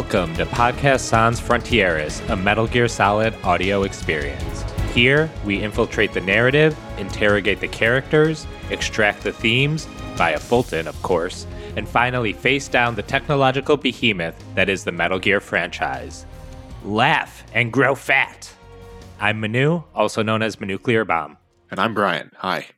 Welcome 0.00 0.34
to 0.36 0.46
Podcast 0.46 1.00
Sans 1.00 1.38
Frontieres, 1.38 2.26
a 2.30 2.34
Metal 2.34 2.66
Gear 2.66 2.88
Solid 2.88 3.34
audio 3.44 3.82
experience. 3.82 4.64
Here, 4.94 5.30
we 5.44 5.60
infiltrate 5.60 6.14
the 6.14 6.22
narrative, 6.22 6.74
interrogate 6.96 7.60
the 7.60 7.68
characters, 7.68 8.46
extract 8.70 9.22
the 9.22 9.30
themes, 9.30 9.84
via 10.14 10.38
Fulton, 10.38 10.88
of 10.88 11.00
course, 11.02 11.46
and 11.76 11.86
finally 11.86 12.32
face 12.32 12.66
down 12.66 12.94
the 12.94 13.02
technological 13.02 13.76
behemoth 13.76 14.42
that 14.54 14.70
is 14.70 14.84
the 14.84 14.90
Metal 14.90 15.18
Gear 15.18 15.38
franchise. 15.38 16.24
Laugh 16.82 17.44
and 17.52 17.70
grow 17.70 17.94
fat! 17.94 18.50
I'm 19.20 19.38
Manu, 19.38 19.82
also 19.94 20.22
known 20.22 20.40
as 20.40 20.56
Manuclear 20.56 21.06
Bomb. 21.06 21.36
And 21.70 21.78
I'm 21.78 21.92
Brian. 21.92 22.30
Hi. 22.38 22.68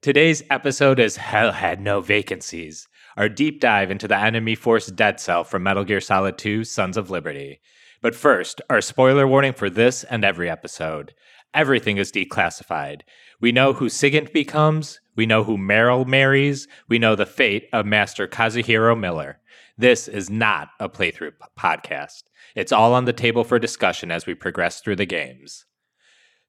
Today's 0.00 0.42
episode 0.48 0.98
is 0.98 1.18
Hell 1.18 1.52
Had 1.52 1.82
No 1.82 2.00
Vacancies, 2.00 2.88
our 3.16 3.28
deep 3.28 3.60
dive 3.60 3.90
into 3.90 4.08
the 4.08 4.16
enemy 4.16 4.54
force 4.54 4.86
Dead 4.86 5.20
Cell 5.20 5.44
from 5.44 5.62
Metal 5.62 5.84
Gear 5.84 6.00
Solid 6.00 6.38
2 6.38 6.64
Sons 6.64 6.96
of 6.96 7.10
Liberty. 7.10 7.60
But 8.02 8.14
first, 8.14 8.60
our 8.70 8.80
spoiler 8.80 9.26
warning 9.26 9.52
for 9.52 9.68
this 9.68 10.04
and 10.04 10.24
every 10.24 10.48
episode. 10.48 11.14
Everything 11.52 11.96
is 11.96 12.12
declassified. 12.12 13.02
We 13.40 13.52
know 13.52 13.72
who 13.72 13.86
Sigint 13.86 14.32
becomes, 14.32 15.00
we 15.16 15.26
know 15.26 15.44
who 15.44 15.58
Meryl 15.58 16.06
marries, 16.06 16.68
we 16.88 16.98
know 16.98 17.16
the 17.16 17.26
fate 17.26 17.68
of 17.72 17.86
Master 17.86 18.28
Kazuhira 18.28 18.98
Miller. 18.98 19.40
This 19.76 20.08
is 20.08 20.30
not 20.30 20.68
a 20.78 20.88
playthrough 20.88 21.32
p- 21.32 21.46
podcast. 21.58 22.24
It's 22.54 22.72
all 22.72 22.94
on 22.94 23.06
the 23.06 23.12
table 23.12 23.44
for 23.44 23.58
discussion 23.58 24.10
as 24.10 24.26
we 24.26 24.34
progress 24.34 24.80
through 24.80 24.96
the 24.96 25.06
games. 25.06 25.66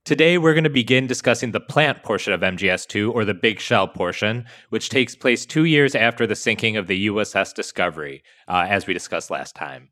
Today, 0.03 0.39
we're 0.39 0.55
going 0.55 0.63
to 0.63 0.69
begin 0.71 1.05
discussing 1.05 1.51
the 1.51 1.59
plant 1.59 2.01
portion 2.01 2.33
of 2.33 2.41
MGS2, 2.41 3.13
or 3.13 3.23
the 3.23 3.35
Big 3.35 3.59
Shell 3.59 3.89
portion, 3.89 4.45
which 4.69 4.89
takes 4.89 5.15
place 5.15 5.45
two 5.45 5.65
years 5.65 5.93
after 5.93 6.25
the 6.25 6.35
sinking 6.35 6.75
of 6.75 6.87
the 6.87 7.05
USS 7.05 7.53
Discovery, 7.53 8.23
uh, 8.47 8.65
as 8.67 8.87
we 8.87 8.95
discussed 8.95 9.29
last 9.29 9.55
time. 9.55 9.89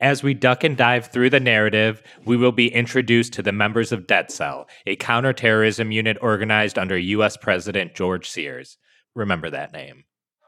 As 0.00 0.24
we 0.24 0.34
duck 0.34 0.64
and 0.64 0.76
dive 0.76 1.06
through 1.06 1.30
the 1.30 1.38
narrative, 1.38 2.02
we 2.24 2.36
will 2.36 2.50
be 2.50 2.74
introduced 2.74 3.34
to 3.34 3.42
the 3.42 3.52
members 3.52 3.92
of 3.92 4.08
Dead 4.08 4.32
Cell, 4.32 4.68
a 4.84 4.96
counterterrorism 4.96 5.92
unit 5.92 6.18
organized 6.20 6.76
under 6.76 6.98
U.S. 6.98 7.36
President 7.36 7.94
George 7.94 8.28
Sears. 8.28 8.78
Remember 9.14 9.48
that 9.48 9.72
name. 9.72 10.02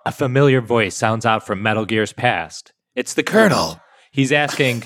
A 0.04 0.10
familiar 0.10 0.60
voice 0.60 0.96
sounds 0.96 1.24
out 1.24 1.46
from 1.46 1.62
Metal 1.62 1.84
Gear's 1.84 2.12
past. 2.12 2.72
It's 2.96 3.14
the 3.14 3.22
Colonel. 3.22 3.80
He's 4.10 4.32
asking, 4.32 4.82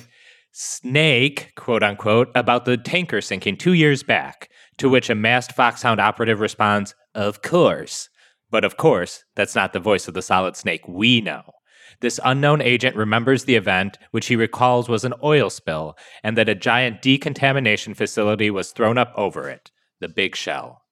Snake, 0.61 1.53
quote 1.55 1.85
unquote, 1.85 2.33
about 2.35 2.65
the 2.65 2.77
tanker 2.77 3.21
sinking 3.21 3.57
two 3.57 3.75
years 3.75 4.03
back, 4.03 4.51
to 4.77 4.89
which 4.89 5.09
a 5.09 5.15
masked 5.15 5.55
Foxhound 5.55 6.01
operative 6.01 6.41
responds, 6.41 6.97
Of 7.15 7.43
course. 7.43 8.09
But 8.51 8.65
of 8.65 8.77
course, 8.77 9.23
that's 9.37 9.55
not 9.55 9.73
the 9.73 9.79
voice 9.79 10.09
of 10.09 10.15
the 10.15 10.23
Solid 10.23 10.57
Snake 10.57 10.81
we 10.89 11.21
know. 11.21 11.53
This 12.01 12.19
unknown 12.25 12.61
agent 12.61 12.97
remembers 12.97 13.45
the 13.45 13.55
event, 13.55 13.99
which 14.11 14.27
he 14.27 14.35
recalls 14.35 14.89
was 14.89 15.05
an 15.05 15.15
oil 15.23 15.49
spill, 15.49 15.97
and 16.25 16.37
that 16.37 16.49
a 16.49 16.57
giant 16.57 17.03
decontamination 17.03 17.95
facility 17.95 18.51
was 18.51 18.73
thrown 18.73 18.99
up 18.99 19.13
over 19.15 19.49
it, 19.49 19.71
the 20.01 20.09
Big 20.09 20.35
Shell. 20.35 20.83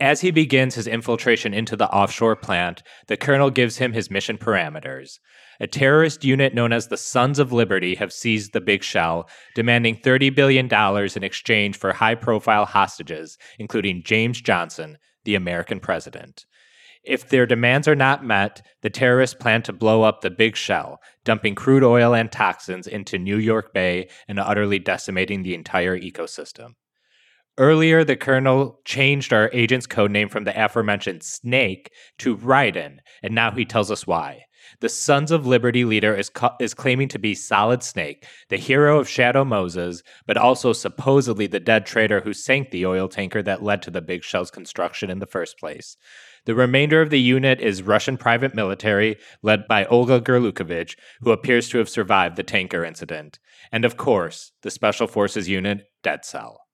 As 0.00 0.22
he 0.22 0.32
begins 0.32 0.74
his 0.74 0.88
infiltration 0.88 1.54
into 1.54 1.76
the 1.76 1.88
offshore 1.90 2.34
plant, 2.34 2.82
the 3.06 3.16
colonel 3.16 3.50
gives 3.50 3.76
him 3.76 3.92
his 3.92 4.10
mission 4.10 4.36
parameters. 4.38 5.20
A 5.60 5.66
terrorist 5.66 6.24
unit 6.24 6.54
known 6.54 6.72
as 6.72 6.88
the 6.88 6.96
Sons 6.96 7.38
of 7.38 7.52
Liberty 7.52 7.94
have 7.94 8.12
seized 8.12 8.52
the 8.52 8.60
Big 8.60 8.82
Shell, 8.82 9.28
demanding 9.54 9.96
$30 9.96 10.34
billion 10.34 10.68
in 10.72 11.24
exchange 11.24 11.76
for 11.76 11.92
high 11.92 12.14
profile 12.14 12.66
hostages, 12.66 13.38
including 13.58 14.02
James 14.04 14.40
Johnson, 14.40 14.98
the 15.24 15.34
American 15.34 15.80
president. 15.80 16.44
If 17.04 17.28
their 17.28 17.46
demands 17.46 17.86
are 17.86 17.94
not 17.94 18.24
met, 18.24 18.66
the 18.82 18.90
terrorists 18.90 19.36
plan 19.38 19.62
to 19.62 19.72
blow 19.72 20.02
up 20.02 20.20
the 20.20 20.30
Big 20.30 20.56
Shell, 20.56 20.98
dumping 21.24 21.54
crude 21.54 21.84
oil 21.84 22.14
and 22.14 22.30
toxins 22.30 22.88
into 22.88 23.16
New 23.16 23.38
York 23.38 23.72
Bay 23.72 24.08
and 24.26 24.40
utterly 24.40 24.80
decimating 24.80 25.42
the 25.42 25.54
entire 25.54 25.96
ecosystem. 25.96 26.74
Earlier, 27.58 28.04
the 28.04 28.16
colonel 28.16 28.80
changed 28.84 29.32
our 29.32 29.48
agent's 29.54 29.86
code 29.86 30.10
name 30.10 30.28
from 30.28 30.44
the 30.44 30.64
aforementioned 30.64 31.22
Snake 31.22 31.90
to 32.18 32.36
Raiden, 32.36 32.98
and 33.22 33.34
now 33.34 33.50
he 33.50 33.64
tells 33.64 33.90
us 33.90 34.06
why. 34.06 34.42
The 34.80 34.90
Sons 34.90 35.30
of 35.30 35.46
Liberty 35.46 35.84
leader 35.86 36.14
is, 36.14 36.28
ca- 36.28 36.56
is 36.60 36.74
claiming 36.74 37.08
to 37.08 37.18
be 37.18 37.34
Solid 37.34 37.82
Snake, 37.82 38.26
the 38.50 38.58
hero 38.58 38.98
of 38.98 39.08
Shadow 39.08 39.42
Moses, 39.42 40.02
but 40.26 40.36
also 40.36 40.74
supposedly 40.74 41.46
the 41.46 41.60
dead 41.60 41.86
traitor 41.86 42.20
who 42.20 42.34
sank 42.34 42.70
the 42.70 42.84
oil 42.84 43.08
tanker 43.08 43.42
that 43.42 43.62
led 43.62 43.80
to 43.82 43.90
the 43.90 44.02
Big 44.02 44.22
Shell's 44.22 44.50
construction 44.50 45.08
in 45.08 45.20
the 45.20 45.26
first 45.26 45.58
place. 45.58 45.96
The 46.44 46.54
remainder 46.54 47.00
of 47.00 47.08
the 47.08 47.20
unit 47.20 47.60
is 47.60 47.82
Russian 47.82 48.18
private 48.18 48.54
military, 48.54 49.16
led 49.42 49.66
by 49.66 49.86
Olga 49.86 50.20
Gurlukovich, 50.20 50.96
who 51.20 51.30
appears 51.30 51.70
to 51.70 51.78
have 51.78 51.88
survived 51.88 52.36
the 52.36 52.42
tanker 52.42 52.84
incident. 52.84 53.38
And 53.72 53.86
of 53.86 53.96
course, 53.96 54.52
the 54.60 54.70
Special 54.70 55.06
Forces 55.06 55.48
unit, 55.48 55.86
Dead 56.02 56.24
Cell. 56.26 56.65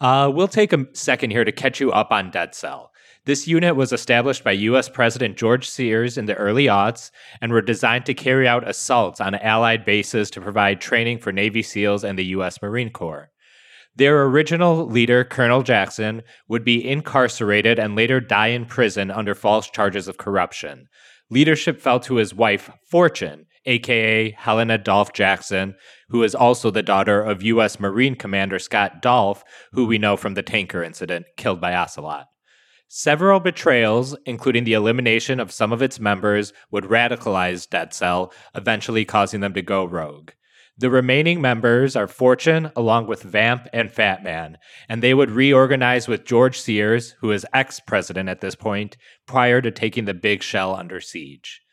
Uh, 0.00 0.30
we'll 0.32 0.48
take 0.48 0.72
a 0.72 0.86
second 0.92 1.30
here 1.30 1.44
to 1.44 1.52
catch 1.52 1.80
you 1.80 1.92
up 1.92 2.12
on 2.12 2.30
Dead 2.30 2.54
Cell. 2.54 2.90
This 3.26 3.48
unit 3.48 3.74
was 3.74 3.92
established 3.92 4.44
by 4.44 4.52
U.S. 4.52 4.90
President 4.90 5.38
George 5.38 5.66
Sears 5.66 6.18
in 6.18 6.26
the 6.26 6.34
early 6.34 6.66
aughts 6.66 7.10
and 7.40 7.52
were 7.52 7.62
designed 7.62 8.04
to 8.06 8.12
carry 8.14 8.46
out 8.46 8.68
assaults 8.68 9.18
on 9.18 9.34
Allied 9.36 9.84
bases 9.86 10.30
to 10.32 10.42
provide 10.42 10.80
training 10.80 11.18
for 11.18 11.32
Navy 11.32 11.62
SEALs 11.62 12.04
and 12.04 12.18
the 12.18 12.26
U.S. 12.26 12.60
Marine 12.60 12.90
Corps. 12.90 13.30
Their 13.96 14.24
original 14.24 14.86
leader, 14.86 15.24
Colonel 15.24 15.62
Jackson, 15.62 16.22
would 16.48 16.64
be 16.64 16.86
incarcerated 16.86 17.78
and 17.78 17.96
later 17.96 18.20
die 18.20 18.48
in 18.48 18.66
prison 18.66 19.10
under 19.10 19.34
false 19.34 19.70
charges 19.70 20.06
of 20.08 20.18
corruption. 20.18 20.88
Leadership 21.30 21.80
fell 21.80 22.00
to 22.00 22.16
his 22.16 22.34
wife, 22.34 22.70
Fortune, 22.90 23.46
aka 23.66 24.32
Helena 24.32 24.78
Dolph 24.78 25.12
Jackson, 25.12 25.76
who 26.14 26.22
is 26.22 26.36
also 26.36 26.70
the 26.70 26.80
daughter 26.80 27.20
of 27.20 27.42
U.S. 27.42 27.80
Marine 27.80 28.14
Commander 28.14 28.60
Scott 28.60 29.02
Dolph, 29.02 29.42
who 29.72 29.84
we 29.84 29.98
know 29.98 30.16
from 30.16 30.34
the 30.34 30.44
tanker 30.44 30.80
incident 30.80 31.26
killed 31.36 31.60
by 31.60 31.74
Ocelot. 31.74 32.28
Several 32.86 33.40
betrayals, 33.40 34.16
including 34.24 34.62
the 34.62 34.74
elimination 34.74 35.40
of 35.40 35.50
some 35.50 35.72
of 35.72 35.82
its 35.82 35.98
members, 35.98 36.52
would 36.70 36.84
radicalize 36.84 37.68
Dead 37.68 37.92
Cell, 37.92 38.32
eventually 38.54 39.04
causing 39.04 39.40
them 39.40 39.54
to 39.54 39.60
go 39.62 39.84
rogue. 39.84 40.30
The 40.78 40.88
remaining 40.88 41.40
members 41.40 41.96
are 41.96 42.06
Fortune, 42.06 42.70
along 42.76 43.08
with 43.08 43.24
Vamp 43.24 43.66
and 43.72 43.90
Fat 43.90 44.22
Man, 44.22 44.58
and 44.88 45.02
they 45.02 45.14
would 45.14 45.32
reorganize 45.32 46.06
with 46.06 46.24
George 46.24 46.60
Sears, 46.60 47.16
who 47.22 47.32
is 47.32 47.44
ex 47.52 47.80
president 47.80 48.28
at 48.28 48.40
this 48.40 48.54
point, 48.54 48.96
prior 49.26 49.60
to 49.60 49.72
taking 49.72 50.04
the 50.04 50.14
big 50.14 50.44
shell 50.44 50.76
under 50.76 51.00
siege. 51.00 51.63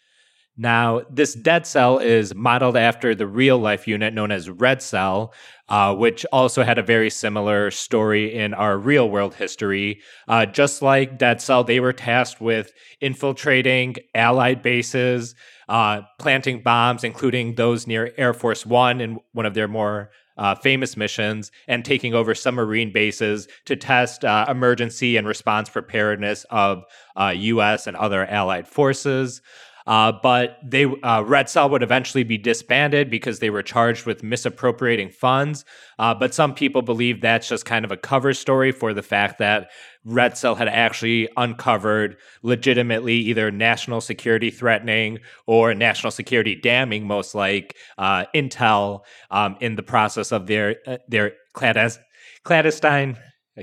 Now, 0.57 1.01
this 1.09 1.33
Dead 1.33 1.65
Cell 1.65 1.99
is 1.99 2.35
modeled 2.35 2.75
after 2.75 3.15
the 3.15 3.25
real 3.25 3.57
life 3.57 3.87
unit 3.87 4.13
known 4.13 4.31
as 4.31 4.49
Red 4.49 4.81
Cell, 4.81 5.33
uh, 5.69 5.95
which 5.95 6.25
also 6.33 6.63
had 6.63 6.77
a 6.77 6.83
very 6.83 7.09
similar 7.09 7.71
story 7.71 8.33
in 8.33 8.53
our 8.53 8.77
real 8.77 9.09
world 9.09 9.35
history. 9.35 10.01
Uh, 10.27 10.45
just 10.45 10.81
like 10.81 11.17
Dead 11.17 11.41
Cell, 11.41 11.63
they 11.63 11.79
were 11.79 11.93
tasked 11.93 12.41
with 12.41 12.73
infiltrating 12.99 13.95
Allied 14.13 14.61
bases, 14.61 15.35
uh, 15.69 16.01
planting 16.19 16.61
bombs, 16.61 17.05
including 17.05 17.55
those 17.55 17.87
near 17.87 18.13
Air 18.17 18.33
Force 18.33 18.65
One 18.65 18.99
in 18.99 19.19
one 19.31 19.45
of 19.45 19.53
their 19.53 19.69
more 19.69 20.11
uh, 20.37 20.55
famous 20.55 20.97
missions, 20.97 21.51
and 21.67 21.85
taking 21.85 22.13
over 22.13 22.35
submarine 22.35 22.91
bases 22.91 23.47
to 23.65 23.75
test 23.75 24.25
uh, 24.25 24.45
emergency 24.49 25.15
and 25.15 25.27
response 25.27 25.69
preparedness 25.69 26.45
of 26.49 26.83
U.S. 27.17 27.87
Uh, 27.87 27.89
and 27.89 27.97
other 27.97 28.25
Allied 28.25 28.67
forces. 28.67 29.41
Uh, 29.87 30.11
but 30.11 30.57
they 30.63 30.85
uh, 30.85 31.23
Red 31.23 31.49
Cell 31.49 31.69
would 31.69 31.83
eventually 31.83 32.23
be 32.23 32.37
disbanded 32.37 33.09
because 33.09 33.39
they 33.39 33.49
were 33.49 33.63
charged 33.63 34.05
with 34.05 34.23
misappropriating 34.23 35.09
funds. 35.09 35.65
Uh, 35.97 36.13
but 36.13 36.33
some 36.33 36.53
people 36.53 36.81
believe 36.81 37.21
that's 37.21 37.47
just 37.47 37.65
kind 37.65 37.85
of 37.85 37.91
a 37.91 37.97
cover 37.97 38.33
story 38.33 38.71
for 38.71 38.93
the 38.93 39.03
fact 39.03 39.39
that 39.39 39.69
Red 40.03 40.37
Cell 40.37 40.55
had 40.55 40.67
actually 40.67 41.29
uncovered 41.37 42.17
legitimately 42.41 43.15
either 43.15 43.51
national 43.51 44.01
security 44.01 44.49
threatening 44.49 45.19
or 45.45 45.73
national 45.73 46.11
security 46.11 46.55
damning, 46.55 47.05
most 47.05 47.35
like 47.35 47.75
uh, 47.97 48.25
intel 48.33 49.01
um, 49.29 49.57
in 49.59 49.75
the 49.75 49.83
process 49.83 50.31
of 50.31 50.47
their 50.47 50.77
uh, 50.87 50.97
their 51.07 51.33
clandestine. 51.53 53.17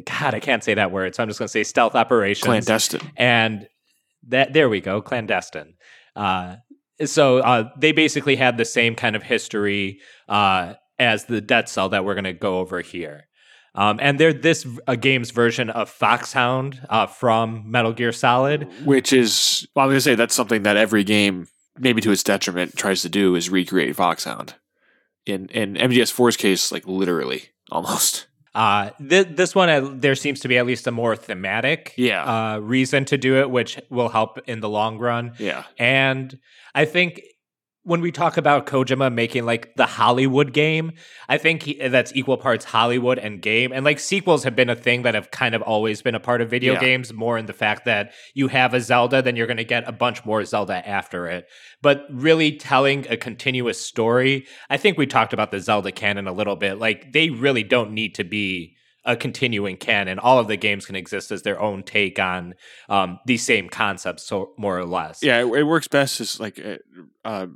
God, 0.04 0.34
I 0.34 0.40
can't 0.40 0.62
say 0.62 0.74
that 0.74 0.92
word, 0.92 1.14
so 1.14 1.22
I'm 1.22 1.28
just 1.28 1.38
going 1.38 1.46
to 1.46 1.52
say 1.52 1.64
stealth 1.64 1.94
operations. 1.94 2.44
Clandestine. 2.44 3.12
And 3.16 3.68
that 4.28 4.52
there 4.52 4.68
we 4.68 4.80
go, 4.80 5.00
clandestine. 5.00 5.74
Uh, 6.18 6.56
so 7.04 7.38
uh, 7.38 7.70
they 7.78 7.92
basically 7.92 8.36
had 8.36 8.58
the 8.58 8.64
same 8.64 8.94
kind 8.94 9.14
of 9.14 9.22
history 9.22 10.00
uh, 10.28 10.74
as 10.98 11.26
the 11.26 11.40
Dead 11.40 11.68
Cell 11.68 11.88
that 11.90 12.04
we're 12.04 12.14
going 12.14 12.24
to 12.24 12.32
go 12.32 12.58
over 12.58 12.80
here. 12.80 13.24
Um, 13.74 14.00
and 14.02 14.18
they're 14.18 14.32
this 14.32 14.66
game's 14.98 15.30
version 15.30 15.70
of 15.70 15.88
Foxhound 15.88 16.80
uh, 16.88 17.06
from 17.06 17.70
Metal 17.70 17.92
Gear 17.92 18.10
Solid, 18.10 18.68
which 18.84 19.12
is 19.12 19.68
well, 19.76 19.86
I'm 19.86 19.92
to 19.92 20.00
say 20.00 20.16
that's 20.16 20.34
something 20.34 20.64
that 20.64 20.76
every 20.76 21.04
game, 21.04 21.46
maybe 21.78 22.00
to 22.00 22.10
its 22.10 22.24
detriment, 22.24 22.76
tries 22.76 23.02
to 23.02 23.08
do 23.08 23.36
is 23.36 23.50
recreate 23.50 23.94
Foxhound. 23.94 24.54
In 25.26 25.46
in 25.50 25.74
MGS4's 25.74 26.36
case, 26.36 26.72
like 26.72 26.86
literally, 26.88 27.50
almost. 27.70 28.26
Uh, 28.58 28.90
th- 29.08 29.28
this 29.37 29.55
one, 29.55 29.69
uh, 29.69 29.88
there 29.94 30.16
seems 30.16 30.40
to 30.40 30.49
be 30.49 30.58
at 30.58 30.66
least 30.66 30.84
a 30.88 30.90
more 30.90 31.14
thematic 31.14 31.94
yeah. 31.96 32.25
uh, 32.25 32.58
reason 32.58 33.05
to 33.05 33.16
do 33.16 33.38
it, 33.38 33.49
which 33.52 33.78
will 33.88 34.08
help 34.08 34.40
in 34.49 34.58
the 34.58 34.69
long 34.69 34.99
run. 34.99 35.32
Yeah. 35.38 35.62
And 35.78 36.37
I 36.75 36.84
think 36.84 37.22
when 37.84 38.00
we 38.02 38.12
talk 38.12 38.36
about 38.36 38.66
Kojima 38.66 39.12
making 39.12 39.46
like 39.46 39.75
the 39.76 39.86
Hollywood 39.86 40.52
game, 40.52 40.92
I 41.28 41.38
think 41.38 41.62
he, 41.62 41.88
that's 41.88 42.12
equal 42.14 42.36
parts 42.36 42.66
Hollywood 42.66 43.19
and 43.19 43.40
game. 43.40 43.72
And 43.72 43.84
like 43.84 43.98
sequels 43.98 44.44
have 44.44 44.54
been 44.54 44.69
a 44.69 44.76
thing 44.76 45.02
that 45.02 45.14
have 45.14 45.30
kind 45.30 45.54
of 45.54 45.62
always 45.62 46.02
been 46.02 46.14
a 46.14 46.20
part 46.20 46.40
of 46.42 46.50
video 46.50 46.75
Yeah. 46.75 46.80
games, 46.80 47.12
more 47.14 47.38
in 47.38 47.46
the 47.46 47.52
fact 47.54 47.86
that 47.86 48.12
you 48.34 48.48
have 48.48 48.75
a 48.75 48.80
Zelda, 48.80 49.22
then 49.22 49.36
you're 49.36 49.46
going 49.46 49.56
to 49.56 49.64
get 49.64 49.88
a 49.88 49.92
bunch 49.92 50.25
more 50.26 50.44
Zelda 50.44 50.86
after 50.86 51.26
it. 51.28 51.46
But 51.80 52.02
really 52.10 52.52
telling 52.56 53.06
a 53.08 53.16
continuous 53.16 53.80
story, 53.80 54.46
I 54.69 54.76
think 54.76 54.98
we 54.98 55.06
talked 55.06 55.32
about 55.32 55.50
the 55.50 55.60
Zelda 55.60 55.90
canon 55.92 56.28
a 56.28 56.32
little 56.32 56.56
bit. 56.56 56.78
Like 56.78 57.12
they 57.12 57.30
really 57.30 57.62
don't 57.62 57.92
need 57.92 58.14
to 58.16 58.25
be 58.25 58.75
a 59.04 59.16
continuing 59.16 59.78
canon. 59.78 60.19
All 60.19 60.38
of 60.38 60.48
the 60.48 60.56
games 60.56 60.84
can 60.84 60.94
exist 60.96 61.30
as 61.30 61.40
their 61.40 61.58
own 61.58 61.82
take 61.82 62.19
on 62.19 62.54
um, 62.90 63.19
these 63.25 63.42
same 63.42 63.70
concepts, 63.70 64.25
so 64.25 64.52
more 64.58 64.78
or 64.78 64.84
less. 64.84 65.22
Yeah, 65.22 65.38
it, 65.40 65.46
it 65.46 65.62
works 65.62 65.88
best 65.88 66.20
as 66.20 66.38
like 66.38 66.60
uh, 67.25 67.46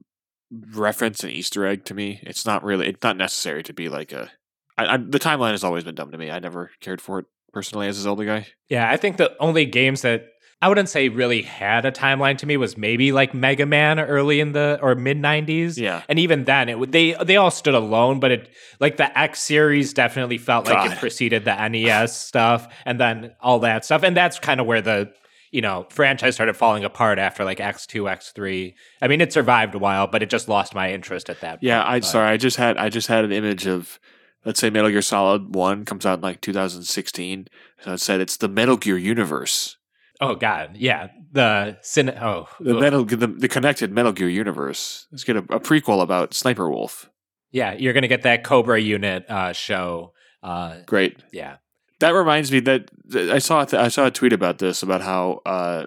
reference 0.52 1.22
and 1.22 1.32
Easter 1.32 1.66
egg 1.66 1.84
to 1.86 1.94
me. 1.94 2.20
It's 2.22 2.46
not 2.46 2.62
really. 2.62 2.88
It's 2.88 3.02
not 3.02 3.16
necessary 3.16 3.62
to 3.64 3.72
be 3.72 3.88
like 3.88 4.12
a. 4.12 4.30
I, 4.78 4.94
I, 4.94 4.96
the 4.96 5.18
timeline 5.18 5.52
has 5.52 5.64
always 5.64 5.84
been 5.84 5.94
dumb 5.94 6.12
to 6.12 6.18
me. 6.18 6.30
I 6.30 6.38
never 6.38 6.70
cared 6.80 7.00
for 7.00 7.20
it 7.20 7.26
personally 7.52 7.88
as 7.88 7.98
a 7.98 8.02
Zelda 8.02 8.24
guy. 8.24 8.46
Yeah, 8.68 8.90
I 8.90 8.96
think 8.96 9.16
the 9.16 9.36
only 9.38 9.66
games 9.66 10.02
that 10.02 10.26
I 10.62 10.68
wouldn't 10.68 10.88
say 10.88 11.08
really 11.08 11.42
had 11.42 11.84
a 11.84 11.90
timeline 11.90 12.38
to 12.38 12.46
me 12.46 12.56
was 12.56 12.76
maybe 12.76 13.10
like 13.10 13.34
Mega 13.34 13.66
Man 13.66 13.98
early 13.98 14.38
in 14.38 14.52
the 14.52 14.78
or 14.80 14.94
mid 14.94 15.18
'90s. 15.18 15.76
Yeah. 15.76 16.02
and 16.08 16.18
even 16.18 16.44
then, 16.44 16.68
it 16.68 16.78
would 16.78 16.92
they 16.92 17.12
they 17.24 17.36
all 17.36 17.50
stood 17.50 17.74
alone, 17.74 18.20
but 18.20 18.30
it 18.30 18.48
like 18.78 18.96
the 18.96 19.18
X 19.18 19.42
series 19.42 19.92
definitely 19.92 20.38
felt 20.38 20.66
like 20.66 20.92
it 20.92 20.98
preceded 20.98 21.44
the 21.44 21.68
NES 21.68 22.16
stuff, 22.16 22.72
and 22.86 23.00
then 23.00 23.32
all 23.40 23.58
that 23.60 23.84
stuff, 23.84 24.02
and 24.04 24.16
that's 24.16 24.38
kind 24.38 24.60
of 24.60 24.66
where 24.66 24.80
the 24.80 25.12
you 25.52 25.60
know 25.60 25.86
franchise 25.90 26.34
started 26.34 26.56
falling 26.56 26.82
apart 26.84 27.18
after 27.20 27.44
like 27.44 27.60
X 27.60 27.86
two, 27.86 28.08
X 28.08 28.32
three. 28.34 28.74
I 29.00 29.06
mean, 29.06 29.20
it 29.20 29.32
survived 29.32 29.74
a 29.76 29.78
while, 29.78 30.08
but 30.08 30.22
it 30.22 30.30
just 30.30 30.48
lost 30.48 30.74
my 30.74 30.92
interest 30.92 31.30
at 31.30 31.40
that. 31.42 31.50
Point. 31.60 31.62
Yeah, 31.62 31.84
I 31.86 32.00
sorry. 32.00 32.28
I 32.28 32.36
just 32.36 32.56
had 32.56 32.76
I 32.76 32.88
just 32.88 33.06
had 33.06 33.24
an 33.24 33.30
image 33.32 33.66
of 33.66 34.00
let's 34.44 34.58
say 34.58 34.70
Metal 34.70 34.90
Gear 34.90 35.02
Solid 35.02 35.54
One 35.54 35.84
comes 35.84 36.04
out 36.04 36.18
in 36.18 36.22
like 36.22 36.40
2016. 36.40 37.46
So 37.80 37.92
it 37.92 37.98
said 38.00 38.20
it's 38.20 38.36
the 38.36 38.48
Metal 38.48 38.76
Gear 38.76 38.96
universe, 38.98 39.76
Oh 40.20 40.34
God, 40.36 40.76
yeah, 40.76 41.08
the 41.32 41.78
cin- 41.82 42.10
oh 42.10 42.48
the. 42.60 42.74
Metal 42.74 43.04
the, 43.04 43.26
the 43.26 43.48
connected 43.48 43.92
Metal 43.92 44.12
Gear 44.12 44.28
universe. 44.28 45.06
Let's 45.10 45.24
get 45.24 45.36
a, 45.36 45.40
a 45.40 45.60
prequel 45.60 46.00
about 46.02 46.32
Sniper 46.34 46.70
Wolf. 46.70 47.10
yeah, 47.50 47.72
you're 47.74 47.92
gonna 47.92 48.08
get 48.08 48.22
that 48.22 48.44
Cobra 48.44 48.80
unit 48.80 49.28
uh, 49.28 49.52
show. 49.52 50.12
Uh, 50.42 50.78
Great. 50.86 51.22
yeah. 51.32 51.56
That 52.02 52.14
reminds 52.14 52.50
me 52.50 52.58
that, 52.60 52.90
I 53.14 53.38
saw 53.38 53.64
th- 53.64 53.80
I 53.80 53.86
saw 53.86 54.06
a 54.06 54.10
tweet 54.10 54.32
about 54.32 54.58
this 54.58 54.82
about 54.82 55.02
how 55.02 55.40
uh, 55.46 55.86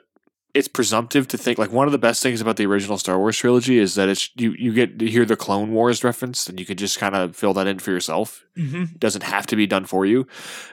it's 0.54 0.70
presumptive 0.70 1.28
to 1.28 1.38
think 1.38 1.60
like 1.60 1.74
one 1.74 1.88
of 1.88 1.92
the 1.92 1.98
best 1.98 2.24
things 2.24 2.40
about 2.40 2.56
the 2.56 2.66
original 2.66 2.98
Star 2.98 3.20
Wars 3.20 3.36
trilogy 3.36 3.80
is 3.80 3.96
that 3.96 4.08
it's 4.08 4.30
you 4.38 4.56
you 4.58 4.74
get 4.74 4.98
to 5.00 5.08
hear 5.08 5.26
the 5.26 5.36
Clone 5.36 5.74
Wars 5.74 6.06
reference 6.06 6.48
and 6.48 6.58
you 6.58 6.66
can 6.66 6.78
just 6.78 7.00
kind 7.00 7.16
of 7.16 7.36
fill 7.36 7.54
that 7.56 7.68
in 7.68 7.80
for 7.80 7.92
yourself. 7.92 8.46
Mm-hmm. 8.58 8.84
It 8.84 9.00
doesn't 9.02 9.24
have 9.24 9.46
to 9.48 9.58
be 9.58 9.68
done 9.68 9.84
for 9.84 10.06
you. 10.06 10.26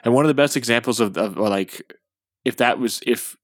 And 0.05 0.13
one 0.13 0.23
of 0.23 0.29
the 0.29 0.33
best 0.33 0.55
examples 0.55 1.01
of, 1.01 1.17
of 1.17 1.35
like 1.35 1.93
if 2.45 2.55
that 2.55 2.79
was 2.79 3.01
if 3.05 3.35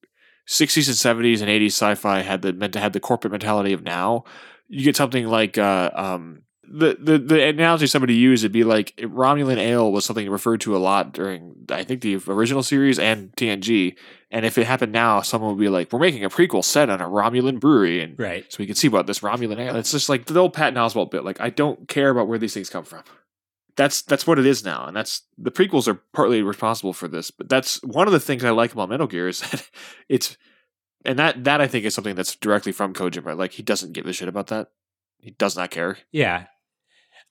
60s 0.47 0.87
and 0.87 1.25
70s 1.25 1.41
and 1.41 1.49
80s 1.49 1.65
sci-fi 1.67 2.21
had 2.21 2.43
the 2.43 2.53
meant 2.53 2.71
to 2.73 2.79
had 2.79 2.93
the 2.93 3.01
corporate 3.01 3.31
mentality 3.31 3.73
of 3.73 3.83
now, 3.83 4.23
you 4.69 4.85
get 4.85 4.95
something 4.95 5.27
like 5.27 5.57
uh, 5.57 5.91
um, 5.93 6.43
the, 6.71 6.97
the 6.99 7.17
the 7.17 7.43
analogy 7.47 7.87
somebody 7.87 8.13
used 8.15 8.43
would 8.43 8.51
be 8.51 8.63
like 8.63 8.95
Romulan 8.97 9.57
ale 9.57 9.91
was 9.91 10.05
something 10.05 10.29
referred 10.29 10.61
to 10.61 10.75
a 10.75 10.79
lot 10.79 11.13
during 11.13 11.55
I 11.69 11.83
think 11.83 12.01
the 12.01 12.15
original 12.27 12.63
series 12.63 12.99
and 12.99 13.31
TNG. 13.35 13.95
And 14.31 14.45
if 14.45 14.57
it 14.57 14.67
happened 14.67 14.91
now, 14.91 15.21
someone 15.21 15.51
would 15.55 15.59
be 15.61 15.69
like, 15.69 15.91
"We're 15.91 15.99
making 15.99 16.23
a 16.23 16.29
prequel 16.29 16.63
set 16.63 16.89
on 16.89 17.01
a 17.01 17.07
Romulan 17.09 17.59
brewery," 17.59 18.01
and 18.01 18.19
Right. 18.19 18.45
so 18.51 18.57
we 18.59 18.67
can 18.67 18.75
see 18.75 18.87
about 18.87 19.07
this 19.07 19.19
Romulan 19.21 19.57
ale. 19.59 19.75
It's 19.75 19.91
just 19.91 20.09
like 20.09 20.25
the 20.25 20.39
old 20.39 20.53
Patton 20.53 20.75
Oswalt 20.75 21.09
bit. 21.11 21.23
Like 21.23 21.41
I 21.41 21.49
don't 21.49 21.87
care 21.87 22.09
about 22.11 22.27
where 22.27 22.37
these 22.37 22.53
things 22.53 22.69
come 22.69 22.83
from. 22.85 23.03
That's 23.75 24.01
that's 24.01 24.27
what 24.27 24.37
it 24.37 24.45
is 24.45 24.63
now, 24.63 24.85
and 24.85 24.95
that's 24.95 25.23
the 25.37 25.51
prequels 25.51 25.87
are 25.87 26.01
partly 26.13 26.41
responsible 26.43 26.93
for 26.93 27.07
this. 27.07 27.31
But 27.31 27.49
that's 27.49 27.81
one 27.83 28.07
of 28.07 28.13
the 28.13 28.19
things 28.19 28.43
I 28.43 28.49
like 28.51 28.73
about 28.73 28.89
Metal 28.89 29.07
Gear 29.07 29.27
is 29.29 29.39
that 29.51 29.69
it's, 30.09 30.37
and 31.05 31.17
that 31.17 31.43
that 31.45 31.61
I 31.61 31.67
think 31.67 31.85
is 31.85 31.95
something 31.95 32.15
that's 32.15 32.35
directly 32.35 32.71
from 32.73 32.93
Kojima. 32.93 33.37
Like 33.37 33.53
he 33.53 33.63
doesn't 33.63 33.93
give 33.93 34.05
a 34.05 34.13
shit 34.13 34.27
about 34.27 34.47
that. 34.47 34.69
He 35.21 35.31
does 35.31 35.55
not 35.57 35.71
care. 35.71 35.97
Yeah. 36.11 36.45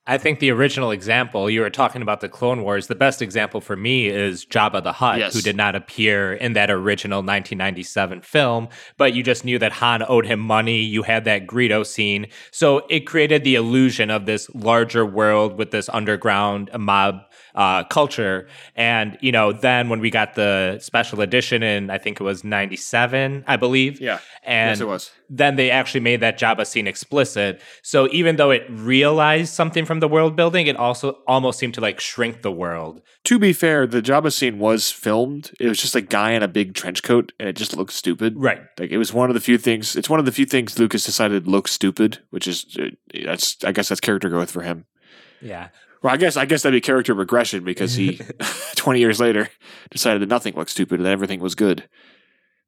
I 0.08 0.16
think 0.16 0.38
the 0.38 0.50
original 0.50 0.90
example, 0.90 1.50
you 1.50 1.60
were 1.60 1.69
talking 1.69 2.00
about 2.00 2.22
the 2.22 2.31
Clone 2.31 2.62
Wars, 2.62 2.87
the 2.87 2.94
best 2.94 3.20
example 3.20 3.60
for 3.60 3.76
me 3.76 4.06
is 4.08 4.46
Jabba 4.46 4.82
the 4.82 4.93
Hutt, 4.93 5.19
Yes. 5.19 5.34
who 5.34 5.43
did 5.43 5.55
not 5.55 5.76
appear 5.76 6.32
in 6.32 6.55
that 6.55 6.70
original 6.70 7.19
1997 7.19 8.22
film, 8.22 8.69
but 8.96 9.12
you 9.12 9.22
just 9.22 9.44
knew 9.44 9.58
that 9.58 9.72
Han 9.72 10.02
owed 10.08 10.25
him 10.25 10.40
money. 10.40 10.81
You 10.81 11.02
had 11.02 11.25
that 11.26 11.46
Greedo 11.46 11.84
scene. 11.84 12.26
So 12.50 12.87
it 12.88 13.00
created 13.00 13.44
the 13.44 13.55
illusion 13.55 14.10
of 14.10 14.25
this 14.25 14.49
larger 14.55 15.05
world 15.05 15.58
with 15.58 15.72
this 15.72 15.90
underground 15.90 16.70
mob 16.78 17.20
uh, 17.54 17.84
culture. 17.84 18.49
And, 18.76 19.19
you 19.20 19.31
know, 19.31 19.52
then 19.52 19.90
when 19.90 20.00
we 20.00 20.11
got 20.11 20.37
the 20.37 20.78
special 20.81 21.20
edition 21.20 21.62
in, 21.62 21.90
I 21.90 21.99
think 21.99 22.19
it 22.19 22.25
was 22.25 22.44
97, 22.44 23.44
I 23.46 23.56
believe. 23.56 24.00
Yeah. 24.00 24.20
And 24.43 24.70
yes, 24.70 24.81
it 24.81 24.88
was. 24.88 25.11
Then 25.28 25.56
they 25.56 25.70
actually 25.70 26.00
made 26.00 26.20
that 26.20 26.38
Jabba 26.38 26.66
scene 26.66 26.86
explicit. 26.86 27.60
So 27.82 28.08
even 28.10 28.36
though 28.36 28.50
it 28.50 28.64
realized 28.69 29.52
something 29.52 29.84
from 29.84 30.00
the 30.00 30.08
world 30.08 30.36
building, 30.36 30.66
it 30.66 30.76
also 30.76 31.19
almost 31.26 31.58
seemed 31.58 31.75
to 31.75 31.80
like 31.80 32.00
shrink 32.00 32.42
the 32.42 32.52
world. 32.52 33.02
To 33.25 33.38
be 33.38 33.52
fair, 33.52 33.86
the 33.86 34.00
Jabba 34.00 34.32
scene 34.32 34.58
was 34.58 34.90
filmed. 34.90 35.52
It 35.60 35.69
was 35.69 35.78
just 35.78 35.94
a 35.94 36.00
guy 36.00 36.32
in 36.32 36.42
a 36.42 36.48
big 36.48 36.75
trench 36.75 37.02
coat, 37.02 37.32
and 37.38 37.48
it 37.48 37.56
just 37.56 37.76
looked 37.76 37.92
stupid. 37.92 38.34
Right. 38.36 38.62
Like 38.78 38.90
it 38.90 38.98
was 38.98 39.12
one 39.12 39.28
of 39.30 39.34
the 39.34 39.40
few 39.40 39.58
things. 39.58 39.96
It's 39.96 40.08
one 40.08 40.20
of 40.20 40.26
the 40.26 40.32
few 40.32 40.46
things 40.46 40.78
Lucas 40.78 41.04
decided 41.04 41.46
looked 41.46 41.70
stupid, 41.70 42.20
which 42.30 42.49
is 42.49 42.76
uh, 42.80 42.87
that's 43.25 43.56
I 43.64 43.73
guess 43.73 43.88
that's 43.88 44.00
character 44.00 44.28
growth 44.28 44.50
for 44.50 44.62
him. 44.62 44.87
Yeah. 45.42 45.68
Well, 46.02 46.14
I 46.14 46.16
guess 46.16 46.37
I 46.37 46.47
guess 46.47 46.62
that'd 46.62 46.76
be 46.76 46.80
character 46.80 47.12
regression 47.12 47.64
because 47.64 47.94
he, 47.94 48.20
twenty 48.76 49.00
years 49.00 49.20
later, 49.20 49.50
decided 49.90 50.23
that 50.23 50.28
nothing 50.28 50.54
looked 50.54 50.70
stupid 50.70 51.00
and 51.00 51.06
that 51.06 51.12
everything 51.12 51.40
was 51.40 51.54
good, 51.54 51.88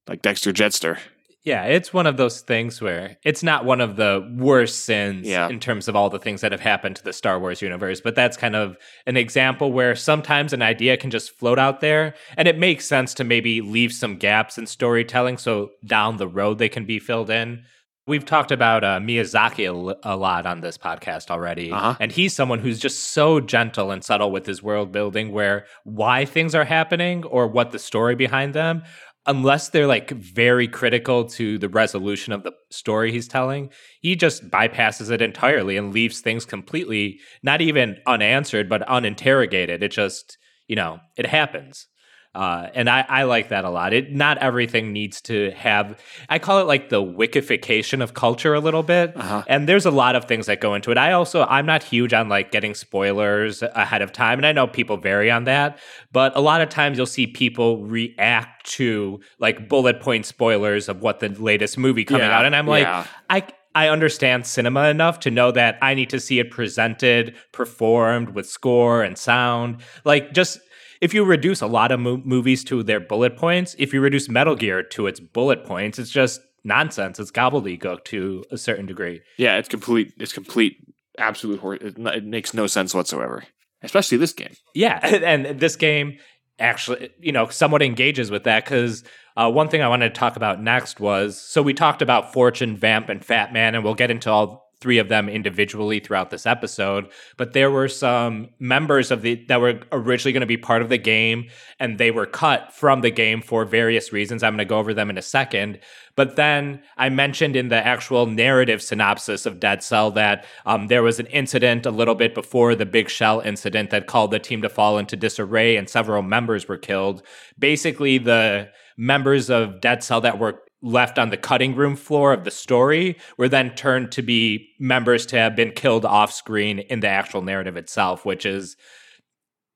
like 0.08 0.22
Dexter 0.22 0.52
Jettster. 0.52 0.98
Yeah, 1.42 1.64
it's 1.64 1.92
one 1.94 2.06
of 2.06 2.18
those 2.18 2.42
things 2.42 2.82
where 2.82 3.16
it's 3.24 3.42
not 3.42 3.64
one 3.64 3.80
of 3.80 3.96
the 3.96 4.28
worst 4.36 4.84
sins 4.84 5.26
Yeah. 5.26 5.48
in 5.48 5.58
terms 5.58 5.88
of 5.88 5.96
all 5.96 6.10
the 6.10 6.18
things 6.18 6.42
that 6.42 6.52
have 6.52 6.60
happened 6.60 6.96
to 6.96 7.04
the 7.04 7.14
Star 7.14 7.38
Wars 7.40 7.62
universe, 7.62 8.00
but 8.02 8.14
that's 8.14 8.36
kind 8.36 8.54
of 8.54 8.76
an 9.06 9.16
example 9.16 9.72
where 9.72 9.96
sometimes 9.96 10.52
an 10.52 10.60
idea 10.60 10.98
can 10.98 11.10
just 11.10 11.30
float 11.38 11.58
out 11.58 11.80
there 11.80 12.14
and 12.36 12.46
it 12.46 12.58
makes 12.58 12.84
sense 12.86 13.14
to 13.14 13.24
maybe 13.24 13.62
leave 13.62 13.92
some 13.92 14.16
gaps 14.16 14.58
in 14.58 14.66
storytelling 14.66 15.38
so 15.38 15.70
down 15.86 16.18
the 16.18 16.28
road 16.28 16.58
they 16.58 16.68
can 16.68 16.84
be 16.84 16.98
filled 16.98 17.30
in. 17.30 17.62
We've 18.06 18.24
talked 18.24 18.50
about 18.50 18.82
uh, 18.82 18.98
Miyazaki 18.98 19.96
a 20.02 20.16
lot 20.16 20.44
on 20.44 20.60
this 20.62 20.76
podcast 20.76 21.30
already, 21.30 21.70
Uh-huh. 21.70 21.94
and 22.00 22.10
he's 22.10 22.34
someone 22.34 22.58
who's 22.58 22.80
just 22.80 23.12
so 23.12 23.40
gentle 23.40 23.90
and 23.92 24.02
subtle 24.04 24.30
with 24.32 24.46
his 24.46 24.62
world 24.62 24.90
building, 24.90 25.30
where 25.32 25.64
why 25.84 26.24
things 26.24 26.54
are 26.54 26.64
happening 26.64 27.24
or 27.24 27.46
what 27.46 27.70
the 27.70 27.78
story 27.78 28.16
behind 28.16 28.52
them 28.52 28.82
unless 29.30 29.68
they're 29.68 29.86
like 29.86 30.10
very 30.10 30.66
critical 30.66 31.24
to 31.24 31.56
the 31.56 31.68
resolution 31.68 32.32
of 32.32 32.42
the 32.42 32.52
story 32.70 33.12
he's 33.12 33.28
telling, 33.28 33.70
he 34.00 34.16
just 34.16 34.50
bypasses 34.50 35.08
it 35.08 35.22
entirely 35.22 35.76
and 35.76 35.94
leaves 35.94 36.20
things 36.20 36.44
completely 36.44 37.20
not 37.44 37.60
even 37.60 37.96
unanswered, 38.08 38.68
but 38.68 38.82
uninterrogated. 38.88 39.84
It 39.84 39.92
just, 39.92 40.36
you 40.66 40.74
know, 40.74 40.98
it 41.16 41.26
happens. 41.26 41.86
Uh, 42.32 42.68
and 42.74 42.88
I, 42.88 43.04
I 43.08 43.22
like 43.24 43.48
that 43.48 43.64
a 43.64 43.70
lot. 43.70 43.92
It 43.92 44.12
not 44.12 44.38
everything 44.38 44.92
needs 44.92 45.20
to 45.22 45.50
have. 45.50 46.00
I 46.28 46.38
call 46.38 46.60
it 46.60 46.64
like 46.64 46.88
the 46.88 47.02
wickification 47.02 48.02
of 48.02 48.14
culture 48.14 48.54
a 48.54 48.60
little 48.60 48.84
bit. 48.84 49.16
Uh-huh. 49.16 49.42
And 49.48 49.68
there's 49.68 49.84
a 49.84 49.90
lot 49.90 50.14
of 50.14 50.26
things 50.26 50.46
that 50.46 50.60
go 50.60 50.74
into 50.74 50.92
it. 50.92 50.98
I 50.98 51.10
also 51.12 51.42
I'm 51.42 51.66
not 51.66 51.82
huge 51.82 52.12
on 52.12 52.28
like 52.28 52.52
getting 52.52 52.74
spoilers 52.74 53.62
ahead 53.62 54.00
of 54.00 54.12
time, 54.12 54.38
and 54.38 54.46
I 54.46 54.52
know 54.52 54.68
people 54.68 54.96
vary 54.96 55.30
on 55.30 55.44
that. 55.44 55.80
But 56.12 56.36
a 56.36 56.40
lot 56.40 56.60
of 56.60 56.68
times 56.68 56.98
you'll 56.98 57.06
see 57.06 57.26
people 57.26 57.84
react 57.84 58.66
to 58.72 59.20
like 59.40 59.68
bullet 59.68 60.00
point 60.00 60.24
spoilers 60.24 60.88
of 60.88 61.02
what 61.02 61.18
the 61.18 61.30
latest 61.30 61.78
movie 61.78 62.04
coming 62.04 62.22
Yeah, 62.22 62.38
out, 62.38 62.44
and 62.44 62.54
I'm 62.54 62.66
like, 62.66 62.84
yeah. 62.84 63.06
I 63.28 63.44
I 63.74 63.88
understand 63.88 64.46
cinema 64.46 64.88
enough 64.88 65.20
to 65.20 65.30
know 65.30 65.52
that 65.52 65.78
I 65.82 65.94
need 65.94 66.10
to 66.10 66.20
see 66.20 66.38
it 66.38 66.50
presented, 66.50 67.34
performed 67.52 68.30
with 68.30 68.48
score 68.48 69.02
and 69.02 69.16
sound. 69.16 69.82
Like 70.04 70.32
just 70.32 70.58
if 71.00 71.14
you 71.14 71.24
reduce 71.24 71.60
a 71.60 71.66
lot 71.66 71.92
of 71.92 72.00
mo- 72.00 72.22
movies 72.24 72.64
to 72.64 72.82
their 72.82 73.00
bullet 73.00 73.36
points, 73.36 73.74
if 73.78 73.92
you 73.92 74.00
reduce 74.00 74.28
Metal 74.28 74.54
Gear 74.54 74.82
to 74.82 75.06
its 75.06 75.20
bullet 75.20 75.64
points, 75.64 75.98
it's 75.98 76.10
just 76.10 76.40
nonsense. 76.64 77.18
It's 77.18 77.30
gobbledygook 77.30 78.04
to 78.06 78.44
a 78.50 78.58
certain 78.58 78.86
degree. 78.86 79.22
Yeah, 79.38 79.56
it's 79.56 79.68
complete. 79.68 80.12
It's 80.18 80.32
complete. 80.32 80.76
Absolute. 81.18 81.60
Hor- 81.60 81.74
it, 81.74 81.98
it 81.98 82.24
makes 82.24 82.54
no 82.54 82.66
sense 82.66 82.94
whatsoever. 82.94 83.44
Especially 83.82 84.18
this 84.18 84.32
game. 84.32 84.54
Yeah, 84.74 84.98
and 85.04 85.58
this 85.58 85.76
game 85.76 86.18
actually, 86.58 87.10
you 87.18 87.32
know, 87.32 87.48
somewhat 87.48 87.82
engages 87.82 88.30
with 88.30 88.44
that 88.44 88.64
because 88.64 89.02
uh, 89.36 89.50
one 89.50 89.68
thing 89.68 89.80
I 89.82 89.88
wanted 89.88 90.14
to 90.14 90.18
talk 90.18 90.36
about 90.36 90.62
next 90.62 91.00
was 91.00 91.40
so 91.40 91.62
we 91.62 91.72
talked 91.72 92.02
about 92.02 92.32
Fortune, 92.32 92.76
Vamp, 92.76 93.08
and 93.08 93.24
Fat 93.24 93.52
Man, 93.52 93.74
and 93.74 93.82
we'll 93.82 93.94
get 93.94 94.10
into 94.10 94.30
all 94.30 94.69
three 94.80 94.98
of 94.98 95.08
them 95.08 95.28
individually 95.28 96.00
throughout 96.00 96.30
this 96.30 96.46
episode, 96.46 97.08
but 97.36 97.52
there 97.52 97.70
were 97.70 97.88
some 97.88 98.48
members 98.58 99.10
of 99.10 99.22
the 99.22 99.44
that 99.46 99.60
were 99.60 99.80
originally 99.92 100.32
going 100.32 100.40
to 100.40 100.46
be 100.46 100.56
part 100.56 100.80
of 100.80 100.88
the 100.88 100.98
game 100.98 101.48
and 101.78 101.98
they 101.98 102.10
were 102.10 102.26
cut 102.26 102.72
from 102.72 103.02
the 103.02 103.10
game 103.10 103.42
for 103.42 103.64
various 103.64 104.12
reasons. 104.12 104.42
I'm 104.42 104.52
going 104.52 104.58
to 104.58 104.64
go 104.64 104.78
over 104.78 104.94
them 104.94 105.10
in 105.10 105.18
a 105.18 105.22
second. 105.22 105.78
But 106.16 106.36
then 106.36 106.82
I 106.96 107.08
mentioned 107.08 107.56
in 107.56 107.68
the 107.68 107.86
actual 107.86 108.26
narrative 108.26 108.82
synopsis 108.82 109.46
of 109.46 109.60
Dead 109.60 109.82
Cell 109.82 110.10
that 110.12 110.44
um, 110.66 110.88
there 110.88 111.02
was 111.02 111.20
an 111.20 111.26
incident 111.26 111.86
a 111.86 111.90
little 111.90 112.14
bit 112.14 112.34
before 112.34 112.74
the 112.74 112.86
Big 112.86 113.08
Shell 113.08 113.40
incident 113.40 113.90
that 113.90 114.06
called 114.06 114.30
the 114.30 114.38
team 114.38 114.62
to 114.62 114.68
fall 114.68 114.98
into 114.98 115.16
disarray 115.16 115.76
and 115.76 115.88
several 115.88 116.22
members 116.22 116.68
were 116.68 116.78
killed. 116.78 117.22
Basically, 117.58 118.18
the 118.18 118.70
members 118.96 119.50
of 119.50 119.80
Dead 119.80 120.02
Cell 120.02 120.20
that 120.20 120.38
were 120.38 120.62
left 120.82 121.18
on 121.18 121.30
the 121.30 121.36
cutting 121.36 121.74
room 121.74 121.96
floor 121.96 122.32
of 122.32 122.44
the 122.44 122.50
story 122.50 123.16
were 123.36 123.48
then 123.48 123.74
turned 123.74 124.12
to 124.12 124.22
be 124.22 124.68
members 124.78 125.26
to 125.26 125.36
have 125.36 125.54
been 125.54 125.72
killed 125.72 126.04
off 126.04 126.32
screen 126.32 126.78
in 126.78 127.00
the 127.00 127.08
actual 127.08 127.42
narrative 127.42 127.76
itself, 127.76 128.24
which 128.24 128.46
is 128.46 128.76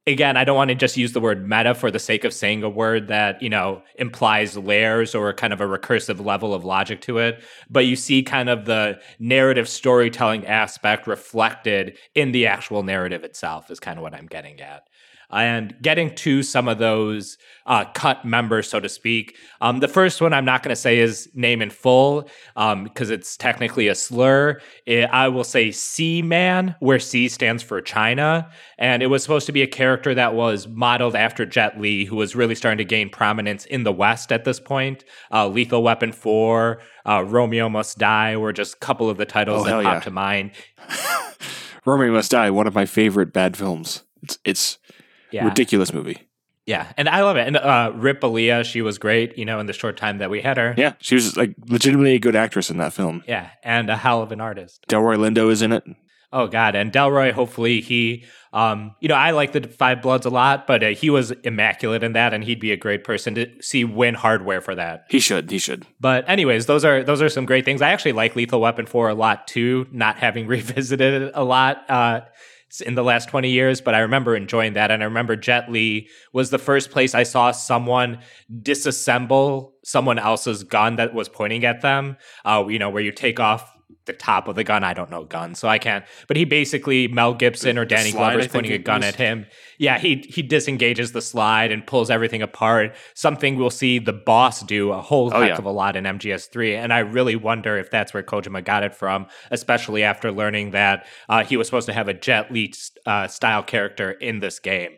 again, 0.06 0.36
I 0.36 0.44
don't 0.44 0.56
want 0.56 0.68
to 0.68 0.74
just 0.74 0.96
use 0.96 1.12
the 1.12 1.20
word 1.20 1.48
meta 1.48 1.74
for 1.74 1.90
the 1.90 1.98
sake 1.98 2.24
of 2.24 2.34
saying 2.34 2.62
a 2.62 2.68
word 2.68 3.08
that, 3.08 3.40
you 3.40 3.48
know, 3.48 3.82
implies 3.96 4.56
layers 4.56 5.14
or 5.14 5.32
kind 5.32 5.52
of 5.52 5.60
a 5.60 5.66
recursive 5.66 6.24
level 6.24 6.52
of 6.52 6.64
logic 6.64 7.00
to 7.02 7.18
it. 7.18 7.42
But 7.70 7.86
you 7.86 7.96
see 7.96 8.22
kind 8.22 8.50
of 8.50 8.66
the 8.66 9.00
narrative 9.18 9.68
storytelling 9.68 10.46
aspect 10.46 11.06
reflected 11.06 11.96
in 12.14 12.32
the 12.32 12.46
actual 12.46 12.82
narrative 12.82 13.24
itself, 13.24 13.70
is 13.70 13.80
kind 13.80 13.98
of 13.98 14.02
what 14.02 14.14
I'm 14.14 14.26
getting 14.26 14.60
at 14.60 14.88
and 15.34 15.74
getting 15.82 16.14
to 16.16 16.42
some 16.42 16.68
of 16.68 16.78
those 16.78 17.38
uh, 17.66 17.84
cut 17.94 18.24
members, 18.24 18.68
so 18.68 18.78
to 18.78 18.88
speak. 18.88 19.36
Um, 19.60 19.80
the 19.80 19.88
first 19.88 20.20
one 20.20 20.32
I'm 20.32 20.44
not 20.44 20.62
going 20.62 20.70
to 20.70 20.80
say 20.80 20.98
his 20.98 21.28
name 21.34 21.62
in 21.62 21.70
full 21.70 22.28
because 22.54 23.10
um, 23.10 23.14
it's 23.14 23.36
technically 23.36 23.88
a 23.88 23.94
slur. 23.94 24.60
It, 24.86 25.04
I 25.04 25.28
will 25.28 25.44
say 25.44 25.70
C 25.70 26.20
Man, 26.22 26.74
where 26.80 26.98
C 26.98 27.28
stands 27.28 27.62
for 27.62 27.80
China. 27.80 28.50
And 28.78 29.02
it 29.02 29.06
was 29.06 29.22
supposed 29.22 29.46
to 29.46 29.52
be 29.52 29.62
a 29.62 29.66
character 29.66 30.14
that 30.14 30.34
was 30.34 30.68
modeled 30.68 31.16
after 31.16 31.46
Jet 31.46 31.80
Li, 31.80 32.04
who 32.04 32.16
was 32.16 32.36
really 32.36 32.54
starting 32.54 32.78
to 32.78 32.84
gain 32.84 33.08
prominence 33.08 33.64
in 33.66 33.84
the 33.84 33.92
West 33.92 34.30
at 34.30 34.44
this 34.44 34.60
point. 34.60 35.04
Uh, 35.32 35.48
Lethal 35.48 35.82
Weapon 35.82 36.12
4, 36.12 36.80
uh, 37.06 37.24
Romeo 37.24 37.68
Must 37.68 37.96
Die 37.98 38.36
were 38.36 38.52
just 38.52 38.74
a 38.74 38.78
couple 38.78 39.08
of 39.08 39.16
the 39.16 39.26
titles 39.26 39.62
oh, 39.62 39.64
that 39.64 39.84
popped 39.84 39.96
yeah. 39.96 40.00
to 40.00 40.10
mind. 40.10 40.50
Romeo 41.86 42.12
Must 42.12 42.30
Die, 42.30 42.50
one 42.50 42.66
of 42.66 42.74
my 42.74 42.84
favorite 42.84 43.32
bad 43.32 43.56
films. 43.56 44.02
It's, 44.22 44.38
it's 44.44 44.78
yeah. 45.34 45.44
ridiculous 45.44 45.92
movie. 45.92 46.18
Yeah, 46.66 46.92
and 46.96 47.08
I 47.10 47.22
love 47.22 47.36
it. 47.36 47.46
And 47.46 47.58
uh, 47.58 47.92
Rip 47.94 48.22
Aaliyah, 48.22 48.64
she 48.64 48.80
was 48.80 48.96
great, 48.96 49.36
you 49.36 49.44
know, 49.44 49.60
in 49.60 49.66
the 49.66 49.74
short 49.74 49.98
time 49.98 50.18
that 50.18 50.30
we 50.30 50.40
had 50.40 50.56
her. 50.56 50.74
Yeah, 50.78 50.94
she 50.98 51.14
was 51.14 51.36
like 51.36 51.54
legitimately 51.66 52.14
a 52.14 52.18
good 52.18 52.34
actress 52.34 52.70
in 52.70 52.78
that 52.78 52.94
film. 52.94 53.22
Yeah, 53.28 53.50
and 53.62 53.90
a 53.90 53.96
hell 53.96 54.22
of 54.22 54.32
an 54.32 54.40
artist. 54.40 54.86
Delroy 54.88 55.16
Lindo 55.16 55.50
is 55.50 55.60
in 55.60 55.72
it. 55.72 55.84
Oh 56.32 56.48
God, 56.48 56.74
and 56.74 56.90
Delroy, 56.90 57.32
hopefully 57.32 57.80
he, 57.80 58.24
um, 58.52 58.96
you 59.00 59.08
know, 59.08 59.14
I 59.14 59.30
like 59.30 59.52
the 59.52 59.68
Five 59.68 60.02
Bloods 60.02 60.26
a 60.26 60.30
lot, 60.30 60.66
but 60.66 60.82
uh, 60.82 60.88
he 60.88 61.08
was 61.08 61.30
immaculate 61.30 62.02
in 62.02 62.14
that, 62.14 62.34
and 62.34 62.42
he'd 62.42 62.58
be 62.58 62.72
a 62.72 62.76
great 62.76 63.04
person 63.04 63.36
to 63.36 63.48
see 63.62 63.84
win 63.84 64.14
hardware 64.14 64.60
for 64.60 64.74
that. 64.74 65.04
He 65.10 65.20
should, 65.20 65.50
he 65.50 65.58
should. 65.58 65.86
But 66.00 66.28
anyways, 66.28 66.66
those 66.66 66.84
are 66.84 67.04
those 67.04 67.22
are 67.22 67.28
some 67.28 67.44
great 67.44 67.64
things. 67.64 67.82
I 67.82 67.90
actually 67.90 68.14
like 68.14 68.34
Lethal 68.34 68.60
Weapon 68.60 68.86
four 68.86 69.10
a 69.10 69.14
lot 69.14 69.46
too, 69.46 69.86
not 69.92 70.16
having 70.16 70.46
revisited 70.48 71.22
it 71.22 71.32
a 71.34 71.44
lot. 71.44 71.88
Uh, 71.88 72.22
in 72.80 72.94
the 72.94 73.04
last 73.04 73.28
20 73.28 73.50
years, 73.50 73.80
but 73.80 73.94
I 73.94 74.00
remember 74.00 74.36
enjoying 74.36 74.74
that. 74.74 74.90
And 74.90 75.02
I 75.02 75.06
remember 75.06 75.36
Jet 75.36 75.70
Li 75.70 76.08
was 76.32 76.50
the 76.50 76.58
first 76.58 76.90
place 76.90 77.14
I 77.14 77.22
saw 77.22 77.50
someone 77.50 78.18
disassemble 78.52 79.72
someone 79.84 80.18
else's 80.18 80.64
gun 80.64 80.96
that 80.96 81.14
was 81.14 81.28
pointing 81.28 81.64
at 81.64 81.82
them. 81.82 82.16
Uh, 82.44 82.64
you 82.68 82.78
know, 82.78 82.90
where 82.90 83.02
you 83.02 83.12
take 83.12 83.38
off 83.38 83.70
the 84.06 84.12
top 84.12 84.48
of 84.48 84.56
the 84.56 84.64
gun. 84.64 84.84
I 84.84 84.94
don't 84.94 85.10
know 85.10 85.24
guns, 85.24 85.58
so 85.58 85.68
I 85.68 85.78
can't. 85.78 86.04
But 86.26 86.36
he 86.36 86.44
basically 86.44 87.08
Mel 87.08 87.34
Gibson 87.34 87.78
or 87.78 87.84
Danny 87.84 88.12
Glover 88.12 88.38
is 88.38 88.48
pointing 88.48 88.72
a 88.72 88.78
gun 88.78 89.00
was... 89.00 89.08
at 89.08 89.14
him. 89.16 89.46
Yeah, 89.78 89.98
he 89.98 90.24
he 90.28 90.42
disengages 90.42 91.12
the 91.12 91.22
slide 91.22 91.72
and 91.72 91.86
pulls 91.86 92.10
everything 92.10 92.42
apart. 92.42 92.94
Something 93.14 93.56
we'll 93.56 93.70
see 93.70 93.98
the 93.98 94.12
boss 94.12 94.62
do 94.62 94.92
a 94.92 95.00
whole 95.00 95.30
oh, 95.34 95.40
heck 95.40 95.50
yeah. 95.50 95.58
of 95.58 95.64
a 95.64 95.70
lot 95.70 95.96
in 95.96 96.04
MGS3, 96.04 96.76
and 96.76 96.92
I 96.92 97.00
really 97.00 97.36
wonder 97.36 97.76
if 97.76 97.90
that's 97.90 98.14
where 98.14 98.22
Kojima 98.22 98.64
got 98.64 98.82
it 98.82 98.94
from, 98.94 99.26
especially 99.50 100.02
after 100.02 100.30
learning 100.32 100.70
that 100.72 101.06
uh, 101.28 101.44
he 101.44 101.56
was 101.56 101.66
supposed 101.66 101.86
to 101.86 101.92
have 101.92 102.08
a 102.08 102.14
Jet 102.14 102.50
Li 102.50 102.72
uh, 103.06 103.26
style 103.28 103.62
character 103.62 104.12
in 104.12 104.40
this 104.40 104.58
game. 104.58 104.92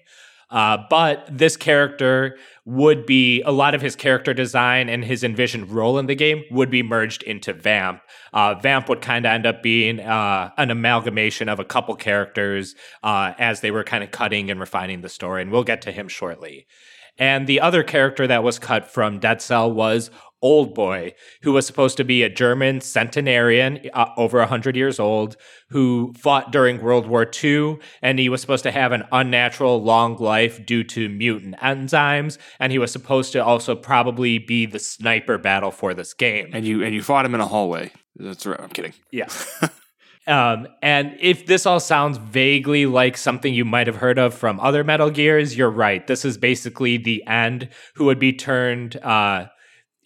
Uh, 0.49 0.79
but 0.88 1.26
this 1.31 1.57
character 1.57 2.37
would 2.65 3.05
be 3.05 3.43
a 3.43 3.50
lot 3.50 3.75
of 3.75 3.81
his 3.81 3.97
character 3.97 4.33
design 4.33 4.88
and 4.88 5.05
his 5.05 5.25
envisioned 5.25 5.71
role 5.71 5.99
in 5.99 6.07
the 6.07 6.15
game 6.15 6.45
would 6.50 6.71
be 6.71 6.83
merged 6.83 7.23
into 7.25 7.53
Vamp. 7.53 8.00
Uh, 8.33 8.55
Vamp 8.55 8.88
would 8.88 9.00
kind 9.00 9.26
of 9.26 9.31
end 9.31 9.47
up 9.47 9.62
being 9.62 10.00
uh, 10.00 10.50
an 10.57 10.71
amalgamation 10.71 11.49
of 11.49 11.59
a 11.59 11.65
couple 11.65 11.95
characters 11.97 12.75
uh, 13.03 13.33
as 13.38 13.61
they 13.61 13.71
were 13.71 13.85
kind 13.85 14.05
of 14.05 14.11
cutting 14.11 14.50
and 14.50 14.61
refining 14.61 15.00
the 15.00 15.09
story, 15.09 15.43
and 15.43 15.50
we'll 15.50 15.65
get 15.65 15.83
to 15.83 15.93
him 15.93 16.09
shortly. 16.09 16.67
And 17.19 17.47
the 17.47 17.61
other 17.61 17.83
character 17.83 18.26
that 18.26 18.43
was 18.43 18.59
cut 18.59 18.91
from 18.91 19.19
Dead 19.19 19.41
Cell 19.41 19.73
was 19.73 20.11
Old 20.43 20.75
Boy, 20.75 21.14
who 21.43 21.52
was 21.52 21.66
supposed 21.66 21.97
to 21.97 22.05
be 22.05 22.23
a 22.23 22.28
German 22.28 22.81
centenarian, 22.81 23.81
uh, 23.95 24.11
over 24.16 24.38
100 24.38 24.76
years 24.76 25.00
old, 25.00 25.37
who 25.71 26.12
fought 26.19 26.52
during 26.52 26.81
World 26.81 27.07
War 27.07 27.31
II, 27.43 27.78
and 28.02 28.19
he 28.19 28.28
was 28.28 28.40
supposed 28.40 28.62
to 28.64 28.71
have 28.71 28.93
an 28.93 29.05
unnatural 29.12 29.83
long 29.83 30.16
life 30.16 30.64
due 30.64 30.85
to 30.85 31.09
mutant 31.09 31.57
enzymes, 31.59 32.38
and 32.61 32.73
he 32.73 32.78
was 32.78 32.93
supposed 32.93 33.33
to 33.33 33.45
also 33.45 33.75
probably 33.75 34.38
be 34.38 34.66
the 34.66 34.78
sniper 34.78 35.38
battle 35.38 35.71
for 35.71 35.95
this 35.95 36.14
game. 36.14 36.50
And 36.52 36.66
you 36.66 36.83
and 36.83 36.95
you 36.95 37.02
fought 37.02 37.25
him 37.25 37.35
in 37.35 37.40
a 37.40 37.47
hallway. 37.47 37.90
That's 38.16 38.47
right. 38.47 38.61
I'm 38.61 38.71
kidding. 38.71 38.95
Yeah. 39.11 39.28
Um, 40.26 40.66
and 40.83 41.16
if 41.21 41.47
this 41.47 41.66
all 41.66 41.78
sounds 41.78 42.19
vaguely 42.19 42.85
like 42.87 43.16
something 43.16 43.55
you 43.55 43.64
might 43.64 43.87
have 43.87 43.97
heard 43.97 44.19
of 44.19 44.35
from 44.35 44.59
other 44.59 44.83
Metal 44.83 45.11
Gears, 45.11 45.57
you're 45.57 45.71
right. 45.71 46.05
This 46.07 46.25
is 46.25 46.37
basically 46.37 46.97
the 46.97 47.25
end 47.26 47.69
who 47.95 48.07
would 48.07 48.19
be 48.19 48.33
turned 48.33 48.97
uh, 48.97 49.47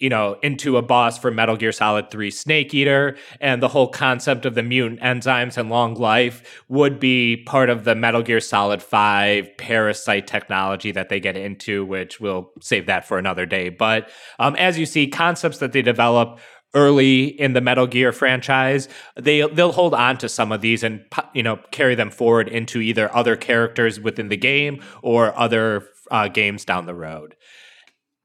you 0.00 0.08
know, 0.08 0.38
into 0.42 0.78
a 0.78 0.82
boss 0.82 1.18
for 1.18 1.30
Metal 1.30 1.56
Gear 1.56 1.72
Solid 1.72 2.10
3 2.10 2.30
Snake 2.30 2.74
Eater, 2.74 3.16
and 3.40 3.62
the 3.62 3.68
whole 3.68 3.88
concept 3.88 4.46
of 4.46 4.54
the 4.54 4.62
mutant 4.62 5.00
enzymes 5.00 5.58
and 5.58 5.68
long 5.68 5.94
life 5.94 6.64
would 6.68 6.98
be 6.98 7.36
part 7.44 7.68
of 7.68 7.84
the 7.84 7.94
Metal 7.94 8.22
Gear 8.22 8.40
Solid 8.40 8.82
5 8.82 9.56
parasite 9.58 10.26
technology 10.26 10.90
that 10.90 11.10
they 11.10 11.20
get 11.20 11.36
into, 11.36 11.84
which 11.84 12.18
we'll 12.18 12.50
save 12.60 12.86
that 12.86 13.06
for 13.06 13.18
another 13.18 13.44
day. 13.44 13.68
But 13.68 14.10
um, 14.38 14.56
as 14.56 14.78
you 14.78 14.86
see, 14.86 15.06
concepts 15.06 15.58
that 15.58 15.72
they 15.72 15.82
develop 15.82 16.40
early 16.74 17.24
in 17.24 17.52
the 17.52 17.60
Metal 17.60 17.86
Gear 17.86 18.12
franchise, 18.12 18.88
they 19.16 19.46
they'll 19.48 19.72
hold 19.72 19.92
on 19.92 20.16
to 20.18 20.28
some 20.28 20.50
of 20.50 20.62
these 20.62 20.82
and 20.82 21.04
you 21.34 21.42
know 21.42 21.58
carry 21.72 21.94
them 21.94 22.10
forward 22.10 22.48
into 22.48 22.80
either 22.80 23.14
other 23.14 23.36
characters 23.36 24.00
within 24.00 24.28
the 24.28 24.36
game 24.36 24.82
or 25.02 25.36
other 25.38 25.88
uh, 26.10 26.28
games 26.28 26.64
down 26.64 26.86
the 26.86 26.94
road. 26.94 27.36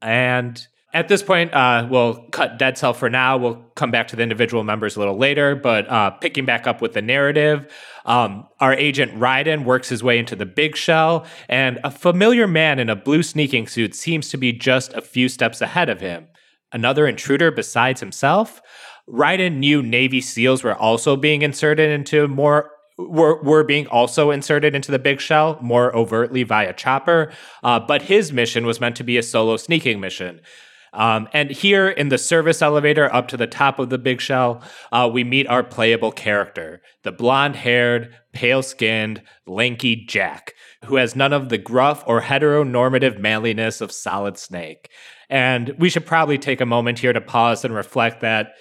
And 0.02 0.66
at 0.96 1.10
this 1.10 1.22
point, 1.22 1.54
uh, 1.54 1.86
we'll 1.92 2.16
cut 2.32 2.58
Dead 2.58 2.78
Cell 2.78 2.94
for 2.94 3.10
now. 3.10 3.36
We'll 3.36 3.56
come 3.76 3.92
back 3.92 4.08
to 4.08 4.16
the 4.16 4.24
individual 4.24 4.64
members 4.64 4.96
a 4.96 5.00
little 5.00 5.18
later. 5.18 5.54
But 5.54 5.90
uh, 5.90 6.12
picking 6.12 6.46
back 6.46 6.68
up 6.68 6.82
with 6.82 6.94
the 6.94 7.02
narrative, 7.02 7.70
um, 8.06 8.48
our 8.62 8.74
agent 8.74 9.14
Raiden 9.20 9.66
works 9.66 9.90
his 9.90 10.02
way 10.02 10.18
into 10.18 10.38
the 10.38 10.46
big 10.46 10.78
shell, 10.78 11.26
and 11.50 11.80
a 11.84 11.92
familiar 11.92 12.48
man 12.48 12.80
in 12.80 12.90
a 12.90 12.96
blue 12.96 13.24
sneaking 13.24 13.68
suit 13.68 13.94
seems 13.94 14.30
to 14.30 14.38
be 14.38 14.54
just 14.54 14.94
a 14.94 15.02
few 15.02 15.28
steps 15.28 15.60
ahead 15.60 15.90
of 15.90 16.00
him. 16.00 16.28
Another 16.72 17.06
intruder 17.08 17.52
besides 17.52 18.00
himself? 18.00 18.62
Raiden 19.10 19.58
knew 19.58 19.84
Navy 19.84 20.22
SEALs 20.22 20.64
were 20.64 20.76
also 20.76 21.18
being 21.18 21.42
inserted 21.42 21.92
into 21.92 22.28
more 22.30 22.72
were, 22.98 23.44
were 23.44 23.66
being 23.66 23.88
also 23.88 24.32
inserted 24.32 24.74
into 24.74 24.90
the 24.90 25.00
big 25.00 25.20
shell 25.20 25.60
more 25.62 25.94
overtly 25.94 26.44
via 26.44 26.72
chopper 26.72 27.30
uh, 27.62 27.78
but 27.78 28.04
his 28.04 28.32
mission 28.32 28.66
was 28.66 28.80
meant 28.80 28.96
to 28.96 29.04
be 29.04 29.18
a 29.18 29.24
solo 29.24 29.58
sneaking 29.58 30.00
mission 30.00 30.40
um, 30.96 31.28
and 31.34 31.52
here 31.52 31.90
in 31.90 32.10
the 32.10 32.18
service 32.18 32.62
elevator 32.62 33.14
up 33.14 33.28
to 33.28 33.38
the 33.38 33.48
top 33.48 33.80
of 33.80 33.90
the 33.90 33.98
big 33.98 34.22
shell, 34.22 34.64
uh, 34.92 35.10
we 35.12 35.24
meet 35.24 35.48
our 35.48 35.64
playable 35.64 36.12
character, 36.12 36.82
the 37.04 37.12
blonde 37.12 37.58
haired, 37.58 38.16
pale 38.32 38.64
skinned, 38.64 39.22
lanky 39.46 40.06
Jack, 40.06 40.54
who 40.86 40.96
has 40.96 41.16
none 41.16 41.34
of 41.34 41.50
the 41.50 41.58
gruff 41.58 42.04
or 42.08 42.22
heteronormative 42.22 43.20
manliness 43.20 43.82
of 43.82 43.92
Solid 43.92 44.38
Snake. 44.38 44.90
And 45.30 45.74
we 45.78 45.90
should 45.90 46.06
probably 46.06 46.38
take 46.38 46.62
a 46.62 46.66
moment 46.66 47.00
here 47.00 47.14
to 47.14 47.22
pause 47.22 47.66
and 47.66 47.76
reflect 47.76 48.22
that 48.22 48.54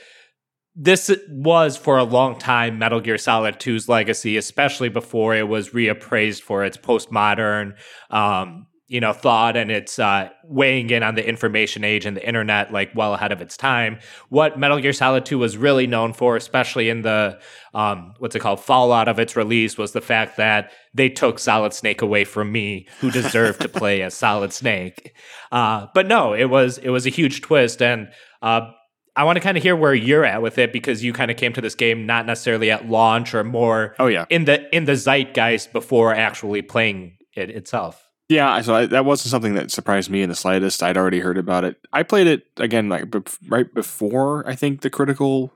this 0.74 1.14
was 1.28 1.76
for 1.76 1.98
a 1.98 2.04
long 2.04 2.36
time 2.36 2.78
Metal 2.78 3.00
Gear 3.00 3.18
Solid 3.18 3.60
2's 3.60 3.88
legacy, 3.88 4.36
especially 4.36 4.88
before 4.88 5.36
it 5.36 5.46
was 5.46 5.70
reappraised 5.70 6.42
for 6.42 6.64
its 6.64 6.76
postmodern, 6.76 7.74
um, 8.10 8.66
you 8.86 9.00
know 9.00 9.12
thought 9.12 9.56
and 9.56 9.70
it's 9.70 9.98
uh, 9.98 10.28
weighing 10.44 10.90
in 10.90 11.02
on 11.02 11.14
the 11.14 11.26
information 11.26 11.84
age 11.84 12.04
and 12.04 12.16
the 12.16 12.26
internet 12.26 12.72
like 12.72 12.90
well 12.94 13.14
ahead 13.14 13.32
of 13.32 13.40
its 13.40 13.56
time. 13.56 13.98
What 14.28 14.58
metal 14.58 14.78
gear 14.78 14.92
solid 14.92 15.24
2 15.24 15.38
was 15.38 15.56
really 15.56 15.86
known 15.86 16.12
for 16.12 16.36
especially 16.36 16.90
in 16.90 17.02
the 17.02 17.38
um, 17.72 18.14
what's 18.18 18.36
it 18.36 18.40
called 18.40 18.60
fallout 18.60 19.08
of 19.08 19.18
its 19.18 19.36
release 19.36 19.78
was 19.78 19.92
the 19.92 20.00
fact 20.00 20.36
that 20.36 20.70
they 20.92 21.08
took 21.08 21.38
solid 21.38 21.72
snake 21.72 22.02
away 22.02 22.24
from 22.24 22.52
me 22.52 22.86
who 23.00 23.10
deserved 23.10 23.60
to 23.62 23.68
play 23.68 24.02
as 24.02 24.14
solid 24.14 24.52
snake. 24.52 25.16
Uh, 25.50 25.86
but 25.94 26.06
no 26.06 26.34
it 26.34 26.46
was 26.46 26.78
it 26.78 26.90
was 26.90 27.06
a 27.06 27.10
huge 27.10 27.40
twist 27.40 27.80
and 27.80 28.08
uh, 28.42 28.70
I 29.16 29.24
want 29.24 29.36
to 29.36 29.40
kind 29.40 29.56
of 29.56 29.62
hear 29.62 29.76
where 29.76 29.94
you're 29.94 30.24
at 30.24 30.42
with 30.42 30.58
it 30.58 30.72
because 30.72 31.04
you 31.04 31.12
kind 31.12 31.30
of 31.30 31.36
came 31.36 31.52
to 31.52 31.60
this 31.60 31.74
game 31.74 32.04
not 32.04 32.26
necessarily 32.26 32.70
at 32.70 32.88
launch 32.88 33.34
or 33.34 33.44
more 33.44 33.94
Oh 33.98 34.08
yeah, 34.08 34.26
in 34.28 34.44
the 34.44 34.74
in 34.74 34.84
the 34.84 34.96
zeitgeist 34.96 35.72
before 35.72 36.14
actually 36.14 36.62
playing 36.62 37.16
it 37.34 37.50
itself. 37.50 38.03
Yeah. 38.28 38.60
So 38.60 38.74
I, 38.74 38.86
that 38.86 39.04
wasn't 39.04 39.30
something 39.30 39.54
that 39.54 39.70
surprised 39.70 40.10
me 40.10 40.22
in 40.22 40.28
the 40.28 40.34
slightest. 40.34 40.82
I'd 40.82 40.96
already 40.96 41.20
heard 41.20 41.38
about 41.38 41.64
it. 41.64 41.76
I 41.92 42.02
played 42.02 42.26
it 42.26 42.46
again 42.56 42.88
like 42.88 43.04
bef- 43.04 43.38
right 43.48 43.72
before 43.72 44.46
I 44.48 44.54
think 44.54 44.80
the 44.80 44.90
critical 44.90 45.52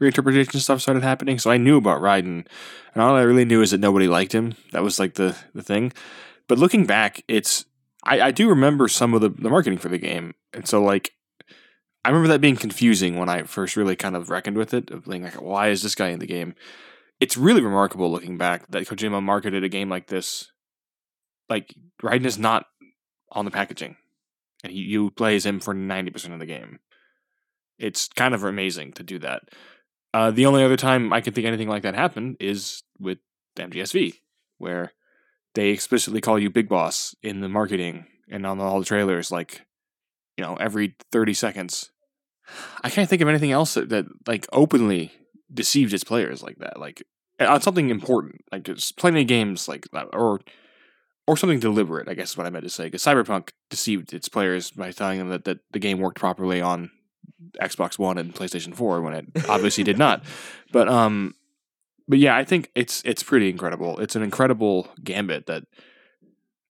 reinterpretation 0.00 0.60
stuff 0.60 0.80
started 0.80 1.02
happening. 1.02 1.38
So 1.38 1.50
I 1.50 1.56
knew 1.56 1.76
about 1.76 2.00
Raiden, 2.00 2.46
and 2.94 3.02
all 3.02 3.14
I 3.14 3.22
really 3.22 3.44
knew 3.44 3.62
is 3.62 3.70
that 3.70 3.80
nobody 3.80 4.08
liked 4.08 4.32
him. 4.32 4.54
That 4.72 4.82
was 4.82 4.98
like 4.98 5.14
the 5.14 5.36
the 5.54 5.62
thing. 5.62 5.92
But 6.48 6.58
looking 6.58 6.86
back, 6.86 7.22
it's 7.28 7.66
I, 8.04 8.20
I 8.20 8.30
do 8.30 8.48
remember 8.48 8.88
some 8.88 9.14
of 9.14 9.20
the, 9.20 9.28
the 9.28 9.50
marketing 9.50 9.78
for 9.78 9.88
the 9.88 9.98
game, 9.98 10.34
and 10.52 10.66
so 10.66 10.82
like 10.82 11.12
I 12.04 12.08
remember 12.08 12.28
that 12.28 12.40
being 12.40 12.56
confusing 12.56 13.18
when 13.18 13.28
I 13.28 13.42
first 13.42 13.76
really 13.76 13.96
kind 13.96 14.16
of 14.16 14.30
reckoned 14.30 14.56
with 14.56 14.72
it, 14.72 14.90
of 14.90 15.04
being 15.04 15.22
like, 15.22 15.40
why 15.40 15.68
is 15.68 15.82
this 15.82 15.94
guy 15.94 16.08
in 16.08 16.18
the 16.18 16.26
game? 16.26 16.54
It's 17.20 17.36
really 17.36 17.60
remarkable 17.60 18.10
looking 18.10 18.38
back 18.38 18.66
that 18.70 18.86
Kojima 18.86 19.22
marketed 19.22 19.62
a 19.62 19.68
game 19.68 19.90
like 19.90 20.06
this. 20.06 20.50
Like 21.50 21.74
Raiden 22.02 22.26
is 22.26 22.38
not 22.38 22.66
on 23.32 23.44
the 23.44 23.50
packaging, 23.50 23.96
and 24.64 24.72
he, 24.72 24.80
you 24.80 25.10
play 25.10 25.36
as 25.36 25.46
him 25.46 25.60
for 25.60 25.74
ninety 25.74 26.10
percent 26.10 26.34
of 26.34 26.40
the 26.40 26.46
game. 26.46 26.80
It's 27.78 28.08
kind 28.08 28.34
of 28.34 28.44
amazing 28.44 28.92
to 28.94 29.02
do 29.02 29.18
that. 29.20 29.42
Uh, 30.12 30.30
the 30.30 30.46
only 30.46 30.64
other 30.64 30.76
time 30.76 31.12
I 31.12 31.20
can 31.20 31.32
think 31.32 31.46
anything 31.46 31.68
like 31.68 31.82
that 31.82 31.94
happened 31.94 32.36
is 32.40 32.82
with 32.98 33.18
MGSV, 33.56 34.14
where 34.58 34.92
they 35.54 35.68
explicitly 35.68 36.20
call 36.20 36.38
you 36.38 36.50
Big 36.50 36.68
Boss 36.68 37.14
in 37.22 37.40
the 37.40 37.48
marketing 37.48 38.06
and 38.28 38.46
on 38.46 38.60
all 38.60 38.80
the 38.80 38.86
trailers, 38.86 39.30
like 39.30 39.62
you 40.36 40.44
know, 40.44 40.56
every 40.56 40.96
thirty 41.12 41.34
seconds. 41.34 41.90
I 42.82 42.90
can't 42.90 43.08
think 43.08 43.22
of 43.22 43.28
anything 43.28 43.52
else 43.52 43.74
that, 43.74 43.90
that 43.90 44.06
like 44.26 44.46
openly 44.52 45.12
deceived 45.52 45.92
its 45.92 46.04
players 46.04 46.42
like 46.42 46.58
that, 46.58 46.78
like 46.80 47.02
on 47.38 47.60
something 47.60 47.90
important, 47.90 48.42
like 48.50 48.64
just 48.64 48.96
plenty 48.96 49.22
of 49.22 49.26
games 49.26 49.68
like 49.68 49.86
that, 49.92 50.06
or 50.12 50.40
or 51.26 51.36
something 51.36 51.60
deliberate. 51.60 52.08
I 52.08 52.14
guess 52.14 52.30
is 52.30 52.36
what 52.36 52.46
I 52.46 52.50
meant 52.50 52.64
to 52.64 52.70
say. 52.70 52.84
Because 52.84 53.02
Cyberpunk 53.02 53.50
deceived 53.68 54.12
its 54.12 54.28
players 54.28 54.70
by 54.70 54.90
telling 54.90 55.18
them 55.18 55.28
that, 55.28 55.44
that 55.44 55.58
the 55.72 55.78
game 55.78 55.98
worked 55.98 56.18
properly 56.18 56.60
on 56.60 56.90
Xbox 57.60 57.98
One 57.98 58.18
and 58.18 58.34
PlayStation 58.34 58.74
Four 58.74 59.00
when 59.02 59.14
it 59.14 59.26
obviously 59.48 59.84
did 59.84 59.98
not. 59.98 60.24
But 60.72 60.86
um, 60.86 61.34
but 62.06 62.20
yeah, 62.20 62.36
I 62.36 62.44
think 62.44 62.70
it's 62.76 63.02
it's 63.04 63.24
pretty 63.24 63.50
incredible. 63.50 63.98
It's 63.98 64.14
an 64.14 64.22
incredible 64.22 64.86
gambit 65.02 65.46
that 65.46 65.64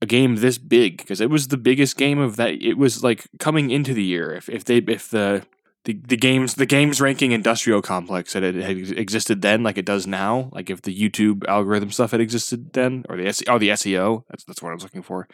a 0.00 0.06
game 0.06 0.36
this 0.36 0.58
big 0.58 0.98
because 0.98 1.20
it 1.20 1.28
was 1.28 1.48
the 1.48 1.56
biggest 1.56 1.96
game 1.96 2.18
of 2.18 2.36
that. 2.36 2.62
It 2.62 2.78
was 2.78 3.04
like 3.04 3.26
coming 3.38 3.70
into 3.70 3.92
the 3.92 4.02
year. 4.02 4.32
If 4.32 4.48
if 4.48 4.64
they 4.64 4.78
if 4.78 5.10
the 5.10 5.44
the, 5.84 5.94
the 6.06 6.16
games 6.16 6.54
the 6.54 6.66
games 6.66 7.00
ranking 7.00 7.32
industrial 7.32 7.80
complex 7.80 8.34
that 8.34 8.42
it 8.42 8.54
had 8.56 8.76
existed 8.98 9.40
then 9.42 9.62
like 9.62 9.78
it 9.78 9.86
does 9.86 10.06
now 10.06 10.50
like 10.52 10.68
if 10.70 10.82
the 10.82 10.94
YouTube 10.94 11.46
algorithm 11.48 11.90
stuff 11.90 12.10
had 12.10 12.20
existed 12.20 12.72
then 12.74 13.04
or 13.08 13.16
the 13.16 13.26
S- 13.26 13.42
oh 13.48 13.58
the 13.58 13.70
SEO 13.70 14.24
that's 14.28 14.44
that's 14.44 14.62
what 14.62 14.70
I 14.70 14.74
was 14.74 14.82
looking 14.82 15.02
for 15.02 15.26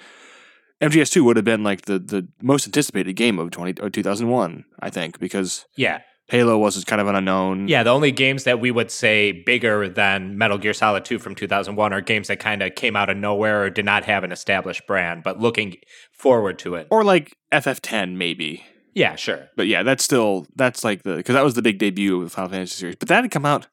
MGS2 0.82 1.24
would 1.24 1.36
have 1.36 1.44
been 1.44 1.64
like 1.64 1.82
the 1.82 1.98
the 1.98 2.28
most 2.42 2.66
anticipated 2.66 3.14
game 3.14 3.38
of 3.38 3.50
20 3.50 3.74
2001 3.90 4.64
I 4.80 4.90
think 4.90 5.18
because 5.18 5.66
Yeah. 5.76 6.00
Halo 6.28 6.58
was 6.58 6.84
kind 6.84 7.00
of 7.00 7.06
an 7.06 7.14
unknown 7.14 7.68
Yeah, 7.68 7.84
the 7.84 7.90
only 7.90 8.10
games 8.10 8.44
that 8.44 8.58
we 8.60 8.70
would 8.72 8.90
say 8.90 9.30
bigger 9.30 9.88
than 9.88 10.36
Metal 10.36 10.58
Gear 10.58 10.74
Solid 10.74 11.04
2 11.04 11.20
from 11.20 11.36
2001 11.36 11.92
are 11.92 12.00
games 12.00 12.26
that 12.28 12.40
kind 12.40 12.62
of 12.62 12.74
came 12.74 12.96
out 12.96 13.08
of 13.08 13.16
nowhere 13.16 13.62
or 13.62 13.70
did 13.70 13.84
not 13.84 14.04
have 14.04 14.24
an 14.24 14.32
established 14.32 14.86
brand, 14.88 15.22
but 15.22 15.38
looking 15.40 15.76
forward 16.12 16.58
to 16.60 16.74
it. 16.74 16.88
or 16.90 17.04
like 17.04 17.36
FF10 17.52 18.16
maybe 18.16 18.64
Yeah, 18.96 19.14
sure. 19.16 19.48
but 19.56 19.66
yeah 19.66 19.82
that's 19.82 20.02
still 20.02 20.46
that's 20.56 20.82
like 20.82 21.02
the 21.02 21.16
because 21.16 21.34
that 21.34 21.44
was 21.44 21.54
the 21.54 21.62
big 21.62 21.78
debut 21.78 22.16
of 22.18 22.24
the 22.24 22.30
Final 22.30 22.50
Fantasy 22.50 22.74
series 22.76 22.96
but 22.96 23.08
that 23.08 23.22
had 23.22 23.30
come 23.30 23.46
out 23.46 23.68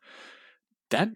that 0.90 1.10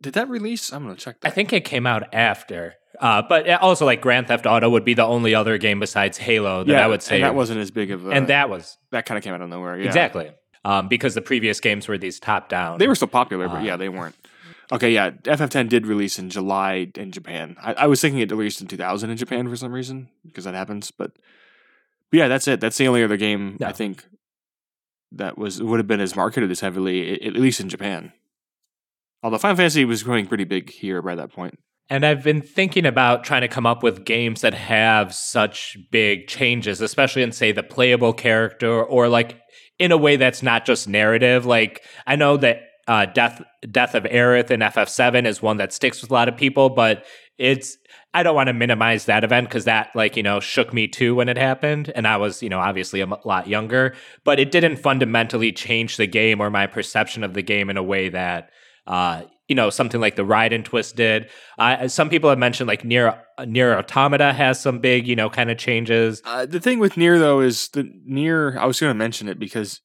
did 0.00 0.14
that 0.14 0.28
release 0.28 0.72
I'm 0.72 0.82
gonna 0.84 0.96
check 0.96 1.20
that 1.20 1.28
I 1.28 1.30
think 1.30 1.52
it 1.52 1.64
came 1.64 1.86
out 1.86 2.12
after. 2.14 2.74
Uh, 2.98 3.22
but 3.22 3.48
also, 3.48 3.86
like 3.86 4.02
Grand 4.02 4.26
Theft 4.28 4.44
Auto 4.44 4.68
would 4.68 4.84
be 4.84 4.92
the 4.92 5.04
only 5.04 5.34
other 5.34 5.56
game 5.56 5.80
besides 5.80 6.18
Halo 6.18 6.64
that 6.64 6.82
I 6.82 6.86
would 6.86 7.02
say. 7.02 7.14
and 7.14 7.24
that 7.24 7.34
wasn't 7.34 7.60
as 7.60 7.70
big 7.70 7.90
of 7.92 8.06
a 8.06 8.10
and 8.10 8.26
that 8.26 8.50
was 8.50 8.76
that 8.90 9.06
kind 9.06 9.16
of 9.16 9.24
came 9.24 9.32
out 9.32 9.40
of 9.40 9.48
nowhere. 9.48 9.78
Yeah. 9.78 9.86
exactly 9.86 10.32
um, 10.64 10.88
because 10.88 11.14
the 11.14 11.22
previous 11.22 11.60
games 11.60 11.88
were 11.88 11.98
these 11.98 12.20
top 12.20 12.48
down. 12.48 12.78
They 12.78 12.88
were 12.88 12.94
still 12.94 13.08
popular, 13.08 13.48
but 13.48 13.58
Uh, 13.58 13.64
yeah, 13.64 13.76
they 13.76 13.88
weren't. 13.88 14.16
Okay, 14.72 14.92
yeah, 14.92 15.10
FF10 15.10 15.68
did 15.68 15.86
release 15.86 16.18
in 16.18 16.30
July 16.30 16.88
in 16.94 17.10
Japan. 17.10 17.56
I, 17.60 17.72
I 17.74 17.86
was 17.86 18.00
thinking 18.00 18.20
it 18.20 18.30
released 18.30 18.60
in 18.60 18.68
2000 18.68 19.10
in 19.10 19.16
Japan 19.16 19.48
for 19.48 19.56
some 19.56 19.72
reason 19.72 20.08
because 20.24 20.44
that 20.44 20.54
happens, 20.54 20.90
but, 20.90 21.12
but 22.10 22.18
yeah, 22.18 22.28
that's 22.28 22.48
it. 22.48 22.60
That's 22.60 22.76
the 22.76 22.88
only 22.88 23.04
other 23.04 23.16
game 23.16 23.56
No. 23.60 23.66
I 23.66 23.72
think 23.72 24.04
that 25.12 25.38
was 25.38 25.62
would 25.62 25.78
have 25.78 25.86
been 25.86 26.00
as 26.00 26.16
marketed 26.16 26.50
as 26.50 26.60
heavily, 26.60 27.20
at 27.22 27.34
least 27.34 27.60
in 27.60 27.68
Japan. 27.68 28.12
Although 29.22 29.38
Final 29.38 29.56
Fantasy 29.56 29.84
was 29.84 30.02
growing 30.02 30.26
pretty 30.26 30.44
big 30.44 30.70
here 30.70 31.02
by 31.02 31.14
that 31.14 31.32
point. 31.32 31.58
And 31.90 32.06
I've 32.06 32.22
been 32.22 32.40
thinking 32.40 32.86
about 32.86 33.24
trying 33.24 33.40
to 33.40 33.48
come 33.48 33.66
up 33.66 33.82
with 33.82 34.04
games 34.04 34.42
that 34.42 34.54
have 34.54 35.12
such 35.12 35.76
big 35.90 36.28
changes, 36.28 36.80
especially 36.80 37.22
in, 37.22 37.32
say, 37.32 37.50
the 37.50 37.64
playable 37.64 38.12
character 38.12 38.82
or 38.82 39.08
like 39.08 39.40
in 39.80 39.90
a 39.90 39.96
way 39.96 40.16
that's 40.16 40.42
not 40.42 40.64
just 40.64 40.88
narrative. 40.88 41.46
Like, 41.46 41.82
I 42.06 42.14
know 42.14 42.36
that 42.36 42.62
uh, 42.86 43.06
Death 43.06 43.42
Death 43.70 43.94
of 43.94 44.04
Aerith 44.04 44.50
in 44.50 44.60
FF7 44.60 45.26
is 45.26 45.42
one 45.42 45.56
that 45.56 45.72
sticks 45.72 46.00
with 46.00 46.10
a 46.10 46.14
lot 46.14 46.28
of 46.28 46.36
people, 46.36 46.70
but 46.70 47.04
it's 47.40 47.78
I 48.12 48.22
don't 48.22 48.34
want 48.34 48.48
to 48.48 48.52
minimize 48.52 49.06
that 49.06 49.24
event 49.24 49.48
because 49.48 49.64
that 49.64 49.90
like 49.94 50.16
you 50.16 50.22
know 50.22 50.40
shook 50.40 50.72
me 50.72 50.86
too 50.86 51.14
when 51.14 51.28
it 51.28 51.38
happened, 51.38 51.90
and 51.94 52.06
I 52.06 52.18
was 52.18 52.42
you 52.42 52.50
know 52.50 52.60
obviously 52.60 53.00
a 53.00 53.06
lot 53.24 53.48
younger, 53.48 53.94
but 54.24 54.38
it 54.38 54.50
didn't 54.52 54.76
fundamentally 54.76 55.50
change 55.50 55.96
the 55.96 56.06
game 56.06 56.40
or 56.40 56.50
my 56.50 56.66
perception 56.66 57.24
of 57.24 57.34
the 57.34 57.42
game 57.42 57.70
in 57.70 57.78
a 57.78 57.82
way 57.82 58.10
that 58.10 58.50
uh, 58.86 59.22
you 59.48 59.54
know 59.54 59.70
something 59.70 60.00
like 60.00 60.16
the 60.16 60.24
Raiden 60.24 60.64
twist 60.64 60.96
did. 60.96 61.30
Uh, 61.58 61.88
some 61.88 62.10
people 62.10 62.28
have 62.28 62.38
mentioned 62.38 62.68
like 62.68 62.84
Nier 62.84 63.18
Nier 63.46 63.76
Automata 63.76 64.34
has 64.34 64.60
some 64.60 64.78
big 64.78 65.08
you 65.08 65.16
know 65.16 65.30
kind 65.30 65.50
of 65.50 65.56
changes. 65.56 66.20
Uh, 66.26 66.44
the 66.44 66.60
thing 66.60 66.78
with 66.78 66.98
Nier 66.98 67.18
though 67.18 67.40
is 67.40 67.68
the 67.68 67.90
Nier. 68.04 68.58
I 68.58 68.66
was 68.66 68.78
going 68.78 68.90
to 68.90 68.98
mention 68.98 69.28
it 69.28 69.38
because 69.38 69.80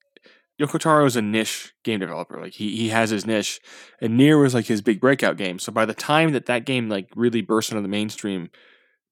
Yoko 0.61 0.79
Taro 0.79 1.05
is 1.05 1.15
a 1.15 1.21
niche 1.21 1.73
game 1.83 1.99
developer. 1.99 2.39
Like 2.39 2.53
he 2.53 2.75
he 2.77 2.89
has 2.89 3.09
his 3.09 3.25
niche, 3.25 3.59
and 4.01 4.17
Nier 4.17 4.37
was 4.37 4.53
like 4.53 4.65
his 4.65 4.81
big 4.81 5.01
breakout 5.01 5.37
game. 5.37 5.59
So 5.59 5.71
by 5.71 5.85
the 5.85 5.93
time 5.93 6.31
that 6.31 6.45
that 6.45 6.65
game 6.65 6.87
like 6.89 7.09
really 7.15 7.41
burst 7.41 7.71
into 7.71 7.81
the 7.81 7.87
mainstream, 7.87 8.49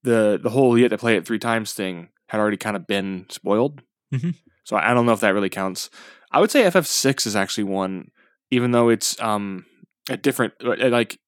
the 0.02 0.38
the 0.42 0.50
whole 0.50 0.76
you 0.76 0.84
had 0.84 0.90
to 0.90 0.98
play 0.98 1.16
it 1.16 1.26
three 1.26 1.38
times 1.38 1.72
thing 1.72 2.08
had 2.28 2.40
already 2.40 2.56
kind 2.56 2.76
of 2.76 2.86
been 2.86 3.26
spoiled. 3.30 3.82
Mhm. 4.12 4.34
So 4.64 4.76
I 4.76 4.94
don't 4.94 5.04
know 5.06 5.12
if 5.12 5.20
that 5.20 5.34
really 5.34 5.50
counts. 5.50 5.90
I 6.32 6.40
would 6.40 6.50
say 6.50 6.62
FF6 6.64 7.26
is 7.26 7.36
actually 7.36 7.64
one, 7.64 8.10
even 8.50 8.70
though 8.70 8.88
it's 8.88 9.20
um 9.20 9.66
a 10.08 10.16
different 10.16 10.54
uh, 10.64 10.88
like 10.88 11.18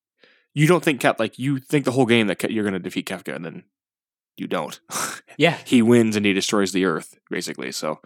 you 0.54 0.66
don't 0.66 0.82
think 0.82 1.02
Kef 1.02 1.18
like 1.18 1.38
you 1.38 1.58
think 1.58 1.84
the 1.84 1.92
whole 1.92 2.06
game 2.06 2.26
that 2.28 2.50
you're 2.50 2.64
going 2.64 2.72
to 2.72 2.78
defeat 2.80 3.06
Kefka 3.06 3.34
and 3.36 3.44
then 3.44 3.64
you 4.36 4.46
don't. 4.46 4.80
Yeah, 5.38 5.58
he 5.66 5.82
wins 5.82 6.16
and 6.16 6.24
he 6.24 6.32
destroys 6.32 6.72
the 6.72 6.86
earth 6.86 7.18
basically 7.28 7.70
so 7.70 8.00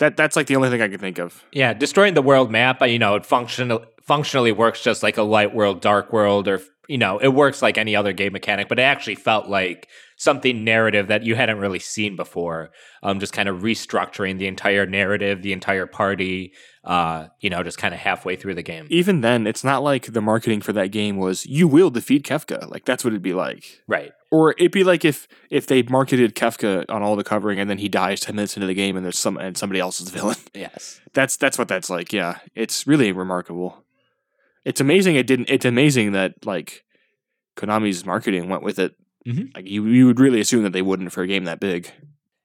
that 0.00 0.16
that's 0.16 0.34
like 0.36 0.46
the 0.48 0.56
only 0.56 0.68
thing 0.68 0.82
i 0.82 0.88
can 0.88 0.98
think 0.98 1.18
of 1.18 1.42
Yeah, 1.52 1.72
destroying 1.72 2.14
the 2.14 2.22
world 2.22 2.50
map, 2.50 2.82
uh, 2.82 2.86
you 2.86 2.98
know, 2.98 3.14
it 3.14 3.24
functional 3.24 3.84
functionally 4.02 4.50
works 4.52 4.82
just 4.82 5.02
like 5.04 5.16
a 5.16 5.22
light 5.22 5.54
world, 5.54 5.80
dark 5.80 6.12
world, 6.12 6.48
or 6.48 6.60
you 6.88 6.98
know, 6.98 7.18
it 7.18 7.28
works 7.28 7.62
like 7.62 7.78
any 7.78 7.94
other 7.94 8.12
game 8.12 8.32
mechanic. 8.32 8.68
But 8.68 8.80
it 8.80 8.82
actually 8.82 9.14
felt 9.14 9.46
like 9.46 9.86
something 10.16 10.64
narrative 10.64 11.06
that 11.06 11.22
you 11.22 11.36
hadn't 11.36 11.58
really 11.58 11.78
seen 11.78 12.16
before. 12.16 12.70
Um, 13.04 13.20
just 13.20 13.32
kind 13.32 13.48
of 13.48 13.62
restructuring 13.62 14.38
the 14.38 14.48
entire 14.48 14.84
narrative, 14.86 15.42
the 15.42 15.52
entire 15.52 15.86
party. 15.86 16.52
Uh, 16.82 17.28
you 17.40 17.50
know, 17.50 17.62
just 17.62 17.78
kind 17.78 17.94
of 17.94 18.00
halfway 18.00 18.34
through 18.36 18.54
the 18.54 18.62
game. 18.62 18.86
even 18.90 19.20
then 19.20 19.46
it's 19.46 19.62
not 19.62 19.82
like 19.82 20.06
the 20.12 20.20
marketing 20.22 20.60
for 20.62 20.72
that 20.72 20.88
game 20.90 21.18
was 21.18 21.44
you 21.46 21.68
will 21.68 21.90
defeat 21.90 22.24
kefka 22.24 22.68
like 22.70 22.84
that's 22.86 23.04
what 23.04 23.12
it'd 23.12 23.22
be 23.22 23.34
like 23.34 23.82
Right. 23.86 24.12
Or 24.30 24.52
it'd 24.52 24.70
be 24.72 24.84
like 24.84 25.04
if 25.04 25.26
if 25.50 25.66
they 25.66 25.82
marketed 25.82 26.34
kefka 26.34 26.84
on 26.88 27.02
all 27.02 27.16
the 27.16 27.24
covering 27.24 27.58
and 27.58 27.68
then 27.68 27.78
he 27.78 27.88
dies 27.88 28.20
10 28.20 28.36
minutes 28.36 28.56
into 28.56 28.66
the 28.66 28.74
game 28.74 28.96
and 28.96 29.04
there's 29.04 29.18
some 29.18 29.36
and 29.36 29.56
somebody 29.56 29.80
else 29.80 30.00
is 30.00 30.10
the 30.10 30.18
villain. 30.18 30.36
Yes. 30.54 31.00
that's 31.12 31.36
that's 31.36 31.58
what 31.58 31.68
that's 31.68 31.90
like 31.90 32.12
yeah. 32.12 32.38
It's 32.54 32.86
really 32.86 33.12
remarkable. 33.12 33.84
It's 34.64 34.80
amazing 34.80 35.16
it 35.16 35.26
didn't 35.26 35.50
it's 35.50 35.64
amazing 35.64 36.12
that 36.12 36.44
like 36.46 36.84
konami's 37.56 38.04
marketing 38.06 38.48
went 38.48 38.62
with 38.62 38.78
it. 38.78 38.94
Mhm. 39.26 39.54
like 39.54 39.68
you, 39.68 39.84
you 39.86 40.06
would 40.06 40.18
really 40.18 40.40
assume 40.40 40.62
that 40.62 40.72
they 40.72 40.80
wouldn't 40.80 41.12
for 41.12 41.22
a 41.22 41.26
game 41.26 41.44
that 41.44 41.60
big 41.60 41.90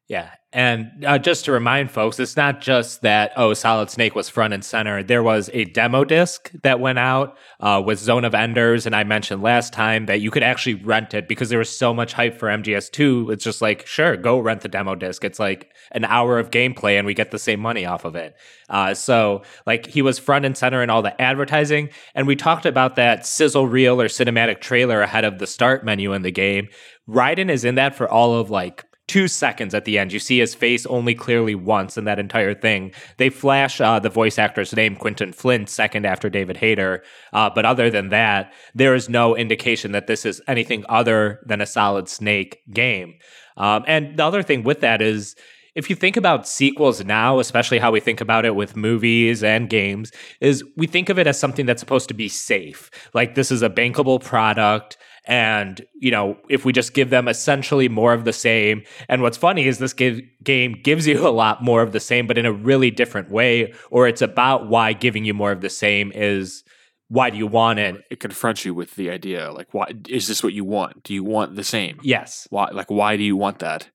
Yeah. 0.08 0.32
And 0.54 1.04
uh, 1.04 1.18
just 1.18 1.46
to 1.46 1.52
remind 1.52 1.91
folks, 1.91 2.20
it's 2.20 2.38
not 2.38 2.62
just 2.62 3.02
that, 3.02 3.34
oh, 3.36 3.54
Solid 3.54 3.89
Snake 3.89 4.15
was 4.15 4.30
front 4.30 4.54
and 4.54 4.63
center. 4.63 5.04
There 5.04 5.24
was 5.24 5.50
a 5.52 5.65
demo 5.65 6.06
disc 6.06 6.50
that 6.63 6.80
went 6.80 7.00
out 7.00 7.38
uh, 7.60 7.82
with 7.84 8.00
Zone 8.00 8.24
of 8.24 8.34
Enders. 8.34 8.86
And 8.86 8.96
I 8.96 9.04
mentioned 9.04 9.41
last 9.41 9.74
time 9.74 10.06
that 10.06 10.22
you 10.22 10.32
could 10.32 10.44
actually 10.44 10.76
rent 10.76 11.13
it 11.13 11.28
because 11.28 11.50
there 11.50 11.60
was 11.60 11.76
so 11.76 11.94
much 11.94 12.13
hype 12.13 12.38
for 12.38 12.48
MGS2. 12.48 13.34
It's 13.34 13.44
just 13.44 13.62
like, 13.62 13.86
sure, 13.88 14.15
go 14.15 14.39
rent 14.39 14.62
the 14.62 14.70
demo 14.70 14.96
disc. 14.96 15.26
It's 15.26 15.39
like 15.39 15.74
an 15.91 16.06
hour 16.06 16.39
of 16.39 16.52
gameplay 16.52 16.98
and 16.98 17.06
we 17.06 17.15
get 17.15 17.32
the 17.32 17.39
same 17.39 17.60
money 17.60 17.86
off 17.86 18.06
of 18.06 18.15
it. 18.15 18.36
Uh, 18.70 18.94
so, 18.94 19.41
like, 19.65 19.88
he 19.88 20.02
was 20.02 20.20
front 20.20 20.46
and 20.46 20.56
center 20.56 20.82
in 20.82 20.89
all 20.89 21.02
the 21.02 21.20
advertising. 21.22 21.89
And 22.13 22.28
we 22.28 22.36
talked 22.36 22.65
about 22.65 22.96
that 22.96 23.26
sizzle 23.26 23.68
reel 23.68 24.00
or 24.02 24.08
cinematic 24.08 24.62
trailer 24.62 25.02
ahead 25.02 25.26
of 25.26 25.39
the 25.39 25.48
start 25.48 25.84
menu 25.84 26.13
in 26.13 26.22
the 26.22 26.32
game. 26.32 26.70
Raiden 27.08 27.50
is 27.50 27.63
in 27.63 27.76
that 27.76 27.96
for 27.96 28.10
all 28.10 28.34
of 28.34 28.50
like 28.50 28.85
two 29.08 29.28
seconds 29.28 29.74
at 29.74 29.86
the 29.86 29.98
end. 29.98 30.12
You 30.12 30.20
see 30.20 30.39
his 30.39 30.56
face 30.56 30.86
only 30.88 31.13
clearly 31.13 31.56
once 31.56 31.98
in 31.98 32.06
that 32.06 32.20
entire 32.20 32.54
thing. 32.54 32.91
They 33.18 33.30
flash 33.30 33.80
uh, 33.80 34.00
the 34.00 34.10
voice 34.10 34.39
actor's 34.39 34.76
name, 34.76 34.96
Quinton 34.96 35.32
Flynn, 35.32 35.68
second 35.68 36.06
after 36.06 36.30
David 36.30 36.58
Hayter. 36.58 37.04
Uh, 37.32 37.50
but 37.54 37.65
other 37.65 37.89
than 37.89 38.10
that, 38.10 38.52
there 38.74 38.96
is 38.96 39.08
no 39.10 39.36
indication 39.36 39.91
that 39.91 40.08
this 40.08 40.26
is 40.26 40.41
anything 40.48 40.86
other 40.89 41.39
than 41.46 41.62
a 41.62 41.65
Solid 41.65 42.10
Snake 42.10 42.62
game. 42.74 43.15
Um, 43.58 43.84
and 43.88 44.18
the 44.18 44.26
other 44.26 44.44
thing 44.44 44.63
with 44.63 44.82
that 44.82 45.02
is, 45.02 45.36
if 45.76 45.89
you 45.89 45.96
think 45.96 46.15
about 46.15 46.48
sequels 46.48 47.04
now, 47.04 47.39
especially 47.39 47.80
how 47.80 47.91
we 47.91 48.00
think 48.00 48.22
about 48.22 48.46
it 48.46 48.56
with 48.56 48.78
movies 48.78 49.44
and 49.44 49.70
games, 49.70 50.12
is 50.39 50.63
we 50.78 50.88
think 50.88 51.10
of 51.10 51.20
it 51.20 51.28
as 51.28 51.38
something 51.38 51.65
that's 51.65 51.82
supposed 51.82 52.08
to 52.08 52.13
be 52.13 52.30
safe. 52.30 52.89
Like 53.13 53.36
this 53.36 53.52
is 53.52 53.62
a 53.62 53.70
bankable 53.70 54.24
product. 54.24 54.98
And, 55.28 55.86
you 55.96 56.12
know, 56.12 56.38
if 56.50 56.66
we 56.66 56.72
just 56.74 56.94
give 56.94 57.10
them 57.10 57.28
essentially 57.28 57.90
more 57.90 58.14
of 58.14 58.26
the 58.26 58.34
same. 58.34 58.84
And 59.10 59.22
what's 59.22 59.38
funny 59.38 59.66
is 59.68 59.80
this 59.80 59.94
give, 59.94 60.22
game 60.44 60.80
gives 60.84 61.08
you 61.08 61.28
a 61.28 61.30
lot 61.30 61.64
more 61.64 61.82
of 61.82 61.92
the 61.92 62.00
same, 62.00 62.28
but 62.28 62.38
in 62.38 62.46
a 62.46 62.54
really 62.54 62.92
different 62.92 63.32
way. 63.32 63.74
Or 63.90 64.08
it's 64.08 64.22
about 64.22 64.70
why 64.70 64.94
giving 64.94 65.26
you 65.26 65.34
more 65.34 65.52
of 65.52 65.62
the 65.62 65.70
same 65.70 66.12
is 66.14 66.64
why 67.08 67.30
do 67.30 67.38
you 67.38 67.48
want 67.48 67.80
it? 67.80 68.04
It 68.10 68.20
confronts 68.20 68.66
you 68.66 68.74
with 68.74 68.96
the 68.96 69.10
idea 69.12 69.52
like, 69.52 69.74
why 69.74 69.92
is 70.10 70.28
this 70.28 70.44
what 70.44 70.54
you 70.54 70.64
want? 70.66 71.04
Do 71.04 71.14
you 71.14 71.24
want 71.24 71.56
the 71.56 71.64
same? 71.64 72.00
Yes. 72.04 72.48
Why, 72.50 72.70
like, 72.72 72.90
why 72.90 73.18
do 73.18 73.24
you 73.24 73.36
want 73.38 73.60
that? 73.60 73.90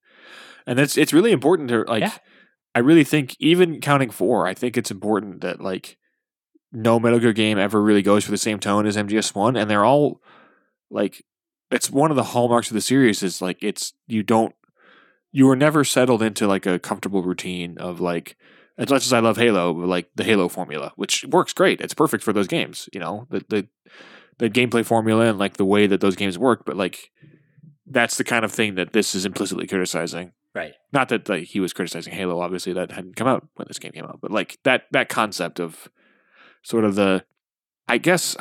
and 0.66 0.78
that's 0.78 0.98
it's 0.98 1.12
really 1.12 1.32
important 1.32 1.70
to 1.70 1.82
like 1.84 2.02
Yeah. 2.02 2.12
i 2.74 2.78
really 2.80 3.02
think 3.02 3.34
even 3.40 3.80
counting 3.80 4.10
four 4.10 4.46
i 4.46 4.52
think 4.52 4.76
it's 4.76 4.90
important 4.90 5.40
that 5.40 5.58
like 5.60 5.96
no 6.70 7.00
metal 7.00 7.18
gear 7.18 7.32
game 7.32 7.58
ever 7.58 7.80
really 7.82 8.02
goes 8.02 8.24
for 8.24 8.30
the 8.30 8.36
same 8.36 8.58
tone 8.58 8.86
as 8.86 8.96
mgs1 8.96 9.58
and 9.60 9.70
they're 9.70 9.86
all 9.86 10.20
like 10.90 11.24
it's 11.70 11.90
one 11.90 12.10
of 12.10 12.16
the 12.16 12.24
hallmarks 12.24 12.68
of 12.68 12.74
the 12.74 12.80
series 12.80 13.22
is 13.22 13.40
like 13.40 13.62
it's 13.62 13.92
you 14.06 14.22
don't 14.22 14.54
you 15.32 15.46
were 15.46 15.56
never 15.56 15.84
settled 15.84 16.22
into 16.22 16.46
like 16.46 16.66
a 16.66 16.78
comfortable 16.78 17.22
routine 17.22 17.78
of 17.78 18.00
like 18.00 18.36
as 18.78 18.90
much 18.90 19.06
as 19.06 19.12
i 19.12 19.20
love 19.20 19.36
halo 19.36 19.72
like 19.72 20.10
the 20.16 20.24
halo 20.24 20.48
formula 20.48 20.92
which 20.96 21.24
works 21.26 21.52
great. 21.52 21.80
It's 21.80 21.94
perfect 21.94 22.24
for 22.24 22.32
those 22.32 22.48
games 22.48 22.88
you 22.92 23.00
know? 23.00 23.26
The 23.30 23.44
the, 23.48 23.68
the 24.38 24.50
gameplay 24.50 24.84
formula 24.84 25.26
and 25.26 25.38
like 25.38 25.56
the 25.56 25.64
way 25.64 25.86
that 25.86 26.00
those 26.00 26.16
games 26.16 26.38
work 26.38 26.64
but 26.64 26.76
like 26.76 27.10
that's 27.86 28.16
the 28.16 28.24
kind 28.24 28.44
of 28.44 28.52
thing 28.52 28.76
that 28.76 28.92
this 28.92 29.14
is 29.14 29.26
implicitly 29.26 29.66
criticizing. 29.66 30.32
Right. 30.52 30.74
not 30.92 31.10
that 31.10 31.28
like 31.28 31.44
he 31.44 31.60
was 31.60 31.72
criticizing 31.72 32.12
Halo, 32.12 32.40
obviously 32.40 32.72
that 32.72 32.90
hadn't 32.90 33.14
come 33.14 33.28
out 33.28 33.46
when 33.54 33.66
this 33.68 33.78
game 33.78 33.92
came 33.92 34.04
out, 34.04 34.18
but 34.20 34.32
like 34.32 34.58
that 34.64 34.84
that 34.90 35.08
concept 35.08 35.60
of 35.60 35.88
sort 36.62 36.84
of 36.84 36.96
the, 36.96 37.24
I 37.86 37.98
guess 37.98 38.36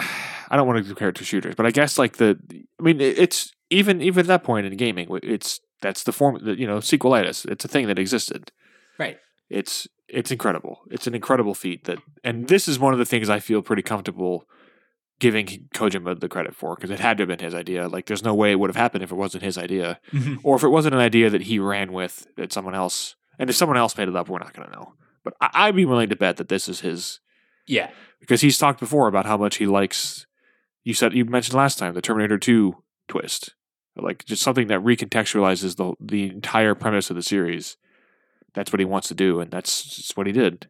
I 0.50 0.56
don't 0.56 0.68
want 0.68 0.80
to 0.80 0.86
compare 0.86 1.10
it 1.10 1.16
to 1.16 1.24
shooters, 1.24 1.56
but 1.56 1.66
I 1.66 1.72
guess 1.72 1.98
like 1.98 2.18
the, 2.18 2.38
I 2.80 2.84
mean 2.84 3.00
it's 3.02 3.54
even 3.70 4.02
even 4.02 4.22
at 4.22 4.28
that 4.28 4.44
point 4.44 4.66
in 4.66 4.76
gaming, 4.78 5.08
it's 5.24 5.60
that's 5.82 6.04
the 6.04 6.12
form 6.12 6.40
that 6.44 6.58
you 6.58 6.68
know 6.68 6.78
sequelitis. 6.78 7.46
It's 7.50 7.66
a 7.66 7.68
thing 7.68 7.88
that 7.88 8.00
existed. 8.00 8.52
Right. 8.98 9.18
It's 9.50 9.88
it's 10.08 10.32
incredible. 10.32 10.80
It's 10.90 11.08
an 11.08 11.16
incredible 11.16 11.54
feat 11.54 11.86
that, 11.86 12.00
and 12.24 12.48
this 12.48 12.68
is 12.68 12.80
one 12.80 12.94
of 12.94 13.00
the 13.00 13.06
things 13.06 13.30
I 13.30 13.40
feel 13.40 13.62
pretty 13.62 13.84
comfortable 13.84 14.46
giving 15.20 15.46
Kojima 15.74 16.20
the 16.20 16.30
credit 16.30 16.56
for 16.56 16.76
because 16.76 16.90
it 16.90 17.00
had 17.00 17.18
to 17.18 17.24
have 17.24 17.28
been 17.28 17.40
his 17.40 17.54
idea. 17.54 17.88
Like, 17.88 18.06
there's 18.06 18.24
no 18.24 18.34
way 18.34 18.52
it 18.52 18.60
would 18.60 18.70
have 18.70 18.76
happened 18.76 19.04
if 19.04 19.12
it 19.12 19.16
wasn't 19.16 19.44
his 19.44 19.58
idea 19.58 20.00
mm-hmm. 20.12 20.36
or 20.44 20.56
if 20.56 20.64
it 20.64 20.70
wasn't 20.70 20.96
an 20.96 21.02
idea 21.02 21.30
that 21.30 21.44
he 21.44 21.60
ran 21.60 21.92
with 21.92 22.28
that 22.38 22.54
someone 22.54 22.74
else 22.74 23.16
and 23.38 23.50
if 23.50 23.56
someone 23.56 23.78
else 23.78 23.98
made 23.98 24.08
it 24.08 24.16
up 24.16 24.30
we're 24.30 24.40
not 24.40 24.54
going 24.54 24.68
to 24.68 24.76
know 24.76 24.94
but 25.24 25.34
I, 25.42 25.50
i'd 25.54 25.76
be 25.76 25.86
willing 25.86 26.10
to 26.10 26.16
bet 26.16 26.38
that 26.38 26.48
this 26.48 26.70
is 26.70 26.82
his 26.82 27.20
yeah. 27.68 27.90
because 28.20 28.42
he's 28.42 28.58
talked 28.58 28.80
before 28.80 29.08
about 29.08 29.26
how 29.26 29.38
much 29.38 29.58
he 29.58 29.66
likes 29.66 30.26
you 30.90 30.94
said 30.96 31.14
you 31.14 31.24
mentioned 31.24 31.56
last 31.56 31.78
time 31.78 31.94
the 31.94 32.02
terminator 32.02 32.38
2 32.38 32.76
twist 33.08 33.54
like 33.96 34.26
just 34.26 34.42
something 34.42 34.68
that 34.68 34.82
recontextualizes 34.82 35.76
the 35.78 35.94
the 36.00 36.24
entire 36.30 36.76
premise 36.76 37.10
of 37.10 37.16
the 37.16 37.24
series 37.24 37.78
that's 38.54 38.74
what 38.74 38.80
he 38.80 38.86
wants 38.86 39.08
to 39.08 39.14
do 39.14 39.40
and 39.40 39.52
that's 39.52 39.96
just 39.96 40.18
what 40.18 40.28
he 40.28 40.34
did 40.34 40.68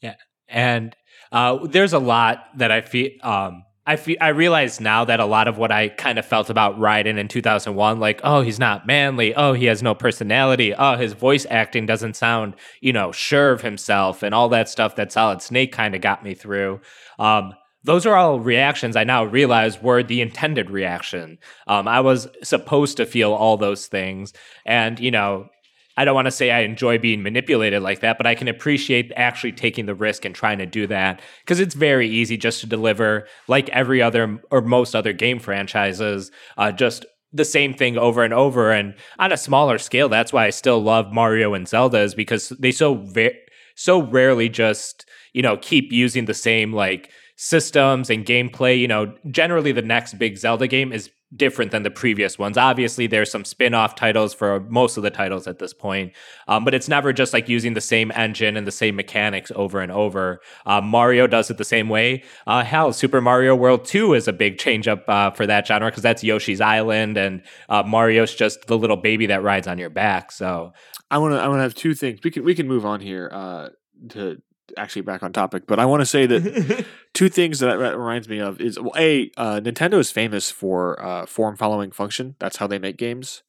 Yeah, 0.00 0.16
and 0.48 0.96
uh, 1.32 1.66
there's 1.66 1.92
a 1.92 1.98
lot 1.98 2.44
that 2.56 2.70
I 2.70 2.80
feel. 2.80 3.10
Um, 3.22 3.64
I 3.86 3.96
feel. 3.96 4.16
I 4.20 4.28
realize 4.28 4.80
now 4.80 5.04
that 5.04 5.20
a 5.20 5.24
lot 5.24 5.48
of 5.48 5.58
what 5.58 5.70
I 5.70 5.88
kind 5.88 6.18
of 6.18 6.26
felt 6.26 6.50
about 6.50 6.78
Raiden 6.78 7.18
in 7.18 7.28
2001, 7.28 8.00
like, 8.00 8.20
oh, 8.24 8.42
he's 8.42 8.58
not 8.58 8.86
manly. 8.86 9.34
Oh, 9.34 9.52
he 9.52 9.66
has 9.66 9.82
no 9.82 9.94
personality. 9.94 10.74
Oh, 10.74 10.96
his 10.96 11.12
voice 11.12 11.46
acting 11.48 11.86
doesn't 11.86 12.14
sound, 12.14 12.54
you 12.80 12.92
know, 12.92 13.12
sure 13.12 13.52
of 13.52 13.62
himself, 13.62 14.22
and 14.22 14.34
all 14.34 14.48
that 14.50 14.68
stuff 14.68 14.96
that 14.96 15.12
Solid 15.12 15.40
Snake 15.40 15.72
kind 15.72 15.94
of 15.94 16.00
got 16.00 16.24
me 16.24 16.34
through. 16.34 16.80
Um, 17.18 17.54
those 17.84 18.06
are 18.06 18.14
all 18.14 18.40
reactions 18.40 18.96
I 18.96 19.04
now 19.04 19.24
realize 19.24 19.82
were 19.82 20.02
the 20.02 20.20
intended 20.20 20.70
reaction. 20.70 21.38
Um, 21.66 21.88
I 21.88 22.00
was 22.00 22.28
supposed 22.42 22.96
to 22.98 23.06
feel 23.06 23.32
all 23.32 23.56
those 23.56 23.86
things, 23.86 24.32
and 24.66 24.98
you 25.00 25.10
know, 25.10 25.48
I 25.96 26.04
don't 26.04 26.14
want 26.14 26.26
to 26.26 26.32
say 26.32 26.50
I 26.50 26.60
enjoy 26.60 26.98
being 26.98 27.22
manipulated 27.22 27.82
like 27.82 28.00
that, 28.00 28.16
but 28.16 28.26
I 28.26 28.34
can 28.34 28.48
appreciate 28.48 29.12
actually 29.16 29.52
taking 29.52 29.86
the 29.86 29.94
risk 29.94 30.24
and 30.24 30.34
trying 30.34 30.58
to 30.58 30.66
do 30.66 30.86
that 30.86 31.20
because 31.44 31.60
it's 31.60 31.74
very 31.74 32.08
easy 32.08 32.36
just 32.36 32.60
to 32.60 32.66
deliver, 32.66 33.26
like 33.48 33.68
every 33.70 34.00
other 34.00 34.40
or 34.50 34.62
most 34.62 34.94
other 34.94 35.12
game 35.12 35.38
franchises, 35.38 36.30
uh, 36.56 36.72
just 36.72 37.04
the 37.32 37.44
same 37.44 37.74
thing 37.74 37.98
over 37.98 38.24
and 38.24 38.34
over. 38.34 38.72
And 38.72 38.94
on 39.18 39.32
a 39.32 39.36
smaller 39.36 39.78
scale, 39.78 40.08
that's 40.08 40.32
why 40.32 40.46
I 40.46 40.50
still 40.50 40.82
love 40.82 41.12
Mario 41.12 41.54
and 41.54 41.68
Zelda 41.68 41.98
is 41.98 42.14
because 42.14 42.50
they 42.50 42.72
so 42.72 42.94
ve- 42.94 43.38
so 43.74 44.02
rarely 44.02 44.48
just 44.48 45.06
you 45.32 45.42
know 45.42 45.56
keep 45.56 45.92
using 45.92 46.24
the 46.24 46.34
same 46.34 46.72
like 46.72 47.10
systems 47.42 48.10
and 48.10 48.26
gameplay. 48.26 48.78
You 48.78 48.86
know, 48.86 49.14
generally 49.30 49.72
the 49.72 49.80
next 49.80 50.18
big 50.18 50.36
Zelda 50.36 50.66
game 50.66 50.92
is 50.92 51.08
different 51.34 51.70
than 51.70 51.84
the 51.84 51.90
previous 51.90 52.38
ones. 52.38 52.58
Obviously, 52.58 53.06
there's 53.06 53.30
some 53.30 53.46
spin-off 53.46 53.94
titles 53.94 54.34
for 54.34 54.60
most 54.68 54.98
of 54.98 55.02
the 55.02 55.10
titles 55.10 55.46
at 55.46 55.58
this 55.58 55.72
point, 55.72 56.12
um, 56.48 56.66
but 56.66 56.74
it's 56.74 56.86
never 56.86 57.14
just 57.14 57.32
like 57.32 57.48
using 57.48 57.72
the 57.72 57.80
same 57.80 58.12
engine 58.14 58.58
and 58.58 58.66
the 58.66 58.72
same 58.72 58.94
mechanics 58.94 59.50
over 59.54 59.80
and 59.80 59.90
over. 59.90 60.40
Uh, 60.66 60.82
Mario 60.82 61.26
does 61.26 61.50
it 61.50 61.56
the 61.56 61.64
same 61.64 61.88
way. 61.88 62.22
Uh, 62.46 62.62
hell, 62.62 62.92
Super 62.92 63.22
Mario 63.22 63.54
World 63.54 63.86
2 63.86 64.12
is 64.12 64.28
a 64.28 64.34
big 64.34 64.58
change 64.58 64.86
up 64.86 65.08
uh, 65.08 65.30
for 65.30 65.46
that 65.46 65.66
genre 65.66 65.88
because 65.88 66.02
that's 66.02 66.22
Yoshi's 66.22 66.60
Island, 66.60 67.16
and 67.16 67.42
uh, 67.70 67.82
Mario's 67.84 68.34
just 68.34 68.66
the 68.66 68.76
little 68.76 68.98
baby 68.98 69.24
that 69.26 69.42
rides 69.42 69.66
on 69.66 69.78
your 69.78 69.90
back. 69.90 70.30
So, 70.30 70.72
i 71.12 71.18
want 71.18 71.34
to 71.34 71.40
i 71.40 71.48
want 71.48 71.58
to 71.58 71.62
have 71.62 71.74
two 71.74 71.92
things 71.92 72.20
we 72.22 72.30
can 72.30 72.44
we 72.44 72.54
can 72.54 72.68
move 72.68 72.86
on 72.86 73.00
here 73.00 73.28
uh 73.32 73.68
to 74.08 74.40
actually 74.76 75.02
back 75.02 75.22
on 75.22 75.32
topic 75.32 75.66
but 75.66 75.78
i 75.78 75.84
want 75.84 76.00
to 76.00 76.06
say 76.06 76.26
that 76.26 76.84
two 77.14 77.28
things 77.28 77.58
that 77.58 77.76
reminds 77.76 78.28
me 78.28 78.38
of 78.38 78.60
is 78.60 78.78
well, 78.78 78.92
a 78.96 79.30
uh, 79.36 79.60
Nintendo 79.60 79.98
is 79.98 80.10
famous 80.10 80.50
for 80.50 81.02
uh, 81.02 81.26
form 81.26 81.56
following 81.56 81.90
function. 81.90 82.36
That's 82.38 82.56
how 82.56 82.66
they 82.66 82.78
make 82.78 82.96
games. 82.96 83.42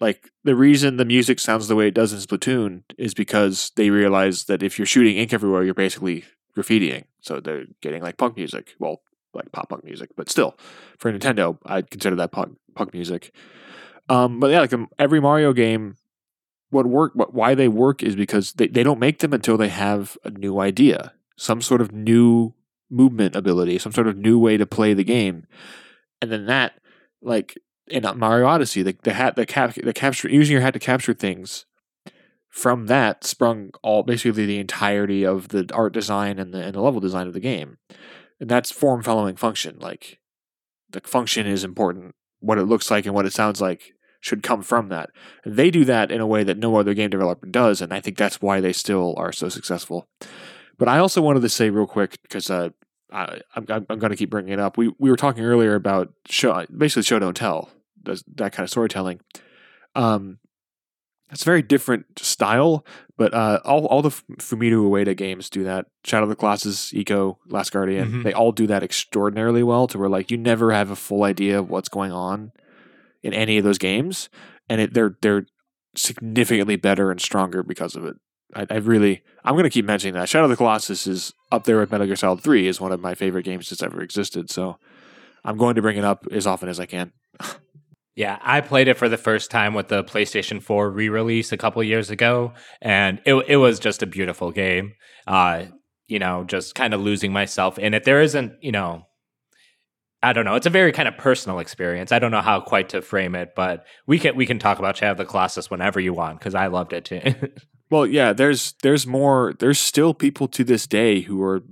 Like 0.00 0.30
the 0.44 0.56
reason 0.56 0.96
the 0.96 1.04
music 1.04 1.38
sounds 1.38 1.68
the 1.68 1.76
way 1.76 1.88
it 1.88 1.94
does 1.94 2.12
in 2.12 2.18
Splatoon 2.20 2.82
is 2.96 3.12
because 3.12 3.72
they 3.76 3.90
realize 3.90 4.44
that 4.44 4.62
if 4.62 4.78
you're 4.78 4.86
shooting 4.86 5.16
ink 5.16 5.32
everywhere, 5.32 5.62
you're 5.62 5.74
basically 5.74 6.24
graffitiing. 6.56 7.04
So 7.20 7.40
they're 7.40 7.66
getting 7.82 8.02
like 8.02 8.16
punk 8.16 8.36
music, 8.36 8.74
well, 8.78 9.02
like 9.34 9.52
pop 9.52 9.68
punk 9.68 9.84
music, 9.84 10.10
but 10.16 10.30
still, 10.30 10.56
for 10.96 11.12
Nintendo, 11.12 11.58
I'd 11.66 11.90
consider 11.90 12.16
that 12.16 12.32
punk 12.32 12.56
punk 12.74 12.94
music. 12.94 13.34
Um, 14.08 14.40
but 14.40 14.50
yeah, 14.50 14.60
like 14.60 14.72
um, 14.72 14.88
every 14.98 15.20
Mario 15.20 15.52
game, 15.52 15.96
what 16.70 16.86
work, 16.86 17.12
what 17.14 17.34
why 17.34 17.54
they 17.54 17.68
work 17.68 18.02
is 18.02 18.16
because 18.16 18.52
they, 18.54 18.68
they 18.68 18.82
don't 18.82 18.98
make 18.98 19.18
them 19.18 19.32
until 19.32 19.56
they 19.56 19.68
have 19.68 20.16
a 20.24 20.30
new 20.30 20.58
idea, 20.60 21.12
some 21.36 21.60
sort 21.60 21.80
of 21.80 21.92
new 21.92 22.54
movement 22.88 23.36
ability, 23.36 23.78
some 23.78 23.92
sort 23.92 24.08
of 24.08 24.16
new 24.16 24.38
way 24.38 24.56
to 24.56 24.66
play 24.66 24.94
the 24.94 25.04
game, 25.04 25.46
and 26.22 26.30
then 26.30 26.46
that, 26.46 26.74
like 27.20 27.58
in 27.88 28.04
Mario 28.16 28.46
Odyssey, 28.46 28.82
the 28.82 28.96
the 29.02 29.12
hat, 29.12 29.36
the 29.36 29.46
cap, 29.46 29.74
the 29.74 29.92
capture, 29.92 30.28
using 30.30 30.52
your 30.54 30.62
hat 30.62 30.74
to 30.74 30.80
capture 30.80 31.14
things. 31.14 31.66
From 32.48 32.86
that 32.86 33.22
sprung 33.22 33.70
all 33.80 34.02
basically 34.02 34.44
the 34.44 34.58
entirety 34.58 35.24
of 35.24 35.48
the 35.50 35.70
art 35.72 35.92
design 35.92 36.40
and 36.40 36.52
the 36.52 36.60
and 36.64 36.74
the 36.74 36.80
level 36.80 36.98
design 36.98 37.28
of 37.28 37.32
the 37.32 37.38
game, 37.40 37.78
and 38.40 38.48
that's 38.48 38.72
form 38.72 39.04
following 39.04 39.36
function. 39.36 39.78
Like 39.78 40.18
the 40.90 41.00
function 41.00 41.46
is 41.46 41.62
important. 41.62 42.16
What 42.40 42.58
it 42.58 42.64
looks 42.64 42.90
like 42.90 43.06
and 43.06 43.14
what 43.14 43.26
it 43.26 43.32
sounds 43.32 43.60
like 43.60 43.92
should 44.20 44.42
come 44.42 44.62
from 44.62 44.88
that. 44.88 45.10
They 45.44 45.70
do 45.70 45.84
that 45.86 46.10
in 46.12 46.20
a 46.20 46.26
way 46.26 46.44
that 46.44 46.58
no 46.58 46.76
other 46.76 46.94
game 46.94 47.10
developer 47.10 47.46
does, 47.46 47.80
and 47.80 47.92
I 47.92 48.00
think 48.00 48.16
that's 48.16 48.40
why 48.42 48.60
they 48.60 48.72
still 48.72 49.14
are 49.16 49.32
so 49.32 49.48
successful. 49.48 50.06
But 50.78 50.88
I 50.88 50.98
also 50.98 51.20
wanted 51.22 51.40
to 51.42 51.48
say 51.48 51.70
real 51.70 51.86
quick 51.86 52.18
because 52.22 52.50
uh, 52.50 52.70
I, 53.12 53.40
I'm, 53.54 53.66
I'm 53.88 53.98
going 53.98 54.10
to 54.10 54.16
keep 54.16 54.30
bringing 54.30 54.52
it 54.52 54.60
up. 54.60 54.76
We 54.78 54.92
we 54.98 55.10
were 55.10 55.16
talking 55.16 55.44
earlier 55.44 55.74
about 55.74 56.12
show, 56.28 56.64
basically 56.76 57.02
show 57.02 57.18
don't 57.18 57.36
tell, 57.36 57.70
does 58.02 58.22
that 58.36 58.52
kind 58.52 58.64
of 58.64 58.70
storytelling. 58.70 59.20
Um, 59.94 60.38
it's 61.32 61.42
a 61.42 61.44
very 61.44 61.62
different 61.62 62.18
style, 62.18 62.84
but 63.16 63.32
uh, 63.32 63.60
all 63.64 63.86
all 63.86 64.02
the 64.02 64.08
Fumito 64.10 64.82
Ueda 64.90 65.16
games 65.16 65.48
do 65.48 65.62
that. 65.64 65.86
Shadow 66.04 66.24
of 66.24 66.28
the 66.28 66.34
Colossus, 66.36 66.92
Ico, 66.92 67.36
Last 67.46 67.72
Guardian, 67.72 68.10
Mhm. 68.10 68.24
they 68.24 68.32
all 68.32 68.50
do 68.52 68.66
that 68.66 68.82
extraordinarily 68.82 69.62
well. 69.62 69.86
To 69.86 69.98
where 69.98 70.08
like 70.08 70.30
you 70.30 70.36
never 70.36 70.72
have 70.72 70.90
a 70.90 70.96
full 70.96 71.22
idea 71.22 71.58
of 71.58 71.70
what's 71.70 71.88
going 71.88 72.10
on 72.10 72.50
in 73.22 73.32
any 73.32 73.58
of 73.58 73.64
those 73.64 73.78
games, 73.78 74.28
and 74.68 74.80
it, 74.80 74.94
they're 74.94 75.16
they're 75.20 75.46
significantly 75.96 76.76
better 76.76 77.10
and 77.10 77.20
stronger 77.20 77.62
because 77.62 77.96
of 77.96 78.04
it. 78.04 78.16
I, 78.54 78.66
I 78.70 78.76
really, 78.76 79.22
I'm 79.44 79.54
going 79.54 79.64
to 79.64 79.70
keep 79.70 79.84
mentioning 79.84 80.14
that. 80.14 80.28
Shadow 80.28 80.44
of 80.44 80.50
the 80.50 80.56
Colossus 80.56 81.06
is 81.06 81.32
up 81.52 81.64
there 81.64 81.78
with 81.78 81.90
Metal 81.90 82.06
Gear 82.06 82.16
Solid 82.16 82.42
3 82.42 82.66
is 82.66 82.80
one 82.80 82.92
of 82.92 83.00
my 83.00 83.14
favorite 83.14 83.44
games 83.44 83.68
that's 83.68 83.82
ever 83.82 84.00
existed. 84.00 84.50
So 84.50 84.76
I'm 85.44 85.56
going 85.56 85.76
to 85.76 85.82
bring 85.82 85.96
it 85.96 86.04
up 86.04 86.26
as 86.32 86.46
often 86.46 86.68
as 86.68 86.80
I 86.80 86.86
can. 86.86 87.12
Yeah, 88.16 88.38
I 88.42 88.60
played 88.60 88.88
it 88.88 88.98
for 88.98 89.08
the 89.08 89.16
first 89.16 89.50
time 89.50 89.72
with 89.72 89.88
the 89.88 90.02
PlayStation 90.02 90.62
4 90.62 90.90
re-release 90.90 91.52
a 91.52 91.56
couple 91.56 91.82
years 91.82 92.10
ago, 92.10 92.52
and 92.82 93.20
it 93.24 93.34
it 93.48 93.56
was 93.56 93.78
just 93.78 94.02
a 94.02 94.06
beautiful 94.06 94.50
game. 94.50 94.92
Uh, 95.26 95.66
you 96.06 96.18
know, 96.18 96.44
just 96.44 96.74
kind 96.74 96.92
of 96.92 97.00
losing 97.00 97.32
myself 97.32 97.78
in 97.78 97.94
it. 97.94 98.04
There 98.04 98.20
isn't, 98.20 98.54
you 98.60 98.72
know, 98.72 99.04
I 100.22 100.32
don't 100.34 100.44
know. 100.44 100.54
It's 100.54 100.66
a 100.66 100.70
very 100.70 100.92
kind 100.92 101.08
of 101.08 101.16
personal 101.16 101.60
experience. 101.60 102.12
I 102.12 102.18
don't 102.18 102.30
know 102.30 102.42
how 102.42 102.60
quite 102.60 102.90
to 102.90 103.00
frame 103.00 103.34
it, 103.34 103.54
but 103.54 103.86
we 104.06 104.18
can 104.18 104.36
we 104.36 104.44
can 104.44 104.58
talk 104.58 104.78
about 104.78 104.96
Shadow 104.96 105.12
of 105.12 105.18
the 105.18 105.24
Colossus 105.24 105.70
whenever 105.70 105.98
you 105.98 106.12
want 106.12 106.38
because 106.38 106.54
I 106.54 106.66
loved 106.66 106.92
it 106.92 107.06
too. 107.06 107.20
well, 107.90 108.06
yeah, 108.06 108.32
there's 108.32 108.74
there's 108.82 109.06
more. 109.06 109.54
There's 109.58 109.78
still 109.78 110.12
people 110.12 110.46
to 110.48 110.64
this 110.64 110.86
day 110.86 111.20
who 111.20 111.42
are 111.42 111.62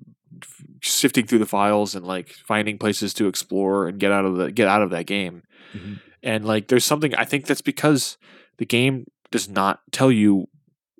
sifting 0.83 1.27
through 1.27 1.41
the 1.41 1.47
files 1.47 1.95
and 1.95 2.07
like 2.07 2.31
finding 2.31 2.79
places 2.79 3.13
to 3.15 3.27
explore 3.27 3.89
and 3.89 3.99
get 3.99 4.13
out 4.13 4.25
of 4.25 4.37
the 4.37 4.51
get 4.51 4.69
out 4.69 4.83
of 4.83 4.91
that 4.91 5.07
game. 5.07 5.43
Mm-hmm. 5.75 5.95
And 6.23 6.45
like, 6.45 6.69
there's 6.69 6.85
something 6.85 7.15
I 7.15 7.25
think 7.25 7.47
that's 7.47 7.61
because 7.61 8.17
the 8.57 8.67
game 8.67 9.07
does 9.31 9.49
not 9.49 9.81
tell 9.93 10.11
you. 10.11 10.49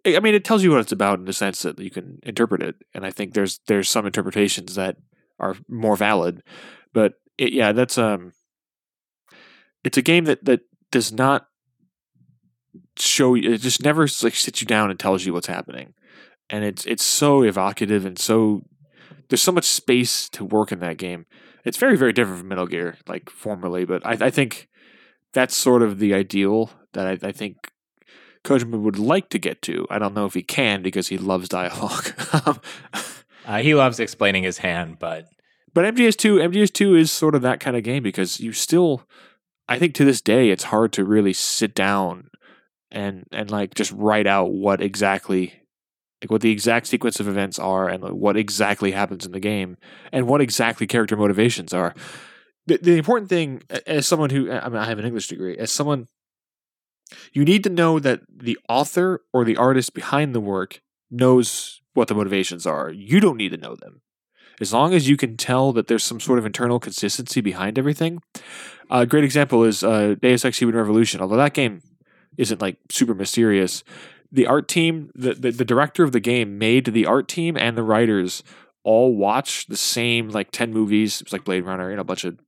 I 0.07 0.21
mean, 0.21 0.35
it 0.35 0.45
tells 0.45 0.63
you 0.63 0.71
what 0.71 0.81
it's 0.81 0.93
about 0.93 1.19
in 1.19 1.25
the 1.25 1.33
sense 1.33 1.63
that 1.63 1.79
you 1.79 1.91
can 1.91 2.19
interpret 2.23 2.63
it, 2.63 2.77
and 2.95 3.07
I 3.07 3.11
think 3.11 3.33
there's 3.33 3.61
there's 3.67 3.89
some 3.89 4.07
interpretations 4.07 4.75
that 4.75 4.97
are 5.41 5.57
more 5.69 5.97
valid, 5.97 6.43
but 6.93 7.15
it, 7.39 7.53
yeah, 7.53 7.73
that's 7.73 7.97
um, 7.97 8.33
it's 9.85 9.97
a 9.97 10.03
game 10.03 10.25
that 10.25 10.45
that 10.45 10.61
does 10.91 11.13
not 11.13 11.47
show 12.99 13.35
you. 13.35 13.53
It 13.53 13.61
just 13.61 13.83
never 13.83 14.03
like 14.23 14.35
sits 14.35 14.61
you 14.61 14.67
down 14.67 14.91
and 14.91 14.99
tells 14.99 15.25
you 15.25 15.33
what's 15.33 15.47
happening, 15.47 15.95
and 16.51 16.65
it's 16.65 16.85
it's 16.85 17.05
so 17.05 17.43
evocative 17.43 18.05
and 18.05 18.19
so 18.19 18.63
there's 19.29 19.43
so 19.43 19.53
much 19.53 19.65
space 19.65 20.29
to 20.31 20.45
work 20.45 20.73
in 20.73 20.81
that 20.81 20.99
game. 20.99 21.27
It's 21.65 21.77
very 21.77 21.97
very 21.97 22.13
different 22.13 22.41
from 22.41 22.49
Metal 22.49 22.67
Gear, 22.67 22.97
like 23.07 23.31
formerly, 23.31 23.85
but 23.85 24.05
I, 24.05 24.27
I 24.27 24.31
think 24.31 24.69
that's 25.33 25.57
sort 25.57 25.83
of 25.83 25.99
the 25.99 26.15
ideal 26.15 26.71
that 26.95 27.07
I, 27.07 27.29
I 27.29 27.33
think 27.33 27.71
Kojima 28.45 28.81
would 28.81 28.99
like 28.99 29.29
to 29.31 29.39
get 29.39 29.63
to. 29.63 29.87
I 29.91 29.99
don't 29.99 30.15
know 30.15 30.27
if 30.27 30.35
he 30.35 30.43
can 30.43 30.83
because 30.83 31.09
he 31.09 31.19
loves 31.19 31.49
dialogue. 31.49 32.13
uh, 33.47 33.59
he 33.59 33.75
loves 33.75 34.01
explaining 34.01 34.43
his 34.43 34.59
hand, 34.59 34.99
but 34.99 35.27
but 35.79 35.95
MGS2, 35.95 36.51
MGS2 36.51 36.99
is 36.99 37.13
sort 37.13 37.37
of 37.37 37.43
that 37.43 37.61
kind 37.61 37.77
of 37.77 37.85
game 37.85 38.03
because 38.03 38.41
you 38.41 38.53
still, 38.53 39.03
I 39.69 39.79
think 39.79 39.95
to 39.95 40.05
this 40.05 40.21
day, 40.21 40.51
it's 40.51 40.65
hard 40.65 40.93
to 40.95 41.05
really 41.05 41.33
sit 41.33 41.73
down 41.73 42.31
and 42.91 43.27
and 43.31 43.49
like 43.49 43.75
just 43.75 43.93
write 43.93 44.27
out 44.27 44.51
what 44.51 44.81
exactly, 44.81 45.63
like 46.21 46.33
what 46.33 46.41
the 46.41 46.51
exact 46.51 46.89
sequence 46.89 47.21
of 47.21 47.29
events 47.29 47.61
are 47.61 47.89
and 47.89 48.03
what 48.03 48.37
exactly 48.37 48.91
happens 48.91 49.25
in 49.25 49.31
the 49.31 49.39
game 49.39 49.77
and 50.11 50.27
what 50.27 50.41
exactly 50.41 50.85
character 50.85 51.17
motivations 51.17 51.73
are. 51.73 51.95
The, 52.67 52.79
the 52.79 52.97
important 52.99 53.29
thing, 53.29 53.63
as 53.87 54.05
someone 54.05 54.31
who 54.31 54.51
I 54.51 54.69
mean, 54.69 54.79
I 54.79 54.87
have 54.87 54.99
an 54.99 55.07
English 55.07 55.29
degree, 55.29 55.57
as 55.59 55.71
someone, 55.71 56.09
you 57.33 57.45
need 57.45 57.63
to 57.63 57.71
know 57.71 58.01
that 58.01 58.23
the 58.29 58.59
author 58.69 59.23
or 59.33 59.45
the 59.45 59.57
artist 59.57 59.95
behind 59.95 60.35
the 60.35 60.41
work 60.41 60.81
knows 61.09 61.81
what 61.95 62.09
the 62.09 62.17
motivations 62.17 62.67
are. 62.67 62.91
You 62.91 63.21
don't 63.21 63.37
need 63.37 63.51
to 63.51 63.59
know 63.59 63.77
them 63.77 64.03
as 64.61 64.73
long 64.73 64.95
as 64.95 65.09
you 65.09 65.17
can 65.17 65.37
tell 65.37 65.73
that 65.73 65.87
there's 65.87 66.05
some 66.05 66.21
sort 66.21 66.39
of 66.39 66.47
internal 66.47 66.81
consistency 66.81 67.41
behind 67.41 67.79
everything. 67.79 68.21
A 68.91 69.07
great 69.07 69.25
example 69.25 69.65
is 69.65 69.83
uh, 69.83 70.15
Deus 70.21 70.45
Ex 70.45 70.59
Human 70.59 70.77
Revolution. 70.77 71.21
Although 71.21 71.37
that 71.37 71.55
game 71.55 71.83
isn't 72.37 72.61
like 72.61 72.79
super 72.91 73.15
mysterious, 73.15 73.85
the 74.31 74.47
art 74.47 74.69
team, 74.69 75.11
the, 75.15 75.35
the, 75.35 75.51
the 75.51 75.65
director 75.65 76.05
of 76.05 76.13
the 76.13 76.21
game 76.21 76.59
made 76.59 76.87
the 76.87 77.07
art 77.07 77.29
team 77.29 77.57
and 77.57 77.77
the 77.77 77.83
writers 77.83 78.43
all 78.85 79.15
watch 79.15 79.67
the 79.67 79.77
same 79.77 80.29
like 80.31 80.51
10 80.51 80.73
movies. 80.73 81.21
It's 81.21 81.33
like 81.33 81.45
Blade 81.45 81.65
Runner 81.65 81.91
and 81.91 82.01
a 82.01 82.05
bunch 82.05 82.25
of 82.25 82.39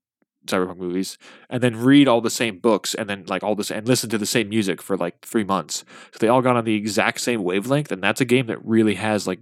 cyberpunk 0.46 0.79
movies 0.79 1.18
and 1.49 1.62
then 1.62 1.77
read 1.77 2.09
all 2.09 2.20
the 2.20 2.31
same 2.31 2.59
books 2.59 2.94
and 2.94 3.09
then 3.09 3.25
like 3.27 3.42
all 3.42 3.55
this 3.55 3.70
and 3.70 3.87
listen 3.87 4.09
to 4.11 4.18
the 4.18 4.27
same 4.27 4.49
music 4.49 4.81
for 4.81 4.96
like 4.96 5.20
three 5.25 5.44
months 5.44 5.85
so 6.12 6.18
they 6.18 6.29
all 6.29 6.40
got 6.40 6.57
on 6.57 6.64
the 6.64 6.75
exact 6.75 7.20
same 7.20 7.42
wavelength 7.42 7.92
and 7.92 8.03
that's 8.03 8.20
a 8.20 8.25
game 8.25 8.46
that 8.46 8.64
really 8.64 8.94
has 8.94 9.27
like 9.27 9.40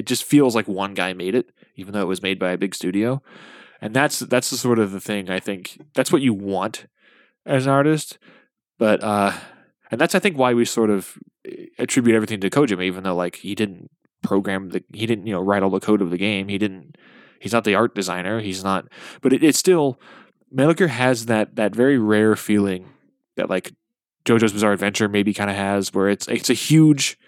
it 0.00 0.06
just 0.06 0.24
feels 0.24 0.54
like 0.54 0.66
one 0.66 0.94
guy 0.94 1.12
made 1.12 1.34
it, 1.34 1.50
even 1.76 1.92
though 1.92 2.00
it 2.00 2.08
was 2.08 2.22
made 2.22 2.38
by 2.38 2.52
a 2.52 2.56
big 2.56 2.74
studio. 2.74 3.22
And 3.82 3.94
that's 3.94 4.20
that's 4.20 4.48
the 4.48 4.56
sort 4.56 4.78
of 4.78 4.92
the 4.92 5.00
thing 5.00 5.28
I 5.28 5.40
think 5.40 5.78
that's 5.92 6.10
what 6.10 6.22
you 6.22 6.32
want 6.32 6.86
as 7.44 7.66
an 7.66 7.72
artist. 7.72 8.16
But 8.78 9.04
uh 9.04 9.32
and 9.90 10.00
that's 10.00 10.14
I 10.14 10.18
think 10.18 10.38
why 10.38 10.54
we 10.54 10.64
sort 10.64 10.88
of 10.88 11.18
eh, 11.46 11.66
attribute 11.78 12.16
everything 12.16 12.40
to 12.40 12.48
Kojima, 12.48 12.82
even 12.82 13.04
though 13.04 13.14
like 13.14 13.36
he 13.36 13.54
didn't 13.54 13.90
program 14.22 14.70
the 14.70 14.82
he 14.94 15.04
didn't, 15.04 15.26
you 15.26 15.34
know, 15.34 15.42
write 15.42 15.62
all 15.62 15.68
the 15.68 15.80
code 15.80 16.00
of 16.00 16.08
the 16.08 16.16
game. 16.16 16.48
He 16.48 16.56
didn't 16.56 16.96
he's 17.38 17.52
not 17.52 17.64
the 17.64 17.74
art 17.74 17.94
designer. 17.94 18.40
He's 18.40 18.64
not 18.64 18.86
but 19.20 19.34
it, 19.34 19.44
it's 19.44 19.58
still 19.58 20.00
Metal 20.50 20.72
Gear 20.72 20.88
has 20.88 21.26
that 21.26 21.56
that 21.56 21.74
very 21.74 21.98
rare 21.98 22.36
feeling 22.36 22.88
that 23.36 23.50
like 23.50 23.74
JoJo's 24.24 24.54
Bizarre 24.54 24.72
Adventure 24.72 25.10
maybe 25.10 25.34
kind 25.34 25.50
of 25.50 25.56
has, 25.56 25.92
where 25.92 26.08
it's 26.08 26.26
it's 26.28 26.48
a 26.48 26.54
huge 26.54 27.18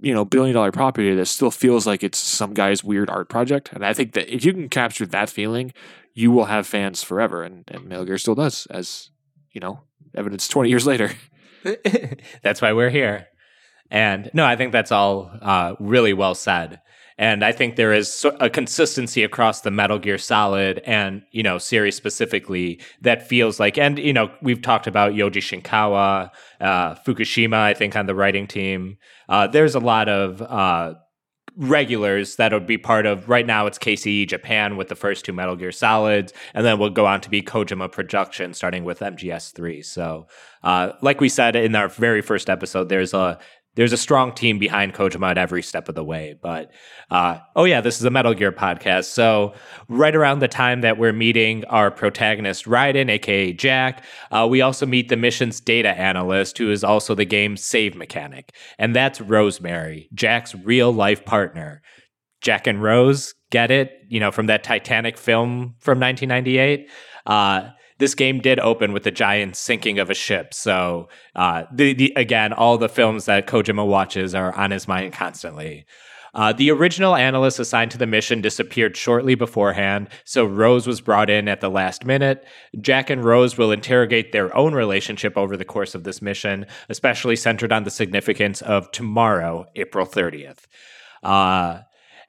you 0.00 0.14
know 0.14 0.24
billion 0.24 0.54
dollar 0.54 0.72
property 0.72 1.14
that 1.14 1.26
still 1.26 1.50
feels 1.50 1.86
like 1.86 2.02
it's 2.02 2.18
some 2.18 2.54
guy's 2.54 2.82
weird 2.82 3.10
art 3.10 3.28
project. 3.28 3.70
And 3.72 3.84
I 3.84 3.92
think 3.92 4.12
that 4.12 4.32
if 4.34 4.44
you 4.44 4.52
can 4.52 4.68
capture 4.68 5.06
that 5.06 5.30
feeling, 5.30 5.72
you 6.14 6.30
will 6.30 6.46
have 6.46 6.66
fans 6.66 7.02
forever. 7.02 7.42
And, 7.42 7.64
and 7.68 7.86
Metal 7.86 8.04
Gear 8.04 8.18
still 8.18 8.34
does, 8.34 8.66
as 8.70 9.10
you 9.52 9.60
know, 9.60 9.80
evidence 10.14 10.48
twenty 10.48 10.70
years 10.70 10.86
later. 10.86 11.12
that's 12.42 12.62
why 12.62 12.72
we're 12.72 12.90
here. 12.90 13.28
And 13.90 14.30
no, 14.32 14.46
I 14.46 14.56
think 14.56 14.72
that's 14.72 14.92
all 14.92 15.30
uh, 15.42 15.74
really 15.78 16.12
well 16.12 16.34
said. 16.34 16.80
And 17.18 17.44
I 17.44 17.52
think 17.52 17.76
there 17.76 17.92
is 17.92 18.24
a 18.40 18.48
consistency 18.48 19.22
across 19.22 19.60
the 19.60 19.70
Metal 19.70 19.98
Gear 19.98 20.16
Solid 20.16 20.78
and, 20.86 21.22
you 21.32 21.42
know, 21.42 21.58
series 21.58 21.94
specifically 21.94 22.80
that 23.02 23.28
feels 23.28 23.60
like, 23.60 23.76
and, 23.76 23.98
you 23.98 24.14
know, 24.14 24.30
we've 24.40 24.62
talked 24.62 24.86
about 24.86 25.12
Yoji 25.12 25.42
Shinkawa, 25.42 26.30
uh, 26.62 26.94
Fukushima, 27.06 27.58
I 27.58 27.74
think, 27.74 27.94
on 27.94 28.06
the 28.06 28.14
writing 28.14 28.46
team. 28.46 28.96
Uh, 29.30 29.46
there's 29.46 29.74
a 29.74 29.80
lot 29.80 30.08
of 30.08 30.42
uh, 30.42 30.94
regulars 31.56 32.36
that 32.36 32.52
would 32.52 32.66
be 32.66 32.78
part 32.78 33.06
of, 33.06 33.28
right 33.28 33.46
now 33.46 33.66
it's 33.66 33.78
KCE 33.78 34.28
Japan 34.28 34.76
with 34.76 34.88
the 34.88 34.94
first 34.96 35.24
two 35.24 35.32
Metal 35.32 35.56
Gear 35.56 35.72
Solids, 35.72 36.32
and 36.52 36.66
then 36.66 36.78
we'll 36.78 36.90
go 36.90 37.06
on 37.06 37.20
to 37.20 37.30
be 37.30 37.40
Kojima 37.40 37.90
Production 37.90 38.54
starting 38.54 38.84
with 38.84 39.00
MGS3. 39.00 39.84
So, 39.84 40.26
uh, 40.62 40.92
like 41.00 41.20
we 41.20 41.28
said 41.28 41.56
in 41.56 41.74
our 41.74 41.88
very 41.88 42.22
first 42.22 42.50
episode, 42.50 42.88
there's 42.88 43.14
a 43.14 43.38
there's 43.76 43.92
a 43.92 43.96
strong 43.96 44.34
team 44.34 44.58
behind 44.58 44.94
Kojima 44.94 45.30
at 45.30 45.38
every 45.38 45.62
step 45.62 45.88
of 45.88 45.94
the 45.94 46.04
way. 46.04 46.36
But 46.40 46.72
uh, 47.10 47.38
oh 47.54 47.64
yeah, 47.64 47.80
this 47.80 47.98
is 47.98 48.04
a 48.04 48.10
Metal 48.10 48.34
Gear 48.34 48.52
podcast. 48.52 49.04
So 49.04 49.54
right 49.88 50.14
around 50.14 50.40
the 50.40 50.48
time 50.48 50.80
that 50.80 50.98
we're 50.98 51.12
meeting 51.12 51.64
our 51.66 51.90
protagonist 51.90 52.64
Raiden, 52.64 53.10
aka 53.10 53.52
Jack, 53.52 54.04
uh, 54.30 54.46
we 54.50 54.60
also 54.60 54.86
meet 54.86 55.08
the 55.08 55.16
mission's 55.16 55.60
data 55.60 55.90
analyst, 55.90 56.58
who 56.58 56.70
is 56.70 56.82
also 56.82 57.14
the 57.14 57.24
game's 57.24 57.64
save 57.64 57.94
mechanic, 57.94 58.54
and 58.78 58.94
that's 58.94 59.20
Rosemary, 59.20 60.08
Jack's 60.14 60.54
real 60.54 60.92
life 60.92 61.24
partner. 61.24 61.82
Jack 62.40 62.66
and 62.66 62.82
Rose, 62.82 63.34
get 63.50 63.70
it? 63.70 63.92
You 64.08 64.18
know, 64.18 64.30
from 64.30 64.46
that 64.46 64.64
Titanic 64.64 65.18
film 65.18 65.74
from 65.78 66.00
1998. 66.00 66.88
Uh, 67.26 67.70
this 68.00 68.14
game 68.14 68.40
did 68.40 68.58
open 68.58 68.92
with 68.92 69.04
the 69.04 69.10
giant 69.12 69.54
sinking 69.54 69.98
of 69.98 70.10
a 70.10 70.14
ship. 70.14 70.52
So, 70.52 71.08
uh, 71.36 71.64
the, 71.72 71.92
the, 71.94 72.12
again, 72.16 72.52
all 72.52 72.76
the 72.76 72.88
films 72.88 73.26
that 73.26 73.46
Kojima 73.46 73.86
watches 73.86 74.34
are 74.34 74.52
on 74.56 74.72
his 74.72 74.88
mind 74.88 75.12
constantly. 75.12 75.86
Uh, 76.34 76.52
the 76.52 76.70
original 76.70 77.16
analyst 77.16 77.58
assigned 77.58 77.90
to 77.90 77.98
the 77.98 78.06
mission 78.06 78.40
disappeared 78.40 78.96
shortly 78.96 79.34
beforehand, 79.34 80.08
so 80.24 80.44
Rose 80.44 80.86
was 80.86 81.00
brought 81.00 81.28
in 81.28 81.48
at 81.48 81.60
the 81.60 81.70
last 81.70 82.04
minute. 82.04 82.44
Jack 82.80 83.10
and 83.10 83.24
Rose 83.24 83.58
will 83.58 83.72
interrogate 83.72 84.32
their 84.32 84.56
own 84.56 84.74
relationship 84.74 85.36
over 85.36 85.56
the 85.56 85.64
course 85.64 85.94
of 85.94 86.04
this 86.04 86.22
mission, 86.22 86.66
especially 86.88 87.36
centered 87.36 87.72
on 87.72 87.84
the 87.84 87.90
significance 87.90 88.62
of 88.62 88.90
tomorrow, 88.92 89.66
April 89.74 90.06
30th. 90.06 90.66
Uh, 91.22 91.80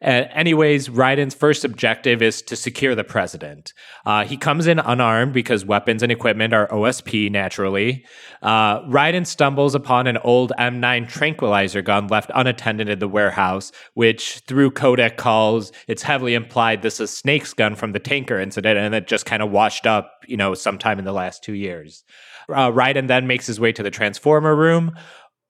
uh, 0.04 0.26
anyways, 0.34 0.90
Raiden's 0.90 1.36
first 1.36 1.64
objective 1.64 2.24
is 2.24 2.42
to 2.44 2.56
secure 2.56 2.96
the 2.96 3.04
president. 3.04 3.74
Uh, 4.04 4.26
he 4.26 4.36
comes 4.36 4.66
in 4.66 4.80
unarmed 4.80 5.32
because 5.32 5.64
weapons 5.64 6.02
and 6.02 6.12
equipment 6.12 6.54
are 6.54 6.68
OSP 6.70 7.30
naturally. 7.30 8.04
Uh, 8.42 8.82
Raiden 8.82 9.28
stumbles 9.28 9.76
upon 9.76 10.08
an 10.08 10.18
old 10.18 10.54
M9 10.58 11.08
tranquilizer 11.08 11.84
gun 11.84 12.08
left 12.08 12.32
unattended 12.34 12.90
in 12.90 12.98
the 12.98 13.08
warehouse, 13.08 13.72
which 13.94 14.42
through 14.48 14.72
codec 14.72 15.18
calls, 15.18 15.72
it's 15.88 16.02
heavily 16.02 16.34
implied 16.34 16.82
this 16.82 17.00
is 17.00 17.12
Snake's 17.12 17.54
gun 17.54 17.76
from 17.76 17.92
the 17.92 18.00
tanker 18.00 18.40
incident, 18.40 18.80
and 18.80 18.96
it 18.96 19.08
just 19.08 19.28
kind 19.28 19.44
of 19.44 19.52
washed 19.52 19.86
up, 19.86 20.24
you 20.28 20.38
know, 20.38 20.56
sometime 20.56 20.98
in 20.98 21.06
the 21.06 21.14
last 21.14 21.44
two 21.44 21.54
years. 21.54 22.04
Uh, 22.50 22.72
Raiden 22.72 23.08
then 23.08 23.28
makes 23.28 23.46
his 23.46 23.60
way 23.60 23.72
to 23.72 23.84
the 23.84 23.92
transformer 23.92 24.56
room, 24.56 24.94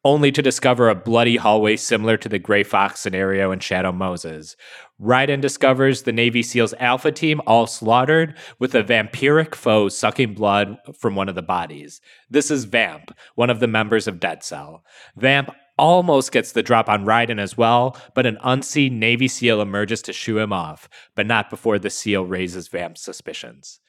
only 0.03 0.31
to 0.31 0.41
discover 0.41 0.89
a 0.89 0.95
bloody 0.95 1.37
hallway 1.37 1.75
similar 1.75 2.17
to 2.17 2.29
the 2.29 2.39
Gray 2.39 2.63
Fox 2.63 2.99
scenario 2.99 3.51
in 3.51 3.59
Shadow 3.59 3.91
Moses. 3.91 4.55
Raiden 4.99 5.41
discovers 5.41 6.03
the 6.03 6.11
Navy 6.11 6.43
SEALs 6.43 6.73
Alpha 6.79 7.11
team 7.11 7.41
all 7.45 7.67
slaughtered, 7.67 8.35
with 8.59 8.73
a 8.75 8.83
vampiric 8.83 9.55
foe 9.55 9.89
sucking 9.89 10.33
blood 10.33 10.77
from 10.97 11.15
one 11.15 11.29
of 11.29 11.35
the 11.35 11.41
bodies. 11.41 12.01
This 12.29 12.49
is 12.49 12.65
Vamp, 12.65 13.15
one 13.35 13.49
of 13.49 13.59
the 13.59 13.67
members 13.67 14.07
of 14.07 14.19
Dead 14.19 14.43
Cell. 14.43 14.83
Vamp 15.15 15.51
almost 15.77 16.31
gets 16.31 16.51
the 16.51 16.63
drop 16.63 16.89
on 16.89 17.05
Raiden 17.05 17.39
as 17.39 17.57
well, 17.57 17.97
but 18.13 18.25
an 18.25 18.37
unseen 18.43 18.99
Navy 18.99 19.27
SEAL 19.27 19.61
emerges 19.61 20.01
to 20.03 20.13
shoo 20.13 20.37
him 20.37 20.53
off, 20.53 20.87
but 21.15 21.25
not 21.25 21.49
before 21.49 21.79
the 21.79 21.89
SEAL 21.89 22.25
raises 22.25 22.67
Vamp's 22.67 23.01
suspicions. 23.01 23.79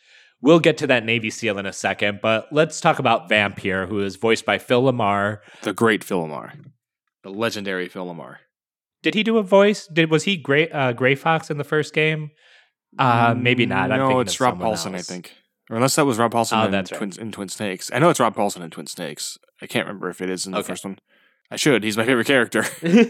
We'll 0.42 0.60
get 0.60 0.76
to 0.78 0.86
that 0.88 1.04
Navy 1.04 1.30
SEAL 1.30 1.56
in 1.58 1.66
a 1.66 1.72
second, 1.72 2.18
but 2.20 2.48
let's 2.52 2.80
talk 2.80 2.98
about 2.98 3.28
Vamp 3.28 3.60
here, 3.60 3.86
who 3.86 4.00
is 4.00 4.16
voiced 4.16 4.44
by 4.44 4.58
Phil 4.58 4.82
LaMarr. 4.82 5.38
The 5.62 5.72
great 5.72 6.02
Phil 6.02 6.26
LaMarr, 6.26 6.64
the 7.22 7.30
legendary 7.30 7.88
Phil 7.88 8.04
LaMarr. 8.06 8.38
Did 9.02 9.14
he 9.14 9.22
do 9.22 9.38
a 9.38 9.42
voice? 9.42 9.86
Did 9.86 10.10
was 10.10 10.24
he 10.24 10.36
Gray 10.36 10.68
uh, 10.68 10.92
Gray 10.92 11.14
Fox 11.14 11.48
in 11.50 11.58
the 11.58 11.64
first 11.64 11.94
game? 11.94 12.30
Uh, 12.98 13.34
maybe 13.38 13.66
not. 13.66 13.88
No, 13.90 14.20
it's 14.20 14.38
Rob 14.40 14.58
Paulsen, 14.58 14.94
I 14.94 15.02
think. 15.02 15.32
Or 15.70 15.76
unless 15.76 15.94
that 15.96 16.04
was 16.04 16.18
Rob 16.18 16.32
Paulsen 16.32 16.60
Oh, 16.62 16.66
in, 16.66 16.72
right. 16.72 16.86
Twin, 16.86 17.12
in 17.18 17.32
Twin 17.32 17.48
Snakes. 17.48 17.90
I 17.92 17.98
know 18.00 18.10
it's 18.10 18.20
Rob 18.20 18.34
Paulsen 18.36 18.62
in 18.62 18.70
Twin 18.70 18.86
Snakes. 18.86 19.38
I 19.62 19.66
can't 19.66 19.86
remember 19.86 20.10
if 20.10 20.20
it 20.20 20.28
is 20.28 20.44
in 20.44 20.52
the 20.52 20.58
Okay. 20.58 20.66
first 20.68 20.84
one. 20.84 20.98
I 21.52 21.56
should. 21.56 21.84
He's 21.84 21.98
my 21.98 22.06
favorite 22.06 22.26
character. 22.26 22.64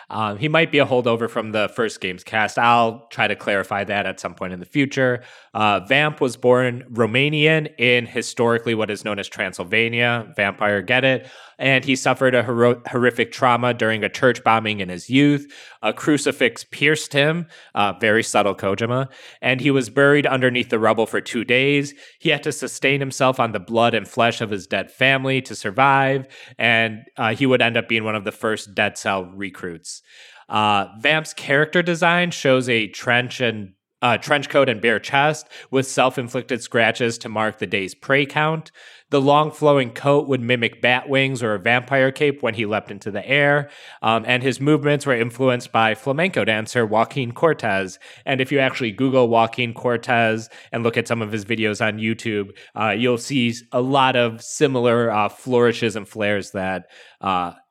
um, 0.10 0.38
he 0.38 0.46
might 0.46 0.70
be 0.70 0.78
a 0.78 0.86
holdover 0.86 1.28
from 1.28 1.50
the 1.50 1.68
first 1.74 2.00
game's 2.00 2.22
cast. 2.22 2.56
I'll 2.56 3.08
try 3.10 3.26
to 3.26 3.34
clarify 3.34 3.82
that 3.82 4.06
at 4.06 4.20
some 4.20 4.34
point 4.34 4.52
in 4.52 4.60
the 4.60 4.66
future. 4.66 5.24
Uh, 5.52 5.80
Vamp 5.80 6.20
was 6.20 6.36
born 6.36 6.84
Romanian 6.92 7.68
in 7.78 8.06
historically 8.06 8.76
what 8.76 8.90
is 8.90 9.04
known 9.04 9.18
as 9.18 9.26
Transylvania. 9.26 10.32
Vampire, 10.36 10.82
get 10.82 11.04
it? 11.04 11.28
And 11.58 11.84
he 11.84 11.96
suffered 11.96 12.34
a 12.34 12.44
hero- 12.44 12.80
horrific 12.86 13.32
trauma 13.32 13.74
during 13.74 14.04
a 14.04 14.08
church 14.08 14.44
bombing 14.44 14.78
in 14.78 14.88
his 14.88 15.10
youth. 15.10 15.52
A 15.82 15.92
crucifix 15.92 16.62
pierced 16.62 17.12
him, 17.12 17.46
uh, 17.74 17.94
very 18.00 18.22
subtle 18.22 18.54
Kojima, 18.54 19.08
and 19.42 19.60
he 19.60 19.70
was 19.70 19.90
buried 19.90 20.26
underneath 20.26 20.70
the 20.70 20.78
rubble 20.78 21.06
for 21.06 21.20
two 21.20 21.44
days. 21.44 21.92
He 22.20 22.30
had 22.30 22.42
to 22.44 22.52
sustain 22.52 23.00
himself 23.00 23.40
on 23.40 23.52
the 23.52 23.60
blood 23.60 23.94
and 23.94 24.06
flesh 24.06 24.40
of 24.40 24.50
his 24.50 24.66
dead 24.66 24.92
family 24.92 25.42
to 25.42 25.56
survive, 25.56 26.28
and 26.56 27.00
uh, 27.16 27.34
he 27.34 27.46
would 27.46 27.60
end 27.60 27.76
being 27.88 28.04
one 28.04 28.14
of 28.14 28.24
the 28.24 28.32
first 28.32 28.74
Dead 28.74 28.96
Cell 28.96 29.24
recruits. 29.24 30.02
Uh, 30.48 30.86
Vamp's 30.98 31.32
character 31.32 31.82
design 31.82 32.30
shows 32.30 32.68
a 32.68 32.88
trench 32.88 33.40
and 33.40 33.72
uh, 34.02 34.16
trench 34.16 34.48
coat 34.48 34.68
and 34.68 34.80
bare 34.80 34.98
chest 34.98 35.46
with 35.70 35.86
self-inflicted 35.86 36.62
scratches 36.62 37.18
to 37.18 37.28
mark 37.28 37.58
the 37.58 37.66
day's 37.66 37.94
prey 37.94 38.24
count. 38.24 38.70
The 39.10 39.20
long 39.20 39.50
flowing 39.50 39.90
coat 39.90 40.28
would 40.28 40.40
mimic 40.40 40.80
bat 40.80 41.08
wings 41.08 41.42
or 41.42 41.54
a 41.54 41.58
vampire 41.58 42.12
cape 42.12 42.42
when 42.42 42.54
he 42.54 42.64
leapt 42.64 42.90
into 42.90 43.10
the 43.10 43.26
air, 43.28 43.68
um, 44.02 44.24
and 44.26 44.42
his 44.42 44.60
movements 44.60 45.04
were 45.04 45.14
influenced 45.14 45.72
by 45.72 45.94
flamenco 45.94 46.44
dancer 46.44 46.86
Joaquín 46.86 47.32
Cortés. 47.32 47.98
And 48.24 48.40
if 48.40 48.52
you 48.52 48.60
actually 48.60 48.92
Google 48.92 49.28
Joaquín 49.28 49.74
Cortés 49.74 50.48
and 50.72 50.84
look 50.84 50.96
at 50.96 51.08
some 51.08 51.22
of 51.22 51.32
his 51.32 51.44
videos 51.44 51.84
on 51.84 51.98
YouTube, 51.98 52.56
uh, 52.76 52.90
you'll 52.90 53.18
see 53.18 53.52
a 53.72 53.80
lot 53.80 54.14
of 54.14 54.40
similar 54.42 55.10
uh, 55.10 55.28
flourishes 55.28 55.96
and 55.96 56.08
flares 56.08 56.52
that 56.52 56.86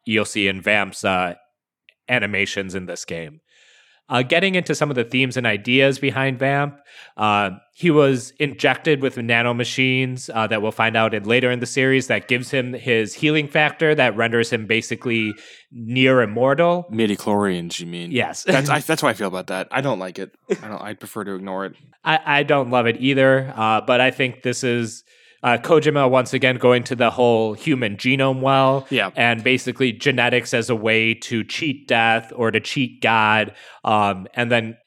you'll 0.10 0.26
see 0.26 0.48
in 0.48 0.62
Vamp's 0.62 1.04
uh, 1.04 1.36
animations 2.08 2.76
in 2.76 2.86
this 2.86 3.06
game. 3.06 3.42
Uh, 4.10 4.24
getting 4.24 4.56
into 4.56 4.74
some 4.74 4.90
of 4.90 4.96
the 4.96 5.04
themes 5.04 5.38
and 5.38 5.46
ideas 5.46 6.00
behind 6.00 6.40
Vamp, 6.40 6.80
uh, 7.16 7.52
he 7.76 7.92
was 7.92 8.32
injected 8.40 9.04
with 9.04 9.18
nanomachines 9.18 10.32
uh, 10.34 10.48
that 10.48 10.64
we'll 10.64 10.72
find 10.72 10.98
out 10.98 11.14
in 11.14 11.26
later 11.26 11.52
in 11.52 11.60
the 11.60 11.68
series 11.68 12.08
that 12.08 12.28
gives 12.28 12.50
him 12.50 12.74
his 12.74 13.14
healing 13.14 13.48
factor 13.48 13.94
that 13.94 14.18
renders 14.18 14.50
him 14.50 14.66
basically 14.66 15.36
near 15.72 16.22
immortal. 16.22 16.88
Midi-chlorians, 16.90 17.80
you 17.80 17.86
mean? 17.86 18.10
Yes. 18.10 18.44
That's 18.46 18.68
I, 18.68 18.80
that's 18.88 19.04
how 19.04 19.10
I 19.10 19.14
feel 19.14 19.28
about 19.28 19.46
that. 19.48 19.68
I 19.70 19.82
don't 19.82 20.00
like 20.00 20.18
it. 20.18 20.36
I 20.50 20.68
don't. 20.68 20.82
I'd 20.82 21.00
prefer 21.00 21.24
to 21.26 21.36
ignore 21.36 21.68
it. 21.68 21.76
I, 22.04 22.40
I 22.40 22.44
don't 22.44 22.72
love 22.72 22.88
it 22.88 22.98
either, 23.00 23.54
uh, 23.56 23.82
but 23.82 24.02
I 24.02 24.10
think 24.10 24.42
this 24.42 24.64
is 24.64 25.04
uh, 25.44 25.58
Kojima 25.58 26.10
once 26.10 26.34
again 26.34 26.58
going 26.58 26.84
to 26.86 26.96
the 26.96 27.12
whole 27.12 27.54
human 27.54 27.98
genome 27.98 28.42
well. 28.42 28.88
Yeah. 28.90 29.12
and 29.16 29.44
basically 29.44 29.92
genetics 29.92 30.54
as 30.54 30.70
a 30.70 30.76
way 30.76 31.14
to 31.14 31.44
cheat 31.44 31.88
death 31.88 32.32
or 32.36 32.52
to 32.52 32.60
cheat 32.60 33.02
God, 33.02 33.54
um, 33.84 34.28
and 34.34 34.52
then. 34.52 34.78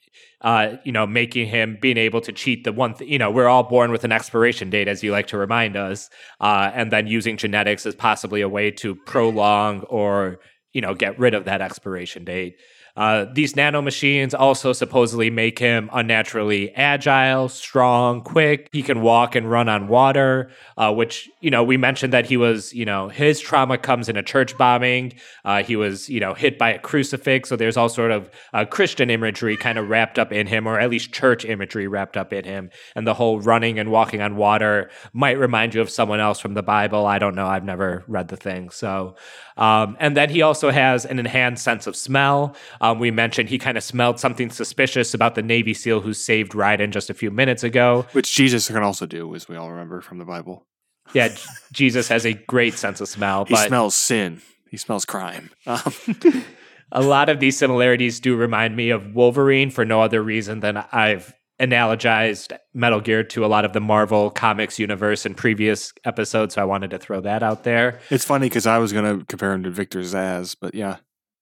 Uh, 0.45 0.77
you 0.83 0.91
know, 0.91 1.07
making 1.07 1.47
him 1.47 1.79
being 1.81 1.97
able 1.97 2.21
to 2.21 2.33
cheat 2.33 2.65
the 2.65 2.73
one, 2.73 2.95
th- 2.95 3.09
you 3.09 3.17
know, 3.17 3.31
we're 3.31 3.47
all 3.47 3.63
born 3.63 3.93
with 3.93 4.03
an 4.03 4.11
expiration 4.11 4.71
date, 4.71 4.89
as 4.89 5.01
you 5.01 5.13
like 5.13 5.29
to 5.29 5.39
remind 5.39 5.77
us, 5.77 6.11
uh, 6.41 6.69
and 6.75 6.91
then 6.91 7.07
using 7.07 7.37
genetics 7.37 7.87
as 7.87 7.95
possibly 7.95 8.41
a 8.41 8.49
way 8.49 8.69
to 8.73 8.97
prolong 9.07 9.83
or, 9.83 10.41
you 10.73 10.81
know, 10.81 10.95
get 10.95 11.17
rid 11.17 11.35
of 11.35 11.45
that 11.45 11.61
expiration 11.61 12.25
date. 12.25 12.57
Uh, 12.95 13.25
these 13.33 13.55
nanomachines 13.55 14.35
also 14.39 14.73
supposedly 14.73 15.31
make 15.31 15.59
him 15.59 15.89
unnaturally 15.93 16.75
agile, 16.75 17.49
strong, 17.49 18.21
quick. 18.21 18.69
He 18.73 18.83
can 18.83 19.01
walk 19.01 19.35
and 19.35 19.51
run 19.51 19.69
on 19.69 19.89
water, 19.89 20.51
uh, 20.77 20.93
which, 20.93 21.31
you 21.41 21.51
know, 21.51 21.65
we 21.65 21.77
mentioned 21.77 22.13
that 22.13 22.27
he 22.27 22.37
was, 22.37 22.73
you 22.75 22.85
know, 22.85 23.09
his 23.09 23.41
trauma 23.41 23.79
comes 23.79 24.09
in 24.09 24.17
a 24.17 24.23
church 24.23 24.59
bombing. 24.59 25.15
Uh, 25.45 25.63
he 25.63 25.75
was, 25.75 26.09
you 26.09 26.21
know, 26.21 26.35
hit 26.35 26.59
by 26.59 26.71
a 26.71 26.79
crucifix. 26.79 27.49
So 27.49 27.57
there's 27.57 27.77
all 27.77 27.89
sort 27.89 28.11
of 28.11 28.31
uh, 28.53 28.67
Christian 28.67 29.09
imagery 29.09 29.57
kind 29.57 29.79
of 29.79 29.89
wrapped 29.89 30.19
up 30.19 30.31
in 30.31 30.47
him, 30.47 30.67
or 30.67 30.79
at 30.79 30.91
least 30.91 31.13
church 31.13 31.45
imagery 31.45 31.89
wrapped 31.89 32.17
up 32.17 32.33
in 32.33 32.45
him. 32.45 32.71
And 32.95 33.07
the 33.07 33.15
whole 33.15 33.41
running 33.41 33.79
and 33.79 33.91
walking 33.91 34.21
on 34.21 34.37
water 34.37 34.91
might 35.15 35.39
remind 35.39 35.75
you 35.75 35.81
of 35.81 35.89
someone 35.89 36.21
else 36.21 36.41
from 36.41 36.55
the 36.55 36.63
Bible. 36.63 37.07
I 37.07 37.19
don't 37.19 37.35
know. 37.35 37.47
I've 37.47 37.65
never 37.65 38.05
read 38.07 38.29
the 38.29 38.37
thing. 38.37 38.69
So, 38.71 39.17
um, 39.57 39.97
and 40.01 40.17
then 40.17 40.31
he 40.31 40.43
also 40.43 40.71
has 40.71 41.05
an 41.05 41.19
enhanced 41.19 41.63
sense 41.63 41.87
of 41.87 41.97
smell. 41.97 42.57
Um, 42.81 42.99
we 42.99 43.11
mentioned 43.11 43.49
he 43.49 43.59
kind 43.59 43.77
of 43.77 43.85
smelled 43.85 44.19
something 44.19 44.51
suspicious 44.51 45.15
about 45.15 45.35
the 45.35 45.43
Navy 45.43 45.75
SEAL 45.75 46.01
who 46.01 46.15
saved 46.15 46.53
Raiden 46.53 46.91
just 46.91 47.11
a 47.11 47.15
few 47.15 47.31
minutes 47.31 47.63
ago. 47.63 48.07
Which 48.13 48.35
Jesus 48.35 48.69
can 48.69 48.83
also 48.83 49.07
do, 49.07 49.35
as 49.35 49.49
we 49.49 49.57
all 49.57 49.71
remember 49.71 50.01
from 50.01 50.19
the 50.19 50.25
Bible. 50.25 50.67
Yeah, 51.13 51.35
Jesus 51.73 52.09
has 52.09 52.25
a 52.25 52.33
great 52.33 52.75
sense 52.75 53.01
of 53.01 53.09
smell, 53.09 53.45
He 53.45 53.57
smells 53.57 53.95
sin. 53.95 54.41
He 54.71 54.79
smells 54.79 55.05
crime. 55.05 55.51
Um, 55.67 55.93
a 56.93 57.03
lot 57.03 57.29
of 57.29 57.41
these 57.41 57.59
similarities 57.59 58.21
do 58.21 58.35
remind 58.35 58.75
me 58.75 58.89
of 58.89 59.15
Wolverine 59.15 59.71
for 59.71 59.85
no 59.85 60.01
other 60.01 60.23
reason 60.23 60.61
than 60.61 60.79
I've 60.93 61.35
analogized 61.61 62.57
Metal 62.75 63.01
Gear 63.01 63.23
to 63.25 63.45
a 63.45 63.47
lot 63.47 63.65
of 63.65 63.73
the 63.73 63.81
Marvel 63.81 64.31
comics 64.31 64.79
universe 64.79 65.25
in 65.27 65.35
previous 65.35 65.93
episodes. 66.05 66.55
So 66.55 66.63
I 66.63 66.65
wanted 66.65 66.91
to 66.91 66.99
throw 66.99 67.21
that 67.21 67.43
out 67.43 67.65
there. 67.65 68.01
it's 68.11 68.25
funny 68.25 68.47
because 68.47 68.67
I 68.67 68.79
was 68.79 68.93
gonna 68.93 69.25
compare 69.29 69.53
him 69.53 69.63
to 69.65 69.71
Victor 69.71 70.01
Zsasz, 70.01 70.57
but 70.61 70.75
yeah, 70.75 70.97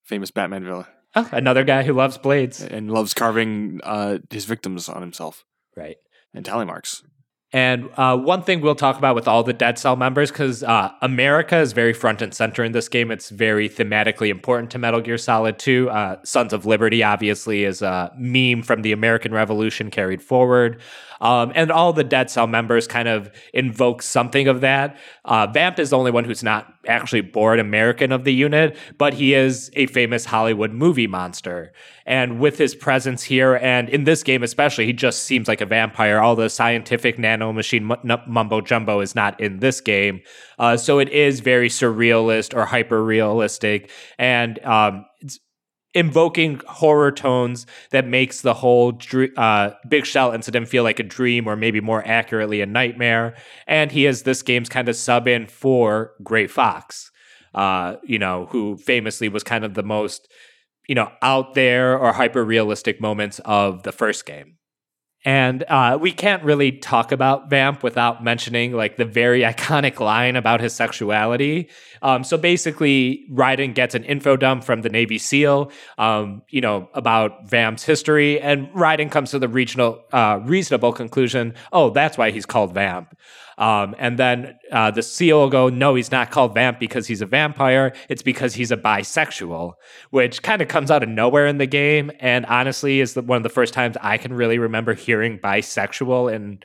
famous 0.04 0.30
Batman 0.30 0.64
villain, 0.64 0.86
Oh, 1.16 1.28
another 1.32 1.64
guy 1.64 1.82
who 1.82 1.92
loves 1.92 2.18
blades. 2.18 2.62
and 2.62 2.90
loves 2.90 3.14
carving 3.14 3.80
uh, 3.82 4.18
his 4.30 4.44
victims 4.44 4.88
on 4.88 5.00
himself 5.00 5.44
Right. 5.76 5.96
and 6.34 6.44
tally 6.44 6.64
marks. 6.66 7.02
And 7.52 7.90
uh, 7.96 8.16
one 8.16 8.42
thing 8.42 8.60
we'll 8.60 8.76
talk 8.76 8.96
about 8.96 9.16
with 9.16 9.26
all 9.26 9.42
the 9.42 9.52
Dead 9.52 9.76
Cell 9.76 9.96
members, 9.96 10.30
because 10.30 10.62
uh, 10.62 10.92
America 11.02 11.58
is 11.58 11.72
very 11.72 11.92
front 11.92 12.22
and 12.22 12.32
center 12.32 12.62
in 12.62 12.70
this 12.70 12.88
game. 12.88 13.10
It's 13.10 13.28
very 13.28 13.68
thematically 13.68 14.28
important 14.28 14.70
to 14.70 14.78
Metal 14.78 15.00
Gear 15.00 15.18
Solid 15.18 15.58
2. 15.58 15.90
Uh, 15.90 16.16
Sons 16.22 16.52
of 16.52 16.64
Liberty, 16.64 17.02
obviously, 17.02 17.64
is 17.64 17.82
a 17.82 18.12
meme 18.16 18.62
from 18.62 18.82
the 18.82 18.92
American 18.92 19.32
Revolution 19.32 19.90
carried 19.90 20.22
forward. 20.22 20.80
Um, 21.20 21.52
and 21.54 21.70
all 21.70 21.92
the 21.92 22.04
Dead 22.04 22.30
Cell 22.30 22.46
members 22.46 22.86
kind 22.86 23.08
of 23.08 23.30
invoke 23.52 24.02
something 24.02 24.48
of 24.48 24.60
that. 24.62 24.98
Uh, 25.24 25.46
Vamp 25.46 25.78
is 25.78 25.90
the 25.90 25.98
only 25.98 26.10
one 26.10 26.24
who's 26.24 26.42
not 26.42 26.72
actually 26.86 27.20
born 27.20 27.60
American 27.60 28.10
of 28.10 28.24
the 28.24 28.32
unit, 28.32 28.76
but 28.96 29.14
he 29.14 29.34
is 29.34 29.70
a 29.74 29.86
famous 29.86 30.24
Hollywood 30.24 30.72
movie 30.72 31.06
monster. 31.06 31.72
And 32.06 32.40
with 32.40 32.58
his 32.58 32.74
presence 32.74 33.22
here, 33.22 33.56
and 33.56 33.88
in 33.88 34.04
this 34.04 34.22
game 34.22 34.42
especially, 34.42 34.86
he 34.86 34.92
just 34.92 35.24
seems 35.24 35.46
like 35.46 35.60
a 35.60 35.66
vampire. 35.66 36.18
All 36.20 36.34
the 36.34 36.48
scientific 36.48 37.18
nanomachine 37.18 37.98
n- 38.08 38.22
mumbo 38.26 38.60
jumbo 38.60 39.00
is 39.00 39.14
not 39.14 39.38
in 39.40 39.58
this 39.58 39.80
game. 39.80 40.22
Uh, 40.58 40.76
so 40.76 40.98
it 40.98 41.08
is 41.10 41.40
very 41.40 41.68
surrealist 41.68 42.56
or 42.56 42.64
hyper 42.64 43.04
realistic. 43.04 43.90
And 44.18 44.58
um, 44.64 45.04
invoking 45.92 46.60
horror 46.66 47.10
tones 47.10 47.66
that 47.90 48.06
makes 48.06 48.42
the 48.42 48.54
whole 48.54 48.98
uh, 49.36 49.70
Big 49.88 50.06
Shell 50.06 50.32
incident 50.32 50.68
feel 50.68 50.84
like 50.84 51.00
a 51.00 51.04
dream 51.04 51.46
or 51.46 51.56
maybe 51.56 51.80
more 51.80 52.06
accurately 52.06 52.60
a 52.60 52.66
nightmare. 52.66 53.36
And 53.66 53.90
he 53.90 54.06
is 54.06 54.22
this 54.22 54.42
game's 54.42 54.68
kind 54.68 54.88
of 54.88 54.96
sub 54.96 55.26
in 55.26 55.46
for 55.46 56.12
Gray 56.22 56.46
Fox, 56.46 57.10
uh, 57.54 57.96
you 58.04 58.18
know, 58.18 58.46
who 58.50 58.76
famously 58.76 59.28
was 59.28 59.42
kind 59.42 59.64
of 59.64 59.74
the 59.74 59.82
most, 59.82 60.30
you 60.88 60.94
know, 60.94 61.10
out 61.22 61.54
there 61.54 61.98
or 61.98 62.12
hyper 62.12 62.44
realistic 62.44 63.00
moments 63.00 63.40
of 63.44 63.82
the 63.82 63.92
first 63.92 64.26
game. 64.26 64.58
And 65.24 65.64
uh, 65.64 65.98
we 66.00 66.12
can't 66.12 66.42
really 66.42 66.72
talk 66.72 67.12
about 67.12 67.50
Vamp 67.50 67.82
without 67.82 68.24
mentioning 68.24 68.72
like 68.72 68.96
the 68.96 69.04
very 69.04 69.40
iconic 69.52 70.00
line 70.00 70.36
about 70.36 70.60
his 70.60 70.72
sexuality. 70.72 71.68
Um, 72.02 72.24
so 72.24 72.36
basically, 72.36 73.26
Raiden 73.32 73.74
gets 73.74 73.94
an 73.94 74.04
info 74.04 74.36
dump 74.36 74.64
from 74.64 74.82
the 74.82 74.88
Navy 74.88 75.18
SEAL, 75.18 75.70
um, 75.98 76.42
you 76.48 76.60
know, 76.60 76.88
about 76.94 77.48
Vamp's 77.48 77.84
history, 77.84 78.40
and 78.40 78.68
Raiden 78.68 79.10
comes 79.10 79.30
to 79.32 79.38
the 79.38 79.48
regional, 79.48 80.02
uh, 80.12 80.40
reasonable 80.44 80.92
conclusion: 80.92 81.54
oh, 81.72 81.90
that's 81.90 82.16
why 82.16 82.30
he's 82.30 82.46
called 82.46 82.74
Vamp. 82.74 83.14
Um, 83.60 83.94
and 83.98 84.18
then 84.18 84.58
uh, 84.72 84.90
the 84.90 85.02
SEAL 85.02 85.38
will 85.38 85.50
go, 85.50 85.68
no, 85.68 85.94
he's 85.94 86.10
not 86.10 86.30
called 86.30 86.54
Vamp 86.54 86.80
because 86.80 87.06
he's 87.06 87.20
a 87.20 87.26
vampire. 87.26 87.92
It's 88.08 88.22
because 88.22 88.54
he's 88.54 88.72
a 88.72 88.76
bisexual, 88.76 89.74
which 90.08 90.42
kind 90.42 90.62
of 90.62 90.68
comes 90.68 90.90
out 90.90 91.02
of 91.02 91.10
nowhere 91.10 91.46
in 91.46 91.58
the 91.58 91.66
game. 91.66 92.10
And 92.20 92.46
honestly, 92.46 93.00
is 93.00 93.12
the, 93.12 93.20
one 93.20 93.36
of 93.36 93.42
the 93.42 93.50
first 93.50 93.74
times 93.74 93.98
I 94.00 94.16
can 94.16 94.32
really 94.32 94.58
remember 94.58 94.94
hearing 94.94 95.38
bisexual 95.38 96.32
in, 96.34 96.60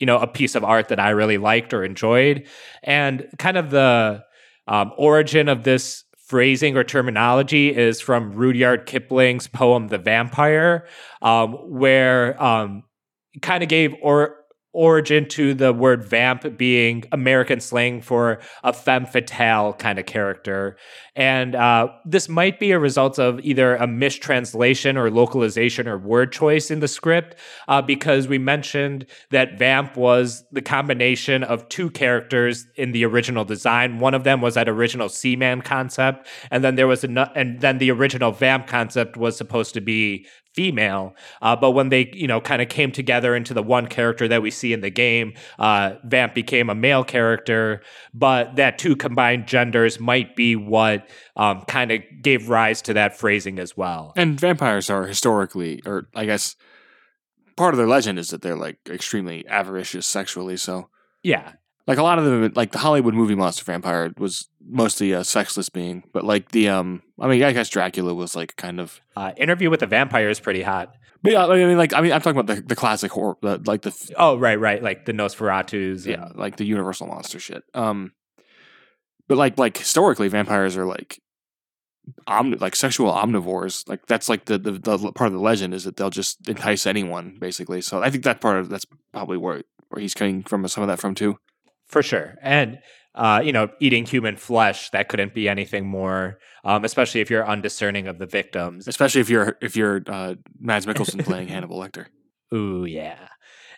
you 0.00 0.06
know, 0.06 0.18
a 0.18 0.26
piece 0.26 0.56
of 0.56 0.64
art 0.64 0.88
that 0.88 0.98
I 0.98 1.10
really 1.10 1.38
liked 1.38 1.72
or 1.72 1.84
enjoyed. 1.84 2.48
And 2.82 3.28
kind 3.38 3.56
of 3.56 3.70
the 3.70 4.24
um, 4.66 4.92
origin 4.96 5.48
of 5.48 5.64
this 5.64 6.04
phrasing 6.26 6.76
or 6.76 6.84
terminology 6.84 7.74
is 7.74 8.00
from 8.00 8.32
Rudyard 8.32 8.86
Kipling's 8.86 9.48
poem 9.48 9.88
"The 9.88 9.98
Vampire," 9.98 10.86
um, 11.20 11.52
where 11.70 12.42
um, 12.42 12.84
kind 13.40 13.62
of 13.62 13.68
gave 13.68 13.94
or 14.02 14.41
origin 14.72 15.28
to 15.28 15.54
the 15.54 15.72
word 15.72 16.04
vamp 16.04 16.56
being 16.56 17.04
American 17.12 17.60
slang 17.60 18.00
for 18.00 18.40
a 18.64 18.72
femme 18.72 19.06
fatale 19.06 19.74
kind 19.74 19.98
of 19.98 20.06
character. 20.06 20.76
And 21.14 21.54
uh, 21.54 21.88
this 22.06 22.28
might 22.28 22.58
be 22.58 22.70
a 22.70 22.78
result 22.78 23.18
of 23.18 23.38
either 23.40 23.76
a 23.76 23.86
mistranslation 23.86 24.96
or 24.96 25.10
localization 25.10 25.86
or 25.86 25.98
word 25.98 26.32
choice 26.32 26.70
in 26.70 26.80
the 26.80 26.88
script, 26.88 27.36
uh, 27.68 27.82
because 27.82 28.28
we 28.28 28.38
mentioned 28.38 29.04
that 29.30 29.58
vamp 29.58 29.96
was 29.96 30.44
the 30.52 30.62
combination 30.62 31.44
of 31.44 31.68
two 31.68 31.90
characters 31.90 32.66
in 32.76 32.92
the 32.92 33.04
original 33.04 33.44
design. 33.44 33.98
One 33.98 34.14
of 34.14 34.24
them 34.24 34.40
was 34.40 34.54
that 34.54 34.70
original 34.70 35.10
Seaman 35.10 35.60
concept, 35.62 36.26
and 36.50 36.64
then 36.64 36.76
there 36.76 36.86
was 36.86 37.04
a, 37.04 37.30
and 37.36 37.60
then 37.60 37.76
the 37.76 37.90
original 37.90 38.32
vamp 38.32 38.66
concept 38.66 39.18
was 39.18 39.36
supposed 39.36 39.74
to 39.74 39.82
be 39.82 40.26
female. 40.54 41.14
Uh, 41.40 41.56
but 41.56 41.70
when 41.70 41.88
they, 41.88 42.10
you 42.12 42.26
know, 42.26 42.40
kind 42.40 42.62
of 42.62 42.68
came 42.68 42.92
together 42.92 43.34
into 43.34 43.54
the 43.54 43.62
one 43.62 43.86
character 43.86 44.28
that 44.28 44.42
we 44.42 44.50
see 44.50 44.72
in 44.72 44.80
the 44.80 44.90
game, 44.90 45.34
uh, 45.58 45.94
Vamp 46.04 46.34
became 46.34 46.70
a 46.70 46.74
male 46.74 47.04
character. 47.04 47.82
But 48.14 48.56
that 48.56 48.78
two 48.78 48.96
combined 48.96 49.46
genders 49.46 49.98
might 49.98 50.36
be 50.36 50.56
what 50.56 51.08
um, 51.36 51.62
kind 51.62 51.90
of 51.90 52.00
gave 52.20 52.48
rise 52.48 52.82
to 52.82 52.94
that 52.94 53.16
phrasing 53.16 53.58
as 53.58 53.76
well. 53.76 54.12
And 54.16 54.38
vampires 54.38 54.90
are 54.90 55.06
historically, 55.06 55.82
or 55.86 56.08
I 56.14 56.26
guess 56.26 56.56
part 57.56 57.74
of 57.74 57.78
their 57.78 57.88
legend 57.88 58.18
is 58.18 58.30
that 58.30 58.42
they're 58.42 58.56
like 58.56 58.78
extremely 58.88 59.46
avaricious 59.48 60.06
sexually. 60.06 60.56
So 60.56 60.88
yeah. 61.22 61.52
Like 61.86 61.98
a 61.98 62.02
lot 62.02 62.18
of 62.18 62.24
them, 62.24 62.52
like 62.54 62.70
the 62.70 62.78
Hollywood 62.78 63.14
movie 63.14 63.34
monster 63.34 63.64
vampire 63.64 64.12
was 64.16 64.48
mostly 64.64 65.12
a 65.12 65.24
sexless 65.24 65.68
being, 65.68 66.04
but 66.12 66.24
like 66.24 66.50
the 66.52 66.68
um, 66.68 67.02
I 67.18 67.26
mean, 67.26 67.42
I 67.42 67.52
guess 67.52 67.68
Dracula 67.68 68.14
was 68.14 68.36
like 68.36 68.54
kind 68.56 68.78
of 68.78 69.00
uh, 69.16 69.32
Interview 69.36 69.68
with 69.68 69.80
the 69.80 69.86
Vampire 69.86 70.28
is 70.28 70.38
pretty 70.38 70.62
hot. 70.62 70.94
But 71.22 71.32
yeah, 71.32 71.46
I 71.46 71.56
mean, 71.56 71.76
like 71.76 71.92
I 71.92 72.00
mean, 72.00 72.12
I'm 72.12 72.20
talking 72.20 72.38
about 72.38 72.54
the, 72.54 72.62
the 72.62 72.76
classic 72.76 73.10
horror, 73.10 73.36
the, 73.42 73.60
like 73.66 73.82
the 73.82 74.14
oh 74.16 74.36
right, 74.38 74.58
right, 74.58 74.82
like 74.82 75.06
the 75.06 75.12
Nosferatus, 75.12 76.06
yeah, 76.06 76.28
like 76.34 76.56
the 76.56 76.64
Universal 76.64 77.08
monster 77.08 77.40
shit. 77.40 77.64
Um, 77.74 78.12
but 79.28 79.36
like 79.36 79.58
like 79.58 79.76
historically, 79.76 80.28
vampires 80.28 80.76
are 80.76 80.86
like 80.86 81.20
omni- 82.28 82.58
like 82.58 82.76
sexual 82.76 83.12
omnivores. 83.12 83.88
Like 83.88 84.06
that's 84.06 84.28
like 84.28 84.44
the, 84.44 84.58
the 84.58 84.72
the 84.72 85.12
part 85.12 85.28
of 85.28 85.32
the 85.32 85.40
legend 85.40 85.74
is 85.74 85.84
that 85.84 85.96
they'll 85.96 86.10
just 86.10 86.48
entice 86.48 86.86
anyone 86.86 87.38
basically. 87.40 87.80
So 87.80 88.02
I 88.02 88.10
think 88.10 88.22
that 88.22 88.40
part 88.40 88.58
of 88.58 88.68
that's 88.68 88.86
probably 89.12 89.36
where 89.36 89.62
where 89.88 90.00
he's 90.00 90.14
coming 90.14 90.44
from 90.44 90.66
some 90.68 90.82
of 90.82 90.88
that 90.88 91.00
from 91.00 91.14
too 91.14 91.38
for 91.92 92.02
sure. 92.02 92.36
And 92.42 92.80
uh, 93.14 93.42
you 93.44 93.52
know, 93.52 93.68
eating 93.78 94.06
human 94.06 94.36
flesh 94.36 94.90
that 94.90 95.08
couldn't 95.08 95.34
be 95.34 95.48
anything 95.48 95.86
more. 95.86 96.38
Um, 96.64 96.84
especially 96.84 97.20
if 97.20 97.30
you're 97.30 97.46
undiscerning 97.46 98.08
of 98.08 98.18
the 98.18 98.26
victims. 98.26 98.88
Especially 98.88 99.20
if 99.20 99.28
you're 99.28 99.58
if 99.60 99.76
you're 99.76 100.02
uh, 100.06 100.34
Mads 100.58 100.86
Mikkelsen 100.86 101.24
playing 101.24 101.48
Hannibal 101.48 101.78
Lecter. 101.78 102.06
Ooh 102.54 102.84
yeah, 102.84 103.28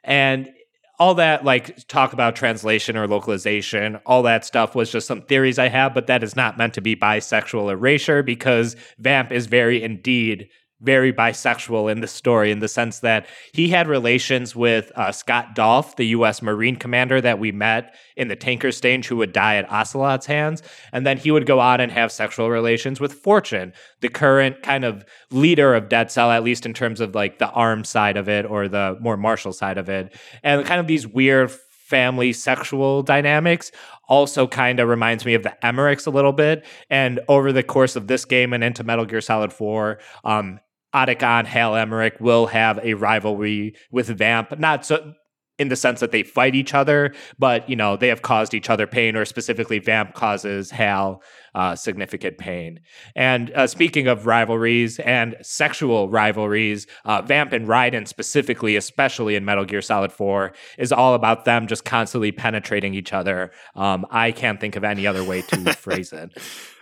and 0.03 0.51
all 0.99 1.15
that 1.15 1.45
like 1.45 1.87
talk 1.89 2.12
about 2.12 2.37
translation 2.37 2.97
or 2.97 3.09
localization, 3.09 3.97
all 4.07 4.23
that 4.23 4.45
stuff 4.45 4.75
was 4.75 4.91
just 4.91 5.07
some 5.07 5.23
theories 5.23 5.59
I 5.59 5.69
have, 5.69 5.95
but 5.95 6.07
that 6.07 6.23
is 6.23 6.37
not 6.37 6.57
meant 6.57 6.75
to 6.75 6.81
be 6.81 6.95
bisexual 6.95 7.71
erasure 7.71 8.23
because 8.23 8.77
Vamp 8.99 9.33
is 9.33 9.47
very 9.47 9.83
indeed 9.83 10.49
very 10.81 11.12
bisexual 11.12 11.91
in 11.91 12.01
the 12.01 12.07
story 12.07 12.51
in 12.51 12.59
the 12.59 12.68
sense 12.68 13.01
that 13.01 13.27
he 13.53 13.68
had 13.68 13.89
relations 13.89 14.55
with 14.55 14.93
uh, 14.97 15.12
Scott 15.12 15.55
Dolph, 15.55 15.97
the 15.97 16.07
U.S. 16.09 16.43
Marine 16.43 16.77
commander 16.77 17.20
that 17.20 17.39
we 17.39 17.53
met 17.53 17.95
in 18.16 18.29
the 18.29 18.37
tanker 18.37 18.70
stage, 18.70 19.07
who 19.07 19.16
would 19.16 19.33
die 19.33 19.57
at 19.57 19.70
Ocelot's 19.70 20.27
hands. 20.27 20.62
And 20.93 21.07
then 21.07 21.16
he 21.16 21.31
would 21.31 21.47
go 21.47 21.61
on 21.61 21.81
and 21.81 21.91
have 21.93 22.12
sexual 22.12 22.51
relations 22.51 23.01
with 23.01 23.14
Fortune, 23.14 23.72
the 24.01 24.09
current 24.09 24.62
kind 24.62 24.85
of 24.85 25.05
leader 25.31 25.75
of 25.75 25.89
Dead 25.89 26.11
Cell, 26.11 26.31
at 26.31 26.45
least 26.45 26.66
in 26.66 26.75
terms 26.75 27.01
of 27.01 27.14
like 27.14 27.39
the 27.39 27.51
arm 27.51 27.85
side 27.85 28.16
of 28.16 28.29
it 28.29 28.45
or 28.45 28.68
the 28.68 28.99
more 29.01 29.16
martial 29.16 29.53
side 29.53 29.79
of 29.79 29.89
it. 29.89 30.14
And 30.43 30.64
kind 30.66 30.81
of 30.81 30.87
these 30.87 31.07
weird 31.07 31.51
family 31.85 32.32
sexual 32.32 33.03
dynamics 33.03 33.70
also 34.09 34.47
kind 34.47 34.80
of 34.80 34.89
reminds 34.89 35.26
me 35.26 35.35
of 35.35 35.43
the 35.43 35.55
Emmerichs 35.62 36.07
a 36.07 36.11
little 36.11 36.32
bit. 36.32 36.64
And 36.89 37.20
over 37.28 37.53
the 37.53 37.62
course 37.62 37.95
of 37.95 38.07
this 38.07 38.24
game 38.24 38.55
and 38.55 38.64
into 38.64 38.82
Metal 38.82 39.05
Gear 39.05 39.20
Solid 39.20 39.53
4, 39.53 39.99
um, 40.24 40.61
Otacon, 40.95 41.45
Hal 41.45 41.76
Emmerich 41.76 42.16
will 42.20 42.47
have 42.47 42.78
a 42.82 42.95
rivalry 42.95 43.74
with 43.91 44.07
Vamp, 44.09 44.59
not 44.59 44.87
so 44.87 45.12
in 45.59 45.68
the 45.68 45.76
sense 45.76 46.00
that 46.00 46.11
they 46.11 46.22
fight 46.22 46.55
each 46.55 46.74
other, 46.74 47.14
but 47.38 47.68
you 47.68 47.76
know 47.76 47.96
they 47.96 48.09
have 48.09 48.22
caused 48.22 48.55
each 48.55 48.70
other 48.70 48.86
pain, 48.86 49.16
or 49.16 49.24
specifically 49.24 49.78
Vamp 49.78 50.14
causes 50.14 50.70
Hal 50.70 51.22
uh, 51.55 51.76
significant 51.76 52.38
pain. 52.38 52.80
And 53.14 53.52
uh, 53.52 53.66
speaking 53.66 54.09
of 54.09 54.26
rivalries 54.26 54.98
and 55.00 55.36
sexual 55.42 56.09
rivalries, 56.09 56.86
uh, 57.05 57.22
Vamp 57.22 57.52
and 57.52 57.68
Raiden 57.68 58.09
specifically, 58.09 58.76
especially 58.76 59.36
in 59.36 59.44
Metal 59.44 59.64
Gear 59.64 59.82
Solid 59.82 60.12
Four, 60.12 60.52
is 60.78 60.92
all 60.92 61.14
about 61.14 61.44
them 61.44 61.66
just 61.66 61.84
constantly 61.84 62.32
penetrating 62.32 62.94
each 62.94 63.12
other. 63.12 63.52
Um, 63.76 64.07
I 64.11 64.32
can't 64.32 64.61
think 64.61 64.76
of 64.76 64.84
any 64.84 65.07
other 65.07 65.22
way 65.22 65.42
to 65.42 65.72
phrase 65.74 66.12
it. 66.12 66.30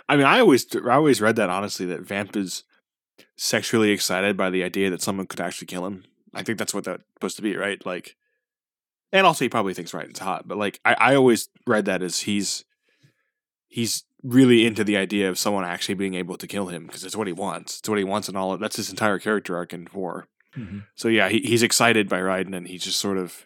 I 0.09 0.17
mean, 0.17 0.27
I 0.27 0.41
always 0.41 0.67
I 0.77 0.95
always 0.95 1.21
read 1.21 1.37
that 1.37 1.51
honestly 1.51 1.87
that 1.87 2.03
Vamp 2.03 2.37
is 2.37 2.65
sexually 3.37 3.91
excited 3.91 4.37
by 4.37 4.51
the 4.51 4.63
idea 4.63 4.91
that 4.91 5.03
someone 5.03 5.27
could 5.27 5.41
actually 5.41 5.67
kill 5.67 5.87
him. 5.87 6.05
I 6.35 6.43
think 6.43 6.59
that's 6.59 6.73
what 6.73 6.85
that's 6.85 7.03
supposed 7.15 7.37
to 7.37 7.43
be, 7.43 7.57
right? 7.57 7.85
Like, 7.85 8.17
and 9.13 9.27
also 9.27 9.45
he 9.45 9.49
probably 9.49 9.75
thinks 9.75 9.95
it's 9.95 10.19
hot, 10.19 10.49
but 10.49 10.59
like 10.59 10.81
I, 10.85 10.95
I 10.95 11.15
always 11.15 11.49
read 11.67 11.85
that 11.85 12.03
as 12.03 12.21
he's 12.21 12.65
he's 13.69 14.05
really 14.23 14.67
into 14.67 14.85
the 14.85 14.97
idea 14.97 15.29
of 15.29 15.39
someone 15.39 15.65
actually 15.65 15.95
being 15.95 16.15
able 16.15 16.37
to 16.37 16.47
kill 16.47 16.67
him 16.67 16.87
because 16.87 17.05
it's 17.05 17.17
what 17.17 17.27
he 17.27 17.33
wants. 17.33 17.81
It's 17.81 17.89
what 17.89 17.99
he 17.99 18.05
wants 18.05 18.29
and 18.29 18.37
all. 18.37 18.53
Of, 18.53 18.61
that's 18.61 18.77
his 18.77 18.91
entire 18.91 19.19
character 19.19 19.57
arc 19.57 19.73
in 19.73 19.87
4 19.87 20.29
mm-hmm. 20.57 20.79
So 20.95 21.09
yeah, 21.09 21.29
he, 21.29 21.41
he's 21.41 21.63
excited 21.63 22.09
by 22.09 22.21
Raiden, 22.21 22.57
and 22.57 22.69
he 22.69 22.79
just 22.79 22.99
sort 22.99 23.19
of, 23.19 23.45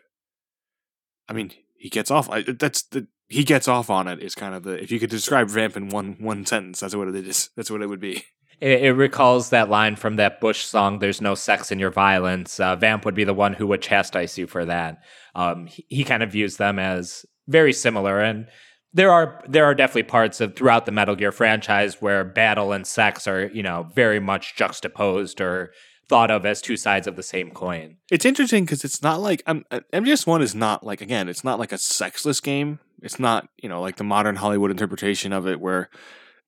I 1.29 1.33
mean, 1.33 1.53
he 1.75 1.89
gets 1.89 2.11
off. 2.11 2.31
I, 2.31 2.43
that's 2.43 2.83
the 2.83 3.09
he 3.29 3.43
gets 3.43 3.67
off 3.67 3.91
on 3.91 4.07
it. 4.07 4.23
Is 4.23 4.35
kind 4.35 4.55
of 4.55 4.63
the 4.63 4.81
if 4.81 4.91
you 4.91 5.01
could 5.01 5.11
describe 5.11 5.49
Vamp 5.49 5.77
in 5.77 5.89
one 5.89 6.17
one 6.21 6.47
sentence, 6.47 6.81
that's 6.81 6.95
what 6.95 7.09
it 7.09 7.27
is. 7.27 7.51
That's 7.57 7.71
what 7.71 7.83
it 7.83 7.89
would 7.89 8.01
be. 8.01 8.25
It, 8.61 8.85
it, 8.85 8.93
recalls 8.93 9.51
that 9.51 9.69
line 9.69 9.97
from 9.97 10.17
that 10.17 10.41
Bush 10.41 10.65
song, 10.65 10.99
There's 10.99 11.21
No 11.21 11.35
Sex 11.35 11.71
in 11.71 11.79
Your 11.79 11.91
Violence. 11.91 12.59
Uh, 12.59 12.75
Vamp 12.77 13.05
would 13.05 13.15
be 13.15 13.25
the 13.25 13.35
one 13.35 13.53
who 13.53 13.67
would 13.67 13.83
chastise 13.83 14.39
you 14.39 14.47
for 14.47 14.65
that. 14.65 15.03
Um, 15.35 15.67
he, 15.67 15.85
he 15.89 16.05
kind 16.05 16.23
of 16.23 16.33
views 16.33 16.57
them 16.57 16.79
as 16.79 17.27
very 17.47 17.73
similar. 17.73 18.21
And 18.21 18.47
there 18.93 19.13
are 19.13 19.43
there 19.47 19.67
are 19.67 19.75
definitely 19.75 20.05
parts 20.05 20.41
of 20.41 20.57
throughout 20.57 20.87
the 20.87 20.93
Metal 20.93 21.15
Gear 21.15 21.33
franchise 21.33 22.01
where 22.01 22.25
battle 22.25 22.73
and 22.73 22.87
sex 22.87 23.27
are, 23.27 23.49
you 23.49 23.63
know, 23.63 23.91
very 23.95 24.21
much 24.21 24.57
juxtaposed 24.57 25.41
or 25.41 25.73
thought 26.09 26.31
of 26.31 26.47
as 26.47 26.63
two 26.63 26.77
sides 26.77 27.07
of 27.07 27.17
the 27.17 27.23
same 27.23 27.51
coin. 27.51 27.97
It's 28.11 28.25
interesting 28.25 28.65
because 28.65 28.85
it's 28.85 29.03
not 29.03 29.21
like 29.21 29.43
um, 29.47 29.65
MGS1 29.93 30.41
is 30.41 30.55
not 30.55 30.85
like 30.85 31.01
again, 31.01 31.29
it's 31.29 31.45
not 31.45 31.59
like 31.59 31.73
a 31.73 31.79
sexless 31.79 32.41
game. 32.41 32.79
It's 33.03 33.19
not, 33.19 33.49
you 33.59 33.69
know, 33.69 33.83
like 33.83 33.97
the 33.97 34.05
modern 34.05 34.37
Hollywood 34.37 34.71
interpretation 34.71 35.33
of 35.33 35.47
it 35.47 35.61
where 35.61 35.91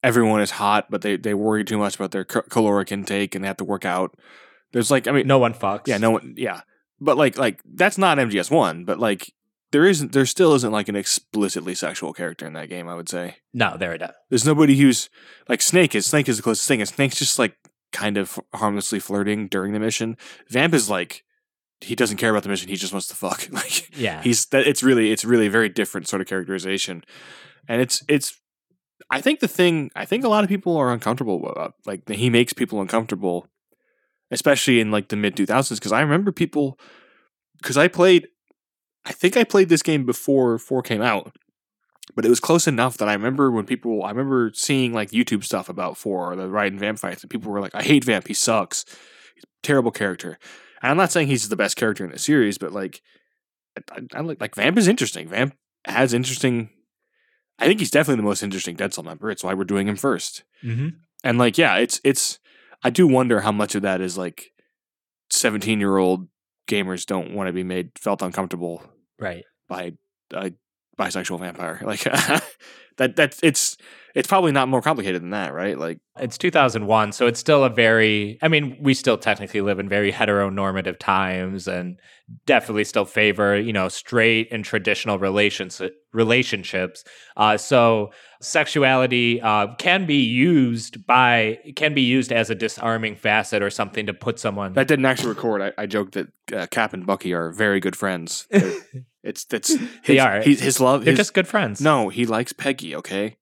everyone 0.02 0.40
is 0.40 0.52
hot, 0.52 0.86
but 0.90 1.02
they 1.02 1.16
they 1.16 1.34
worry 1.34 1.64
too 1.64 1.78
much 1.78 1.96
about 1.96 2.10
their 2.10 2.24
caloric 2.24 2.92
intake 2.92 3.34
and 3.34 3.44
they 3.44 3.48
have 3.48 3.56
to 3.58 3.64
work 3.64 3.84
out. 3.84 4.18
There's 4.72 4.90
like 4.90 5.06
I 5.06 5.12
mean, 5.12 5.26
no 5.26 5.38
one 5.38 5.54
fucks. 5.54 5.86
Yeah, 5.86 5.98
no 5.98 6.10
one. 6.10 6.34
Yeah, 6.36 6.62
but 7.00 7.16
like 7.16 7.38
like 7.38 7.60
that's 7.64 7.98
not 7.98 8.18
MGS 8.18 8.50
one, 8.50 8.84
but 8.84 8.98
like 8.98 9.32
there 9.70 9.86
isn't 9.86 10.12
there 10.12 10.26
still 10.26 10.54
isn't 10.54 10.72
like 10.72 10.88
an 10.88 10.96
explicitly 10.96 11.74
sexual 11.74 12.12
character 12.12 12.46
in 12.46 12.52
that 12.54 12.68
game. 12.68 12.88
I 12.88 12.94
would 12.94 13.08
say 13.08 13.36
no, 13.52 13.76
there 13.76 13.94
it 13.94 14.02
is. 14.02 14.10
There's 14.30 14.46
nobody 14.46 14.76
who's 14.76 15.10
like 15.48 15.62
Snake 15.62 15.94
is. 15.94 16.06
Snake 16.06 16.28
is 16.28 16.36
the 16.36 16.42
closest 16.42 16.68
thing, 16.68 16.80
and 16.80 16.88
Snake's 16.88 17.18
just 17.18 17.38
like 17.38 17.56
kind 17.92 18.16
of 18.16 18.38
harmlessly 18.54 19.00
flirting 19.00 19.48
during 19.48 19.72
the 19.72 19.80
mission. 19.80 20.16
Vamp 20.48 20.74
is 20.74 20.88
like 20.90 21.24
he 21.80 21.94
doesn't 21.94 22.16
care 22.16 22.30
about 22.30 22.42
the 22.42 22.48
mission. 22.48 22.68
He 22.68 22.76
just 22.76 22.92
wants 22.92 23.08
to 23.08 23.14
fuck. 23.14 23.48
Like 23.52 23.96
yeah, 23.96 24.22
he's 24.22 24.46
that. 24.46 24.66
It's 24.66 24.82
really 24.82 25.12
it's 25.12 25.24
really 25.24 25.46
a 25.46 25.50
very 25.50 25.68
different 25.68 26.08
sort 26.08 26.22
of 26.22 26.28
characterization, 26.28 27.04
and 27.66 27.80
it's 27.80 28.02
it's 28.08 28.40
I 29.10 29.20
think 29.20 29.40
the 29.40 29.48
thing 29.48 29.90
I 29.94 30.04
think 30.04 30.24
a 30.24 30.28
lot 30.28 30.44
of 30.44 30.50
people 30.50 30.76
are 30.76 30.92
uncomfortable 30.92 31.48
about 31.48 31.74
like 31.86 32.08
he 32.08 32.30
makes 32.30 32.52
people 32.52 32.80
uncomfortable, 32.80 33.46
especially 34.30 34.80
in 34.80 34.90
like 34.90 35.08
the 35.08 35.16
mid 35.16 35.36
two 35.36 35.46
thousands. 35.46 35.80
Because 35.80 35.92
I 35.92 36.00
remember 36.00 36.32
people 36.32 36.78
because 37.58 37.76
I 37.76 37.88
played, 37.88 38.28
I 39.04 39.12
think 39.12 39.36
I 39.36 39.44
played 39.44 39.68
this 39.68 39.82
game 39.82 40.04
before 40.04 40.58
four 40.58 40.82
came 40.82 41.02
out, 41.02 41.34
but 42.14 42.24
it 42.24 42.28
was 42.28 42.40
close 42.40 42.66
enough 42.66 42.96
that 42.98 43.08
I 43.08 43.12
remember 43.14 43.50
when 43.50 43.64
people 43.66 44.04
I 44.04 44.10
remember 44.10 44.50
seeing 44.54 44.92
like 44.92 45.10
YouTube 45.10 45.44
stuff 45.44 45.68
about 45.68 45.96
four 45.96 46.32
or 46.32 46.36
the 46.36 46.48
Raiden 46.48 46.78
Vamp 46.78 46.98
fights, 46.98 47.22
and 47.22 47.30
people 47.30 47.50
were 47.50 47.60
like, 47.60 47.74
"I 47.74 47.82
hate 47.82 48.04
Vamp. 48.04 48.28
He 48.28 48.34
sucks. 48.34 48.84
He's 49.34 49.44
terrible 49.62 49.90
character." 49.90 50.38
And 50.82 50.90
I'm 50.90 50.96
not 50.96 51.10
saying 51.12 51.28
he's 51.28 51.48
the 51.48 51.56
best 51.56 51.76
character 51.76 52.04
in 52.04 52.12
the 52.12 52.18
series, 52.18 52.58
but 52.58 52.72
like, 52.72 53.02
I, 53.92 54.02
I 54.14 54.20
like 54.20 54.40
like 54.40 54.54
Vamp 54.54 54.78
is 54.78 54.88
interesting. 54.88 55.28
Vamp 55.28 55.54
has 55.84 56.12
interesting 56.12 56.70
I 57.58 57.66
think 57.66 57.80
he's 57.80 57.90
definitely 57.90 58.22
the 58.22 58.28
most 58.28 58.42
interesting 58.42 58.76
Dead 58.76 58.94
Cell 58.94 59.04
member. 59.04 59.30
It's 59.30 59.42
why 59.42 59.54
we're 59.54 59.64
doing 59.64 59.88
him 59.88 59.96
1st 59.96 60.42
mm-hmm. 60.64 60.88
And 61.24 61.38
like, 61.38 61.58
yeah, 61.58 61.76
it's 61.76 62.00
it's. 62.04 62.38
I 62.84 62.90
do 62.90 63.08
wonder 63.08 63.40
how 63.40 63.50
much 63.50 63.74
of 63.74 63.82
that 63.82 64.00
is 64.00 64.16
like 64.16 64.52
seventeen 65.30 65.80
year 65.80 65.96
old 65.96 66.28
gamers 66.68 67.04
don't 67.04 67.34
want 67.34 67.48
to 67.48 67.52
be 67.52 67.64
made 67.64 67.90
felt 67.98 68.22
uncomfortable, 68.22 68.84
right, 69.18 69.44
by 69.68 69.94
a 70.32 70.52
bisexual 70.98 71.40
vampire. 71.40 71.80
Like 71.84 72.02
that 72.96 73.16
that's 73.16 73.40
it's 73.42 73.76
it's 74.14 74.26
probably 74.26 74.52
not 74.52 74.68
more 74.68 74.82
complicated 74.82 75.22
than 75.22 75.30
that, 75.30 75.52
right? 75.52 75.78
Like 75.78 76.00
It's 76.18 76.38
2001, 76.38 77.12
so 77.12 77.26
it's 77.26 77.38
still 77.38 77.62
a 77.62 77.70
very, 77.70 78.38
I 78.42 78.48
mean, 78.48 78.76
we 78.80 78.94
still 78.94 79.16
technically 79.16 79.60
live 79.60 79.78
in 79.78 79.88
very 79.88 80.10
heteronormative 80.10 80.98
times 80.98 81.68
and 81.68 82.00
definitely 82.46 82.84
still 82.84 83.04
favor, 83.04 83.56
you 83.56 83.72
know, 83.72 83.88
straight 83.88 84.48
and 84.50 84.64
traditional 84.64 85.18
relations, 85.18 85.80
relationships. 86.12 87.04
Uh, 87.36 87.56
so 87.56 88.10
sexuality 88.40 89.40
uh, 89.40 89.74
can 89.76 90.04
be 90.06 90.22
used 90.22 91.06
by, 91.06 91.58
can 91.76 91.94
be 91.94 92.02
used 92.02 92.32
as 92.32 92.50
a 92.50 92.54
disarming 92.54 93.14
facet 93.14 93.62
or 93.62 93.70
something 93.70 94.06
to 94.06 94.14
put 94.14 94.40
someone. 94.40 94.72
that 94.72 94.88
didn't 94.88 95.04
actually 95.04 95.28
record. 95.28 95.62
I, 95.62 95.72
I 95.78 95.86
joked 95.86 96.14
that 96.14 96.28
uh, 96.52 96.66
Cap 96.66 96.92
and 96.92 97.06
Bucky 97.06 97.32
are 97.32 97.52
very 97.52 97.78
good 97.78 97.94
friends. 97.94 98.48
It's 99.28 99.44
that's 99.44 99.68
his, 99.74 99.80
They 100.06 100.18
are. 100.18 100.40
His, 100.42 100.60
his 100.60 100.80
love. 100.80 101.04
They're 101.04 101.12
his- 101.12 101.18
just 101.18 101.34
good 101.34 101.46
friends. 101.48 101.80
no. 101.80 102.08
He 102.08 102.26
likes 102.26 102.52
Peggy. 102.52 102.96
Okay. 102.96 103.36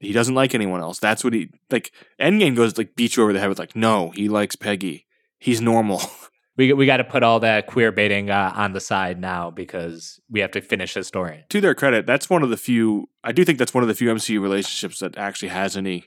He 0.00 0.12
doesn't 0.12 0.34
like 0.34 0.54
anyone 0.54 0.80
else. 0.80 0.98
That's 0.98 1.24
what 1.24 1.32
he 1.32 1.50
like. 1.70 1.90
Endgame 2.20 2.54
goes 2.56 2.76
like 2.76 2.94
beat 2.94 3.16
you 3.16 3.22
over 3.22 3.32
the 3.32 3.40
head 3.40 3.48
with 3.48 3.58
like, 3.58 3.74
no, 3.74 4.10
he 4.10 4.28
likes 4.28 4.54
Peggy. 4.56 5.06
He's 5.38 5.60
normal. 5.60 6.00
We, 6.56 6.72
we 6.72 6.86
got 6.86 6.98
to 6.98 7.04
put 7.04 7.24
all 7.24 7.40
that 7.40 7.66
queer 7.66 7.90
baiting 7.90 8.30
uh, 8.30 8.52
on 8.54 8.74
the 8.74 8.80
side 8.80 9.20
now 9.20 9.50
because 9.50 10.20
we 10.30 10.38
have 10.38 10.52
to 10.52 10.60
finish 10.60 10.94
this 10.94 11.08
story. 11.08 11.44
to 11.48 11.60
their 11.60 11.74
credit, 11.74 12.06
that's 12.06 12.30
one 12.30 12.44
of 12.44 12.50
the 12.50 12.56
few. 12.56 13.08
I 13.24 13.32
do 13.32 13.44
think 13.44 13.58
that's 13.58 13.74
one 13.74 13.82
of 13.82 13.88
the 13.88 13.94
few 13.96 14.08
MCU 14.14 14.40
relationships 14.40 15.00
that 15.00 15.18
actually 15.18 15.48
has 15.48 15.76
any, 15.76 16.04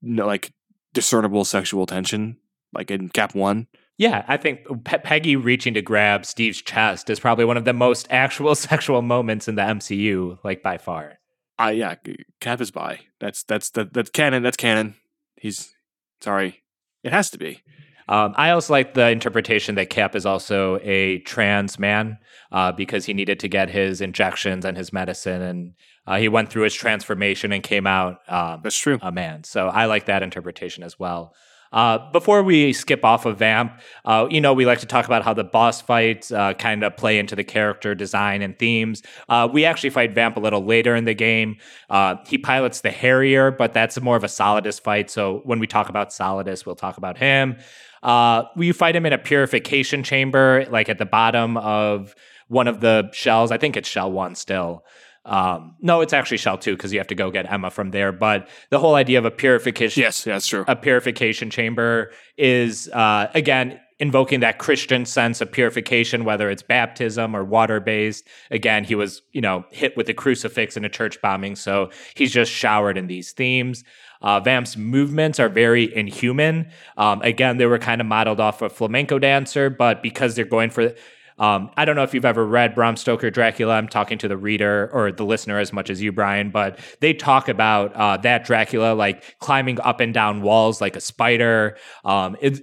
no, 0.00 0.26
like 0.26 0.54
discernible 0.94 1.44
sexual 1.44 1.84
tension. 1.84 2.38
Like 2.72 2.90
in 2.90 3.10
Cap 3.10 3.34
One, 3.34 3.66
Yeah, 4.00 4.24
I 4.26 4.38
think 4.38 4.60
Pe- 4.84 5.00
Peggy 5.00 5.36
reaching 5.36 5.74
to 5.74 5.82
grab 5.82 6.24
Steve's 6.24 6.62
chest 6.62 7.10
is 7.10 7.20
probably 7.20 7.44
one 7.44 7.58
of 7.58 7.66
the 7.66 7.74
most 7.74 8.06
actual 8.08 8.54
sexual 8.70 9.02
moments 9.02 9.46
in 9.46 9.56
the 9.56 9.62
MCU, 9.62 10.38
like 10.42 10.62
by 10.62 10.78
far. 10.78 11.18
I 11.58 11.72
yeah, 11.72 11.96
Cap 12.40 12.62
is 12.62 12.70
by. 12.70 13.00
That's 13.20 13.42
that's 13.42 13.68
that 13.72 13.92
that's 13.92 14.08
canon. 14.08 14.42
That's 14.42 14.56
canon. 14.56 14.94
He's 15.36 15.74
sorry. 16.22 16.62
It 17.04 17.12
has 17.12 17.28
to 17.32 17.38
be. 17.38 17.60
Um, 18.08 18.32
I 18.38 18.52
also 18.52 18.72
like 18.72 18.94
the 18.94 19.10
interpretation 19.10 19.74
that 19.74 19.90
Cap 19.90 20.16
is 20.16 20.24
also 20.24 20.78
a 20.82 21.18
trans 21.18 21.78
man 21.78 22.16
uh, 22.52 22.72
because 22.72 23.04
he 23.04 23.12
needed 23.12 23.38
to 23.40 23.48
get 23.48 23.68
his 23.68 24.00
injections 24.00 24.64
and 24.64 24.78
his 24.78 24.94
medicine, 24.94 25.42
and 25.42 25.74
uh, 26.06 26.16
he 26.16 26.28
went 26.30 26.48
through 26.48 26.62
his 26.62 26.74
transformation 26.74 27.52
and 27.52 27.62
came 27.62 27.86
out 27.86 28.20
um, 28.28 28.60
That's 28.64 28.78
true. 28.78 28.98
a 29.02 29.12
man. 29.12 29.44
So 29.44 29.68
I 29.68 29.84
like 29.84 30.06
that 30.06 30.22
interpretation 30.22 30.84
as 30.84 30.98
well. 30.98 31.34
Uh, 31.72 32.10
before 32.10 32.42
we 32.42 32.72
skip 32.72 33.04
off 33.04 33.26
of 33.26 33.38
Vamp, 33.38 33.80
uh, 34.04 34.26
you 34.30 34.40
know, 34.40 34.52
we 34.52 34.66
like 34.66 34.80
to 34.80 34.86
talk 34.86 35.06
about 35.06 35.22
how 35.22 35.32
the 35.32 35.44
boss 35.44 35.80
fights 35.80 36.32
uh, 36.32 36.52
kind 36.54 36.82
of 36.82 36.96
play 36.96 37.18
into 37.18 37.36
the 37.36 37.44
character 37.44 37.94
design 37.94 38.42
and 38.42 38.58
themes. 38.58 39.02
Uh, 39.28 39.48
we 39.50 39.64
actually 39.64 39.90
fight 39.90 40.14
Vamp 40.14 40.36
a 40.36 40.40
little 40.40 40.64
later 40.64 40.96
in 40.96 41.04
the 41.04 41.14
game. 41.14 41.56
Uh, 41.88 42.16
he 42.26 42.38
pilots 42.38 42.80
the 42.80 42.90
Harrier, 42.90 43.50
but 43.50 43.72
that's 43.72 44.00
more 44.00 44.16
of 44.16 44.24
a 44.24 44.28
Solidus 44.28 44.80
fight. 44.80 45.10
So 45.10 45.42
when 45.44 45.60
we 45.60 45.66
talk 45.66 45.88
about 45.88 46.10
Solidus, 46.10 46.66
we'll 46.66 46.76
talk 46.76 46.96
about 46.96 47.18
him. 47.18 47.56
Uh, 48.02 48.44
we 48.56 48.72
fight 48.72 48.96
him 48.96 49.06
in 49.06 49.12
a 49.12 49.18
purification 49.18 50.02
chamber, 50.02 50.66
like 50.70 50.88
at 50.88 50.98
the 50.98 51.06
bottom 51.06 51.56
of 51.56 52.14
one 52.48 52.66
of 52.66 52.80
the 52.80 53.08
shells. 53.12 53.52
I 53.52 53.58
think 53.58 53.76
it's 53.76 53.88
shell 53.88 54.10
one 54.10 54.34
still. 54.34 54.84
Um, 55.24 55.76
no, 55.80 56.00
it's 56.00 56.12
actually 56.12 56.38
shell 56.38 56.56
two 56.58 56.76
because 56.76 56.92
you 56.92 56.98
have 56.98 57.08
to 57.08 57.14
go 57.14 57.30
get 57.30 57.50
Emma 57.50 57.70
from 57.70 57.90
there. 57.90 58.10
But 58.12 58.48
the 58.70 58.78
whole 58.78 58.94
idea 58.94 59.18
of 59.18 59.24
a 59.24 59.30
purification, 59.30 60.00
Yes, 60.02 60.26
yeah, 60.26 60.34
that's 60.34 60.46
true. 60.46 60.64
a 60.66 60.74
purification 60.76 61.50
chamber 61.50 62.10
is 62.38 62.88
uh, 62.88 63.28
again 63.34 63.78
invoking 63.98 64.40
that 64.40 64.56
Christian 64.58 65.04
sense 65.04 65.42
of 65.42 65.52
purification, 65.52 66.24
whether 66.24 66.48
it's 66.48 66.62
baptism 66.62 67.36
or 67.36 67.44
water 67.44 67.80
based. 67.80 68.26
Again, 68.50 68.82
he 68.84 68.94
was 68.94 69.20
you 69.32 69.42
know 69.42 69.64
hit 69.70 69.94
with 69.96 70.08
a 70.08 70.14
crucifix 70.14 70.76
in 70.76 70.84
a 70.86 70.88
church 70.88 71.20
bombing, 71.20 71.54
so 71.54 71.90
he's 72.14 72.32
just 72.32 72.50
showered 72.50 72.96
in 72.96 73.06
these 73.06 73.32
themes. 73.32 73.84
Uh, 74.22 74.40
Vamp's 74.40 74.76
movements 74.76 75.38
are 75.40 75.48
very 75.48 75.94
inhuman. 75.94 76.70
Um, 76.96 77.22
again, 77.22 77.56
they 77.58 77.66
were 77.66 77.78
kind 77.78 78.00
of 78.00 78.06
modeled 78.06 78.40
off 78.40 78.60
a 78.62 78.68
flamenco 78.68 79.18
dancer, 79.18 79.70
but 79.70 80.02
because 80.02 80.34
they're 80.34 80.44
going 80.44 80.68
for 80.70 80.92
um, 81.40 81.70
I 81.76 81.84
don't 81.84 81.96
know 81.96 82.02
if 82.04 82.14
you've 82.14 82.24
ever 82.24 82.46
read 82.46 82.74
Bram 82.74 82.96
Stoker 82.96 83.30
Dracula. 83.30 83.74
I'm 83.74 83.88
talking 83.88 84.18
to 84.18 84.28
the 84.28 84.36
reader 84.36 84.90
or 84.92 85.10
the 85.10 85.24
listener 85.24 85.58
as 85.58 85.72
much 85.72 85.90
as 85.90 86.00
you, 86.00 86.12
Brian, 86.12 86.50
but 86.50 86.78
they 87.00 87.14
talk 87.14 87.48
about 87.48 87.94
uh, 87.96 88.18
that 88.18 88.44
Dracula 88.44 88.92
like 88.94 89.38
climbing 89.40 89.80
up 89.80 90.00
and 90.00 90.12
down 90.14 90.42
walls 90.42 90.80
like 90.80 90.96
a 90.96 91.00
spider. 91.00 91.76
Um, 92.04 92.36
it's 92.40 92.60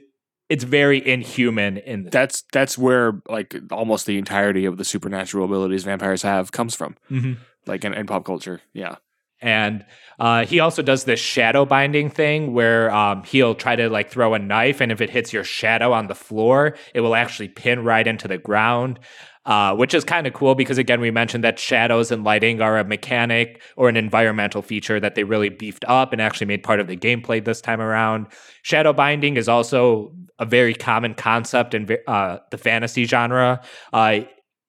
it's 0.49 0.63
very 0.63 1.05
inhuman 1.05 1.77
in 1.77 2.07
That's 2.11 2.43
that's 2.53 2.77
where 2.77 3.21
like 3.27 3.53
almost 3.71 4.05
the 4.05 4.17
entirety 4.17 4.65
of 4.65 4.77
the 4.77 4.85
supernatural 4.85 5.43
abilities 5.45 5.83
vampires 5.83 6.21
have 6.21 6.51
comes 6.51 6.73
from. 6.75 6.95
Mhm. 7.11 7.37
Like 7.65 7.83
in, 7.83 7.93
in 7.93 8.05
pop 8.05 8.23
culture. 8.23 8.61
Yeah. 8.73 8.95
And 9.41 9.85
uh, 10.19 10.45
he 10.45 10.59
also 10.59 10.81
does 10.81 11.03
this 11.03 11.19
shadow 11.19 11.65
binding 11.65 12.09
thing 12.09 12.53
where 12.53 12.91
um, 12.91 13.23
he'll 13.23 13.55
try 13.55 13.75
to 13.75 13.89
like 13.89 14.09
throw 14.09 14.33
a 14.33 14.39
knife, 14.39 14.81
and 14.81 14.91
if 14.91 15.01
it 15.01 15.09
hits 15.09 15.31
your 15.31 15.43
shadow 15.43 15.93
on 15.93 16.07
the 16.07 16.15
floor, 16.15 16.75
it 16.93 17.01
will 17.01 17.15
actually 17.15 17.49
pin 17.49 17.83
right 17.83 18.07
into 18.07 18.27
the 18.27 18.37
ground. 18.37 18.99
Uh, 19.45 19.73
which 19.73 19.93
is 19.93 20.03
kind 20.03 20.27
of 20.27 20.33
cool 20.33 20.55
because 20.55 20.77
again 20.77 20.99
we 20.99 21.09
mentioned 21.09 21.41
that 21.41 21.57
shadows 21.57 22.11
and 22.11 22.25
lighting 22.25 22.59
are 22.59 22.77
a 22.77 22.83
mechanic 22.83 23.61
or 23.77 23.87
an 23.87 23.95
environmental 23.95 24.61
feature 24.61 24.99
that 24.99 25.15
they 25.15 25.23
really 25.23 25.47
beefed 25.47 25.85
up 25.87 26.11
and 26.11 26.21
actually 26.21 26.45
made 26.45 26.61
part 26.61 26.81
of 26.81 26.87
the 26.87 26.97
gameplay 26.97 27.41
this 27.41 27.61
time 27.61 27.79
around. 27.79 28.27
Shadow 28.63 28.91
binding 28.91 29.37
is 29.37 29.47
also 29.47 30.13
a 30.37 30.45
very 30.45 30.73
common 30.73 31.13
concept 31.13 31.73
in 31.73 31.87
uh, 32.07 32.39
the 32.51 32.57
fantasy 32.57 33.05
genre. 33.05 33.61
Uh, 33.93 34.19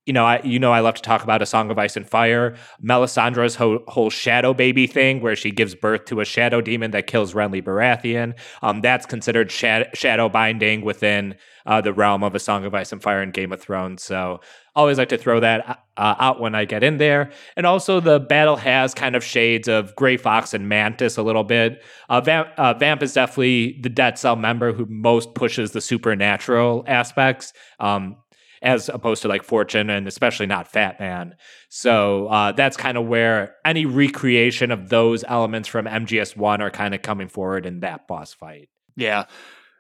you 0.08 0.14
know, 0.14 0.24
I 0.24 0.40
you 0.42 0.58
know 0.58 0.72
I 0.72 0.80
love 0.80 0.94
to 0.94 1.02
talk 1.02 1.22
about 1.22 1.42
a 1.42 1.46
Song 1.46 1.70
of 1.70 1.78
Ice 1.78 1.94
and 1.94 2.08
Fire. 2.08 2.56
Melisandre's 2.82 3.54
whole, 3.54 3.80
whole 3.88 4.08
shadow 4.08 4.54
baby 4.54 4.86
thing, 4.86 5.20
where 5.20 5.36
she 5.36 5.50
gives 5.50 5.74
birth 5.74 6.06
to 6.06 6.22
a 6.22 6.24
shadow 6.24 6.62
demon 6.62 6.92
that 6.92 7.06
kills 7.06 7.34
Renly 7.34 7.62
Baratheon. 7.62 8.32
Um, 8.62 8.80
that's 8.80 9.04
considered 9.04 9.50
shad- 9.50 9.90
shadow 9.92 10.30
binding 10.30 10.80
within 10.80 11.34
uh, 11.66 11.82
the 11.82 11.92
realm 11.92 12.24
of 12.24 12.34
a 12.34 12.38
Song 12.38 12.64
of 12.64 12.74
Ice 12.74 12.90
and 12.90 13.02
Fire 13.02 13.20
and 13.20 13.34
Game 13.34 13.52
of 13.52 13.60
Thrones. 13.60 14.02
So 14.02 14.40
always 14.74 14.96
like 14.96 15.10
to 15.10 15.18
throw 15.18 15.40
that 15.40 15.84
uh, 15.98 16.14
out 16.18 16.40
when 16.40 16.54
I 16.54 16.64
get 16.64 16.82
in 16.82 16.96
there. 16.96 17.30
And 17.54 17.66
also, 17.66 18.00
the 18.00 18.18
battle 18.18 18.56
has 18.56 18.94
kind 18.94 19.14
of 19.14 19.22
shades 19.22 19.68
of 19.68 19.94
Grey 19.94 20.16
Fox 20.16 20.54
and 20.54 20.70
Mantis 20.70 21.18
a 21.18 21.22
little 21.22 21.44
bit. 21.44 21.84
Uh, 22.08 22.22
Vamp, 22.22 22.48
uh, 22.56 22.72
Vamp 22.72 23.02
is 23.02 23.12
definitely 23.12 23.78
the 23.82 23.90
Dead 23.90 24.18
Cell 24.18 24.36
member 24.36 24.72
who 24.72 24.86
most 24.86 25.34
pushes 25.34 25.72
the 25.72 25.82
supernatural 25.82 26.82
aspects. 26.86 27.52
Um, 27.78 28.16
as 28.62 28.88
opposed 28.88 29.22
to 29.22 29.28
like 29.28 29.42
Fortune 29.42 29.90
and 29.90 30.06
especially 30.06 30.46
not 30.46 30.68
Fat 30.68 30.98
Man. 31.00 31.34
So 31.68 32.28
uh, 32.28 32.52
that's 32.52 32.76
kind 32.76 32.98
of 32.98 33.06
where 33.06 33.56
any 33.64 33.86
recreation 33.86 34.70
of 34.70 34.88
those 34.88 35.24
elements 35.26 35.68
from 35.68 35.86
MGS1 35.86 36.60
are 36.60 36.70
kind 36.70 36.94
of 36.94 37.02
coming 37.02 37.28
forward 37.28 37.66
in 37.66 37.80
that 37.80 38.06
boss 38.08 38.32
fight. 38.32 38.68
Yeah. 38.96 39.24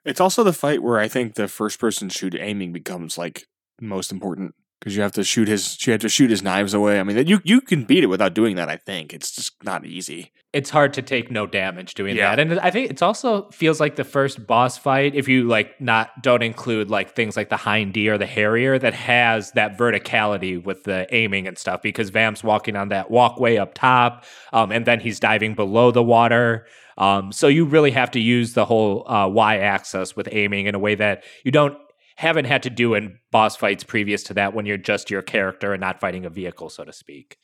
It's 0.04 0.20
also 0.20 0.42
the 0.42 0.52
fight 0.52 0.82
where 0.82 0.98
I 0.98 1.08
think 1.08 1.34
the 1.34 1.48
first 1.48 1.78
person 1.78 2.08
shoot 2.08 2.34
aiming 2.34 2.72
becomes 2.72 3.18
like 3.18 3.44
most 3.80 4.12
important 4.12 4.54
because 4.78 4.96
you 4.96 5.02
have 5.02 5.12
to 5.12 5.24
shoot 5.24 5.48
his 5.48 5.86
you 5.86 5.92
have 5.92 6.00
to 6.00 6.08
shoot 6.08 6.30
his 6.30 6.42
knives 6.42 6.74
away. 6.74 7.00
I 7.00 7.02
mean, 7.02 7.26
you 7.26 7.40
you 7.44 7.60
can 7.60 7.84
beat 7.84 8.04
it 8.04 8.08
without 8.08 8.34
doing 8.34 8.56
that. 8.56 8.68
I 8.68 8.76
think 8.76 9.12
it's 9.12 9.34
just 9.34 9.62
not 9.64 9.84
easy. 9.84 10.32
It's 10.54 10.70
hard 10.70 10.94
to 10.94 11.02
take 11.02 11.30
no 11.30 11.46
damage 11.46 11.92
doing 11.92 12.16
Yeah. 12.16 12.34
that. 12.34 12.40
And 12.40 12.58
I 12.60 12.70
think 12.70 12.90
it's 12.90 13.02
also 13.02 13.50
feels 13.50 13.80
like 13.80 13.96
the 13.96 14.04
first 14.04 14.46
boss 14.46 14.78
fight, 14.78 15.14
if 15.14 15.28
you 15.28 15.44
like 15.44 15.78
not 15.78 16.22
don't 16.22 16.42
include 16.42 16.88
like 16.88 17.14
things 17.14 17.36
like 17.36 17.50
the 17.50 17.58
Hind 17.58 17.92
D 17.92 18.08
or 18.08 18.16
the 18.16 18.24
Harrier, 18.26 18.78
that 18.78 18.94
has 18.94 19.52
that 19.52 19.76
verticality 19.76 20.62
with 20.62 20.84
the 20.84 21.06
aiming 21.14 21.46
and 21.46 21.58
stuff, 21.58 21.82
because 21.82 22.08
Vamp's 22.08 22.42
walking 22.42 22.76
on 22.76 22.88
that 22.88 23.10
walkway 23.10 23.58
up 23.58 23.74
top, 23.74 24.24
um, 24.54 24.72
and 24.72 24.86
then 24.86 25.00
he's 25.00 25.20
diving 25.20 25.54
below 25.54 25.90
the 25.90 26.02
water. 26.02 26.66
Um, 26.96 27.30
so 27.30 27.46
you 27.46 27.66
really 27.66 27.90
have 27.90 28.10
to 28.12 28.20
use 28.20 28.54
the 28.54 28.64
whole 28.64 29.06
uh, 29.08 29.28
Y 29.28 29.58
axis 29.58 30.16
with 30.16 30.28
aiming 30.32 30.64
in 30.66 30.74
a 30.74 30.78
way 30.78 30.94
that 30.94 31.24
you 31.44 31.50
don't 31.50 31.76
haven't 32.16 32.46
had 32.46 32.62
to 32.64 32.70
do 32.70 32.94
in 32.94 33.18
boss 33.30 33.54
fights 33.54 33.84
previous 33.84 34.22
to 34.24 34.34
that 34.34 34.52
when 34.54 34.64
you're 34.66 34.76
just 34.78 35.10
your 35.10 35.22
character 35.22 35.72
and 35.74 35.80
not 35.80 36.00
fighting 36.00 36.24
a 36.24 36.30
vehicle, 36.30 36.68
so 36.70 36.84
to 36.84 36.92
speak. 36.92 37.36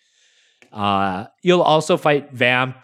Uh, 0.73 1.27
you'll 1.43 1.63
also 1.63 1.97
fight 1.97 2.33
Vamp 2.33 2.77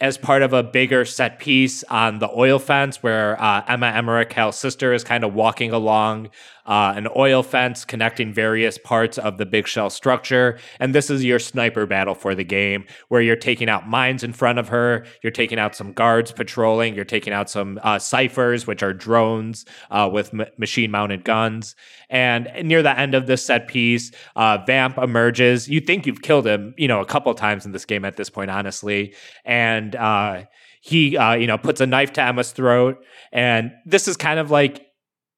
as 0.00 0.18
part 0.18 0.42
of 0.42 0.52
a 0.52 0.62
bigger 0.62 1.04
set 1.04 1.38
piece 1.38 1.82
on 1.84 2.18
the 2.18 2.28
oil 2.30 2.58
fence 2.58 3.02
where 3.02 3.40
uh, 3.40 3.64
Emma 3.66 3.86
Emmerich, 3.86 4.34
sister, 4.52 4.92
is 4.92 5.04
kind 5.04 5.24
of 5.24 5.34
walking 5.34 5.72
along 5.72 6.30
uh, 6.66 6.92
an 6.96 7.08
oil 7.16 7.42
fence 7.42 7.84
connecting 7.84 8.32
various 8.32 8.78
parts 8.78 9.18
of 9.18 9.38
the 9.38 9.46
big 9.46 9.66
shell 9.66 9.90
structure. 9.90 10.58
And 10.80 10.94
this 10.94 11.10
is 11.10 11.24
your 11.24 11.38
sniper 11.38 11.86
battle 11.86 12.14
for 12.14 12.34
the 12.34 12.44
game 12.44 12.84
where 13.08 13.20
you're 13.20 13.36
taking 13.36 13.68
out 13.68 13.88
mines 13.88 14.22
in 14.22 14.32
front 14.32 14.58
of 14.58 14.68
her, 14.68 15.06
you're 15.22 15.30
taking 15.30 15.58
out 15.58 15.74
some 15.74 15.92
guards 15.92 16.32
patrolling, 16.32 16.94
you're 16.94 17.04
taking 17.04 17.32
out 17.32 17.48
some 17.48 17.78
uh, 17.82 17.98
ciphers, 17.98 18.66
which 18.66 18.82
are 18.82 18.92
drones 18.92 19.64
uh, 19.90 20.08
with 20.12 20.34
m- 20.34 20.46
machine 20.58 20.90
mounted 20.90 21.24
guns. 21.24 21.76
And 22.10 22.48
near 22.64 22.82
the 22.82 22.98
end 22.98 23.14
of 23.14 23.26
this 23.26 23.44
set 23.44 23.68
piece, 23.68 24.12
uh, 24.34 24.58
Vamp 24.66 24.98
emerges. 24.98 25.68
You 25.68 25.80
think 25.80 26.06
you've 26.06 26.22
killed 26.22 26.46
him, 26.46 26.74
you 26.76 26.88
know, 26.88 27.00
a 27.00 27.06
couple 27.06 27.32
times 27.34 27.66
in 27.66 27.72
this 27.72 27.84
game 27.84 28.04
at 28.04 28.16
this 28.16 28.30
point, 28.30 28.50
honestly. 28.50 29.14
And 29.44 29.94
uh, 29.96 30.44
he, 30.80 31.16
uh, 31.16 31.34
you 31.34 31.46
know, 31.46 31.58
puts 31.58 31.80
a 31.80 31.86
knife 31.86 32.12
to 32.14 32.22
Emma's 32.22 32.52
throat. 32.52 33.04
And 33.32 33.72
this 33.84 34.06
is 34.06 34.16
kind 34.16 34.38
of 34.38 34.50
like 34.50 34.85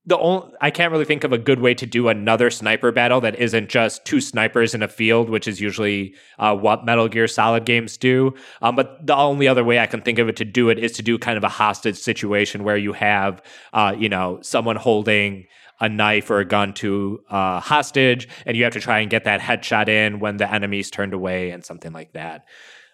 the 0.08 0.18
only 0.18 0.48
I 0.62 0.70
can't 0.70 0.90
really 0.90 1.04
think 1.04 1.22
of 1.22 1.34
a 1.34 1.38
good 1.38 1.60
way 1.60 1.74
to 1.74 1.84
do 1.84 2.08
another 2.08 2.50
sniper 2.50 2.90
battle 2.90 3.20
that 3.20 3.38
isn't 3.38 3.68
just 3.68 4.06
two 4.06 4.22
snipers 4.22 4.74
in 4.74 4.82
a 4.82 4.88
field, 4.88 5.28
which 5.28 5.46
is 5.46 5.60
usually 5.60 6.14
uh, 6.38 6.56
what 6.56 6.86
Metal 6.86 7.08
Gear 7.08 7.28
Solid 7.28 7.66
games 7.66 7.98
do. 7.98 8.34
Um, 8.62 8.74
but 8.74 9.06
the 9.06 9.14
only 9.14 9.46
other 9.46 9.62
way 9.62 9.78
I 9.78 9.86
can 9.86 10.00
think 10.00 10.18
of 10.18 10.26
it 10.28 10.36
to 10.36 10.46
do 10.46 10.70
it 10.70 10.78
is 10.78 10.92
to 10.92 11.02
do 11.02 11.18
kind 11.18 11.36
of 11.36 11.44
a 11.44 11.48
hostage 11.48 11.98
situation 11.98 12.64
where 12.64 12.78
you 12.78 12.94
have, 12.94 13.42
uh, 13.74 13.94
you 13.98 14.08
know, 14.08 14.38
someone 14.40 14.76
holding 14.76 15.46
a 15.78 15.90
knife 15.90 16.30
or 16.30 16.38
a 16.38 16.44
gun 16.44 16.72
to 16.72 17.22
uh, 17.28 17.60
hostage, 17.60 18.28
and 18.46 18.56
you 18.56 18.64
have 18.64 18.72
to 18.72 18.80
try 18.80 19.00
and 19.00 19.10
get 19.10 19.24
that 19.24 19.40
headshot 19.40 19.88
in 19.88 20.20
when 20.20 20.38
the 20.38 20.50
enemy's 20.50 20.90
turned 20.90 21.12
away 21.12 21.50
and 21.50 21.64
something 21.64 21.92
like 21.92 22.14
that. 22.14 22.46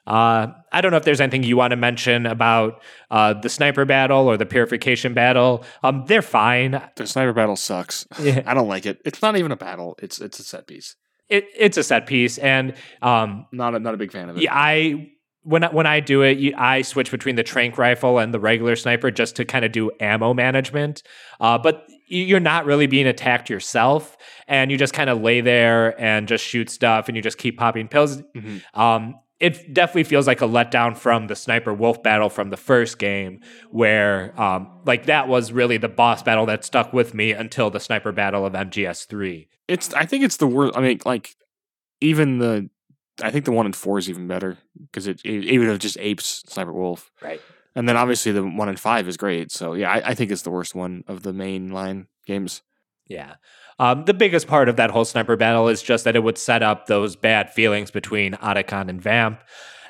Uh, 0.07 0.49
I 0.73 0.81
don't 0.81 0.91
know 0.91 0.97
if 0.99 1.05
there's 1.05 1.21
anything 1.21 1.43
you 1.45 1.57
want 1.57 1.71
to 1.71 1.77
mention 1.77 2.27
about 2.27 2.83
uh, 3.11 3.35
the 3.35 3.49
sniper 3.49 3.85
battle 3.85 4.29
or 4.29 4.37
the 4.37 4.47
purification 4.47 5.15
battle. 5.15 5.65
Um, 5.83 6.05
they're 6.07 6.21
fine. 6.23 6.83
The 6.97 7.07
sniper 7.07 7.33
battle 7.33 7.57
sucks. 7.57 8.07
Yeah. 8.21 8.43
I 8.47 8.55
don't 8.55 8.69
like 8.69 8.85
it. 8.87 9.01
It's 9.05 9.23
not 9.23 9.37
even 9.37 9.51
a 9.53 9.57
battle. 9.57 9.97
It's 10.03 10.21
it's 10.21 10.39
a 10.39 10.43
set 10.43 10.67
piece. 10.67 10.97
It, 11.31 11.47
it's 11.57 11.79
a 11.79 11.83
set 11.83 12.07
piece, 12.07 12.37
and 12.37 12.75
um, 13.01 13.47
Not 13.51 13.75
a, 13.75 13.79
not 13.79 13.95
a 13.95 13.97
big 13.97 14.13
fan 14.13 14.29
of 14.29 14.37
it. 14.37 14.43
yeah, 14.43 14.53
I 14.55 15.11
when 15.43 15.65
I, 15.65 15.69
when 15.73 15.87
I 15.87 16.01
do 16.01 16.21
it, 16.23 16.37
you, 16.39 16.55
I 16.57 16.83
switch 16.83 17.11
between 17.11 17.37
the 17.37 17.43
trank 17.43 17.79
rifle 17.79 18.19
and 18.19 18.33
the 18.33 18.41
regular 18.41 18.77
sniper 18.77 19.11
just 19.11 19.37
to 19.37 19.45
kind 19.47 19.65
of 19.65 19.73
do 19.73 19.91
ammo 20.01 20.33
management. 20.35 21.03
Uh, 21.41 21.57
but 21.59 21.87
you- 22.09 22.25
you're 22.25 22.41
not 22.41 22.67
really 22.67 22.87
being 22.87 23.07
attacked 23.07 23.49
yourself, 23.49 24.17
and 24.49 24.71
you 24.71 24.77
just 24.77 24.93
kind 24.93 25.09
of 25.09 25.23
lay 25.23 25.41
there 25.41 25.99
and 26.01 26.29
just 26.29 26.45
shoot 26.45 26.69
stuff, 26.69 27.09
and 27.09 27.17
you 27.17 27.23
just 27.23 27.39
keep 27.39 27.59
popping 27.59 27.89
pills. 27.89 28.23
Mhm. 28.37 28.63
Um, 28.75 29.15
it 29.45 29.75
definitely 29.75 30.05
feels 30.05 30.27
like 30.27 30.41
a 30.41 30.47
letdown 30.47 30.97
from 30.97 31.27
the 31.27 31.37
sniper 31.37 31.73
wolf 31.75 32.03
battle 32.03 32.29
from 32.31 32.51
the 32.51 32.57
first 32.57 32.99
game, 32.99 33.41
where 33.71 34.39
um, 34.41 34.69
like 34.87 35.07
that 35.07 35.29
was 35.29 35.53
really 35.53 35.77
the 35.77 35.89
boss 35.89 36.23
battle 36.23 36.47
that 36.47 36.65
stuck 36.65 36.93
with 36.93 37.15
me 37.15 37.33
until 37.33 37.71
the 37.71 37.81
sniper 37.81 38.13
battle 38.13 38.47
of 38.47 38.53
MGS 38.53 39.07
three. 39.07 39.49
It's 39.69 39.93
I 39.95 40.07
think 40.07 40.25
it's 40.25 40.37
the 40.39 40.47
worst. 40.47 40.77
I 40.77 40.81
mean, 40.81 41.01
like 41.05 41.35
even 42.01 42.39
the 42.39 42.69
I 43.23 43.31
think 43.31 43.45
the 43.45 43.53
one 43.53 43.67
in 43.67 43.73
four 43.73 43.99
is 43.99 44.09
even 44.11 44.27
better 44.27 44.59
because 44.81 45.07
it, 45.07 45.21
it 45.25 45.45
even 45.45 45.69
if 45.69 45.79
just 45.79 45.97
apes 46.01 46.43
Sniper 46.49 46.73
Wolf, 46.73 47.11
Right. 47.23 47.41
and 47.77 47.89
then 47.89 47.97
obviously 47.97 48.33
the 48.33 48.43
one 48.45 48.69
in 48.69 48.77
five 48.77 49.07
is 49.09 49.17
great. 49.17 49.53
So 49.53 49.75
yeah, 49.75 49.91
I, 49.91 50.11
I 50.11 50.15
think 50.15 50.31
it's 50.33 50.43
the 50.43 50.51
worst 50.51 50.75
one 50.75 51.05
of 51.07 51.23
the 51.23 51.33
main 51.33 51.71
line 51.71 52.09
games. 52.27 52.63
Yeah. 53.07 53.35
Um, 53.79 54.05
the 54.05 54.15
biggest 54.15 54.47
part 54.47 54.69
of 54.69 54.77
that 54.77 54.91
whole 54.91 55.05
sniper 55.05 55.37
battle 55.37 55.69
is 55.69 55.83
just 55.83 56.05
that 56.05 56.15
it 56.15 56.23
would 56.23 56.39
set 56.39 56.63
up 56.63 56.87
those 56.87 57.17
bad 57.17 57.51
feelings 57.51 57.91
between 57.91 58.35
Otacon 58.35 58.89
and 58.89 59.03
Vamp. 59.03 59.41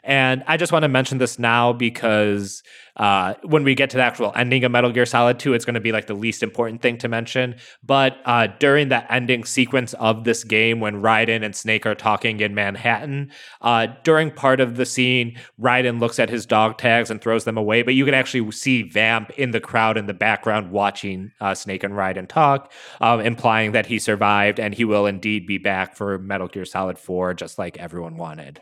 And 0.05 0.45
I 0.47 0.59
just 0.59 0.71
want 0.71 0.83
to 0.83 0.89
mention 0.89 1.17
this 1.17 1.39
now 1.39 1.73
because 1.73 2.63
uh, 2.97 3.35
when 3.43 3.65
we 3.65 3.75
get 3.75 3.91
to 3.91 3.97
the 3.97 4.03
actual 4.03 4.33
ending 4.37 4.63
of 4.63 4.71
Metal 4.71 4.93
Gear 4.93 5.07
Solid 5.07 5.39
2, 5.39 5.55
it's 5.55 5.65
going 5.65 5.75
to 5.75 5.81
be 5.81 5.93
like 5.93 6.07
the 6.07 6.15
least 6.15 6.43
important 6.43 6.83
thing 6.83 6.99
to 6.99 7.09
mention. 7.09 7.57
But 7.83 8.19
uh, 8.27 8.49
during 8.59 8.91
the 8.91 9.11
ending 9.13 9.45
sequence 9.45 9.95
of 9.95 10.25
this 10.25 10.45
game, 10.45 10.79
when 10.79 11.01
Raiden 11.01 11.43
and 11.43 11.57
Snake 11.57 11.87
are 11.87 11.95
talking 11.95 12.41
in 12.41 12.55
Manhattan, 12.55 13.33
uh, 13.63 13.89
during 14.05 14.31
part 14.31 14.61
of 14.61 14.77
the 14.77 14.85
scene, 14.85 15.39
Raiden 15.59 16.01
looks 16.01 16.19
at 16.19 16.29
his 16.29 16.45
dog 16.45 16.77
tags 16.77 17.11
and 17.11 17.21
throws 17.21 17.45
them 17.45 17.57
away. 17.57 17.83
But 17.83 17.95
you 17.95 18.05
can 18.05 18.15
actually 18.15 18.51
see 18.53 18.83
Vamp 18.83 19.31
in 19.31 19.53
the 19.53 19.61
crowd 19.61 19.97
in 19.97 20.07
the 20.07 20.15
background 20.15 20.71
watching 20.71 21.33
uh, 21.41 21.55
Snake 21.55 21.83
and 21.83 21.95
Raiden 21.95 22.29
talk, 22.29 22.71
um, 23.01 23.21
implying 23.21 23.73
that 23.73 23.87
he 23.87 23.99
survived 23.99 24.61
and 24.61 24.75
he 24.75 24.85
will 24.85 25.07
indeed 25.07 25.47
be 25.47 25.57
back 25.57 25.97
for 25.97 26.19
Metal 26.19 26.47
Gear 26.47 26.67
Solid 26.67 26.99
4, 26.99 27.33
just 27.33 27.59
like 27.59 27.79
everyone 27.79 28.19
wanted. 28.19 28.61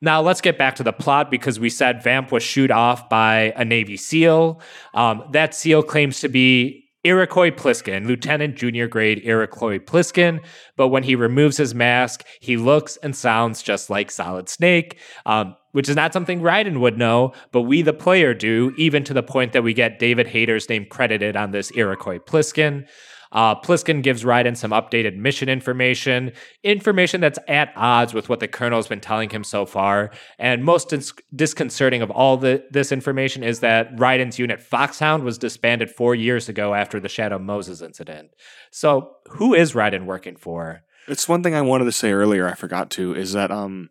Now 0.00 0.20
let's 0.20 0.40
get 0.40 0.58
back 0.58 0.76
to 0.76 0.82
the 0.82 0.92
plot 0.92 1.30
because 1.30 1.58
we 1.58 1.70
said 1.70 2.02
Vamp 2.02 2.30
was 2.30 2.42
shoot 2.42 2.70
off 2.70 3.08
by 3.08 3.52
a 3.56 3.64
Navy 3.64 3.96
SEAL. 3.96 4.60
Um, 4.94 5.24
that 5.32 5.54
SEAL 5.54 5.82
claims 5.84 6.20
to 6.20 6.28
be 6.28 6.88
Iroquois 7.04 7.50
Pliskin, 7.50 8.06
Lieutenant 8.06 8.56
Junior 8.56 8.86
Grade 8.86 9.22
Iroquois 9.24 9.78
Pliskin. 9.78 10.40
But 10.76 10.88
when 10.88 11.02
he 11.02 11.14
removes 11.14 11.56
his 11.56 11.74
mask, 11.74 12.24
he 12.40 12.56
looks 12.56 12.96
and 12.98 13.14
sounds 13.16 13.62
just 13.62 13.88
like 13.88 14.10
Solid 14.10 14.48
Snake, 14.48 14.98
um, 15.24 15.56
which 15.72 15.88
is 15.88 15.96
not 15.96 16.12
something 16.12 16.40
Raiden 16.40 16.80
would 16.80 16.98
know, 16.98 17.32
but 17.52 17.62
we, 17.62 17.82
the 17.82 17.92
player, 17.92 18.34
do, 18.34 18.74
even 18.76 19.04
to 19.04 19.14
the 19.14 19.22
point 19.22 19.52
that 19.52 19.62
we 19.62 19.74
get 19.74 19.98
David 19.98 20.26
Hayter's 20.26 20.68
name 20.68 20.86
credited 20.90 21.36
on 21.36 21.52
this 21.52 21.70
Iroquois 21.74 22.18
Pliskin. 22.18 22.86
Uh, 23.32 23.54
Pliskin 23.54 24.02
gives 24.02 24.24
Raiden 24.24 24.56
some 24.56 24.70
updated 24.70 25.16
mission 25.16 25.48
information, 25.48 26.32
information 26.62 27.20
that's 27.20 27.38
at 27.48 27.72
odds 27.76 28.14
with 28.14 28.28
what 28.28 28.40
the 28.40 28.48
colonel's 28.48 28.88
been 28.88 29.00
telling 29.00 29.30
him 29.30 29.44
so 29.44 29.66
far. 29.66 30.10
And 30.38 30.64
most 30.64 30.88
dis- 30.88 31.12
disconcerting 31.34 32.02
of 32.02 32.10
all 32.10 32.36
the, 32.36 32.64
this 32.70 32.92
information 32.92 33.42
is 33.42 33.60
that 33.60 33.94
Raiden's 33.96 34.38
unit 34.38 34.60
Foxhound 34.60 35.24
was 35.24 35.38
disbanded 35.38 35.90
four 35.90 36.14
years 36.14 36.48
ago 36.48 36.74
after 36.74 37.00
the 37.00 37.08
Shadow 37.08 37.38
Moses 37.38 37.82
incident. 37.82 38.30
So, 38.70 39.12
who 39.30 39.54
is 39.54 39.72
Raiden 39.72 40.04
working 40.06 40.36
for? 40.36 40.82
It's 41.06 41.28
one 41.28 41.42
thing 41.42 41.54
I 41.54 41.62
wanted 41.62 41.86
to 41.86 41.92
say 41.92 42.12
earlier. 42.12 42.48
I 42.48 42.54
forgot 42.54 42.90
to 42.90 43.14
is 43.14 43.32
that 43.32 43.50
um, 43.50 43.88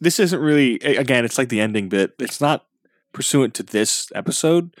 this 0.00 0.18
isn't 0.20 0.40
really 0.40 0.76
again. 0.76 1.24
It's 1.24 1.38
like 1.38 1.48
the 1.48 1.60
ending 1.60 1.88
bit. 1.88 2.12
It's 2.18 2.40
not 2.40 2.64
pursuant 3.12 3.54
to 3.54 3.62
this 3.62 4.10
episode, 4.14 4.76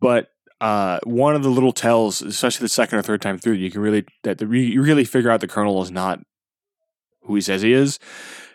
but 0.00 0.28
uh, 0.60 0.98
one 1.04 1.34
of 1.34 1.42
the 1.42 1.48
little 1.48 1.72
tells, 1.72 2.20
especially 2.22 2.64
the 2.64 2.68
second 2.68 2.98
or 2.98 3.02
third 3.02 3.22
time 3.22 3.38
through, 3.38 3.54
you 3.54 3.70
can 3.70 3.80
really 3.80 4.04
that 4.22 4.38
the 4.38 4.46
you 4.46 4.82
really 4.82 5.04
figure 5.04 5.30
out 5.30 5.40
the 5.40 5.48
colonel 5.48 5.82
is 5.82 5.90
not 5.90 6.20
who 7.22 7.34
he 7.34 7.40
says 7.40 7.62
he 7.62 7.72
is. 7.72 7.98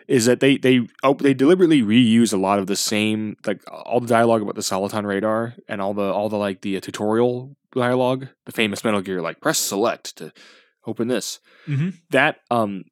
Is 0.06 0.26
that 0.26 0.38
they 0.38 0.56
they 0.56 0.86
oh, 1.02 1.14
they 1.14 1.34
deliberately 1.34 1.82
reuse 1.82 2.32
a 2.32 2.36
lot 2.36 2.60
of 2.60 2.68
the 2.68 2.76
same 2.76 3.36
like 3.44 3.60
all 3.70 3.98
the 3.98 4.06
dialogue 4.06 4.42
about 4.42 4.54
the 4.54 4.60
Soliton 4.60 5.04
radar 5.04 5.54
and 5.68 5.82
all 5.82 5.94
the 5.94 6.12
all 6.12 6.28
the 6.28 6.36
like 6.38 6.60
the 6.60 6.76
uh, 6.76 6.80
tutorial 6.80 7.56
dialogue, 7.74 8.28
the 8.44 8.52
famous 8.52 8.84
Metal 8.84 9.00
Gear 9.00 9.20
like 9.20 9.40
press 9.40 9.58
select 9.58 10.16
to 10.18 10.32
open 10.86 11.08
this 11.08 11.40
Mm-hmm. 11.66 11.88
that 12.10 12.36
um 12.52 12.84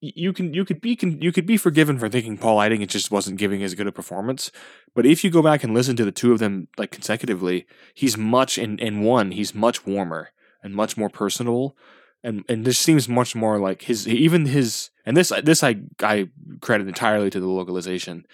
you 0.00 0.32
can 0.32 0.54
you 0.54 0.64
could 0.64 0.80
be 0.80 0.98
you 1.20 1.32
could 1.32 1.44
be 1.44 1.58
forgiven 1.58 1.98
for 1.98 2.08
thinking 2.08 2.38
Paul 2.38 2.58
Eiding 2.58 2.86
just 2.86 3.10
wasn't 3.10 3.38
giving 3.38 3.62
as 3.62 3.74
good 3.74 3.86
a 3.86 3.92
performance, 3.92 4.50
but 4.94 5.06
if 5.06 5.24
you 5.24 5.30
go 5.30 5.42
back 5.42 5.64
and 5.64 5.74
listen 5.74 5.96
to 5.96 6.04
the 6.04 6.12
two 6.12 6.32
of 6.32 6.38
them 6.38 6.68
like 6.78 6.90
consecutively, 6.90 7.66
he's 7.94 8.16
much 8.16 8.58
in 8.58 8.78
in 8.78 9.02
one 9.02 9.32
he's 9.32 9.54
much 9.54 9.86
warmer 9.86 10.30
and 10.62 10.74
much 10.74 10.96
more 10.96 11.08
personable, 11.10 11.76
and 12.22 12.44
and 12.48 12.64
this 12.64 12.78
seems 12.78 13.08
much 13.08 13.34
more 13.34 13.58
like 13.58 13.82
his 13.82 14.06
even 14.08 14.46
his 14.46 14.90
and 15.04 15.16
this 15.16 15.32
this 15.42 15.62
I 15.62 15.76
I 16.00 16.28
credit 16.60 16.88
entirely 16.88 17.30
to 17.30 17.40
the 17.40 17.48
localization, 17.48 18.26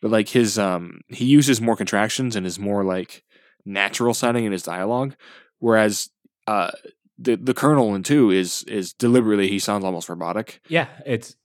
but 0.00 0.10
like 0.10 0.28
his 0.28 0.58
um 0.58 1.00
he 1.08 1.24
uses 1.24 1.60
more 1.60 1.76
contractions 1.76 2.36
and 2.36 2.46
is 2.46 2.58
more 2.58 2.84
like 2.84 3.24
natural 3.64 4.14
sounding 4.14 4.44
in 4.44 4.52
his 4.52 4.62
dialogue, 4.62 5.14
whereas 5.58 6.10
uh 6.46 6.70
the 7.18 7.36
the 7.36 7.54
Colonel 7.54 7.94
in 7.94 8.02
two 8.02 8.30
is 8.30 8.64
is 8.64 8.92
deliberately 8.92 9.48
he 9.48 9.58
sounds 9.58 9.84
almost 9.84 10.08
robotic. 10.08 10.60
Yeah, 10.68 10.88
it's 11.06 11.36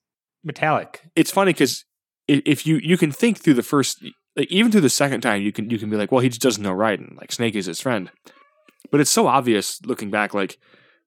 metallic. 0.43 1.01
It's 1.15 1.31
funny 1.31 1.53
because 1.53 1.85
if 2.27 2.65
you 2.65 2.77
you 2.77 2.97
can 2.97 3.11
think 3.11 3.37
through 3.37 3.53
the 3.55 3.63
first 3.63 4.03
like 4.35 4.51
even 4.51 4.71
through 4.71 4.81
the 4.81 4.89
second 4.89 5.21
time 5.21 5.41
you 5.41 5.51
can 5.51 5.69
you 5.69 5.77
can 5.79 5.89
be 5.89 5.97
like 5.97 6.11
well 6.11 6.21
he 6.21 6.29
just 6.29 6.41
doesn't 6.41 6.63
know 6.63 6.73
Raiden 6.75 7.17
like 7.17 7.31
Snake 7.31 7.55
is 7.55 7.65
his 7.65 7.81
friend, 7.81 8.11
but 8.91 8.99
it's 9.01 9.11
so 9.11 9.27
obvious 9.27 9.81
looking 9.85 10.11
back 10.11 10.33
like 10.33 10.57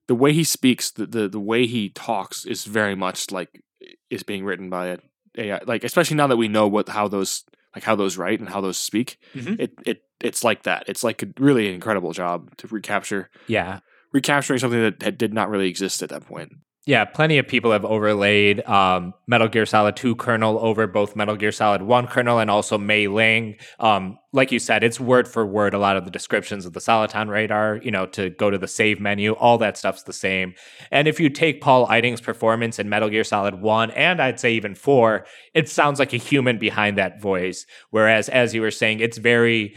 the 0.07 0.15
way 0.15 0.33
he 0.33 0.45
speaks 0.45 0.91
the 0.91 1.07
the, 1.07 1.29
the 1.29 1.41
way 1.41 1.67
he 1.67 1.91
talks 1.91 2.45
is 2.47 2.65
very 2.65 2.95
much 2.95 3.31
like 3.31 3.63
is 4.11 4.23
being 4.23 4.45
written 4.45 4.71
by 4.71 4.87
a 4.89 4.99
AI 5.37 5.61
like 5.67 5.85
especially 5.85 6.17
now 6.17 6.27
that 6.27 6.37
we 6.37 6.49
know 6.49 6.67
what 6.67 6.89
how 6.89 7.07
those 7.09 7.45
like 7.75 7.85
how 7.85 7.95
those 7.95 8.17
write 8.17 8.41
and 8.41 8.49
how 8.49 8.61
those 8.61 8.79
speak 8.79 9.19
Mhm. 9.35 9.61
it 9.61 9.73
it 9.87 10.03
it's 10.21 10.43
like 10.43 10.63
that 10.65 10.85
it's 10.89 11.05
like 11.05 11.23
a 11.23 11.29
really 11.39 11.73
incredible 11.73 12.13
job 12.13 12.57
to 12.57 12.67
recapture 12.69 13.31
Yeah. 13.47 13.81
recapturing 14.13 14.59
something 14.59 14.81
that, 14.81 15.01
that 15.01 15.19
did 15.19 15.33
not 15.35 15.49
really 15.51 15.69
exist 15.69 16.03
at 16.03 16.09
that 16.09 16.27
point. 16.27 16.53
Yeah, 16.89 17.05
plenty 17.05 17.37
of 17.37 17.47
people 17.47 17.73
have 17.73 17.85
overlaid 17.85 18.67
um, 18.67 19.13
Metal 19.27 19.47
Gear 19.47 19.67
Solid 19.67 19.95
2 19.95 20.17
colonel 20.17 20.59
over 20.59 20.87
both 20.87 21.15
Metal 21.15 21.37
Gear 21.37 21.53
Solid 21.53 21.83
1 21.83 22.07
colonel 22.07 22.39
and 22.39 22.51
also 22.51 22.79
Mei 22.79 23.09
Ling. 23.09 23.57
Um, 23.79 24.19
like 24.33 24.51
you 24.51 24.59
said, 24.59 24.83
it's 24.83 24.99
word 24.99 25.29
for 25.29 25.45
word 25.45 25.75
a 25.75 25.79
lot 25.79 25.99
of 25.99 26.07
the 26.07 26.11
descriptions 26.11 26.65
of 26.65 26.73
the 26.73 26.81
Soliton 26.81 27.29
radar, 27.29 27.77
you 27.83 27.91
know, 27.91 28.07
to 28.07 28.31
go 28.31 28.49
to 28.49 28.57
the 28.57 28.67
save 28.67 29.01
menu, 29.01 29.33
all 29.33 29.59
that 29.59 29.77
stuff's 29.77 30.05
the 30.05 30.15
same. 30.15 30.55
And 30.91 31.07
if 31.07 31.21
you 31.21 31.29
take 31.29 31.61
Paul 31.61 31.87
Eiding's 31.89 32.23
performance 32.23 32.79
in 32.79 32.89
Metal 32.89 33.11
Gear 33.11 33.23
Solid 33.23 33.61
1 33.61 33.91
and 33.91 34.23
I'd 34.23 34.41
say 34.41 34.55
even 34.55 34.75
4, 34.75 35.27
it 35.53 35.69
sounds 35.69 35.99
like 35.99 36.15
a 36.15 36.17
human 36.17 36.57
behind 36.57 36.97
that 36.97 37.21
voice. 37.21 37.67
Whereas, 37.91 38.31
as 38.31 38.55
you 38.55 38.63
were 38.63 38.71
saying, 38.71 39.01
it's 39.01 39.19
very 39.19 39.77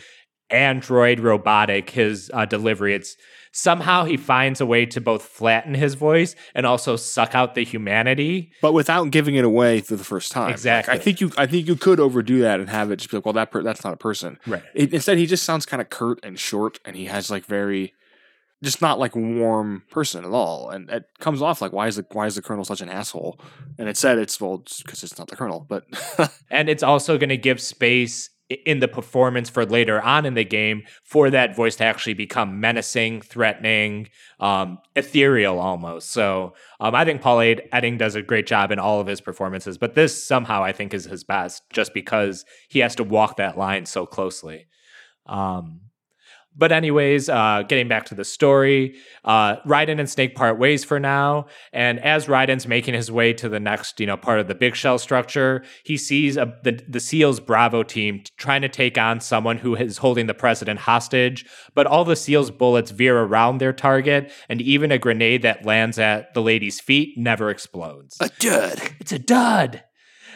android 0.50 1.20
robotic, 1.20 1.90
his 1.90 2.32
uh, 2.34 2.46
delivery. 2.46 2.96
It's 2.96 3.18
somehow 3.52 4.06
he 4.06 4.18
finds 4.18 4.62
a 4.62 4.66
way 4.66 4.86
to 4.86 5.02
both 5.02 5.24
flatten 5.24 5.74
his 5.74 5.96
voice 5.96 6.36
and 6.56 6.66
also 6.66 6.96
suck 6.96 7.36
out 7.36 7.56
the 7.56 7.64
humanity. 7.64 8.52
But 8.62 8.74
without 8.74 9.12
giving 9.12 9.36
it 9.36 9.46
away 9.46 9.82
for 9.82 9.96
the 9.96 10.04
first 10.04 10.32
time. 10.32 10.46
Like, 10.46 10.54
Exactly. 10.54 10.94
I 10.94 10.98
think 10.98 11.22
you 11.22 11.32
I 11.38 11.46
think 11.46 11.68
you 11.68 11.76
could 11.76 12.00
overdo 12.00 12.42
that 12.42 12.60
and 12.60 12.70
have 12.70 12.92
it 12.92 12.98
just 12.98 13.12
be 13.12 13.18
like, 13.18 13.26
well, 13.26 13.34
that 13.34 13.52
per- 13.52 13.64
that's 13.64 13.84
not 13.84 13.94
a 13.94 13.98
person. 13.98 14.40
Right. 14.48 14.64
It, 14.74 14.94
instead, 14.94 15.18
he 15.18 15.26
just 15.26 15.44
sounds 15.44 15.66
kind 15.66 15.82
of 15.82 15.90
curt 15.90 16.20
and 16.24 16.40
short, 16.40 16.80
and 16.86 16.96
he 16.96 17.06
has 17.06 17.30
like 17.30 17.46
very, 17.46 17.94
just 18.64 18.82
not 18.82 19.00
like 19.00 19.16
warm 19.16 19.84
person 19.90 20.24
at 20.24 20.32
all. 20.32 20.70
And 20.70 20.90
it 20.90 21.06
comes 21.20 21.42
off 21.42 21.62
like, 21.62 21.74
why 21.74 21.88
is 21.88 21.98
the 21.98 22.06
why 22.12 22.28
is 22.28 22.36
the 22.36 22.42
colonel 22.42 22.64
such 22.64 22.82
an 22.82 22.90
asshole? 22.90 23.40
And 23.78 23.90
it 23.90 23.98
said 23.98 24.18
it's 24.18 24.40
well 24.40 24.64
because 24.84 25.04
it's 25.04 25.18
not 25.18 25.28
the 25.28 25.36
colonel, 25.36 25.66
but 25.68 25.86
And 26.50 26.70
it's 26.70 26.84
also 26.84 27.18
going 27.18 27.30
to 27.30 27.38
give 27.38 27.60
space 27.60 28.30
in 28.66 28.80
the 28.80 28.88
performance 28.88 29.50
for 29.50 29.66
later 29.66 30.02
on 30.02 30.26
in 30.26 30.34
the 30.34 30.44
game 30.44 30.84
for 31.04 31.30
that 31.30 31.56
voice 31.56 31.76
to 31.78 31.84
actually 31.84 32.14
become 32.14 32.60
menacing, 32.60 33.22
threatening, 33.22 34.10
um, 34.40 34.80
ethereal 34.96 35.60
almost. 35.60 36.12
So 36.12 36.54
um, 36.80 36.96
I 36.96 37.06
think 37.06 37.22
Paul 37.22 37.38
Eiding 37.40 37.98
does 37.98 38.16
a 38.16 38.22
great 38.22 38.48
job 38.48 38.72
in 38.72 38.80
all 38.80 39.00
of 39.00 39.08
his 39.08 39.22
performances, 39.22 39.78
but 39.78 39.96
this 39.96 40.24
somehow 40.24 40.64
I 40.64 40.72
think 40.72 40.94
is 40.94 41.06
his 41.06 41.24
best 41.24 41.64
just 41.72 41.94
because 41.94 42.46
he 42.70 42.80
has 42.80 42.96
to 42.96 43.04
walk 43.04 43.38
that 43.38 43.58
line 43.58 43.86
so 43.86 44.06
closely. 44.06 44.68
Um, 45.26 45.82
but 46.56 46.72
anyways, 46.72 47.30
uh, 47.30 47.64
getting 47.68 47.88
back 47.88 48.06
to 48.06 48.16
the 48.16 48.26
story, 48.26 48.96
uh, 49.24 49.58
Raiden 49.66 50.00
and 50.00 50.10
Snake 50.10 50.36
part 50.36 50.60
ways 50.60 50.84
for 50.84 51.00
now, 51.00 51.48
and 51.72 52.00
as 52.00 52.28
Raiden's 52.28 52.68
making 52.68 52.94
his 52.94 53.12
way 53.12 53.34
to 53.34 53.48
the 53.48 53.60
next, 53.60 54.00
you 54.00 54.06
know, 54.06 54.18
part 54.18 54.40
of 54.40 54.48
the 54.48 54.56
big 54.56 54.76
shell 54.76 54.98
structure, 54.98 55.64
he 55.84 55.98
sees 55.98 56.38
a, 56.38 56.54
the 56.64 56.82
the 56.88 57.00
Seals 57.00 57.40
Bravo 57.40 57.84
team 57.84 58.24
trying 58.38 58.62
to 58.62 58.70
take 58.70 58.98
on 58.98 59.20
someone 59.22 59.58
who 59.58 59.76
is 59.76 59.98
holding 59.98 60.28
the 60.28 60.34
president 60.34 60.82
hostage. 60.82 61.46
But 61.74 61.88
all 61.88 62.04
the 62.04 62.16
Seals 62.16 62.52
bullets 62.52 62.92
veer 62.92 63.20
around 63.20 63.60
their 63.60 63.74
target, 63.74 64.32
and 64.50 64.62
even 64.62 64.92
a 64.92 64.98
grenade 64.98 65.42
that 65.44 65.66
lands 65.66 65.98
at 65.98 66.34
the 66.34 66.42
lady's 66.42 66.82
feet 66.82 67.18
never 67.18 67.50
explodes. 67.50 68.18
A 68.20 68.30
dud. 68.40 68.82
It's 69.00 69.12
a 69.12 69.20
dud. 69.20 69.84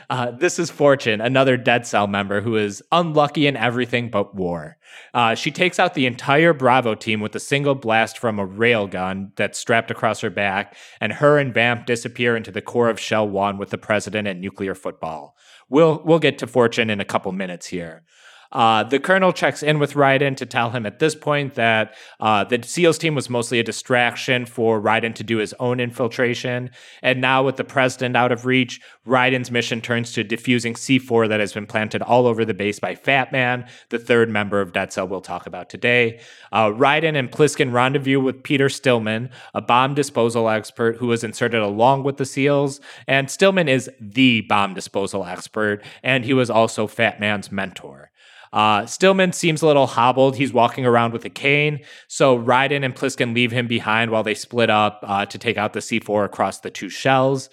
Uh, 0.09 0.31
this 0.31 0.59
is 0.59 0.69
Fortune, 0.69 1.21
another 1.21 1.57
Dead 1.57 1.85
Cell 1.85 2.07
member 2.07 2.41
who 2.41 2.55
is 2.55 2.83
unlucky 2.91 3.47
in 3.47 3.57
everything 3.57 4.09
but 4.09 4.35
war. 4.35 4.77
Uh, 5.13 5.35
she 5.35 5.51
takes 5.51 5.79
out 5.79 5.93
the 5.93 6.05
entire 6.05 6.53
Bravo 6.53 6.95
team 6.95 7.21
with 7.21 7.35
a 7.35 7.39
single 7.39 7.75
blast 7.75 8.17
from 8.17 8.39
a 8.39 8.47
railgun 8.47 9.35
that's 9.35 9.59
strapped 9.59 9.91
across 9.91 10.21
her 10.21 10.29
back, 10.29 10.75
and 11.01 11.13
her 11.13 11.37
and 11.37 11.53
Vamp 11.53 11.85
disappear 11.85 12.35
into 12.35 12.51
the 12.51 12.61
core 12.61 12.89
of 12.89 12.99
Shell 12.99 13.29
1 13.29 13.57
with 13.57 13.69
the 13.69 13.77
president 13.77 14.27
and 14.27 14.41
nuclear 14.41 14.75
football. 14.75 15.35
We'll, 15.69 16.01
we'll 16.05 16.19
get 16.19 16.37
to 16.39 16.47
Fortune 16.47 16.89
in 16.89 17.01
a 17.01 17.05
couple 17.05 17.31
minutes 17.31 17.67
here. 17.67 18.03
Uh, 18.51 18.83
the 18.83 18.99
colonel 18.99 19.33
checks 19.33 19.63
in 19.63 19.79
with 19.79 19.93
Raiden 19.93 20.35
to 20.37 20.45
tell 20.45 20.69
him 20.69 20.85
at 20.85 20.99
this 20.99 21.15
point 21.15 21.55
that 21.55 21.95
uh, 22.19 22.43
the 22.43 22.61
SEALs 22.63 22.97
team 22.97 23.15
was 23.15 23.29
mostly 23.29 23.59
a 23.59 23.63
distraction 23.63 24.45
for 24.45 24.81
Raiden 24.81 25.13
to 25.15 25.23
do 25.23 25.37
his 25.37 25.53
own 25.59 25.79
infiltration. 25.79 26.69
And 27.01 27.21
now, 27.21 27.43
with 27.43 27.57
the 27.57 27.63
president 27.63 28.15
out 28.15 28.31
of 28.31 28.45
reach, 28.45 28.81
Raiden's 29.05 29.51
mission 29.51 29.81
turns 29.81 30.11
to 30.13 30.23
defusing 30.23 30.73
C4 30.73 31.29
that 31.29 31.39
has 31.39 31.53
been 31.53 31.67
planted 31.67 32.01
all 32.01 32.27
over 32.27 32.45
the 32.45 32.53
base 32.53 32.79
by 32.79 32.95
Fat 32.95 33.31
Man, 33.31 33.67
the 33.89 33.99
third 33.99 34.29
member 34.29 34.61
of 34.61 34.73
Dead 34.73 34.91
Cell 34.91 35.07
we'll 35.07 35.21
talk 35.21 35.45
about 35.45 35.69
today. 35.69 36.19
Uh, 36.51 36.67
Raiden 36.67 37.17
and 37.17 37.31
Pliskin 37.31 37.71
rendezvous 37.71 38.19
with 38.19 38.43
Peter 38.43 38.69
Stillman, 38.69 39.29
a 39.53 39.61
bomb 39.61 39.93
disposal 39.93 40.49
expert 40.49 40.97
who 40.97 41.07
was 41.07 41.23
inserted 41.23 41.61
along 41.61 42.03
with 42.03 42.17
the 42.17 42.25
SEALs. 42.25 42.79
And 43.07 43.29
Stillman 43.29 43.67
is 43.67 43.89
the 43.99 44.41
bomb 44.41 44.73
disposal 44.73 45.25
expert, 45.25 45.83
and 46.03 46.25
he 46.25 46.33
was 46.33 46.49
also 46.49 46.87
Fat 46.87 47.19
Man's 47.19 47.51
mentor. 47.51 48.11
Uh, 48.55 48.85
Stillman 48.85 49.33
seems 49.33 49.61
a 49.61 49.67
little 49.67 49.85
hobbled. 49.85 50.37
He's 50.37 50.53
walking 50.53 50.85
around 50.85 51.11
with 51.11 51.25
a 51.25 51.29
cane. 51.29 51.81
So 52.07 52.39
Raiden 52.39 52.85
and 52.85 52.95
Pliskin 52.95 53.35
leave 53.35 53.51
him 53.51 53.67
behind 53.67 54.11
while 54.11 54.23
they 54.23 54.33
split 54.33 54.69
up 54.69 55.01
uh, 55.03 55.25
to 55.25 55.37
take 55.37 55.57
out 55.57 55.73
the 55.73 55.81
C4 55.81 56.23
across 56.23 56.61
the 56.61 56.71
two 56.71 56.87
shells. 56.87 57.49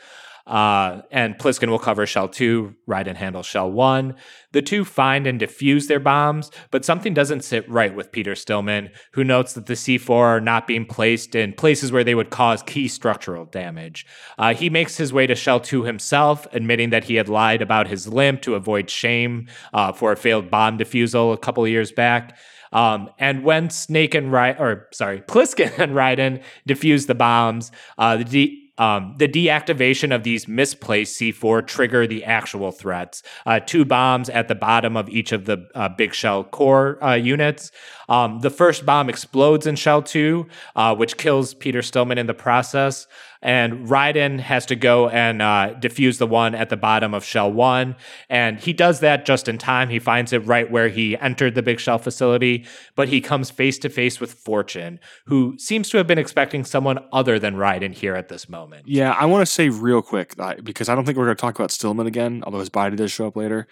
Uh, 0.46 1.02
and 1.10 1.38
Pliskin 1.38 1.68
will 1.68 1.78
cover 1.78 2.06
shell 2.06 2.28
two, 2.28 2.74
Raiden 2.88 3.16
handles 3.16 3.46
shell 3.46 3.70
one. 3.70 4.16
The 4.52 4.62
two 4.62 4.84
find 4.84 5.26
and 5.26 5.40
defuse 5.40 5.86
their 5.86 6.00
bombs, 6.00 6.50
but 6.70 6.84
something 6.84 7.14
doesn't 7.14 7.44
sit 7.44 7.68
right 7.70 7.94
with 7.94 8.12
Peter 8.12 8.34
Stillman, 8.34 8.90
who 9.12 9.24
notes 9.24 9.52
that 9.54 9.66
the 9.66 9.74
C4 9.74 10.10
are 10.10 10.40
not 10.40 10.66
being 10.66 10.84
placed 10.84 11.34
in 11.34 11.52
places 11.52 11.92
where 11.92 12.04
they 12.04 12.14
would 12.14 12.30
cause 12.30 12.62
key 12.62 12.88
structural 12.88 13.44
damage. 13.44 14.04
Uh, 14.38 14.54
he 14.54 14.68
makes 14.68 14.96
his 14.96 15.12
way 15.12 15.26
to 15.26 15.34
shell 15.34 15.60
two 15.60 15.84
himself, 15.84 16.46
admitting 16.52 16.90
that 16.90 17.04
he 17.04 17.14
had 17.14 17.28
lied 17.28 17.62
about 17.62 17.88
his 17.88 18.08
limp 18.08 18.42
to 18.42 18.54
avoid 18.54 18.90
shame 18.90 19.48
uh, 19.72 19.92
for 19.92 20.12
a 20.12 20.16
failed 20.16 20.50
bomb 20.50 20.76
defusal 20.76 21.32
a 21.32 21.38
couple 21.38 21.64
of 21.64 21.70
years 21.70 21.92
back. 21.92 22.36
Um, 22.72 23.10
and 23.18 23.44
when 23.44 23.70
Snake 23.70 24.14
and 24.14 24.32
Raiden, 24.32 24.58
or 24.58 24.88
sorry, 24.92 25.20
Pliskin 25.20 25.78
and 25.78 25.92
Raiden 25.92 26.42
defuse 26.68 27.06
the 27.06 27.14
bombs, 27.14 27.70
uh, 27.98 28.16
the 28.16 28.58
um, 28.78 29.14
the 29.18 29.28
deactivation 29.28 30.14
of 30.14 30.22
these 30.22 30.48
misplaced 30.48 31.20
C4 31.20 31.66
trigger 31.66 32.06
the 32.06 32.24
actual 32.24 32.72
threats. 32.72 33.22
Uh, 33.44 33.60
two 33.60 33.84
bombs 33.84 34.28
at 34.30 34.48
the 34.48 34.54
bottom 34.54 34.96
of 34.96 35.08
each 35.08 35.32
of 35.32 35.44
the 35.44 35.68
uh, 35.74 35.88
big 35.90 36.14
shell 36.14 36.44
core 36.44 37.02
uh, 37.04 37.14
units. 37.14 37.70
Um, 38.12 38.40
the 38.40 38.50
first 38.50 38.84
bomb 38.84 39.08
explodes 39.08 39.66
in 39.66 39.76
shell 39.76 40.02
two, 40.02 40.46
uh, 40.76 40.94
which 40.94 41.16
kills 41.16 41.54
Peter 41.54 41.80
Stillman 41.80 42.18
in 42.18 42.26
the 42.26 42.34
process 42.34 43.06
and 43.42 43.88
Raiden 43.88 44.38
has 44.38 44.64
to 44.66 44.76
go 44.76 45.08
and 45.08 45.42
uh, 45.42 45.74
defuse 45.80 46.18
the 46.18 46.26
one 46.26 46.54
at 46.54 46.70
the 46.70 46.76
bottom 46.76 47.12
of 47.12 47.24
shell 47.24 47.52
one. 47.52 47.96
And 48.30 48.58
he 48.58 48.72
does 48.72 49.00
that 49.00 49.26
just 49.26 49.48
in 49.48 49.58
time. 49.58 49.90
He 49.90 49.98
finds 49.98 50.32
it 50.32 50.46
right 50.46 50.70
where 50.70 50.88
he 50.88 51.18
entered 51.18 51.56
the 51.56 51.62
big 51.62 51.80
shell 51.80 51.98
facility, 51.98 52.64
but 52.94 53.08
he 53.08 53.20
comes 53.20 53.50
face 53.50 53.78
to 53.80 53.88
face 53.88 54.20
with 54.20 54.32
Fortune, 54.32 55.00
who 55.26 55.56
seems 55.58 55.90
to 55.90 55.96
have 55.96 56.06
been 56.06 56.18
expecting 56.18 56.64
someone 56.64 57.00
other 57.12 57.38
than 57.38 57.56
Raiden 57.56 57.92
here 57.92 58.14
at 58.14 58.28
this 58.28 58.48
moment. 58.48 58.86
Yeah, 58.86 59.10
I 59.12 59.26
want 59.26 59.42
to 59.42 59.52
say 59.52 59.68
real 59.68 60.02
quick 60.02 60.36
because 60.62 60.88
I 60.88 60.94
don't 60.94 61.04
think 61.04 61.18
we're 61.18 61.24
going 61.24 61.36
to 61.36 61.40
talk 61.40 61.58
about 61.58 61.72
Stillman 61.72 62.06
again, 62.06 62.44
although 62.46 62.60
his 62.60 62.70
body 62.70 62.96
does 62.96 63.10
show 63.10 63.26
up 63.26 63.36
later. 63.36 63.66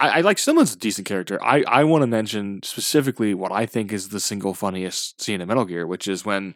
I, 0.00 0.08
I, 0.08 0.20
like 0.20 0.38
Stillman's 0.38 0.74
a 0.74 0.78
decent 0.78 1.06
character. 1.06 1.42
I, 1.42 1.64
I 1.66 1.84
want 1.84 2.02
to 2.02 2.06
mention 2.06 2.60
specifically 2.62 3.34
what 3.34 3.52
I 3.52 3.66
think 3.66 3.92
is 3.92 4.10
the 4.10 4.20
single 4.20 4.54
funniest 4.54 5.20
scene 5.20 5.40
in 5.40 5.48
Metal 5.48 5.64
Gear, 5.64 5.86
which 5.86 6.06
is 6.06 6.24
when 6.24 6.54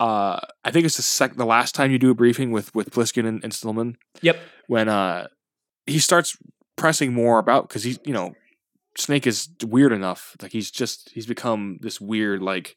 uh, 0.00 0.40
I 0.64 0.70
think 0.70 0.84
it's 0.84 0.96
the 0.96 1.02
sec- 1.02 1.36
the 1.36 1.46
last 1.46 1.74
time 1.74 1.90
you 1.90 1.98
do 1.98 2.10
a 2.10 2.14
briefing 2.14 2.50
with 2.50 2.74
with 2.74 2.90
Pliskin 2.90 3.26
and, 3.26 3.42
and 3.44 3.54
Stillman. 3.54 3.96
Yep. 4.20 4.38
When 4.66 4.88
uh, 4.88 5.28
he 5.86 5.98
starts 5.98 6.36
pressing 6.76 7.12
more 7.12 7.38
about 7.38 7.68
because 7.68 7.84
he's 7.84 7.98
you 8.04 8.12
know 8.12 8.34
Snake 8.96 9.26
is 9.26 9.48
weird 9.64 9.92
enough. 9.92 10.36
Like 10.42 10.52
he's 10.52 10.70
just 10.70 11.10
he's 11.10 11.26
become 11.26 11.78
this 11.82 12.00
weird 12.00 12.42
like 12.42 12.76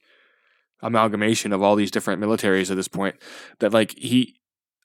amalgamation 0.82 1.52
of 1.52 1.62
all 1.62 1.76
these 1.76 1.92
different 1.92 2.22
militaries 2.22 2.70
at 2.70 2.78
this 2.78 2.88
point. 2.88 3.16
That 3.60 3.74
like 3.74 3.98
he, 3.98 4.36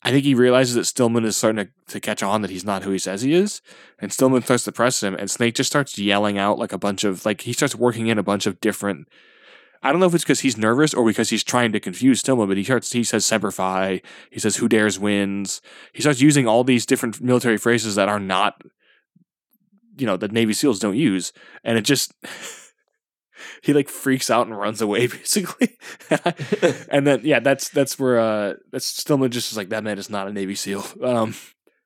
I 0.02 0.10
think 0.10 0.24
he 0.24 0.34
realizes 0.34 0.74
that 0.74 0.86
Stillman 0.86 1.24
is 1.24 1.36
starting 1.36 1.66
to, 1.66 1.92
to 1.92 2.00
catch 2.00 2.22
on 2.22 2.40
that 2.42 2.50
he's 2.50 2.64
not 2.64 2.84
who 2.84 2.90
he 2.90 2.98
says 2.98 3.22
he 3.22 3.34
is, 3.34 3.60
and 3.98 4.12
Stillman 4.12 4.42
starts 4.42 4.64
to 4.64 4.72
press 4.72 5.02
him, 5.02 5.14
and 5.14 5.30
Snake 5.30 5.54
just 5.54 5.70
starts 5.70 5.98
yelling 5.98 6.38
out 6.38 6.58
like 6.58 6.72
a 6.72 6.78
bunch 6.78 7.04
of 7.04 7.26
like 7.26 7.42
he 7.42 7.52
starts 7.52 7.74
working 7.74 8.06
in 8.06 8.18
a 8.18 8.22
bunch 8.22 8.46
of 8.46 8.60
different 8.60 9.08
I 9.82 9.92
don't 9.92 10.00
know 10.00 10.06
if 10.06 10.14
it's 10.14 10.24
because 10.24 10.40
he's 10.40 10.58
nervous 10.58 10.92
or 10.92 11.06
because 11.06 11.30
he's 11.30 11.42
trying 11.42 11.72
to 11.72 11.80
confuse 11.80 12.20
Stillman, 12.20 12.48
but 12.48 12.58
he 12.58 12.64
starts 12.64 12.92
he 12.92 13.04
says 13.04 13.24
Semper 13.24 13.50
Fi, 13.50 14.02
he 14.30 14.38
says 14.38 14.56
Who 14.56 14.68
dares 14.68 14.98
wins. 14.98 15.62
He 15.92 16.02
starts 16.02 16.20
using 16.20 16.46
all 16.46 16.64
these 16.64 16.86
different 16.86 17.20
military 17.20 17.56
phrases 17.56 17.94
that 17.94 18.08
are 18.08 18.20
not 18.20 18.62
you 20.00 20.06
know, 20.06 20.16
that 20.16 20.32
Navy 20.32 20.54
SEALs 20.54 20.80
don't 20.80 20.96
use. 20.96 21.32
And 21.62 21.76
it 21.76 21.82
just 21.82 22.14
he 23.62 23.72
like 23.72 23.88
freaks 23.88 24.30
out 24.30 24.46
and 24.46 24.56
runs 24.56 24.80
away 24.80 25.06
basically. 25.06 25.76
and 26.90 27.06
then 27.06 27.20
yeah, 27.24 27.40
that's 27.40 27.68
that's 27.68 27.98
where 27.98 28.18
uh 28.18 28.54
that's 28.70 28.86
Stillman 28.86 29.30
just 29.30 29.50
is 29.50 29.56
like 29.56 29.70
that 29.70 29.84
man 29.84 29.98
is 29.98 30.10
not 30.10 30.28
a 30.28 30.32
Navy 30.32 30.54
SEAL. 30.54 30.84
Um 31.04 31.34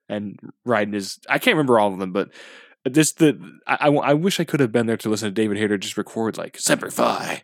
and 0.09 0.39
Raiden 0.67 0.95
is 0.95 1.19
I 1.29 1.39
can't 1.39 1.57
remember 1.57 1.79
all 1.79 1.93
of 1.93 1.99
them, 1.99 2.13
but 2.13 2.31
this 2.85 3.13
the 3.13 3.39
I, 3.67 3.89
I, 3.89 3.89
I 3.89 4.15
wish 4.15 4.39
I 4.39 4.45
could 4.45 4.61
have 4.61 4.73
been 4.73 4.87
there 4.87 4.99
to 4.99 5.09
listen 5.09 5.29
to 5.29 5.33
David 5.33 5.57
Hayter 5.57 5.79
just 5.79 5.97
record 5.97 6.37
like 6.37 6.59
Semper 6.59 6.91
Fi 6.91 7.43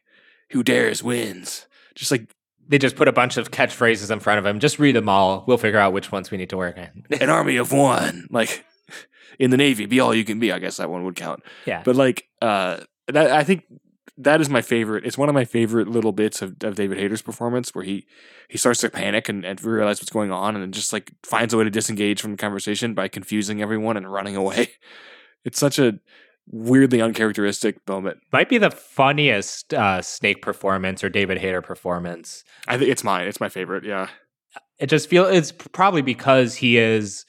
who 0.51 0.63
dares 0.63 1.03
wins. 1.03 1.67
Just 1.95 2.11
like 2.11 2.35
they 2.69 2.79
just 2.79 2.97
put 2.97 3.09
a 3.09 3.13
bunch 3.13 3.37
of 3.37 3.51
catchphrases 3.51 4.11
in 4.11 4.21
front 4.21 4.39
of 4.39 4.47
him. 4.47 4.61
Just 4.61 4.79
read 4.79 4.95
them 4.95 5.09
all. 5.09 5.45
We'll 5.47 5.59
figure 5.59 5.81
out 5.81 5.93
which 5.93 6.13
ones 6.13 6.31
we 6.31 6.39
need 6.39 6.51
to 6.51 6.57
work 6.57 6.79
on. 6.79 7.05
an 7.21 7.29
army 7.29 7.57
of 7.57 7.73
one, 7.73 8.29
like 8.31 8.65
in 9.41 9.51
the 9.51 9.57
Navy, 9.57 9.87
be 9.87 9.99
all 9.99 10.15
you 10.15 10.25
can 10.25 10.39
be. 10.39 10.53
I 10.53 10.61
guess 10.61 10.77
that 10.77 10.89
one 10.89 11.05
would 11.05 11.17
count. 11.17 11.43
Yeah, 11.67 11.83
but 11.85 11.97
like, 11.97 12.29
uh, 12.41 12.79
that 13.09 13.33
I 13.33 13.43
think 13.43 13.65
that 14.23 14.41
is 14.41 14.51
my 14.51 14.61
favorite. 14.61 15.05
It's 15.07 15.17
one 15.17 15.29
of 15.29 15.35
my 15.35 15.45
favorite 15.45 15.89
little 15.89 16.13
bits 16.13 16.43
of, 16.43 16.57
of 16.63 16.75
David 16.75 16.99
Hayter's 16.99 17.23
performance 17.23 17.75
where 17.75 17.85
he 17.85 18.07
he 18.49 18.59
starts 18.59 18.81
to 18.81 18.91
panic 18.91 19.29
and, 19.29 19.45
and 19.45 19.63
realize 19.65 20.01
what's 20.01 20.11
going 20.11 20.31
on 20.31 20.57
and 20.57 20.75
just 20.75 20.93
like 20.93 21.13
finds 21.23 21.55
a 21.55 21.57
way 21.57 21.65
to 21.65 21.71
disengage 21.71 22.21
from 22.21 22.33
the 22.33 22.37
conversation 22.37 22.95
by 22.95 23.09
confusing 23.09 23.63
everyone 23.63 23.97
and 23.97 24.13
running 24.13 24.37
away. 24.37 24.71
It's 25.43 25.59
such 25.59 25.79
a 25.79 25.99
weirdly 26.51 27.01
uncharacteristic 27.01 27.79
moment. 27.89 28.19
Might 28.31 28.51
be 28.51 28.59
the 28.59 28.71
funniest 28.71 29.73
uh, 29.73 30.03
Snake 30.03 30.43
performance 30.43 31.03
or 31.03 31.09
David 31.09 31.39
Hayter 31.39 31.63
performance. 31.63 32.45
I 32.69 32.77
think 32.77 32.91
it's 32.91 33.03
mine. 33.03 33.27
It's 33.27 33.41
my 33.41 33.49
favorite. 33.49 33.85
Yeah. 33.85 34.09
It 34.79 34.89
just 34.89 35.09
feels 35.09 35.35
it's 35.35 35.51
probably 35.51 36.03
because 36.03 36.55
he 36.55 36.77
is, 36.77 37.25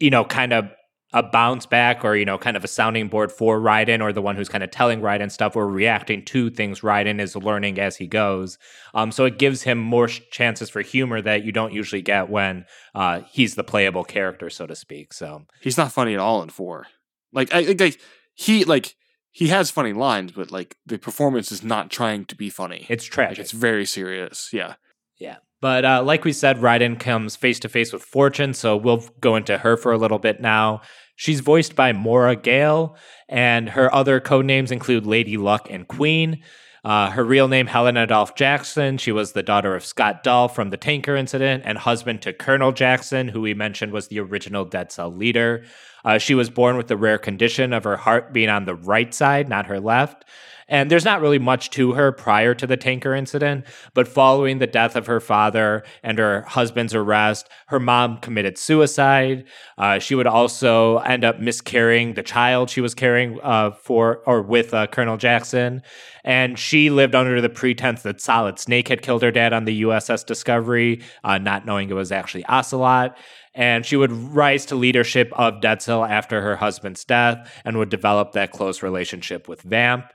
you 0.00 0.08
know, 0.08 0.24
kind 0.24 0.54
of 0.54 0.70
a 1.12 1.22
bounce 1.22 1.66
back 1.66 2.04
or 2.04 2.16
you 2.16 2.24
know 2.24 2.38
kind 2.38 2.56
of 2.56 2.64
a 2.64 2.68
sounding 2.68 3.08
board 3.08 3.30
for 3.30 3.60
Raiden 3.60 4.00
or 4.00 4.12
the 4.12 4.22
one 4.22 4.36
who's 4.36 4.48
kind 4.48 4.64
of 4.64 4.70
telling 4.70 5.00
Raiden 5.00 5.30
stuff 5.30 5.56
or 5.56 5.68
reacting 5.68 6.24
to 6.26 6.50
things 6.50 6.80
Raiden 6.80 7.20
is 7.20 7.36
learning 7.36 7.78
as 7.78 7.96
he 7.96 8.06
goes. 8.06 8.58
Um, 8.94 9.12
so 9.12 9.24
it 9.24 9.38
gives 9.38 9.62
him 9.62 9.78
more 9.78 10.08
sh- 10.08 10.20
chances 10.30 10.70
for 10.70 10.80
humor 10.80 11.20
that 11.22 11.44
you 11.44 11.52
don't 11.52 11.72
usually 11.72 12.02
get 12.02 12.28
when 12.28 12.64
uh, 12.94 13.20
he's 13.30 13.54
the 13.54 13.64
playable 13.64 14.04
character, 14.04 14.50
so 14.50 14.66
to 14.66 14.74
speak. 14.74 15.12
So 15.12 15.44
he's 15.60 15.78
not 15.78 15.92
funny 15.92 16.14
at 16.14 16.20
all 16.20 16.42
in 16.42 16.48
four. 16.48 16.86
Like 17.32 17.52
I 17.54 17.60
like 17.78 18.00
he 18.34 18.64
like 18.64 18.94
he 19.30 19.48
has 19.48 19.70
funny 19.70 19.92
lines, 19.92 20.32
but 20.32 20.50
like 20.50 20.76
the 20.86 20.98
performance 20.98 21.50
is 21.50 21.62
not 21.62 21.90
trying 21.90 22.26
to 22.26 22.36
be 22.36 22.50
funny. 22.50 22.86
It's 22.88 23.04
tragic. 23.04 23.38
Like, 23.38 23.44
it's 23.44 23.52
very 23.52 23.86
serious. 23.86 24.50
Yeah. 24.52 24.74
Yeah. 25.18 25.36
But 25.62 25.84
uh, 25.84 26.02
like 26.02 26.24
we 26.24 26.32
said, 26.32 26.58
Raiden 26.58 26.98
comes 26.98 27.36
face 27.36 27.60
to 27.60 27.68
face 27.68 27.92
with 27.92 28.02
Fortune, 28.02 28.52
so 28.52 28.76
we'll 28.76 29.04
go 29.20 29.36
into 29.36 29.58
her 29.58 29.76
for 29.76 29.92
a 29.92 29.96
little 29.96 30.18
bit 30.18 30.40
now. 30.40 30.82
She's 31.14 31.38
voiced 31.38 31.76
by 31.76 31.92
Moira 31.92 32.34
Gale, 32.34 32.96
and 33.28 33.68
her 33.70 33.94
other 33.94 34.18
code 34.18 34.44
names 34.44 34.72
include 34.72 35.06
Lady 35.06 35.36
Luck 35.36 35.68
and 35.70 35.86
Queen. 35.86 36.42
Uh, 36.84 37.10
her 37.10 37.22
real 37.22 37.46
name, 37.46 37.68
Helena 37.68 38.08
Dolph 38.08 38.34
Jackson. 38.34 38.98
She 38.98 39.12
was 39.12 39.32
the 39.32 39.42
daughter 39.44 39.76
of 39.76 39.84
Scott 39.84 40.24
Dolph 40.24 40.52
from 40.52 40.70
the 40.70 40.76
tanker 40.76 41.14
incident 41.14 41.62
and 41.64 41.78
husband 41.78 42.22
to 42.22 42.32
Colonel 42.32 42.72
Jackson, 42.72 43.28
who 43.28 43.40
we 43.40 43.54
mentioned 43.54 43.92
was 43.92 44.08
the 44.08 44.18
original 44.18 44.64
Dead 44.64 44.90
Cell 44.90 45.14
leader. 45.14 45.62
Uh, 46.04 46.18
she 46.18 46.34
was 46.34 46.50
born 46.50 46.76
with 46.76 46.88
the 46.88 46.96
rare 46.96 47.18
condition 47.18 47.72
of 47.72 47.84
her 47.84 47.96
heart 47.96 48.32
being 48.32 48.48
on 48.48 48.64
the 48.64 48.74
right 48.74 49.14
side, 49.14 49.48
not 49.48 49.66
her 49.66 49.78
left. 49.78 50.24
And 50.68 50.90
there's 50.90 51.04
not 51.04 51.20
really 51.20 51.38
much 51.38 51.70
to 51.70 51.92
her 51.92 52.12
prior 52.12 52.54
to 52.54 52.66
the 52.66 52.76
tanker 52.76 53.14
incident, 53.14 53.64
but 53.94 54.08
following 54.08 54.58
the 54.58 54.66
death 54.66 54.96
of 54.96 55.06
her 55.06 55.20
father 55.20 55.84
and 56.02 56.18
her 56.18 56.42
husband's 56.42 56.94
arrest, 56.94 57.48
her 57.66 57.80
mom 57.80 58.18
committed 58.18 58.58
suicide. 58.58 59.44
Uh, 59.78 59.98
she 59.98 60.14
would 60.14 60.26
also 60.26 60.98
end 60.98 61.24
up 61.24 61.40
miscarrying 61.40 62.14
the 62.14 62.22
child 62.22 62.70
she 62.70 62.80
was 62.80 62.94
carrying 62.94 63.38
uh, 63.42 63.70
for 63.72 64.22
or 64.26 64.42
with 64.42 64.72
uh, 64.74 64.86
Colonel 64.86 65.16
Jackson. 65.16 65.82
And 66.24 66.58
she 66.58 66.90
lived 66.90 67.14
under 67.14 67.40
the 67.40 67.48
pretense 67.48 68.02
that 68.02 68.20
Solid 68.20 68.58
Snake 68.58 68.88
had 68.88 69.02
killed 69.02 69.22
her 69.22 69.32
dad 69.32 69.52
on 69.52 69.64
the 69.64 69.82
USS 69.82 70.24
Discovery, 70.24 71.02
uh, 71.24 71.38
not 71.38 71.66
knowing 71.66 71.90
it 71.90 71.94
was 71.94 72.12
actually 72.12 72.44
Ocelot 72.46 73.16
and 73.54 73.84
she 73.84 73.96
would 73.96 74.12
rise 74.12 74.64
to 74.66 74.74
leadership 74.74 75.30
of 75.34 75.60
Dead 75.60 75.82
Cell 75.82 76.04
after 76.04 76.40
her 76.40 76.56
husband's 76.56 77.04
death 77.04 77.50
and 77.64 77.76
would 77.76 77.90
develop 77.90 78.32
that 78.32 78.50
close 78.50 78.82
relationship 78.82 79.48
with 79.48 79.62
Vamp. 79.62 80.06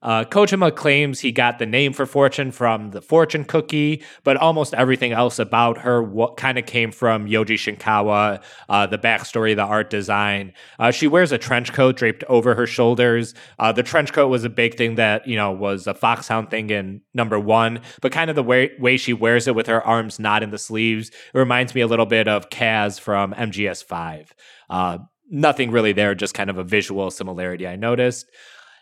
Uh, 0.00 0.24
Kojima 0.24 0.74
claims 0.74 1.20
he 1.20 1.32
got 1.32 1.58
the 1.58 1.66
name 1.66 1.92
for 1.92 2.06
Fortune 2.06 2.52
from 2.52 2.90
the 2.90 3.02
fortune 3.02 3.44
cookie, 3.44 4.02
but 4.22 4.36
almost 4.36 4.74
everything 4.74 5.12
else 5.12 5.38
about 5.38 5.78
her 5.78 6.02
what 6.02 6.36
kind 6.36 6.56
of 6.56 6.66
came 6.66 6.92
from 6.92 7.26
Yoji 7.26 7.56
Shinkawa, 7.56 8.42
uh, 8.68 8.86
the 8.86 8.98
backstory, 8.98 9.56
the 9.56 9.62
art 9.62 9.90
design. 9.90 10.52
Uh, 10.78 10.92
she 10.92 11.08
wears 11.08 11.32
a 11.32 11.38
trench 11.38 11.72
coat 11.72 11.96
draped 11.96 12.22
over 12.24 12.54
her 12.54 12.66
shoulders. 12.66 13.34
Uh, 13.58 13.72
the 13.72 13.82
trench 13.82 14.12
coat 14.12 14.28
was 14.28 14.44
a 14.44 14.50
big 14.50 14.76
thing 14.76 14.94
that 14.94 15.26
you 15.26 15.36
know 15.36 15.50
was 15.50 15.86
a 15.86 15.94
Foxhound 15.94 16.50
thing 16.50 16.70
in 16.70 17.00
number 17.12 17.38
one, 17.38 17.80
but 18.00 18.12
kind 18.12 18.30
of 18.30 18.36
the 18.36 18.42
way 18.42 18.70
way 18.78 18.96
she 18.96 19.12
wears 19.12 19.48
it 19.48 19.54
with 19.54 19.66
her 19.66 19.82
arms 19.82 20.20
not 20.20 20.42
in 20.44 20.50
the 20.50 20.58
sleeves, 20.58 21.08
it 21.08 21.38
reminds 21.38 21.74
me 21.74 21.80
a 21.80 21.86
little 21.88 22.06
bit 22.06 22.28
of 22.28 22.50
Kaz 22.50 23.00
from 23.00 23.34
MGS 23.34 23.82
Five. 23.82 24.32
Uh, 24.70 24.98
nothing 25.28 25.70
really 25.70 25.92
there, 25.92 26.14
just 26.14 26.34
kind 26.34 26.50
of 26.50 26.58
a 26.58 26.64
visual 26.64 27.10
similarity 27.10 27.66
I 27.66 27.76
noticed. 27.76 28.26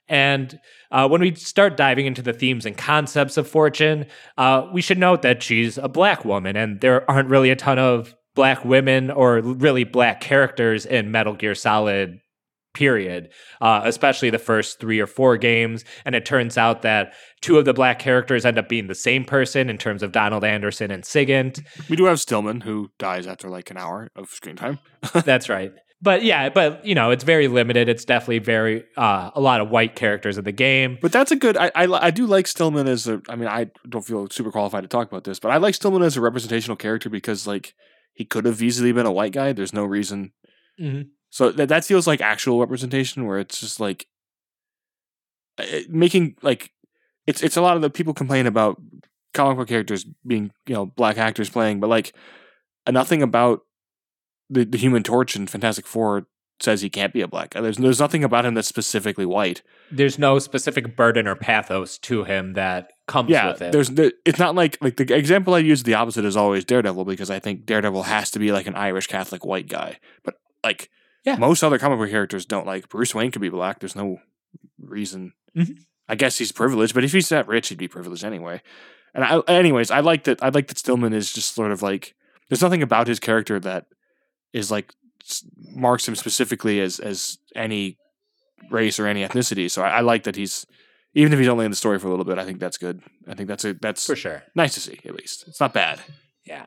And 0.09 0.59
uh, 0.91 1.09
when 1.09 1.21
we 1.21 1.35
start 1.35 1.77
diving 1.77 2.07
into 2.07 2.23
the 2.23 2.33
themes 2.33 2.67
and 2.67 2.77
concepts 2.77 3.37
of 3.37 3.49
Fortune, 3.49 4.07
uh, 4.39 4.67
we 4.73 4.81
should 4.81 4.99
note 4.99 5.23
that 5.23 5.43
she's 5.43 5.79
a 5.79 5.89
black 5.89 6.25
woman, 6.25 6.57
and 6.57 6.81
there 6.81 7.09
aren't 7.11 7.29
really 7.29 7.51
a 7.51 7.57
ton 7.57 7.79
of 7.79 8.15
black 8.35 8.65
women 8.65 9.11
or 9.11 9.41
really 9.41 9.85
black 9.85 10.21
characters 10.21 10.87
in 10.87 11.11
Metal 11.11 11.35
Gear 11.35 11.55
Solid. 11.55 12.21
Period, 12.75 13.31
uh, 13.63 13.81
especially 13.85 14.29
the 14.29 14.39
first 14.39 14.79
three 14.79 15.01
or 15.01 15.07
four 15.07 15.39
games. 15.39 15.83
And 16.05 16.15
it 16.15 16.27
turns 16.27 16.59
out 16.59 16.83
that 16.83 17.15
two 17.41 17.57
of 17.57 17.65
the 17.65 17.73
black 17.73 17.99
characters 17.99 18.45
end 18.45 18.59
up 18.59 18.69
being 18.69 18.87
the 18.87 18.95
same 18.95 19.25
person 19.25 19.71
in 19.71 19.79
terms 19.79 20.03
of 20.03 20.13
Donald 20.13 20.45
Anderson 20.45 20.91
and 20.91 21.03
Sigint. 21.03 21.65
We 21.89 21.97
do 21.97 22.05
have 22.05 22.21
Stillman, 22.21 22.61
who 22.61 22.91
dies 22.99 23.27
after 23.27 23.49
like 23.49 23.71
an 23.71 23.79
hour 23.79 24.11
of 24.15 24.29
screen 24.29 24.57
time. 24.57 24.79
That's 25.15 25.49
right 25.49 25.73
but 26.03 26.23
yeah, 26.23 26.49
but 26.51 26.85
you 26.85 26.95
know, 26.95 27.11
it's 27.11 27.25
very 27.25 27.49
limited. 27.49 27.89
It's 27.89 28.05
definitely 28.05 28.41
very 28.41 28.85
uh, 28.97 29.31
a 29.35 29.41
lot 29.41 29.61
of 29.61 29.71
white 29.71 29.97
characters 29.97 30.37
in 30.37 30.45
the 30.45 30.53
game. 30.53 30.99
But 31.01 31.13
that's 31.13 31.33
a 31.33 31.37
good. 31.37 31.57
I, 31.57 31.71
I, 31.75 31.87
I 31.87 32.11
do 32.11 32.27
like 32.27 32.47
Stillman 32.47 32.87
as 32.87 33.09
a. 33.09 33.23
I 33.29 33.37
mean, 33.37 33.49
I 33.49 33.71
don't 33.89 34.05
feel 34.05 34.29
super 34.31 34.51
qualified 34.51 34.85
to 34.85 34.89
talk 34.89 35.09
about 35.09 35.25
this, 35.25 35.39
but 35.39 35.51
I 35.51 35.57
like 35.57 35.75
Stillman 35.75 36.03
as 36.03 36.17
a 36.17 36.21
representational 36.21 36.77
character 36.77 37.09
because 37.09 37.47
like 37.47 37.75
he 38.13 38.25
could 38.25 38.45
have 38.45 38.63
easily 38.63 38.93
been 38.93 39.07
a 39.07 39.13
white 39.13 39.33
guy. 39.33 39.53
There's 39.53 39.73
no 39.73 39.85
reason. 39.85 40.33
Mm-hmm. 40.81 41.09
So 41.31 41.51
that 41.53 41.71
that 41.71 41.85
feels 41.85 42.07
like 42.07 42.21
actual 42.21 42.61
representation, 42.61 43.25
where 43.25 43.39
it's 43.39 43.61
just 43.61 43.81
like 43.81 44.07
making 45.89 46.37
like 46.43 46.73
it's 47.27 47.43
it's 47.43 47.57
a 47.57 47.63
lot 47.63 47.77
of 47.77 47.83
the 47.83 47.91
people 47.91 48.13
complain 48.13 48.47
about 48.47 48.81
comic 49.33 49.57
book 49.57 49.69
characters 49.69 50.05
being 50.27 50.51
you 50.67 50.75
know 50.75 50.85
black 50.85 51.17
actors 51.17 51.49
playing, 51.49 51.81
but 51.81 51.89
like 51.89 52.15
nothing 52.91 53.23
about 53.23 53.61
the, 54.49 54.65
the 54.65 54.79
Human 54.79 55.03
Torch 55.03 55.37
and 55.37 55.49
Fantastic 55.49 55.87
Four 55.87 56.27
says 56.61 56.81
he 56.81 56.89
can't 56.89 57.13
be 57.13 57.21
a 57.21 57.29
black 57.29 57.51
guy. 57.51 57.61
There's 57.61 57.77
there's 57.77 58.01
nothing 58.01 58.25
about 58.25 58.47
him 58.47 58.55
that's 58.55 58.69
specifically 58.69 59.27
white. 59.27 59.63
There's 59.91 60.19
no 60.19 60.39
specific 60.39 60.97
burden 60.97 61.27
or 61.27 61.37
pathos 61.37 61.99
to 61.99 62.25
him 62.25 62.55
that 62.55 62.91
comes 63.07 63.31
yeah, 63.31 63.53
with 63.53 63.63
it. 63.63 63.73
There's 63.73 63.91
the, 63.91 64.13
it's 64.25 64.39
not 64.39 64.55
like 64.55 64.79
like 64.81 64.97
the 64.97 65.15
example 65.15 65.55
I 65.55 65.59
use 65.59 65.83
the 65.83 65.95
opposite 65.95 66.25
is 66.25 66.37
always 66.37 66.65
Daredevil 66.65 67.05
because 67.05 67.31
I 67.31 67.39
think 67.39 67.67
Daredevil 67.67 68.05
has 68.05 68.31
to 68.33 68.39
be 68.39 68.53
like 68.53 68.67
an 68.67 68.75
Irish 68.75 69.07
Catholic 69.07 69.45
white 69.45 69.69
guy. 69.69 69.99
But 70.25 70.37
like 70.65 70.91
yeah. 71.25 71.37
most 71.37 71.63
other 71.63 71.79
comic 71.79 71.99
book 71.99 72.11
characters 72.11 72.47
don't 72.47 72.67
like 72.67 72.89
Bruce 72.89 73.15
Wayne 73.15 73.31
could 73.31 73.43
be 73.43 73.51
black. 73.51 73.81
There's 73.81 73.97
no 73.97 74.21
reason. 74.81 75.33
Mm-hmm. 75.57 75.75
I 76.09 76.15
guess 76.15 76.39
he's 76.39 76.53
privileged, 76.53 76.95
but 76.95 77.05
if 77.05 77.13
he's 77.13 77.29
that 77.31 77.49
rich, 77.49 77.69
he'd 77.69 77.79
be 77.79 77.89
privileged 77.89 78.25
anyway. 78.25 78.63
And 79.13 79.25
I, 79.25 79.41
anyways, 79.49 79.91
I 79.91 80.01
like 80.01 80.25
that. 80.25 80.43
I 80.43 80.51
like 80.51 80.69
that 80.69 80.79
Stillman 80.79 81.13
is 81.13 81.33
just 81.33 81.55
sort 81.55 81.73
of 81.73 81.83
like 81.83 82.15
there's 82.49 82.63
nothing 82.63 82.83
about 82.83 83.09
his 83.09 83.19
character 83.19 83.59
that 83.61 83.87
is 84.57 84.71
like 84.71 84.93
marks 85.75 86.09
him 86.09 86.15
specifically 86.17 86.81
as 86.81 86.99
as 86.99 87.39
any 87.55 87.99
race 88.71 88.99
or 88.99 89.07
any 89.07 89.25
ethnicity. 89.25 89.71
So 89.71 89.83
I, 89.83 89.99
I, 89.99 90.01
like 90.01 90.25
that 90.25 90.37
he's 90.37 90.67
even 91.15 91.33
if 91.33 91.39
he's 91.39 91.49
only 91.49 91.65
in 91.65 91.71
the 91.71 91.77
story 91.77 91.99
for 91.99 92.07
a 92.07 92.11
little 92.11 92.25
bit. 92.25 92.39
I 92.39 92.45
think 92.45 92.59
that's 92.59 92.79
good. 92.79 93.03
I 93.29 93.35
think 93.35 93.49
that's 93.49 93.65
a 93.65 93.75
that's 93.75 94.05
for 94.07 94.17
sure 94.17 94.43
nice 94.55 94.75
to 94.75 94.81
see. 94.81 94.99
At 95.05 95.15
least 95.15 95.45
it's 95.47 95.61
not 95.61 95.75
bad. 95.75 96.01
Yeah, 96.45 96.67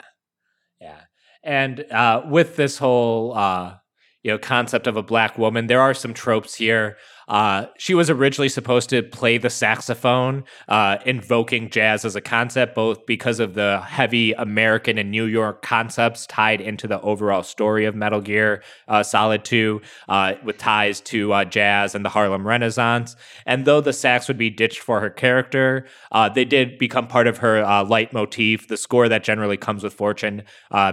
yeah. 0.79 1.01
And 1.43 1.85
uh, 1.91 2.23
with 2.25 2.55
this 2.57 2.77
whole 2.77 3.33
uh, 3.35 3.77
you 4.23 4.31
know 4.31 4.37
concept 4.37 4.87
of 4.87 4.97
a 4.97 5.03
black 5.03 5.37
woman, 5.37 5.67
there 5.67 5.81
are 5.81 5.93
some 5.93 6.13
tropes 6.13 6.55
here 6.55 6.97
uh, 7.29 7.67
she 7.77 7.93
was 7.93 8.09
originally 8.09 8.49
supposed 8.49 8.89
to 8.89 9.03
play 9.03 9.37
the 9.37 9.51
saxophone, 9.51 10.43
uh, 10.67 10.97
invoking 11.05 11.69
jazz 11.69 12.03
as 12.03 12.15
a 12.15 12.21
concept, 12.21 12.73
both 12.73 13.05
because 13.05 13.39
of 13.39 13.53
the 13.53 13.79
heavy 13.81 14.33
American 14.33 14.97
and 14.97 15.11
New 15.11 15.25
York 15.25 15.61
concepts 15.61 16.25
tied 16.25 16.59
into 16.59 16.87
the 16.87 16.99
overall 17.01 17.43
story 17.43 17.85
of 17.85 17.95
Metal 17.95 18.19
Gear 18.19 18.63
uh, 18.87 19.03
Solid 19.03 19.45
2, 19.45 19.79
uh, 20.09 20.33
with 20.43 20.57
ties 20.57 20.99
to 21.01 21.31
uh, 21.31 21.45
jazz 21.45 21.93
and 21.93 22.03
the 22.03 22.09
Harlem 22.09 22.47
Renaissance. 22.47 23.15
And 23.45 23.65
though 23.65 23.81
the 23.81 23.93
sax 23.93 24.27
would 24.27 24.37
be 24.37 24.49
ditched 24.49 24.79
for 24.79 24.99
her 24.99 25.11
character, 25.11 25.85
uh, 26.11 26.29
they 26.29 26.45
did 26.45 26.79
become 26.79 27.07
part 27.07 27.27
of 27.27 27.37
her 27.37 27.61
leitmotif. 27.83 28.67
The 28.67 28.77
score 28.77 29.07
that 29.07 29.23
generally 29.23 29.57
comes 29.57 29.83
with 29.83 29.93
Fortune 29.93 30.43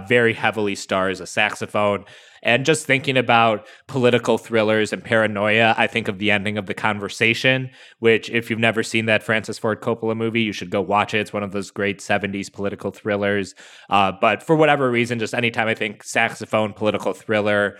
very 0.07 0.33
heavily 0.33 0.75
stars 0.75 1.19
a 1.19 1.25
saxophone. 1.25 2.05
And 2.43 2.65
just 2.65 2.85
thinking 2.85 3.17
about 3.17 3.67
political 3.87 4.37
thrillers 4.37 4.93
and 4.93 5.03
paranoia, 5.03 5.75
I 5.77 5.87
think 5.87 6.07
of 6.07 6.19
the 6.19 6.26
ending 6.31 6.57
of 6.57 6.65
The 6.65 6.73
Conversation, 6.73 7.69
which, 7.99 8.29
if 8.29 8.49
you've 8.49 8.59
never 8.59 8.83
seen 8.83 9.05
that 9.05 9.23
Francis 9.23 9.57
Ford 9.57 9.81
Coppola 9.81 10.15
movie, 10.15 10.41
you 10.41 10.53
should 10.53 10.69
go 10.69 10.81
watch 10.81 11.13
it. 11.13 11.19
It's 11.19 11.33
one 11.33 11.43
of 11.43 11.51
those 11.51 11.71
great 11.71 11.99
70s 11.99 12.51
political 12.51 12.91
thrillers. 12.91 13.55
Uh, 13.89 14.11
but 14.19 14.43
for 14.43 14.55
whatever 14.55 14.89
reason, 14.89 15.19
just 15.19 15.33
anytime 15.33 15.67
I 15.67 15.75
think 15.75 16.03
saxophone 16.03 16.73
political 16.73 17.13
thriller, 17.13 17.77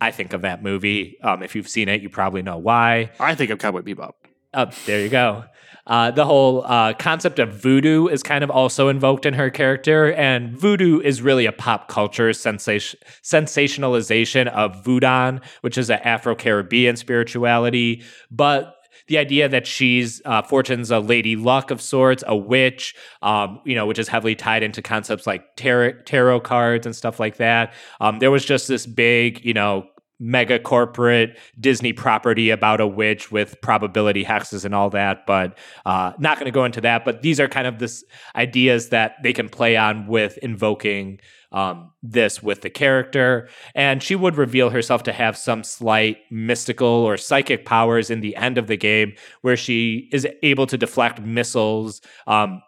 I 0.00 0.10
think 0.10 0.32
of 0.32 0.42
that 0.42 0.62
movie. 0.62 1.18
Um, 1.22 1.42
if 1.42 1.54
you've 1.54 1.68
seen 1.68 1.88
it, 1.88 2.02
you 2.02 2.08
probably 2.08 2.42
know 2.42 2.58
why. 2.58 3.10
I 3.18 3.34
think 3.34 3.50
of 3.50 3.58
Cowboy 3.58 3.82
Bebop. 3.82 4.12
Oh, 4.54 4.70
there 4.86 5.02
you 5.02 5.08
go. 5.08 5.44
Uh, 5.88 6.10
the 6.10 6.24
whole 6.24 6.64
uh, 6.66 6.92
concept 6.94 7.38
of 7.38 7.54
voodoo 7.54 8.06
is 8.06 8.22
kind 8.22 8.44
of 8.44 8.50
also 8.50 8.88
invoked 8.88 9.26
in 9.26 9.34
her 9.34 9.50
character, 9.50 10.12
and 10.12 10.56
voodoo 10.56 11.00
is 11.00 11.22
really 11.22 11.46
a 11.46 11.52
pop 11.52 11.88
culture 11.88 12.32
sensation- 12.32 13.00
sensationalization 13.22 14.46
of 14.48 14.84
voodoo, 14.84 15.38
which 15.62 15.78
is 15.78 15.90
an 15.90 15.98
Afro 16.04 16.34
Caribbean 16.34 16.96
spirituality. 16.96 18.02
But 18.30 18.74
the 19.06 19.18
idea 19.18 19.48
that 19.48 19.66
she's 19.66 20.20
uh, 20.24 20.42
Fortune's 20.42 20.90
a 20.90 21.00
lady 21.00 21.34
luck 21.34 21.70
of 21.70 21.80
sorts, 21.80 22.22
a 22.26 22.36
witch, 22.36 22.94
um, 23.22 23.60
you 23.64 23.74
know, 23.74 23.86
which 23.86 23.98
is 23.98 24.08
heavily 24.08 24.34
tied 24.34 24.62
into 24.62 24.82
concepts 24.82 25.26
like 25.26 25.56
tarot, 25.56 25.92
tarot 26.04 26.40
cards 26.40 26.84
and 26.84 26.94
stuff 26.94 27.18
like 27.18 27.38
that. 27.38 27.72
Um, 28.00 28.18
there 28.18 28.30
was 28.30 28.44
just 28.44 28.68
this 28.68 28.86
big, 28.86 29.44
you 29.44 29.54
know, 29.54 29.86
mega 30.20 30.58
corporate 30.58 31.38
Disney 31.58 31.92
property 31.92 32.50
about 32.50 32.80
a 32.80 32.86
witch 32.86 33.30
with 33.30 33.60
probability 33.60 34.24
hexes 34.24 34.64
and 34.64 34.74
all 34.74 34.90
that, 34.90 35.26
but 35.26 35.58
uh, 35.86 36.12
not 36.18 36.38
going 36.38 36.46
to 36.46 36.50
go 36.50 36.64
into 36.64 36.80
that. 36.80 37.04
But 37.04 37.22
these 37.22 37.38
are 37.38 37.48
kind 37.48 37.66
of 37.66 37.78
this 37.78 38.04
ideas 38.34 38.88
that 38.88 39.16
they 39.22 39.32
can 39.32 39.48
play 39.48 39.76
on 39.76 40.06
with 40.06 40.38
invoking 40.38 41.20
um, 41.52 41.92
this 42.02 42.42
with 42.42 42.60
the 42.60 42.70
character. 42.70 43.48
And 43.74 44.02
she 44.02 44.14
would 44.14 44.36
reveal 44.36 44.70
herself 44.70 45.02
to 45.04 45.12
have 45.12 45.36
some 45.36 45.64
slight 45.64 46.18
mystical 46.30 46.88
or 46.88 47.16
psychic 47.16 47.64
powers 47.64 48.10
in 48.10 48.20
the 48.20 48.36
end 48.36 48.58
of 48.58 48.66
the 48.66 48.76
game, 48.76 49.14
where 49.42 49.56
she 49.56 50.08
is 50.12 50.26
able 50.42 50.66
to 50.66 50.76
deflect 50.76 51.20
missiles 51.20 52.00
um, 52.26 52.62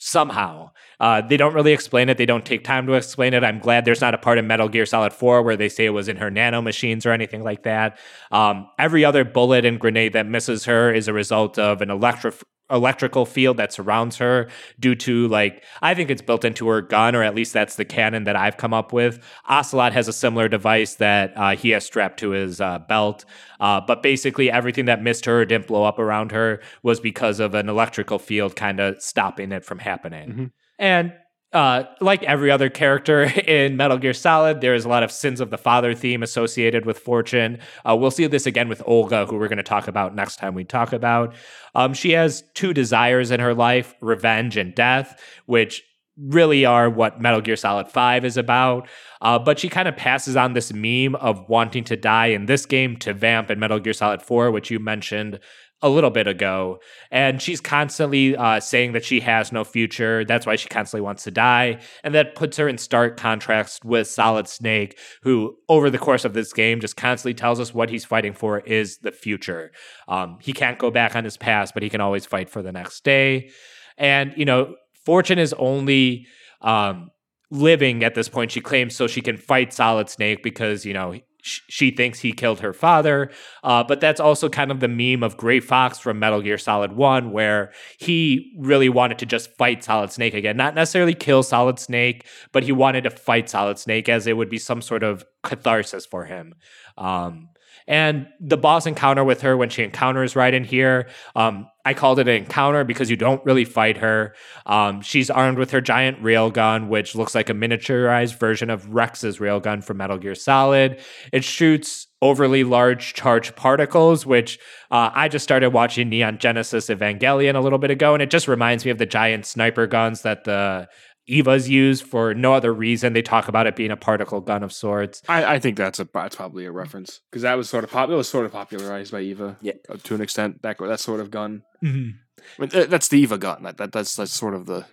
somehow. 0.00 0.70
Uh, 1.04 1.20
they 1.20 1.36
don't 1.36 1.52
really 1.52 1.74
explain 1.74 2.08
it. 2.08 2.16
They 2.16 2.24
don't 2.24 2.46
take 2.46 2.64
time 2.64 2.86
to 2.86 2.94
explain 2.94 3.34
it. 3.34 3.44
I'm 3.44 3.58
glad 3.58 3.84
there's 3.84 4.00
not 4.00 4.14
a 4.14 4.18
part 4.18 4.38
of 4.38 4.46
Metal 4.46 4.70
Gear 4.70 4.86
Solid 4.86 5.12
4 5.12 5.42
where 5.42 5.54
they 5.54 5.68
say 5.68 5.84
it 5.84 5.90
was 5.90 6.08
in 6.08 6.16
her 6.16 6.30
nano 6.30 6.62
machines 6.62 7.04
or 7.04 7.12
anything 7.12 7.42
like 7.42 7.64
that. 7.64 7.98
Um, 8.32 8.66
every 8.78 9.04
other 9.04 9.22
bullet 9.22 9.66
and 9.66 9.78
grenade 9.78 10.14
that 10.14 10.26
misses 10.26 10.64
her 10.64 10.90
is 10.94 11.06
a 11.06 11.12
result 11.12 11.58
of 11.58 11.82
an 11.82 11.90
electro- 11.90 12.32
electrical 12.70 13.26
field 13.26 13.58
that 13.58 13.70
surrounds 13.70 14.16
her 14.16 14.48
due 14.80 14.94
to 14.94 15.28
like 15.28 15.62
I 15.82 15.92
think 15.92 16.08
it's 16.08 16.22
built 16.22 16.42
into 16.42 16.66
her 16.68 16.80
gun 16.80 17.14
or 17.14 17.22
at 17.22 17.34
least 17.34 17.52
that's 17.52 17.76
the 17.76 17.84
canon 17.84 18.24
that 18.24 18.34
I've 18.34 18.56
come 18.56 18.72
up 18.72 18.90
with. 18.90 19.22
Ocelot 19.46 19.92
has 19.92 20.08
a 20.08 20.12
similar 20.14 20.48
device 20.48 20.94
that 20.94 21.34
uh, 21.36 21.54
he 21.54 21.68
has 21.70 21.84
strapped 21.84 22.18
to 22.20 22.30
his 22.30 22.62
uh, 22.62 22.78
belt, 22.78 23.26
uh, 23.60 23.82
but 23.86 24.02
basically 24.02 24.50
everything 24.50 24.86
that 24.86 25.02
missed 25.02 25.26
her 25.26 25.42
or 25.42 25.44
didn't 25.44 25.66
blow 25.66 25.84
up 25.84 25.98
around 25.98 26.32
her 26.32 26.62
was 26.82 26.98
because 26.98 27.40
of 27.40 27.54
an 27.54 27.68
electrical 27.68 28.18
field 28.18 28.56
kind 28.56 28.80
of 28.80 29.02
stopping 29.02 29.52
it 29.52 29.66
from 29.66 29.80
happening. 29.80 30.32
Mhm. 30.32 30.50
And 30.78 31.12
uh, 31.54 31.84
like 32.00 32.22
every 32.24 32.50
other 32.50 32.68
character 32.68 33.22
in 33.46 33.76
Metal 33.76 33.96
Gear 33.96 34.12
Solid, 34.12 34.60
there 34.60 34.74
is 34.74 34.84
a 34.84 34.88
lot 34.88 35.04
of 35.04 35.12
sins 35.12 35.40
of 35.40 35.50
the 35.50 35.56
father 35.56 35.94
theme 35.94 36.22
associated 36.22 36.84
with 36.84 36.98
Fortune. 36.98 37.58
Uh, 37.88 37.96
we'll 37.96 38.10
see 38.10 38.26
this 38.26 38.46
again 38.46 38.68
with 38.68 38.82
Olga, 38.86 39.26
who 39.26 39.36
we're 39.36 39.48
going 39.48 39.56
to 39.58 39.62
talk 39.62 39.86
about 39.86 40.14
next 40.14 40.36
time 40.36 40.54
we 40.54 40.64
talk 40.64 40.92
about. 40.92 41.34
Um, 41.74 41.94
she 41.94 42.10
has 42.10 42.42
two 42.54 42.74
desires 42.74 43.30
in 43.30 43.38
her 43.38 43.54
life 43.54 43.94
revenge 44.00 44.56
and 44.56 44.74
death, 44.74 45.20
which 45.46 45.82
really 46.16 46.64
are 46.64 46.88
what 46.88 47.20
Metal 47.20 47.40
Gear 47.40 47.56
Solid 47.56 47.88
5 47.88 48.24
is 48.24 48.36
about. 48.36 48.88
Uh, 49.20 49.38
but 49.38 49.58
she 49.58 49.68
kind 49.68 49.88
of 49.88 49.96
passes 49.96 50.36
on 50.36 50.52
this 50.52 50.72
meme 50.72 51.16
of 51.16 51.48
wanting 51.48 51.84
to 51.84 51.96
die 51.96 52.26
in 52.26 52.46
this 52.46 52.66
game 52.66 52.96
to 52.98 53.12
Vamp 53.12 53.50
in 53.50 53.58
Metal 53.58 53.80
Gear 53.80 53.92
Solid 53.92 54.22
4, 54.22 54.50
which 54.50 54.70
you 54.70 54.78
mentioned 54.78 55.40
a 55.84 55.90
little 55.90 56.08
bit 56.08 56.26
ago. 56.26 56.78
And 57.10 57.42
she's 57.42 57.60
constantly 57.60 58.34
uh, 58.34 58.58
saying 58.58 58.92
that 58.92 59.04
she 59.04 59.20
has 59.20 59.52
no 59.52 59.64
future. 59.64 60.24
That's 60.24 60.46
why 60.46 60.56
she 60.56 60.66
constantly 60.70 61.02
wants 61.02 61.24
to 61.24 61.30
die. 61.30 61.82
And 62.02 62.14
that 62.14 62.34
puts 62.34 62.56
her 62.56 62.66
in 62.66 62.78
stark 62.78 63.18
contrast 63.18 63.84
with 63.84 64.08
Solid 64.08 64.48
Snake, 64.48 64.98
who, 65.22 65.56
over 65.68 65.90
the 65.90 65.98
course 65.98 66.24
of 66.24 66.32
this 66.32 66.54
game, 66.54 66.80
just 66.80 66.96
constantly 66.96 67.34
tells 67.34 67.60
us 67.60 67.74
what 67.74 67.90
he's 67.90 68.06
fighting 68.06 68.32
for 68.32 68.60
is 68.60 68.98
the 69.02 69.12
future. 69.12 69.72
Um, 70.08 70.38
he 70.40 70.54
can't 70.54 70.78
go 70.78 70.90
back 70.90 71.14
on 71.14 71.22
his 71.22 71.36
past, 71.36 71.74
but 71.74 71.82
he 71.82 71.90
can 71.90 72.00
always 72.00 72.24
fight 72.24 72.48
for 72.48 72.62
the 72.62 72.72
next 72.72 73.04
day. 73.04 73.50
And, 73.98 74.32
you 74.38 74.46
know, 74.46 74.76
Fortune 75.04 75.38
is 75.38 75.52
only 75.58 76.26
um, 76.62 77.10
living 77.50 78.02
at 78.02 78.14
this 78.14 78.30
point, 78.30 78.52
she 78.52 78.62
claims, 78.62 78.96
so 78.96 79.06
she 79.06 79.20
can 79.20 79.36
fight 79.36 79.74
Solid 79.74 80.08
Snake 80.08 80.42
because, 80.42 80.86
you 80.86 80.94
know, 80.94 81.20
she 81.44 81.90
thinks 81.90 82.20
he 82.20 82.32
killed 82.32 82.60
her 82.60 82.72
father. 82.72 83.30
Uh, 83.62 83.84
but 83.84 84.00
that's 84.00 84.20
also 84.20 84.48
kind 84.48 84.70
of 84.70 84.80
the 84.80 84.88
meme 84.88 85.22
of 85.22 85.36
Gray 85.36 85.60
Fox 85.60 85.98
from 85.98 86.18
Metal 86.18 86.40
Gear 86.40 86.56
Solid 86.56 86.92
1, 86.92 87.32
where 87.32 87.72
he 87.98 88.54
really 88.58 88.88
wanted 88.88 89.18
to 89.18 89.26
just 89.26 89.54
fight 89.56 89.84
Solid 89.84 90.10
Snake 90.10 90.34
again. 90.34 90.56
Not 90.56 90.74
necessarily 90.74 91.14
kill 91.14 91.42
Solid 91.42 91.78
Snake, 91.78 92.26
but 92.52 92.62
he 92.62 92.72
wanted 92.72 93.04
to 93.04 93.10
fight 93.10 93.50
Solid 93.50 93.78
Snake 93.78 94.08
as 94.08 94.26
it 94.26 94.36
would 94.36 94.48
be 94.48 94.58
some 94.58 94.80
sort 94.80 95.02
of 95.02 95.24
catharsis 95.42 96.06
for 96.06 96.24
him. 96.24 96.54
Um, 96.96 97.50
and 97.86 98.26
the 98.40 98.56
boss 98.56 98.86
encounter 98.86 99.24
with 99.24 99.42
her 99.42 99.56
when 99.56 99.68
she 99.68 99.82
encounters 99.82 100.34
right 100.34 100.54
in 100.54 100.64
here, 100.64 101.08
um, 101.36 101.68
I 101.84 101.92
called 101.92 102.18
it 102.18 102.28
an 102.28 102.36
encounter 102.36 102.82
because 102.82 103.10
you 103.10 103.16
don't 103.16 103.44
really 103.44 103.66
fight 103.66 103.98
her. 103.98 104.34
Um, 104.64 105.02
she's 105.02 105.28
armed 105.28 105.58
with 105.58 105.70
her 105.72 105.82
giant 105.82 106.22
railgun, 106.22 106.88
which 106.88 107.14
looks 107.14 107.34
like 107.34 107.50
a 107.50 107.52
miniaturized 107.52 108.38
version 108.38 108.70
of 108.70 108.88
Rex's 108.94 109.38
railgun 109.38 109.84
from 109.84 109.98
Metal 109.98 110.16
Gear 110.16 110.34
Solid. 110.34 110.98
It 111.30 111.44
shoots 111.44 112.06
overly 112.22 112.64
large 112.64 113.12
charged 113.12 113.54
particles, 113.54 114.24
which 114.24 114.58
uh, 114.90 115.10
I 115.12 115.28
just 115.28 115.42
started 115.42 115.70
watching 115.70 116.08
Neon 116.08 116.38
Genesis 116.38 116.86
Evangelion 116.88 117.54
a 117.54 117.60
little 117.60 117.78
bit 117.78 117.90
ago, 117.90 118.14
and 118.14 118.22
it 118.22 118.30
just 118.30 118.48
reminds 118.48 118.86
me 118.86 118.90
of 118.90 118.96
the 118.96 119.04
giant 119.04 119.44
sniper 119.44 119.86
guns 119.86 120.22
that 120.22 120.44
the 120.44 120.88
Evas 121.28 121.68
used 121.68 122.04
for 122.04 122.34
no 122.34 122.52
other 122.52 122.72
reason. 122.72 123.12
They 123.14 123.22
talk 123.22 123.48
about 123.48 123.66
it 123.66 123.76
being 123.76 123.90
a 123.90 123.96
particle 123.96 124.40
gun 124.40 124.62
of 124.62 124.72
sorts. 124.72 125.22
I, 125.28 125.54
I 125.54 125.58
think 125.58 125.76
that's 125.78 125.98
a 125.98 126.08
that's 126.12 126.36
probably 126.36 126.66
a 126.66 126.70
reference 126.72 127.20
because 127.30 127.42
that 127.42 127.54
was 127.54 127.68
sort 127.70 127.82
of 127.84 127.90
pop. 127.90 128.10
It 128.10 128.14
was 128.14 128.28
sort 128.28 128.44
of 128.44 128.52
popularized 128.52 129.10
by 129.12 129.20
Eva, 129.20 129.56
Yeah. 129.62 129.72
uh, 129.88 129.96
to 130.04 130.14
an 130.14 130.20
extent. 130.20 130.60
That 130.62 130.76
that 130.78 131.00
sort 131.00 131.20
of 131.20 131.30
gun. 131.30 131.62
I 131.82 131.86
mean, 131.86 132.68
th- 132.68 132.88
that's 132.88 133.08
the 133.08 133.18
Eva 133.20 133.38
gun. 133.38 133.62
That, 133.62 133.78
that 133.78 133.92
that's 133.92 134.14
that's 134.16 134.32
sort 134.32 134.54
of 134.54 134.66
the. 134.66 134.84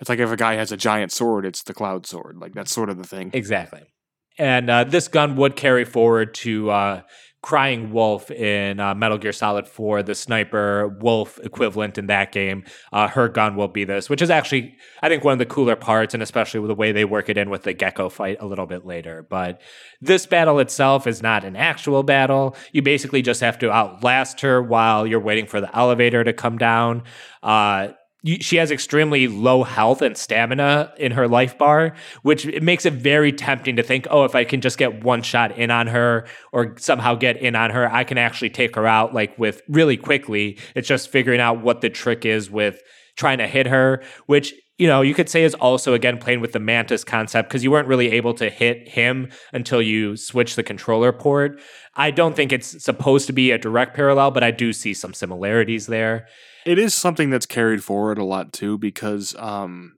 It's 0.00 0.08
like 0.08 0.18
if 0.18 0.30
a 0.32 0.36
guy 0.36 0.54
has 0.54 0.72
a 0.72 0.76
giant 0.76 1.12
sword, 1.12 1.46
it's 1.46 1.62
the 1.62 1.74
cloud 1.74 2.04
sword. 2.06 2.36
Like 2.38 2.54
that's 2.54 2.72
sort 2.72 2.90
of 2.90 2.96
the 2.98 3.04
thing. 3.04 3.30
Exactly. 3.32 3.82
And 4.38 4.68
uh, 4.68 4.82
this 4.84 5.06
gun 5.06 5.36
would 5.36 5.54
carry 5.54 5.84
forward 5.84 6.34
to 6.36 6.70
uh, 6.70 7.02
Crying 7.42 7.92
Wolf 7.92 8.30
in 8.30 8.78
uh, 8.78 8.94
Metal 8.94 9.18
Gear 9.18 9.32
Solid 9.32 9.66
4, 9.66 10.04
the 10.04 10.14
sniper 10.14 10.88
wolf 11.00 11.40
equivalent 11.42 11.98
in 11.98 12.06
that 12.06 12.30
game. 12.30 12.62
Uh, 12.92 13.08
her 13.08 13.28
gun 13.28 13.56
will 13.56 13.66
be 13.66 13.82
this, 13.82 14.08
which 14.08 14.22
is 14.22 14.30
actually, 14.30 14.76
I 15.02 15.08
think, 15.08 15.24
one 15.24 15.32
of 15.32 15.40
the 15.40 15.46
cooler 15.46 15.74
parts, 15.74 16.14
and 16.14 16.22
especially 16.22 16.60
with 16.60 16.68
the 16.68 16.76
way 16.76 16.92
they 16.92 17.04
work 17.04 17.28
it 17.28 17.36
in 17.36 17.50
with 17.50 17.64
the 17.64 17.72
Gecko 17.72 18.10
fight 18.10 18.36
a 18.40 18.46
little 18.46 18.66
bit 18.66 18.86
later. 18.86 19.26
But 19.28 19.60
this 20.00 20.24
battle 20.24 20.60
itself 20.60 21.08
is 21.08 21.20
not 21.20 21.42
an 21.44 21.56
actual 21.56 22.04
battle. 22.04 22.54
You 22.70 22.82
basically 22.82 23.22
just 23.22 23.40
have 23.40 23.58
to 23.58 23.72
outlast 23.72 24.40
her 24.42 24.62
while 24.62 25.04
you're 25.04 25.18
waiting 25.18 25.46
for 25.48 25.60
the 25.60 25.76
elevator 25.76 26.22
to 26.22 26.32
come 26.32 26.58
down. 26.58 27.02
Uh, 27.42 27.88
she 28.24 28.56
has 28.56 28.70
extremely 28.70 29.26
low 29.26 29.64
health 29.64 30.00
and 30.00 30.16
stamina 30.16 30.92
in 30.96 31.12
her 31.12 31.26
life 31.26 31.58
bar, 31.58 31.94
which 32.22 32.46
it 32.46 32.62
makes 32.62 32.86
it 32.86 32.92
very 32.92 33.32
tempting 33.32 33.76
to 33.76 33.82
think, 33.82 34.06
oh, 34.10 34.24
if 34.24 34.34
I 34.34 34.44
can 34.44 34.60
just 34.60 34.78
get 34.78 35.02
one 35.02 35.22
shot 35.22 35.58
in 35.58 35.70
on 35.70 35.88
her 35.88 36.26
or 36.52 36.76
somehow 36.78 37.14
get 37.14 37.36
in 37.36 37.56
on 37.56 37.70
her, 37.70 37.92
I 37.92 38.04
can 38.04 38.18
actually 38.18 38.50
take 38.50 38.76
her 38.76 38.86
out 38.86 39.12
like 39.12 39.36
with 39.38 39.62
really 39.68 39.96
quickly. 39.96 40.58
It's 40.74 40.88
just 40.88 41.10
figuring 41.10 41.40
out 41.40 41.62
what 41.62 41.80
the 41.80 41.90
trick 41.90 42.24
is 42.24 42.50
with 42.50 42.80
trying 43.16 43.38
to 43.38 43.46
hit 43.46 43.66
her, 43.66 44.02
which 44.26 44.54
you 44.78 44.88
know, 44.88 45.00
you 45.00 45.14
could 45.14 45.28
say 45.28 45.44
is 45.44 45.54
also 45.54 45.94
again 45.94 46.18
playing 46.18 46.40
with 46.40 46.50
the 46.50 46.58
Mantis 46.58 47.04
concept 47.04 47.48
because 47.48 47.62
you 47.62 47.70
weren't 47.70 47.86
really 47.86 48.10
able 48.10 48.34
to 48.34 48.50
hit 48.50 48.88
him 48.88 49.30
until 49.52 49.80
you 49.80 50.16
switch 50.16 50.56
the 50.56 50.62
controller 50.64 51.12
port. 51.12 51.60
I 51.94 52.10
don't 52.10 52.34
think 52.34 52.52
it's 52.52 52.82
supposed 52.82 53.26
to 53.26 53.32
be 53.32 53.50
a 53.50 53.58
direct 53.58 53.94
parallel, 53.94 54.30
but 54.30 54.42
I 54.42 54.50
do 54.50 54.72
see 54.72 54.94
some 54.94 55.12
similarities 55.12 55.86
there. 55.86 56.26
It 56.64 56.78
is 56.78 56.94
something 56.94 57.30
that's 57.30 57.46
carried 57.46 57.84
forward 57.84 58.18
a 58.18 58.24
lot 58.24 58.52
too, 58.52 58.78
because 58.78 59.34
um, 59.38 59.96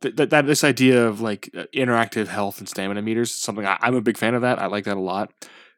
th- 0.00 0.16
th- 0.16 0.30
that 0.30 0.46
this 0.46 0.62
idea 0.62 1.06
of 1.06 1.20
like 1.20 1.50
uh, 1.56 1.64
interactive 1.74 2.28
health 2.28 2.58
and 2.58 2.68
stamina 2.68 3.02
meters 3.02 3.30
is 3.30 3.36
something 3.36 3.66
I- 3.66 3.78
I'm 3.80 3.94
a 3.96 4.00
big 4.00 4.16
fan 4.18 4.34
of. 4.34 4.42
That 4.42 4.58
I 4.60 4.66
like 4.66 4.84
that 4.84 4.96
a 4.96 5.00
lot. 5.00 5.32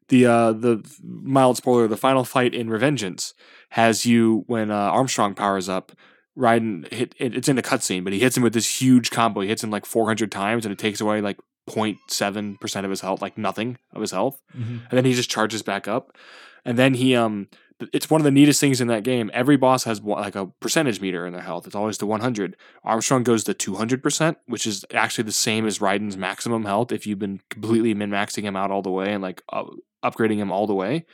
The 0.08 0.26
uh, 0.26 0.52
the 0.52 0.84
mild 1.02 1.56
spoiler, 1.56 1.88
the 1.88 1.96
final 1.96 2.24
fight 2.24 2.54
in 2.54 2.68
Revengeance 2.68 3.32
has 3.70 4.04
you 4.04 4.44
when 4.46 4.70
uh, 4.70 4.74
Armstrong 4.74 5.34
powers 5.34 5.68
up. 5.68 5.92
Raiden 6.36 6.92
hit 6.92 7.14
it's 7.18 7.48
in 7.48 7.58
a 7.58 7.62
cutscene, 7.62 8.02
but 8.02 8.12
he 8.12 8.18
hits 8.18 8.36
him 8.36 8.42
with 8.42 8.52
this 8.54 8.82
huge 8.82 9.10
combo. 9.10 9.40
He 9.40 9.48
hits 9.48 9.62
him 9.62 9.70
like 9.70 9.86
400 9.86 10.32
times, 10.32 10.66
and 10.66 10.72
it 10.72 10.78
takes 10.78 11.00
away 11.00 11.20
like 11.20 11.38
0.7 11.68 12.60
percent 12.60 12.84
of 12.84 12.90
his 12.90 13.00
health, 13.00 13.22
like 13.22 13.38
nothing 13.38 13.78
of 13.92 14.00
his 14.00 14.10
health. 14.10 14.40
And 14.54 14.90
then 14.90 15.04
he 15.04 15.14
just 15.14 15.30
charges 15.30 15.62
back 15.62 15.88
up. 15.88 16.16
And 16.64 16.78
then 16.78 16.94
he 16.94 17.14
um 17.14 17.48
it's 17.92 18.08
one 18.08 18.20
of 18.20 18.24
the 18.24 18.30
neatest 18.30 18.60
things 18.60 18.80
in 18.80 18.86
that 18.88 19.02
game. 19.02 19.30
Every 19.34 19.56
boss 19.56 19.84
has 19.84 20.00
like 20.00 20.36
a 20.36 20.46
percentage 20.60 21.00
meter 21.00 21.26
in 21.26 21.32
their 21.32 21.42
health. 21.42 21.66
It's 21.66 21.74
always 21.74 21.98
to 21.98 22.06
100 22.06 22.56
armstrong 22.84 23.24
goes 23.24 23.44
to 23.44 23.54
200% 23.54 24.36
which 24.46 24.66
is 24.66 24.84
actually 24.94 25.24
the 25.24 25.32
same 25.32 25.66
as 25.66 25.80
Raiden's 25.80 26.16
maximum 26.16 26.64
health 26.64 26.92
if 26.92 27.06
you've 27.06 27.18
been 27.18 27.40
completely 27.50 27.92
min-maxing 27.92 28.42
him 28.44 28.56
out 28.56 28.70
all 28.70 28.82
the 28.82 28.90
way 28.90 29.12
and 29.12 29.22
like 29.22 29.42
up- 29.52 29.70
upgrading 30.04 30.36
him 30.36 30.52
all 30.52 30.66
the 30.66 30.74
way. 30.74 31.04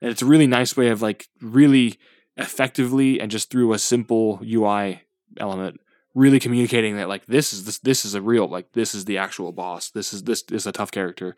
And 0.00 0.10
it's 0.10 0.22
a 0.22 0.26
really 0.26 0.46
nice 0.46 0.76
way 0.76 0.88
of 0.88 1.02
like 1.02 1.26
really 1.42 1.98
effectively 2.36 3.20
and 3.20 3.30
just 3.30 3.50
through 3.50 3.72
a 3.72 3.78
simple 3.78 4.40
ui 4.42 5.02
element 5.38 5.80
really 6.14 6.40
communicating 6.40 6.96
that 6.96 7.08
like 7.08 7.26
this 7.26 7.52
is 7.52 7.64
this 7.64 7.78
this 7.78 8.04
is 8.04 8.14
a 8.14 8.22
real 8.22 8.48
like 8.48 8.72
this 8.72 8.94
is 8.94 9.04
the 9.04 9.16
actual 9.18 9.52
boss 9.52 9.90
this 9.90 10.12
is 10.12 10.24
this 10.24 10.42
is 10.50 10.66
a 10.66 10.72
tough 10.72 10.90
character 10.90 11.36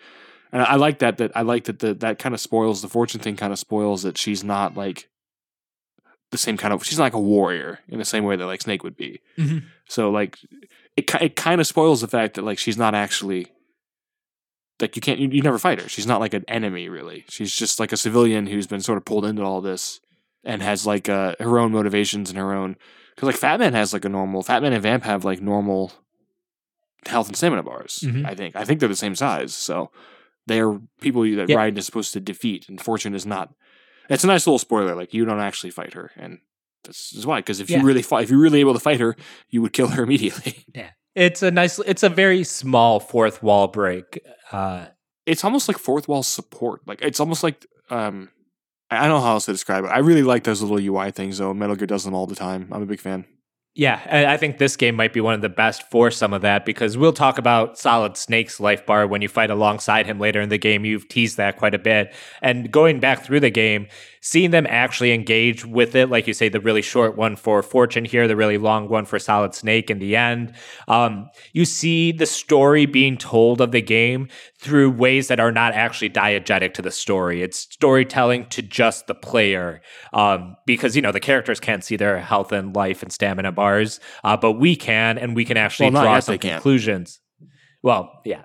and 0.52 0.62
I, 0.62 0.64
I 0.66 0.76
like 0.76 0.98
that. 0.98 1.18
That 1.18 1.32
I 1.34 1.42
like 1.42 1.64
that. 1.64 1.78
The, 1.78 1.94
that 1.94 2.18
kind 2.18 2.34
of 2.34 2.40
spoils 2.40 2.82
the 2.82 2.88
fortune 2.88 3.20
thing. 3.20 3.36
Kind 3.36 3.52
of 3.52 3.58
spoils 3.58 4.02
that 4.02 4.18
she's 4.18 4.44
not 4.44 4.76
like 4.76 5.08
the 6.30 6.38
same 6.38 6.56
kind 6.56 6.74
of. 6.74 6.84
She's 6.84 6.98
not 6.98 7.04
like 7.04 7.14
a 7.14 7.20
warrior 7.20 7.80
in 7.88 7.98
the 7.98 8.04
same 8.04 8.24
way 8.24 8.36
that 8.36 8.46
like 8.46 8.60
Snake 8.62 8.84
would 8.84 8.96
be. 8.96 9.20
Mhm. 9.38 9.64
So 9.88 10.10
like 10.10 10.38
it. 10.96 11.10
It 11.20 11.36
kind 11.36 11.60
of 11.60 11.66
spoils 11.66 12.02
the 12.02 12.08
fact 12.08 12.34
that 12.34 12.44
like 12.44 12.58
she's 12.58 12.76
not 12.76 12.94
actually 12.94 13.46
like 14.80 14.94
you 14.94 15.02
can't. 15.02 15.18
You, 15.18 15.28
you 15.30 15.42
never 15.42 15.58
fight 15.58 15.80
her. 15.80 15.88
She's 15.88 16.06
not 16.06 16.20
like 16.20 16.34
an 16.34 16.44
enemy 16.48 16.88
really. 16.88 17.24
She's 17.28 17.54
just 17.56 17.80
like 17.80 17.92
a 17.92 17.96
civilian 17.96 18.46
who's 18.46 18.66
been 18.66 18.82
sort 18.82 18.98
of 18.98 19.04
pulled 19.04 19.24
into 19.24 19.42
all 19.42 19.62
this 19.62 20.00
and 20.44 20.62
has 20.62 20.86
like 20.86 21.08
uh, 21.08 21.34
her 21.40 21.58
own 21.58 21.72
motivations 21.72 22.28
and 22.28 22.38
her 22.38 22.52
own. 22.52 22.76
Because 23.22 23.34
like 23.34 23.40
Fat 23.40 23.60
Man 23.60 23.72
has 23.74 23.92
like 23.92 24.04
a 24.04 24.08
normal. 24.08 24.42
Fat 24.42 24.62
Man 24.62 24.72
and 24.72 24.82
Vamp 24.82 25.04
have 25.04 25.24
like 25.24 25.40
normal 25.40 25.92
health 27.06 27.28
and 27.28 27.36
stamina 27.36 27.62
bars. 27.62 28.00
Mhm. 28.04 28.26
I 28.26 28.34
think. 28.34 28.56
I 28.56 28.64
think 28.64 28.80
they're 28.80 28.88
the 28.88 28.96
same 28.96 29.14
size. 29.14 29.54
So 29.54 29.92
they 30.48 30.60
are 30.60 30.80
people 31.00 31.22
that 31.22 31.48
Yeah. 31.48 31.56
Raiden 31.56 31.78
is 31.78 31.86
supposed 31.86 32.12
to 32.14 32.20
defeat, 32.20 32.68
and 32.68 32.80
Fortune 32.80 33.14
is 33.14 33.24
not. 33.24 33.54
It's 34.08 34.24
a 34.24 34.26
nice 34.26 34.44
little 34.44 34.58
spoiler. 34.58 34.96
Like 34.96 35.14
you 35.14 35.24
don't 35.24 35.38
actually 35.38 35.70
fight 35.70 35.94
her, 35.94 36.10
and 36.16 36.38
this 36.82 37.12
is 37.12 37.24
why. 37.24 37.38
Because 37.38 37.60
if 37.60 37.70
Yeah. 37.70 37.78
you 37.78 37.84
really 37.84 38.02
fight, 38.02 38.24
if 38.24 38.30
you're 38.30 38.40
really 38.40 38.58
able 38.58 38.74
to 38.74 38.80
fight 38.80 38.98
her, 38.98 39.14
you 39.50 39.62
would 39.62 39.72
kill 39.72 39.88
her 39.88 40.02
immediately. 40.08 40.64
Yeah, 40.74 40.90
It's 41.14 41.42
a 41.44 41.52
nice, 41.52 41.78
it's 41.78 42.02
a 42.02 42.08
very 42.08 42.42
small 42.42 42.98
fourth 42.98 43.40
wall 43.40 43.68
break. 43.68 44.18
Uh, 44.50 44.86
It's 45.26 45.44
almost 45.44 45.68
like 45.68 45.78
fourth 45.78 46.08
wall 46.08 46.24
support. 46.24 46.80
Like 46.88 47.00
it's 47.02 47.20
almost 47.20 47.44
like 47.44 47.64
um, 47.88 48.30
I 48.98 49.08
don't 49.08 49.18
know 49.18 49.20
how 49.20 49.32
else 49.32 49.46
to 49.46 49.52
describe 49.52 49.84
it. 49.84 49.88
I 49.88 49.98
really 49.98 50.22
like 50.22 50.44
those 50.44 50.62
little 50.62 50.78
UI 50.78 51.10
things 51.10 51.38
though. 51.38 51.54
Metal 51.54 51.76
Gear 51.76 51.86
does 51.86 52.04
them 52.04 52.14
all 52.14 52.26
the 52.26 52.34
time. 52.34 52.68
I'm 52.70 52.82
a 52.82 52.86
big 52.86 53.00
fan. 53.00 53.24
Yeah, 53.74 54.02
I 54.30 54.36
think 54.36 54.58
this 54.58 54.76
game 54.76 54.94
might 54.96 55.14
be 55.14 55.22
one 55.22 55.32
of 55.32 55.40
the 55.40 55.48
best 55.48 55.90
for 55.90 56.10
some 56.10 56.34
of 56.34 56.42
that 56.42 56.66
because 56.66 56.98
we'll 56.98 57.14
talk 57.14 57.38
about 57.38 57.78
Solid 57.78 58.18
Snake's 58.18 58.60
life 58.60 58.84
bar 58.84 59.06
when 59.06 59.22
you 59.22 59.28
fight 59.28 59.48
alongside 59.48 60.04
him 60.04 60.20
later 60.20 60.42
in 60.42 60.50
the 60.50 60.58
game. 60.58 60.84
You've 60.84 61.08
teased 61.08 61.38
that 61.38 61.56
quite 61.56 61.72
a 61.72 61.78
bit. 61.78 62.12
And 62.42 62.70
going 62.70 63.00
back 63.00 63.24
through 63.24 63.40
the 63.40 63.48
game, 63.48 63.88
seeing 64.22 64.52
them 64.52 64.66
actually 64.68 65.12
engage 65.12 65.66
with 65.66 65.96
it, 65.96 66.08
like 66.08 66.28
you 66.28 66.32
say, 66.32 66.48
the 66.48 66.60
really 66.60 66.80
short 66.80 67.16
one 67.16 67.34
for 67.34 67.60
Fortune 67.60 68.04
here, 68.04 68.28
the 68.28 68.36
really 68.36 68.56
long 68.56 68.88
one 68.88 69.04
for 69.04 69.18
Solid 69.18 69.52
Snake 69.52 69.90
in 69.90 69.98
the 69.98 70.14
end, 70.14 70.54
um, 70.86 71.28
you 71.52 71.64
see 71.64 72.12
the 72.12 72.24
story 72.24 72.86
being 72.86 73.18
told 73.18 73.60
of 73.60 73.72
the 73.72 73.82
game 73.82 74.28
through 74.60 74.92
ways 74.92 75.26
that 75.26 75.40
are 75.40 75.50
not 75.50 75.74
actually 75.74 76.08
diegetic 76.08 76.72
to 76.74 76.82
the 76.82 76.92
story. 76.92 77.42
It's 77.42 77.58
storytelling 77.58 78.46
to 78.50 78.62
just 78.62 79.08
the 79.08 79.14
player 79.14 79.82
um, 80.12 80.56
because, 80.66 80.94
you 80.94 81.02
know, 81.02 81.12
the 81.12 81.20
characters 81.20 81.58
can't 81.58 81.82
see 81.82 81.96
their 81.96 82.20
health 82.20 82.52
and 82.52 82.74
life 82.76 83.02
and 83.02 83.12
stamina 83.12 83.50
bars, 83.50 83.98
uh, 84.22 84.36
but 84.36 84.52
we 84.52 84.76
can, 84.76 85.18
and 85.18 85.34
we 85.34 85.44
can 85.44 85.56
actually 85.56 85.90
Well, 85.90 86.04
draw 86.04 86.20
some 86.20 86.38
conclusions. 86.38 87.18
Well, 87.82 88.20
yeah, 88.24 88.42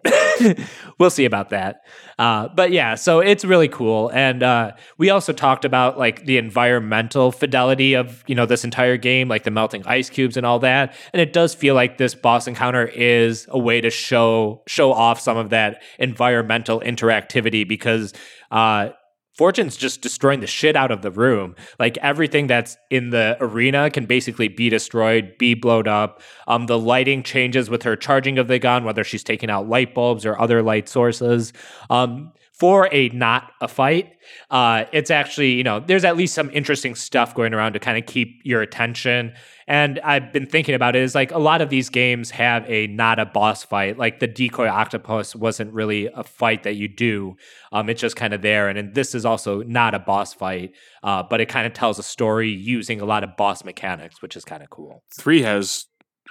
we'll 1.00 1.12
see 1.12 1.26
about 1.26 1.50
that. 1.50 1.82
Uh, 2.18 2.48
but 2.56 2.72
yeah, 2.72 2.96
so 2.96 3.20
it's 3.20 3.46
really 3.46 3.68
cool, 3.68 4.10
and 4.10 4.42
uh, 4.42 4.72
we 4.98 5.12
also 5.12 5.32
talked 5.32 5.64
about 5.64 6.00
like 6.00 6.26
the 6.26 6.38
environmental 6.38 7.32
fidelity 7.32 7.94
of 7.94 8.24
you 8.26 8.34
know 8.34 8.48
this 8.48 8.64
entire 8.64 8.98
game, 8.98 9.28
like 9.28 9.44
the 9.44 9.52
melting 9.52 9.86
ice 9.86 10.10
cubes 10.10 10.38
and 10.38 10.46
all 10.46 10.58
that. 10.60 10.96
And 11.14 11.22
it 11.22 11.34
does 11.34 11.54
feel 11.54 11.76
like 11.76 12.00
this 12.00 12.16
boss 12.16 12.48
encounter 12.48 12.88
is 12.88 13.46
a 13.50 13.60
way 13.60 13.80
to 13.80 13.92
show 13.92 14.64
show 14.66 14.92
off 14.92 15.20
some 15.20 15.38
of 15.38 15.52
that 15.52 15.84
environmental 16.00 16.80
interactivity 16.82 17.68
because. 17.68 18.14
Uh, 18.50 18.90
Fortune's 19.38 19.78
just 19.78 20.02
destroying 20.02 20.40
the 20.40 20.48
shit 20.48 20.76
out 20.76 20.90
of 20.90 21.04
the 21.04 21.12
room. 21.12 21.56
Like 21.78 21.98
everything 22.00 22.48
that's 22.48 22.76
in 22.90 23.12
the 23.12 23.38
arena 23.40 23.92
can 23.92 24.08
basically 24.08 24.48
be 24.48 24.68
destroyed, 24.70 25.38
be 25.38 25.54
blown 25.54 25.88
up. 25.88 26.22
Um, 26.48 26.66
the 26.66 26.80
lighting 26.80 27.22
changes 27.22 27.70
with 27.70 27.84
her 27.84 27.96
charging 27.96 28.40
of 28.40 28.48
the 28.48 28.58
gun, 28.58 28.84
whether 28.84 29.04
she's 29.04 29.24
taking 29.24 29.52
out 29.52 29.70
light 29.70 29.94
bulbs 29.94 30.26
or 30.26 30.40
other 30.42 30.64
light 30.64 30.90
sources. 30.90 31.54
Um, 31.92 32.34
for 32.58 32.90
a 32.92 33.10
not 33.10 33.52
a 33.62 33.68
fight, 33.68 34.14
uh, 34.50 34.86
it's 34.92 35.12
actually 35.12 35.52
you 35.52 35.64
know 35.64 35.80
there's 35.80 36.04
at 36.04 36.18
least 36.18 36.34
some 36.34 36.50
interesting 36.52 36.96
stuff 36.96 37.36
going 37.36 37.54
around 37.54 37.74
to 37.74 37.80
kind 37.80 37.98
of 37.98 38.06
keep 38.06 38.42
your 38.44 38.62
attention. 38.62 39.34
And 39.68 40.00
I've 40.00 40.32
been 40.32 40.46
thinking 40.46 40.76
about 40.76 40.96
it 40.96 41.02
is 41.02 41.14
like 41.14 41.32
a 41.32 41.38
lot 41.38 41.62
of 41.62 41.70
these 41.70 41.90
games 41.90 42.32
have 42.32 42.66
a 42.70 42.88
not 42.88 43.20
a 43.20 43.26
boss 43.26 43.64
fight. 43.64 43.98
Like 43.98 44.20
the 44.20 44.28
decoy 44.28 44.68
octopus 44.68 45.36
wasn't 45.36 45.74
really 45.74 46.08
a 46.08 46.24
fight 46.24 46.64
that 46.64 46.76
you 46.76 46.88
do. 46.88 47.36
Um, 47.74 47.90
it's 47.90 48.00
just 48.00 48.16
kind 48.16 48.34
of 48.34 48.42
there. 48.42 48.70
And, 48.70 48.80
and 48.80 48.96
this 48.96 49.14
is 49.14 49.26
also 49.26 49.64
not 49.64 49.94
a 49.94 50.00
boss 50.00 50.34
fight, 50.34 50.72
uh, 51.04 51.24
but 51.24 51.42
it 51.42 51.50
kind 51.50 51.68
of 51.68 51.74
tells 51.74 52.00
a 52.00 52.04
story 52.04 52.50
using 52.50 53.02
a 53.02 53.06
lot 53.06 53.26
of 53.26 53.36
boss 53.36 53.66
mechanics, 53.66 54.22
which 54.22 54.38
is 54.38 54.46
kind 54.46 54.64
of 54.64 54.70
cool. 54.70 55.04
Three 55.14 55.42
has 55.42 55.86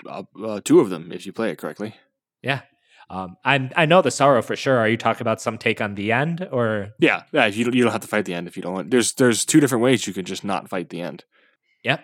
uh, 0.08 0.22
uh, 0.42 0.60
two 0.64 0.80
of 0.80 0.88
them 0.88 1.12
if 1.12 1.26
you 1.26 1.32
play 1.34 1.50
it 1.50 1.58
correctly. 1.58 1.94
Yeah. 2.42 2.62
Um, 3.08 3.36
I 3.44 3.70
I 3.76 3.86
know 3.86 4.02
the 4.02 4.10
sorrow 4.10 4.42
for 4.42 4.56
sure. 4.56 4.78
Are 4.78 4.88
you 4.88 4.96
talking 4.96 5.22
about 5.22 5.40
some 5.40 5.58
take 5.58 5.80
on 5.80 5.94
the 5.94 6.12
end 6.12 6.48
or? 6.50 6.92
Yeah, 6.98 7.22
yeah. 7.32 7.46
You 7.46 7.64
don't, 7.64 7.74
you 7.74 7.82
don't 7.82 7.92
have 7.92 8.00
to 8.00 8.08
fight 8.08 8.24
the 8.24 8.34
end 8.34 8.48
if 8.48 8.56
you 8.56 8.62
don't 8.62 8.72
want. 8.72 8.90
There's 8.90 9.12
there's 9.14 9.44
two 9.44 9.60
different 9.60 9.82
ways 9.84 10.06
you 10.06 10.12
can 10.12 10.24
just 10.24 10.44
not 10.44 10.68
fight 10.68 10.88
the 10.88 11.00
end. 11.00 11.24
Yep. 11.84 12.00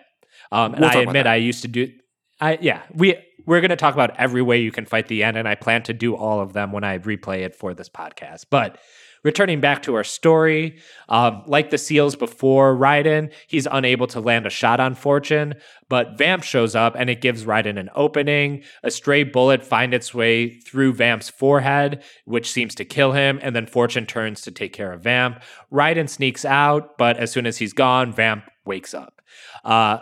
Um, 0.51 0.73
and 0.73 0.81
We'll 0.81 0.89
I 0.89 1.01
admit. 1.01 1.27
I 1.27 1.35
used 1.35 1.61
to 1.63 1.67
do. 1.67 1.91
I 2.39 2.57
yeah 2.61 2.83
we 2.93 3.17
we're 3.45 3.59
going 3.59 3.69
to 3.69 3.75
talk 3.75 3.93
about 3.93 4.17
every 4.17 4.41
way 4.41 4.61
you 4.61 4.71
can 4.71 4.85
fight 4.85 5.07
the 5.07 5.23
end, 5.23 5.35
and 5.35 5.47
I 5.47 5.55
plan 5.55 5.83
to 5.83 5.93
do 5.93 6.15
all 6.15 6.39
of 6.39 6.53
them 6.53 6.71
when 6.71 6.83
I 6.83 6.99
replay 6.99 7.39
it 7.39 7.55
for 7.55 7.73
this 7.73 7.89
podcast. 7.89 8.45
But 8.49 8.77
returning 9.23 9.61
back 9.61 9.81
to 9.83 9.95
our 9.95 10.03
story, 10.03 10.77
um, 11.09 11.43
like 11.47 11.69
the 11.69 11.77
seals 11.77 12.15
before 12.15 12.75
Raiden, 12.75 13.31
he's 13.47 13.67
unable 13.71 14.07
to 14.07 14.19
land 14.19 14.45
a 14.45 14.49
shot 14.49 14.79
on 14.79 14.95
Fortune, 14.95 15.55
but 15.89 16.17
Vamp 16.17 16.43
shows 16.43 16.75
up 16.75 16.95
and 16.97 17.09
it 17.09 17.21
gives 17.21 17.45
Raiden 17.45 17.79
an 17.79 17.89
opening. 17.95 18.63
A 18.83 18.91
stray 18.91 19.23
bullet 19.23 19.63
finds 19.63 19.95
its 19.95 20.13
way 20.13 20.49
through 20.49 20.93
Vamp's 20.93 21.29
forehead, 21.29 22.03
which 22.25 22.51
seems 22.51 22.75
to 22.75 22.85
kill 22.85 23.13
him, 23.13 23.39
and 23.41 23.55
then 23.55 23.65
Fortune 23.65 24.05
turns 24.05 24.41
to 24.41 24.51
take 24.51 24.73
care 24.73 24.91
of 24.91 25.01
Vamp. 25.01 25.41
Raiden 25.71 26.09
sneaks 26.09 26.45
out, 26.45 26.97
but 26.97 27.17
as 27.17 27.31
soon 27.31 27.45
as 27.45 27.57
he's 27.57 27.73
gone, 27.73 28.11
Vamp 28.11 28.49
wakes 28.65 28.93
up. 28.93 29.21
Uh, 29.63 29.99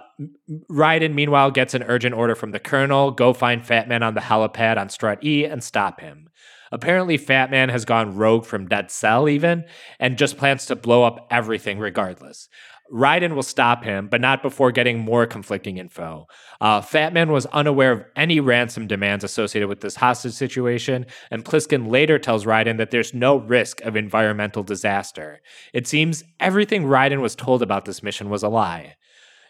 Raiden, 0.69 1.13
meanwhile, 1.13 1.51
gets 1.51 1.73
an 1.73 1.83
urgent 1.83 2.15
order 2.15 2.35
from 2.35 2.51
the 2.51 2.59
colonel 2.59 3.11
go 3.11 3.33
find 3.33 3.65
Fat 3.65 3.87
Man 3.87 4.03
on 4.03 4.13
the 4.13 4.21
helipad 4.21 4.77
on 4.77 4.89
Strut 4.89 5.23
E 5.23 5.45
and 5.45 5.63
stop 5.63 6.01
him. 6.01 6.29
Apparently, 6.71 7.17
Fat 7.17 7.51
Man 7.51 7.69
has 7.69 7.85
gone 7.85 8.15
rogue 8.15 8.45
from 8.45 8.67
Dead 8.67 8.91
Cell, 8.91 9.27
even, 9.27 9.65
and 9.99 10.17
just 10.17 10.37
plans 10.37 10.65
to 10.67 10.75
blow 10.75 11.03
up 11.03 11.27
everything 11.29 11.79
regardless. 11.79 12.47
Raiden 12.91 13.35
will 13.35 13.43
stop 13.43 13.83
him, 13.83 14.09
but 14.09 14.19
not 14.19 14.41
before 14.41 14.71
getting 14.71 14.99
more 14.99 15.25
conflicting 15.25 15.77
info. 15.77 16.27
Uh, 16.59 16.81
Fat 16.81 17.13
Man 17.13 17.31
was 17.31 17.45
unaware 17.47 17.91
of 17.91 18.05
any 18.15 18.39
ransom 18.39 18.85
demands 18.85 19.23
associated 19.23 19.69
with 19.69 19.79
this 19.79 19.95
hostage 19.95 20.33
situation, 20.33 21.05
and 21.29 21.45
Pliskin 21.45 21.89
later 21.89 22.19
tells 22.19 22.45
Raiden 22.45 22.77
that 22.77 22.91
there's 22.91 23.13
no 23.13 23.37
risk 23.37 23.81
of 23.81 23.95
environmental 23.95 24.63
disaster. 24.63 25.41
It 25.73 25.87
seems 25.87 26.23
everything 26.39 26.83
Raiden 26.83 27.21
was 27.21 27.35
told 27.35 27.61
about 27.61 27.85
this 27.85 28.03
mission 28.03 28.29
was 28.29 28.43
a 28.43 28.49
lie. 28.49 28.95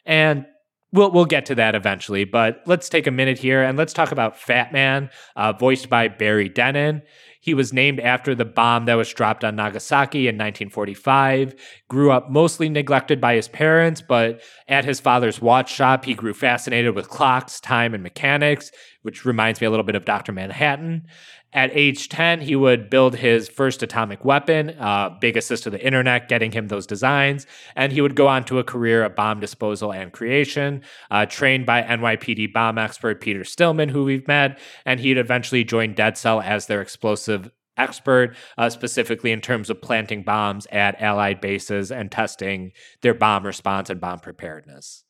And 0.05 0.45
we'll 0.91 1.11
we'll 1.11 1.25
get 1.25 1.45
to 1.47 1.55
that 1.55 1.75
eventually, 1.75 2.23
but 2.23 2.61
let's 2.65 2.89
take 2.89 3.07
a 3.07 3.11
minute 3.11 3.37
here 3.37 3.61
and 3.61 3.77
let's 3.77 3.93
talk 3.93 4.11
about 4.11 4.37
Fat 4.37 4.71
Man, 4.71 5.09
uh, 5.35 5.53
voiced 5.53 5.89
by 5.89 6.07
Barry 6.07 6.49
Dennen. 6.49 7.01
He 7.43 7.55
was 7.55 7.73
named 7.73 7.99
after 7.99 8.35
the 8.35 8.45
bomb 8.45 8.85
that 8.85 8.93
was 8.93 9.11
dropped 9.11 9.43
on 9.43 9.55
Nagasaki 9.55 10.27
in 10.27 10.35
1945. 10.35 11.55
Grew 11.89 12.11
up 12.11 12.29
mostly 12.29 12.69
neglected 12.69 13.19
by 13.19 13.33
his 13.33 13.47
parents, 13.47 13.99
but 13.99 14.41
at 14.67 14.85
his 14.85 14.99
father's 14.99 15.41
watch 15.41 15.73
shop, 15.73 16.05
he 16.05 16.13
grew 16.13 16.35
fascinated 16.35 16.93
with 16.93 17.09
clocks, 17.09 17.59
time, 17.59 17.95
and 17.95 18.03
mechanics, 18.03 18.71
which 19.01 19.25
reminds 19.25 19.59
me 19.59 19.65
a 19.65 19.71
little 19.71 19.83
bit 19.83 19.95
of 19.95 20.05
Dr. 20.05 20.31
Manhattan. 20.31 21.07
At 21.53 21.71
age 21.73 22.07
10, 22.07 22.39
he 22.41 22.55
would 22.55 22.89
build 22.89 23.17
his 23.17 23.49
first 23.49 23.83
atomic 23.83 24.23
weapon, 24.23 24.69
uh, 24.79 25.09
big 25.19 25.35
assist 25.35 25.63
to 25.63 25.69
the 25.69 25.85
internet, 25.85 26.29
getting 26.29 26.53
him 26.53 26.69
those 26.69 26.87
designs. 26.87 27.45
And 27.75 27.91
he 27.91 27.99
would 27.99 28.15
go 28.15 28.27
on 28.27 28.45
to 28.45 28.59
a 28.59 28.63
career 28.63 29.03
of 29.03 29.15
bomb 29.15 29.41
disposal 29.41 29.91
and 29.91 30.13
creation, 30.13 30.81
uh, 31.09 31.25
trained 31.25 31.65
by 31.65 31.81
NYPD 31.81 32.53
bomb 32.53 32.77
expert 32.77 33.19
Peter 33.19 33.43
Stillman, 33.43 33.89
who 33.89 34.05
we've 34.05 34.27
met. 34.29 34.59
And 34.85 35.01
he'd 35.01 35.17
eventually 35.17 35.65
join 35.65 35.93
Dead 35.93 36.17
Cell 36.17 36.39
as 36.39 36.67
their 36.67 36.81
explosive 36.81 37.51
expert, 37.77 38.35
uh, 38.57 38.69
specifically 38.69 39.31
in 39.31 39.41
terms 39.41 39.69
of 39.69 39.81
planting 39.81 40.23
bombs 40.23 40.67
at 40.71 41.01
Allied 41.01 41.41
bases 41.41 41.91
and 41.91 42.11
testing 42.11 42.71
their 43.01 43.13
bomb 43.13 43.45
response 43.45 43.89
and 43.89 43.99
bomb 43.99 44.19
preparedness. 44.19 45.03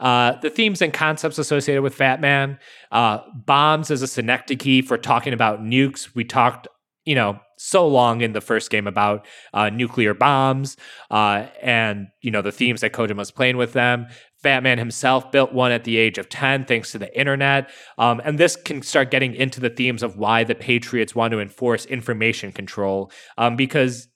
Uh, 0.00 0.32
the 0.40 0.50
themes 0.50 0.80
and 0.82 0.92
concepts 0.92 1.38
associated 1.38 1.82
with 1.82 1.94
Fat 1.94 2.20
Man, 2.20 2.58
uh, 2.90 3.18
bombs 3.34 3.90
as 3.90 4.02
a 4.02 4.06
synecdoche 4.06 4.84
for 4.86 4.96
talking 4.96 5.32
about 5.32 5.62
nukes. 5.62 6.14
We 6.14 6.24
talked, 6.24 6.66
you 7.04 7.14
know, 7.14 7.38
so 7.58 7.86
long 7.86 8.22
in 8.22 8.32
the 8.32 8.40
first 8.40 8.70
game 8.70 8.86
about 8.86 9.26
uh, 9.52 9.68
nuclear 9.68 10.14
bombs 10.14 10.78
uh, 11.10 11.46
and, 11.60 12.08
you 12.22 12.30
know, 12.30 12.40
the 12.40 12.50
themes 12.50 12.80
that 12.80 12.94
Kojima 12.94 13.18
was 13.18 13.30
playing 13.30 13.58
with 13.58 13.74
them. 13.74 14.06
Fat 14.42 14.62
Man 14.62 14.78
himself 14.78 15.30
built 15.30 15.52
one 15.52 15.70
at 15.70 15.84
the 15.84 15.98
age 15.98 16.16
of 16.16 16.30
10 16.30 16.64
thanks 16.64 16.92
to 16.92 16.98
the 16.98 17.18
internet. 17.18 17.68
Um, 17.98 18.22
and 18.24 18.38
this 18.38 18.56
can 18.56 18.80
start 18.80 19.10
getting 19.10 19.34
into 19.34 19.60
the 19.60 19.68
themes 19.68 20.02
of 20.02 20.16
why 20.16 20.44
the 20.44 20.54
Patriots 20.54 21.14
want 21.14 21.32
to 21.32 21.40
enforce 21.40 21.84
information 21.84 22.50
control. 22.50 23.12
Um, 23.36 23.56
because 23.56 24.08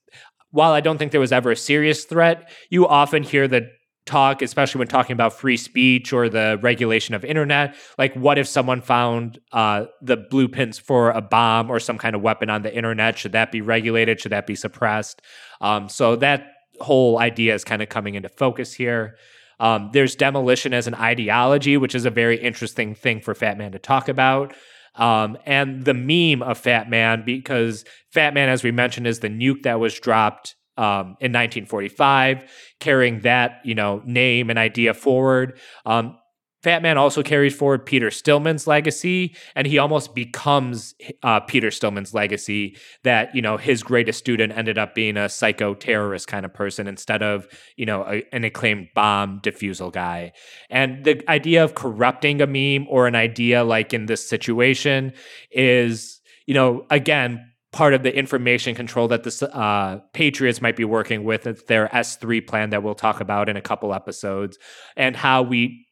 while 0.51 0.72
I 0.72 0.80
don't 0.80 0.97
think 0.97 1.12
there 1.12 1.20
was 1.20 1.32
ever 1.32 1.51
a 1.51 1.57
serious 1.57 2.05
threat, 2.05 2.51
you 2.70 2.89
often 2.89 3.22
hear 3.22 3.47
the 3.47 3.68
talk, 4.07 4.42
especially 4.42 4.80
when 4.80 4.88
talking 4.88 5.14
about 5.14 5.32
free 5.32 5.57
speech 5.57 6.12
or 6.12 6.28
the 6.28 6.59
regulation 6.62 7.14
of 7.14 7.24
internet. 7.24 7.74
Like, 7.98 8.14
what 8.14 8.38
if 8.38 8.46
someone 8.46 8.80
found 8.80 9.38
uh, 9.52 9.86
the 10.02 10.16
blueprints 10.16 10.78
for 10.78 11.11
a 11.11 11.22
bomb 11.22 11.70
or 11.70 11.80
some 11.80 11.98
kind 11.98 12.14
of 12.14 12.22
weapon 12.22 12.50
on 12.50 12.62
the 12.62 12.74
internet? 12.74 13.18
Should 13.18 13.32
that 13.32 13.50
be 13.50 13.61
regulated? 13.61 14.20
Should 14.20 14.32
that 14.32 14.46
be 14.46 14.55
suppressed? 14.55 15.22
Um, 15.61 15.88
so 15.88 16.16
that 16.16 16.53
whole 16.80 17.18
idea 17.18 17.54
is 17.54 17.64
kind 17.64 17.83
of 17.83 17.88
coming 17.88 18.14
into 18.14 18.29
focus 18.29 18.74
here. 18.74 19.16
Um, 19.61 19.91
there's 19.92 20.16
demolition 20.16 20.74
as 20.74 20.87
an 20.87 20.95
ideology, 20.95 21.76
which 21.76 21.95
is 21.95 22.04
a 22.04 22.11
very 22.11 22.37
interesting 22.37 22.95
thing 22.95 23.20
for 23.20 23.34
Fat 23.34 23.57
Man 23.57 23.72
to 23.72 23.79
talk 23.79 24.08
about. 24.08 24.54
Um, 24.96 25.38
and 25.46 25.84
the 25.84 25.95
meme 25.95 26.42
of 26.42 26.58
Fat 26.58 26.91
Man, 26.91 27.22
because 27.24 27.84
Fat 28.12 28.34
Man, 28.34 28.49
as 28.49 28.62
we 28.62 28.70
mentioned, 28.70 29.07
is 29.07 29.20
the 29.20 29.29
nuke 29.29 29.62
that 29.62 29.80
was 29.80 29.99
dropped 29.99 30.57
um, 30.76 31.17
in 31.21 31.33
1945, 31.33 32.51
carrying 32.80 33.21
that 33.21 33.61
you 33.64 33.75
know 33.75 34.03
name 34.05 34.51
and 34.51 34.59
idea 34.59 34.95
forward. 34.95 35.59
Um, 35.87 36.17
Fat 36.64 36.80
Man 36.80 36.96
also 36.96 37.22
carries 37.22 37.55
forward 37.55 37.84
Peter 37.84 38.11
Stillman's 38.11 38.67
legacy, 38.67 39.37
and 39.55 39.67
he 39.67 39.76
almost 39.76 40.14
becomes 40.14 40.95
uh, 41.22 41.41
Peter 41.41 41.71
Stillman's 41.71 42.14
legacy. 42.14 42.79
That 43.03 43.34
you 43.34 43.42
know 43.42 43.59
his 43.59 43.83
greatest 43.83 44.18
student 44.18 44.57
ended 44.57 44.79
up 44.79 44.95
being 44.95 45.18
a 45.18 45.29
psycho 45.29 45.75
terrorist 45.75 46.26
kind 46.26 46.46
of 46.46 46.55
person 46.55 46.88
instead 46.88 47.22
of 47.22 47.46
you 47.76 47.84
know 47.84 48.03
a, 48.09 48.25
an 48.33 48.45
acclaimed 48.45 48.88
bomb 48.95 49.41
defusal 49.42 49.92
guy. 49.92 50.33
And 50.71 51.05
the 51.05 51.22
idea 51.29 51.63
of 51.63 51.75
corrupting 51.75 52.41
a 52.41 52.46
meme 52.46 52.88
or 52.88 53.07
an 53.07 53.14
idea 53.14 53.63
like 53.63 53.92
in 53.92 54.07
this 54.07 54.26
situation 54.26 55.13
is 55.51 56.22
you 56.46 56.55
know 56.55 56.87
again 56.88 57.45
part 57.75 57.92
of 57.92 58.05
the 58.05 58.17
information 58.17 58.72
control 58.76 59.09
that 59.09 59.25
the 59.25 59.55
uh, 59.55 59.99
Patriots 60.13 60.63
might 60.63 60.76
be 60.76 60.84
working 60.84 61.25
with. 61.25 61.67
Their 61.67 61.88
S3 61.88 62.46
plan 62.46 62.71
that 62.71 62.84
we'll 62.84 62.95
talk 62.95 63.21
about 63.21 63.49
in 63.49 63.57
a 63.57 63.61
couple 63.61 63.92
episodes, 63.92 64.57
and 64.96 65.17
how 65.17 65.42
we 65.42 65.84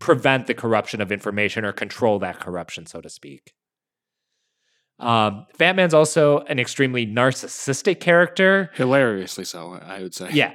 prevent 0.00 0.48
the 0.48 0.54
corruption 0.54 1.00
of 1.00 1.12
information 1.12 1.64
or 1.64 1.72
control 1.72 2.18
that 2.18 2.40
corruption, 2.40 2.86
so 2.86 3.00
to 3.00 3.08
speak. 3.08 3.52
Um, 4.98 5.46
Fat 5.56 5.76
Man's 5.76 5.94
also 5.94 6.40
an 6.40 6.58
extremely 6.58 7.06
narcissistic 7.06 8.00
character. 8.00 8.70
Hilariously 8.74 9.44
so, 9.44 9.78
I 9.80 10.02
would 10.02 10.14
say. 10.14 10.30
Yeah. 10.32 10.54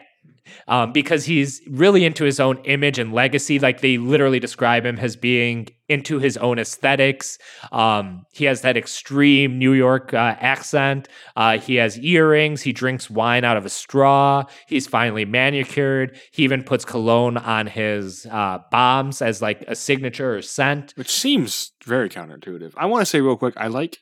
Um, 0.70 0.94
because 0.94 1.26
he's 1.26 1.62
really 1.70 2.06
into 2.06 2.24
his 2.24 2.40
own 2.40 2.58
image 2.64 3.00
and 3.00 3.14
legacy. 3.14 3.60
Like 3.60 3.82
they 3.82 3.98
literally 3.98 4.40
describe 4.40 4.86
him 4.86 4.98
as 4.98 5.16
being 5.16 5.68
into 5.90 6.20
his 6.20 6.38
own 6.38 6.60
aesthetics. 6.60 7.38
Um, 7.72 8.26
he 8.34 8.46
has 8.46 8.62
that 8.62 8.78
extreme 8.78 9.58
New 9.58 9.74
York 9.74 10.14
uh, 10.14 10.36
accent. 10.40 11.08
Uh, 11.36 11.58
he 11.58 11.76
has 11.76 12.00
earrings. 12.00 12.62
He 12.62 12.74
drinks 12.74 13.10
wine 13.10 13.44
out 13.44 13.58
of 13.58 13.66
a 13.66 13.70
straw. 13.70 14.44
He's 14.68 14.88
finely 14.88 15.26
manicured. 15.26 16.18
He 16.32 16.44
even 16.44 16.64
puts 16.64 16.86
cologne 16.86 17.38
on 17.38 17.68
his 17.68 18.26
uh, 18.30 18.60
bombs 18.72 19.22
as 19.22 19.42
like 19.42 19.64
a 19.68 19.76
signature 19.76 20.36
or 20.36 20.42
scent. 20.42 20.94
Which 20.96 21.12
seems 21.12 21.72
very 21.84 22.10
counterintuitive. 22.10 22.74
I 22.76 22.86
want 22.86 23.02
to 23.02 23.06
say 23.06 23.22
real 23.22 23.38
quick, 23.38 23.56
I 23.58 23.68
like 23.68 24.00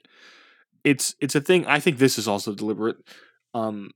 it's 0.84 1.16
it's 1.20 1.36
a 1.36 1.42
thing. 1.42 1.66
I 1.66 1.80
think 1.80 1.98
this 1.98 2.18
is 2.18 2.28
also 2.28 2.54
deliberate. 2.54 2.98
Um, 3.54 3.92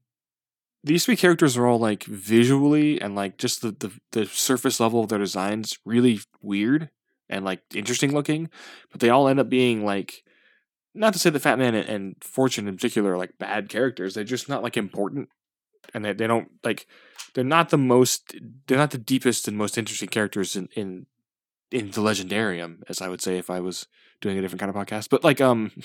these 0.84 1.06
three 1.06 1.16
characters 1.16 1.58
are 1.58 1.68
all 1.68 1.80
like 1.80 2.04
visually 2.04 3.02
and 3.02 3.16
like 3.16 3.38
just 3.38 3.62
the, 3.62 3.72
the 3.72 3.92
the 4.12 4.26
surface 4.26 4.80
level 4.80 5.02
of 5.02 5.10
their 5.10 5.20
designs 5.20 5.78
really 5.86 6.20
weird 6.42 6.90
and 7.30 7.46
like 7.46 7.62
interesting 7.76 8.14
looking, 8.14 8.50
but 8.92 9.02
they 9.02 9.10
all 9.10 9.28
end 9.28 9.40
up 9.40 9.50
being 9.50 9.86
like 9.86 10.24
not 10.96 11.14
to 11.14 11.20
say 11.20 11.30
the 11.30 11.40
Fat 11.40 11.60
Man 11.60 11.76
and, 11.76 11.88
and 11.88 12.16
Fortune 12.22 12.68
in 12.68 12.76
particular 12.76 13.14
are 13.14 13.18
like 13.18 13.38
bad 13.38 13.70
characters. 13.70 14.14
They're 14.14 14.24
just 14.24 14.50
not 14.50 14.64
like 14.64 14.78
important, 14.78 15.30
and 15.94 16.04
they, 16.04 16.14
they 16.14 16.28
don't 16.28 16.50
like 16.64 16.88
they're 17.34 17.44
not 17.44 17.70
the 17.70 17.78
most 17.78 18.36
they're 18.68 18.78
not 18.78 18.92
the 18.92 18.98
deepest 18.98 19.48
and 19.48 19.58
most 19.58 19.78
interesting 19.78 20.10
characters 20.10 20.56
in 20.56 20.70
in 20.76 21.06
in 21.72 21.92
the 21.92 22.02
Legendarium, 22.02 22.78
as 22.90 23.02
I 23.02 23.10
would 23.10 23.22
say 23.22 23.38
if 23.38 23.50
I 23.50 23.60
was 23.60 23.88
doing 24.22 24.38
a 24.38 24.42
different 24.42 24.60
kind 24.60 24.70
of 24.70 24.76
podcast. 24.76 25.10
But 25.10 25.24
like 25.24 25.42
um 25.42 25.72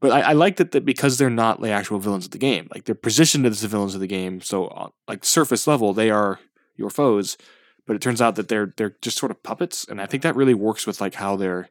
but 0.00 0.12
I, 0.12 0.20
I 0.20 0.32
like 0.32 0.56
that, 0.56 0.70
that 0.72 0.84
because 0.84 1.18
they're 1.18 1.30
not 1.30 1.60
the 1.60 1.70
actual 1.70 1.98
villains 1.98 2.26
of 2.26 2.30
the 2.30 2.38
game. 2.38 2.68
Like 2.72 2.84
they're 2.84 2.94
positioned 2.94 3.46
as 3.46 3.60
the 3.60 3.68
villains 3.68 3.94
of 3.94 4.00
the 4.00 4.06
game. 4.06 4.40
So 4.40 4.66
uh, 4.66 4.88
like 5.08 5.24
surface 5.24 5.66
level, 5.66 5.92
they 5.92 6.10
are 6.10 6.38
your 6.76 6.90
foes. 6.90 7.36
But 7.86 7.96
it 7.96 8.02
turns 8.02 8.20
out 8.20 8.36
that 8.36 8.48
they're 8.48 8.74
they're 8.76 8.96
just 9.00 9.16
sort 9.16 9.32
of 9.32 9.42
puppets, 9.42 9.86
and 9.88 9.98
I 9.98 10.04
think 10.04 10.22
that 10.22 10.36
really 10.36 10.52
works 10.52 10.86
with 10.86 11.00
like 11.00 11.14
how 11.14 11.36
they're 11.36 11.70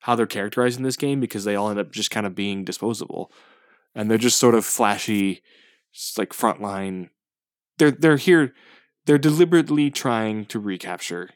how 0.00 0.16
they're 0.16 0.26
characterized 0.26 0.76
in 0.76 0.82
this 0.82 0.96
game 0.96 1.20
because 1.20 1.44
they 1.44 1.54
all 1.54 1.70
end 1.70 1.78
up 1.78 1.92
just 1.92 2.10
kind 2.10 2.26
of 2.26 2.34
being 2.34 2.64
disposable, 2.64 3.30
and 3.94 4.10
they're 4.10 4.18
just 4.18 4.36
sort 4.36 4.56
of 4.56 4.64
flashy, 4.64 5.42
like 6.18 6.30
frontline. 6.30 7.10
They're 7.78 7.92
they're 7.92 8.16
here. 8.16 8.52
They're 9.06 9.16
deliberately 9.16 9.90
trying 9.90 10.46
to 10.46 10.58
recapture 10.58 11.30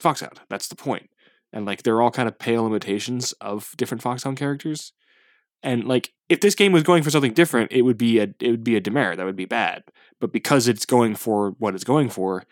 Foxhound. 0.00 0.40
That's 0.48 0.66
the 0.66 0.74
point. 0.74 1.02
point, 1.02 1.10
and 1.52 1.64
like 1.64 1.84
they're 1.84 2.02
all 2.02 2.10
kind 2.10 2.28
of 2.28 2.40
pale 2.40 2.66
imitations 2.66 3.32
of 3.34 3.72
different 3.76 4.02
Foxhound 4.02 4.36
characters. 4.36 4.92
And 5.62 5.84
like, 5.84 6.12
if 6.28 6.40
this 6.40 6.54
game 6.54 6.72
was 6.72 6.82
going 6.82 7.02
for 7.02 7.10
something 7.10 7.34
different, 7.34 7.72
it 7.72 7.82
would 7.82 7.98
be 7.98 8.18
a 8.18 8.28
it 8.40 8.50
would 8.50 8.64
be 8.64 8.76
a 8.76 8.80
demerit. 8.80 9.18
That 9.18 9.26
would 9.26 9.36
be 9.36 9.44
bad. 9.44 9.84
But 10.20 10.32
because 10.32 10.68
it's 10.68 10.86
going 10.86 11.14
for 11.14 11.50
what 11.58 11.74
it's 11.74 11.84
going 11.84 12.08
for, 12.08 12.44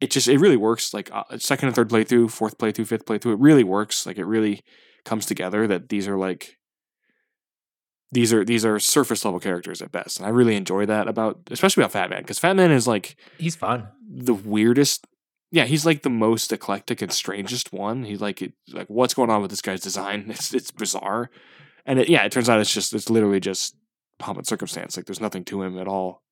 it 0.00 0.10
just 0.10 0.28
it 0.28 0.38
really 0.38 0.56
works. 0.56 0.92
Like 0.92 1.10
uh, 1.12 1.38
second 1.38 1.68
and 1.68 1.76
third 1.76 1.88
playthrough, 1.88 2.30
fourth 2.30 2.58
playthrough, 2.58 2.86
fifth 2.86 3.06
playthrough, 3.06 3.32
it 3.32 3.38
really 3.38 3.64
works. 3.64 4.06
Like 4.06 4.18
it 4.18 4.24
really 4.24 4.62
comes 5.04 5.26
together. 5.26 5.66
That 5.66 5.88
these 5.88 6.06
are 6.06 6.16
like 6.16 6.58
these 8.12 8.32
are 8.32 8.44
these 8.44 8.64
are 8.64 8.78
surface 8.78 9.24
level 9.24 9.40
characters 9.40 9.80
at 9.80 9.92
best, 9.92 10.18
and 10.18 10.26
I 10.26 10.30
really 10.30 10.56
enjoy 10.56 10.86
that 10.86 11.08
about 11.08 11.40
especially 11.50 11.82
about 11.82 11.92
Fat 11.92 12.10
Man 12.10 12.22
because 12.22 12.38
Fat 12.38 12.56
Man 12.56 12.70
is 12.70 12.86
like 12.86 13.16
he's 13.38 13.56
fun, 13.56 13.88
the 14.08 14.34
weirdest. 14.34 15.06
Yeah, 15.50 15.64
he's 15.64 15.86
like 15.86 16.02
the 16.02 16.10
most 16.10 16.52
eclectic 16.52 17.00
and 17.00 17.10
strangest 17.10 17.72
one. 17.72 18.04
He's 18.04 18.20
like 18.20 18.52
like 18.72 18.88
what's 18.88 19.14
going 19.14 19.30
on 19.30 19.40
with 19.40 19.50
this 19.50 19.62
guy's 19.62 19.80
design? 19.80 20.26
It's 20.30 20.52
it's 20.52 20.70
bizarre 20.70 21.30
and 21.88 21.98
it, 21.98 22.08
yeah, 22.08 22.22
it 22.24 22.30
turns 22.30 22.48
out 22.48 22.60
it's 22.60 22.72
just 22.72 22.94
it's 22.94 23.10
literally 23.10 23.40
just 23.40 23.74
pomp 24.18 24.38
and 24.38 24.46
circumstance. 24.46 24.96
Like 24.96 25.06
there's 25.06 25.20
nothing 25.20 25.44
to 25.46 25.62
him 25.62 25.78
at 25.78 25.88
all. 25.88 26.22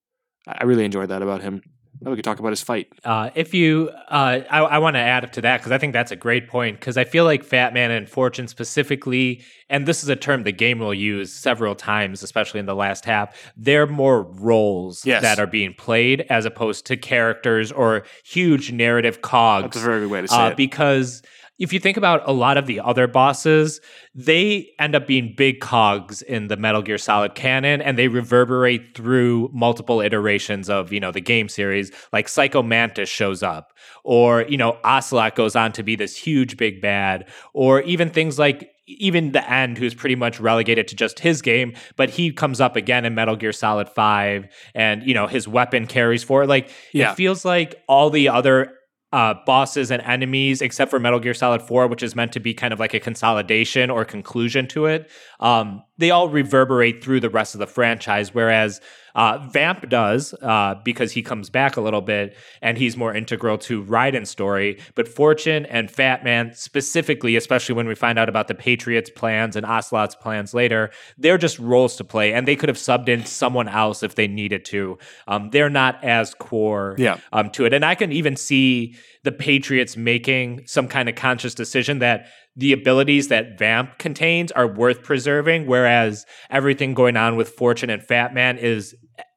I 0.47 0.65
really 0.65 0.85
enjoyed 0.85 1.09
that 1.09 1.23
about 1.23 1.43
him. 1.43 1.63
Now 2.01 2.11
we 2.11 2.17
could 2.17 2.27
talk 2.27 2.39
about 2.39 2.51
his 2.51 2.63
fight. 2.63 2.89
Uh, 3.05 3.31
if 3.35 3.55
you, 3.55 3.91
uh, 4.11 4.41
I, 4.51 4.59
I 4.59 4.79
want 4.79 4.97
to 4.97 5.01
add 5.01 5.25
up 5.25 5.33
to 5.33 5.41
that 5.41 5.57
because 5.57 5.73
I 5.73 5.79
think 5.79 5.95
that's 5.95 6.13
a 6.13 6.17
great 6.17 6.47
point. 6.47 6.79
Because 6.79 6.99
I 6.99 7.05
feel 7.05 7.25
like 7.25 7.43
Fat 7.43 7.73
Man 7.73 7.91
and 7.91 8.07
Fortune 8.07 8.49
specifically, 8.49 9.43
and 9.71 9.87
this 9.87 10.03
is 10.03 10.11
a 10.11 10.15
term 10.15 10.43
the 10.43 10.53
game 10.53 10.79
will 10.79 10.93
use 10.93 11.33
several 11.33 11.75
times, 11.75 12.23
especially 12.23 12.61
in 12.61 12.67
the 12.67 12.75
last 12.75 13.07
half. 13.07 13.51
They're 13.57 13.87
more 13.87 14.25
roles 14.25 15.07
yes. 15.07 15.23
that 15.23 15.39
are 15.39 15.47
being 15.47 15.73
played 15.73 16.27
as 16.29 16.45
opposed 16.45 16.85
to 16.87 16.99
characters 16.99 17.73
or 17.73 18.05
huge 18.25 18.73
narrative 18.73 19.23
cogs. 19.23 19.63
That's 19.63 19.79
a 19.79 19.81
very 19.81 20.01
good 20.01 20.11
way 20.11 20.21
to 20.21 20.29
say 20.29 20.37
uh, 20.37 20.51
it. 20.51 20.57
Because 20.59 21.23
if 21.59 21.73
you 21.73 21.81
think 21.81 21.97
about 21.97 22.23
a 22.29 22.33
lot 22.33 22.57
of 22.57 22.67
the 22.67 22.81
other 22.81 23.07
bosses, 23.07 23.81
they 24.15 24.69
end 24.79 24.95
up 24.95 25.07
being 25.07 25.35
big 25.37 25.61
cogs 25.61 26.23
in 26.23 26.49
the 26.49 26.57
Metal 26.57 26.83
Gear 26.83 26.99
Solid 26.99 27.35
canon 27.35 27.81
and 27.81 27.99
they 27.99 28.09
reverberate 28.09 28.95
through 28.95 29.51
multiple 29.53 30.01
iterations 30.01 30.69
of, 30.69 30.93
you 30.93 31.01
know, 31.01 31.11
the 31.11 31.21
game 31.21 31.49
series. 31.49 31.91
Like 32.13 32.29
Psycho 32.29 32.63
Mantis 32.63 33.09
shows 33.09 33.43
up, 33.43 33.73
or, 34.05 34.43
you 34.43 34.57
know, 34.57 34.79
Ocelot 34.85 35.35
goes 35.35 35.57
on 35.57 35.73
to 35.73 35.83
be 35.83 35.97
this 35.97 36.17
huge 36.17 36.57
big 36.57 36.83
bad, 36.83 37.29
or 37.55 37.81
even 37.83 38.11
things 38.11 38.39
like 38.39 38.71
even 38.87 39.33
the 39.33 39.51
end, 39.51 39.79
who's 39.79 39.95
pretty 39.95 40.15
much 40.15 40.39
relegated 40.39 40.87
to 40.89 40.95
just 40.95 41.19
his 41.19 41.43
game, 41.43 41.75
but 41.97 42.09
he 42.09 42.33
comes 42.33 42.61
up 42.61 42.77
again 42.77 43.05
in 43.05 43.15
Metal 43.15 43.35
Gear 43.35 43.53
Solid 43.53 43.89
5 43.89 44.47
and, 44.75 45.03
you 45.03 45.13
know, 45.13 45.27
his 45.27 45.49
weapon 45.49 45.87
carries 45.87 46.23
forward. 46.23 46.49
Like, 46.49 46.71
yeah. 46.93 47.11
it 47.11 47.17
feels 47.17 47.45
like 47.45 47.83
all 47.89 48.11
the 48.11 48.29
other 48.29 48.73
uh, 49.17 49.33
bosses 49.47 49.91
and 49.91 50.03
enemies, 50.03 50.61
except 50.61 50.91
for 50.91 51.01
Metal 51.01 51.19
Gear 51.19 51.33
Solid 51.33 51.63
4, 51.63 51.87
which 51.87 52.03
is 52.03 52.15
meant 52.15 52.33
to 52.33 52.41
be 52.41 52.53
kind 52.53 52.75
of 52.75 52.79
like 52.79 52.93
a 52.93 53.01
consolidation 53.01 53.89
or 53.89 54.05
conclusion 54.05 54.67
to 54.69 54.85
it, 54.85 55.11
um, 55.41 55.83
they 55.97 56.11
all 56.11 56.29
reverberate 56.29 57.03
through 57.03 57.21
the 57.21 57.31
rest 57.31 57.55
of 57.55 57.59
the 57.59 57.67
franchise. 57.67 58.35
Whereas 58.35 58.79
uh, 59.17 59.39
Vamp 59.51 59.89
does 59.89 60.35
uh, 60.43 60.75
because 60.85 61.11
he 61.11 61.23
comes 61.23 61.49
back 61.49 61.77
a 61.77 61.81
little 61.81 62.03
bit 62.03 62.37
and 62.61 62.77
he's 62.77 62.97
more 62.97 63.15
integral 63.15 63.57
to 63.57 63.83
Raiden's 63.83 64.29
story. 64.29 64.79
But 64.95 65.09
Fortune 65.09 65.65
and 65.67 65.91
Fat 65.91 66.23
Man, 66.23 66.53
specifically, 66.55 67.35
especially 67.35 67.75
when 67.75 67.89
we 67.89 67.95
find 67.95 68.19
out 68.19 68.29
about 68.29 68.47
the 68.47 68.55
Patriots' 68.55 69.09
plans 69.09 69.57
and 69.57 69.65
Ocelot's 69.65 70.15
plans 70.15 70.53
later, 70.53 70.91
they're 71.17 71.39
just 71.39 71.59
roles 71.59 71.97
to 71.97 72.05
play, 72.05 72.35
and 72.35 72.47
they 72.47 72.57
could 72.57 72.69
have 72.69 72.77
subbed 72.77 73.09
in 73.09 73.25
someone 73.25 73.69
else 73.69 74.03
if 74.03 74.15
they 74.15 74.29
needed 74.29 74.67
to. 74.67 74.99
Um, 75.27 75.49
they're 75.51 75.71
not 75.71 76.05
as 76.05 76.35
core 76.35 76.95
yeah. 76.99 77.19
um, 77.33 77.49
to 77.51 77.65
it, 77.65 77.73
and 77.73 77.85
I 77.85 77.95
can 77.95 78.13
even 78.13 78.37
see 78.37 78.97
the 79.25 79.33
Patriots 79.33 79.97
making 79.97 80.67
some 80.67 80.89
kind 80.89 81.09
of 81.09 81.15
conscious 81.15 81.55
decision 81.55 82.01
that 82.01 82.27
the 82.55 82.73
abilities 82.73 83.29
that 83.29 83.59
Vamp 83.59 83.99
contains 83.99 84.51
are 84.53 84.67
worth 84.67 85.03
preserving, 85.03 85.67
whereas 85.67 86.25
everything 86.51 86.95
going 86.95 87.17
on 87.17 87.37
with 87.37 87.51
Fortune 87.51 87.91
and 87.91 88.03
Fat 88.03 88.33
Man 88.33 88.57
is 88.57 88.95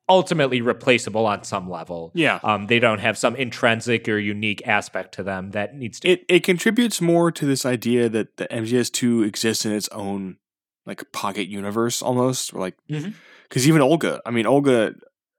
ultimately 0.09 0.59
replaceable 0.61 1.25
on 1.25 1.43
some 1.43 1.69
level. 1.69 2.11
Yeah. 2.15 2.39
Um, 2.43 2.67
they 2.67 2.79
don't 2.79 2.99
have 2.99 3.17
some 3.17 3.35
intrinsic 3.35 4.09
or 4.09 4.17
unique 4.17 4.67
aspect 4.67 5.13
to 5.15 5.23
them 5.23 5.51
that 5.51 5.75
needs 5.75 5.99
to. 6.01 6.09
It 6.09 6.25
it 6.27 6.43
contributes 6.43 6.99
more 6.99 7.31
to 7.31 7.45
this 7.45 7.65
idea 7.65 8.09
that 8.09 8.37
the 8.37 8.47
MGS2 8.47 9.25
exists 9.25 9.65
in 9.65 9.71
its 9.71 9.87
own 9.89 10.37
like 10.85 11.11
pocket 11.11 11.47
universe 11.47 12.01
almost, 12.01 12.53
or 12.53 12.59
like 12.59 12.75
because 12.87 13.63
Mhm. 13.63 13.67
even 13.67 13.81
Olga, 13.81 14.21
I 14.25 14.31
mean 14.31 14.47
Olga, 14.47 14.95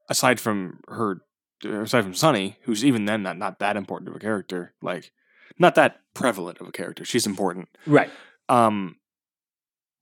aside 0.09 0.39
from 0.39 0.81
her, 0.89 1.23
aside 1.65 2.03
from 2.05 2.15
Sunny, 2.15 2.57
who's 2.63 2.85
even 2.85 3.07
then 3.07 3.23
not 3.25 3.37
not 3.37 3.59
that 3.59 3.77
important 3.77 4.09
of 4.11 4.15
a 4.17 4.21
character, 4.21 4.75
like 4.81 5.11
not 5.59 5.75
that 5.75 6.01
prevalent 6.15 6.61
of 6.61 6.69
a 6.69 6.73
character. 6.73 7.05
She's 7.05 7.27
important. 7.27 7.69
right. 7.87 8.11
Um, 8.49 8.97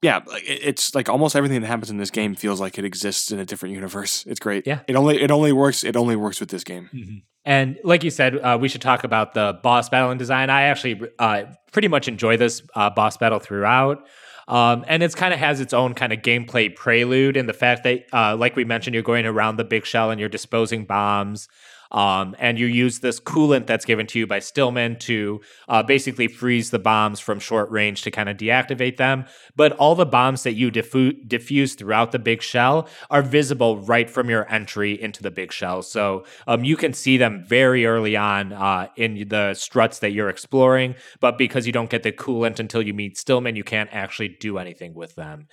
yeah, 0.02 0.20
it's 0.44 0.94
like 0.94 1.08
almost 1.08 1.34
everything 1.34 1.60
that 1.60 1.66
happens 1.66 1.90
in 1.90 1.96
this 1.96 2.10
game 2.10 2.34
feels 2.34 2.60
like 2.60 2.78
it 2.78 2.84
exists 2.84 3.32
in 3.32 3.38
a 3.38 3.44
different 3.44 3.74
universe. 3.74 4.24
It's 4.26 4.38
great. 4.38 4.66
Yeah. 4.66 4.80
it 4.86 4.94
only 4.94 5.20
it 5.20 5.30
only 5.30 5.52
works. 5.52 5.82
It 5.82 5.96
only 5.96 6.16
works 6.16 6.40
with 6.40 6.50
this 6.50 6.64
game. 6.64 7.22
And 7.44 7.78
like 7.82 8.04
you 8.04 8.10
said, 8.10 8.36
uh, 8.36 8.58
we 8.60 8.68
should 8.68 8.82
talk 8.82 9.04
about 9.04 9.34
the 9.34 9.58
boss 9.62 9.88
battle 9.88 10.10
and 10.10 10.18
design. 10.18 10.50
I 10.50 10.64
actually 10.64 11.00
uh, 11.18 11.44
pretty 11.72 11.88
much 11.88 12.06
enjoy 12.06 12.36
this 12.36 12.62
uh, 12.74 12.90
boss 12.90 13.16
battle 13.16 13.38
throughout. 13.38 14.06
Um, 14.48 14.84
and 14.88 15.02
it's 15.02 15.14
kind 15.14 15.34
of 15.34 15.40
has 15.40 15.60
its 15.60 15.74
own 15.74 15.94
kind 15.94 16.12
of 16.12 16.20
gameplay 16.20 16.74
prelude 16.74 17.36
in 17.36 17.46
the 17.46 17.52
fact 17.52 17.84
that, 17.84 18.06
uh, 18.12 18.34
like 18.36 18.56
we 18.56 18.64
mentioned, 18.64 18.94
you're 18.94 19.02
going 19.02 19.26
around 19.26 19.56
the 19.56 19.64
big 19.64 19.84
shell 19.84 20.10
and 20.10 20.18
you're 20.18 20.28
disposing 20.28 20.84
bombs. 20.84 21.48
Um, 21.90 22.36
and 22.38 22.58
you 22.58 22.66
use 22.66 23.00
this 23.00 23.20
coolant 23.20 23.66
that's 23.66 23.84
given 23.84 24.06
to 24.08 24.18
you 24.18 24.26
by 24.26 24.38
Stillman 24.38 24.98
to 25.00 25.40
uh, 25.68 25.82
basically 25.82 26.28
freeze 26.28 26.70
the 26.70 26.78
bombs 26.78 27.20
from 27.20 27.40
short 27.40 27.70
range 27.70 28.02
to 28.02 28.10
kind 28.10 28.28
of 28.28 28.36
deactivate 28.36 28.96
them. 28.96 29.24
But 29.56 29.72
all 29.72 29.94
the 29.94 30.06
bombs 30.06 30.42
that 30.42 30.52
you 30.52 30.70
diffu- 30.70 31.26
diffuse 31.26 31.74
throughout 31.74 32.12
the 32.12 32.18
big 32.18 32.42
shell 32.42 32.88
are 33.10 33.22
visible 33.22 33.78
right 33.80 34.08
from 34.08 34.28
your 34.28 34.50
entry 34.52 35.00
into 35.00 35.22
the 35.22 35.30
big 35.30 35.52
shell. 35.52 35.82
So 35.82 36.24
um, 36.46 36.64
you 36.64 36.76
can 36.76 36.92
see 36.92 37.16
them 37.16 37.44
very 37.46 37.86
early 37.86 38.16
on 38.16 38.52
uh, 38.52 38.88
in 38.96 39.28
the 39.28 39.54
struts 39.54 40.00
that 40.00 40.10
you're 40.12 40.28
exploring. 40.28 40.94
But 41.20 41.38
because 41.38 41.66
you 41.66 41.72
don't 41.72 41.90
get 41.90 42.02
the 42.02 42.12
coolant 42.12 42.58
until 42.58 42.82
you 42.82 42.94
meet 42.94 43.16
Stillman, 43.16 43.56
you 43.56 43.64
can't 43.64 43.90
actually 43.92 44.28
do 44.28 44.58
anything 44.58 44.94
with 44.94 45.14
them. 45.14 45.48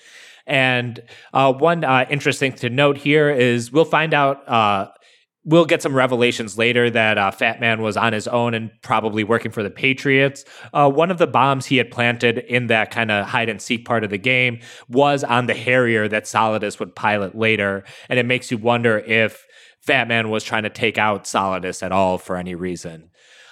And 0.46 1.02
uh, 1.34 1.54
one 1.54 1.84
uh, 1.84 2.06
interesting 2.10 2.54
to 2.54 2.70
note 2.70 2.98
here 2.98 3.30
is 3.30 3.72
we'll 3.72 3.86
find 3.86 4.14
out 4.14 4.48
uh, 4.48 4.90
we'll 5.46 5.66
get 5.66 5.82
some 5.82 5.96
revelations 5.96 6.58
later 6.58 6.90
that 6.90 7.18
uh, 7.18 7.32
Fat 7.32 7.60
Man 7.62 7.82
was 7.82 7.96
on 7.96 8.14
his 8.14 8.28
own 8.28 8.54
and 8.54 8.72
probably 8.82 9.24
working 9.24 9.52
for 9.52 9.64
the 9.64 9.70
Patriots. 9.70 10.44
Uh, 10.74 10.90
one 10.90 11.12
of 11.12 11.20
the 11.20 11.28
bombs 11.28 11.68
he 11.68 11.78
had 11.78 11.92
planted 11.92 12.40
in 12.40 12.68
that 12.68 12.92
kind 12.92 13.12
of 13.12 13.28
hide 13.28 13.48
and 13.48 13.62
seek 13.62 13.86
part 13.86 14.04
of 14.04 14.10
the 14.10 14.18
game 14.18 14.60
was 14.90 15.24
on 15.24 15.46
the 15.46 15.54
Harrier 15.54 16.08
that 16.08 16.24
Solidus 16.24 16.80
would 16.80 16.96
pilot 16.96 17.38
later. 17.38 17.84
And 18.10 18.18
it 18.18 18.26
makes 18.26 18.50
you 18.50 18.58
wonder 18.58 18.98
if 18.98 19.46
Fat 19.82 20.08
Man 20.08 20.30
was 20.30 20.44
trying 20.44 20.64
to 20.64 20.70
take 20.70 20.98
out 20.98 21.26
Solidus 21.26 21.84
at 21.84 21.92
all 21.92 22.18
for 22.18 22.38
any 22.38 22.56
reason. 22.56 23.12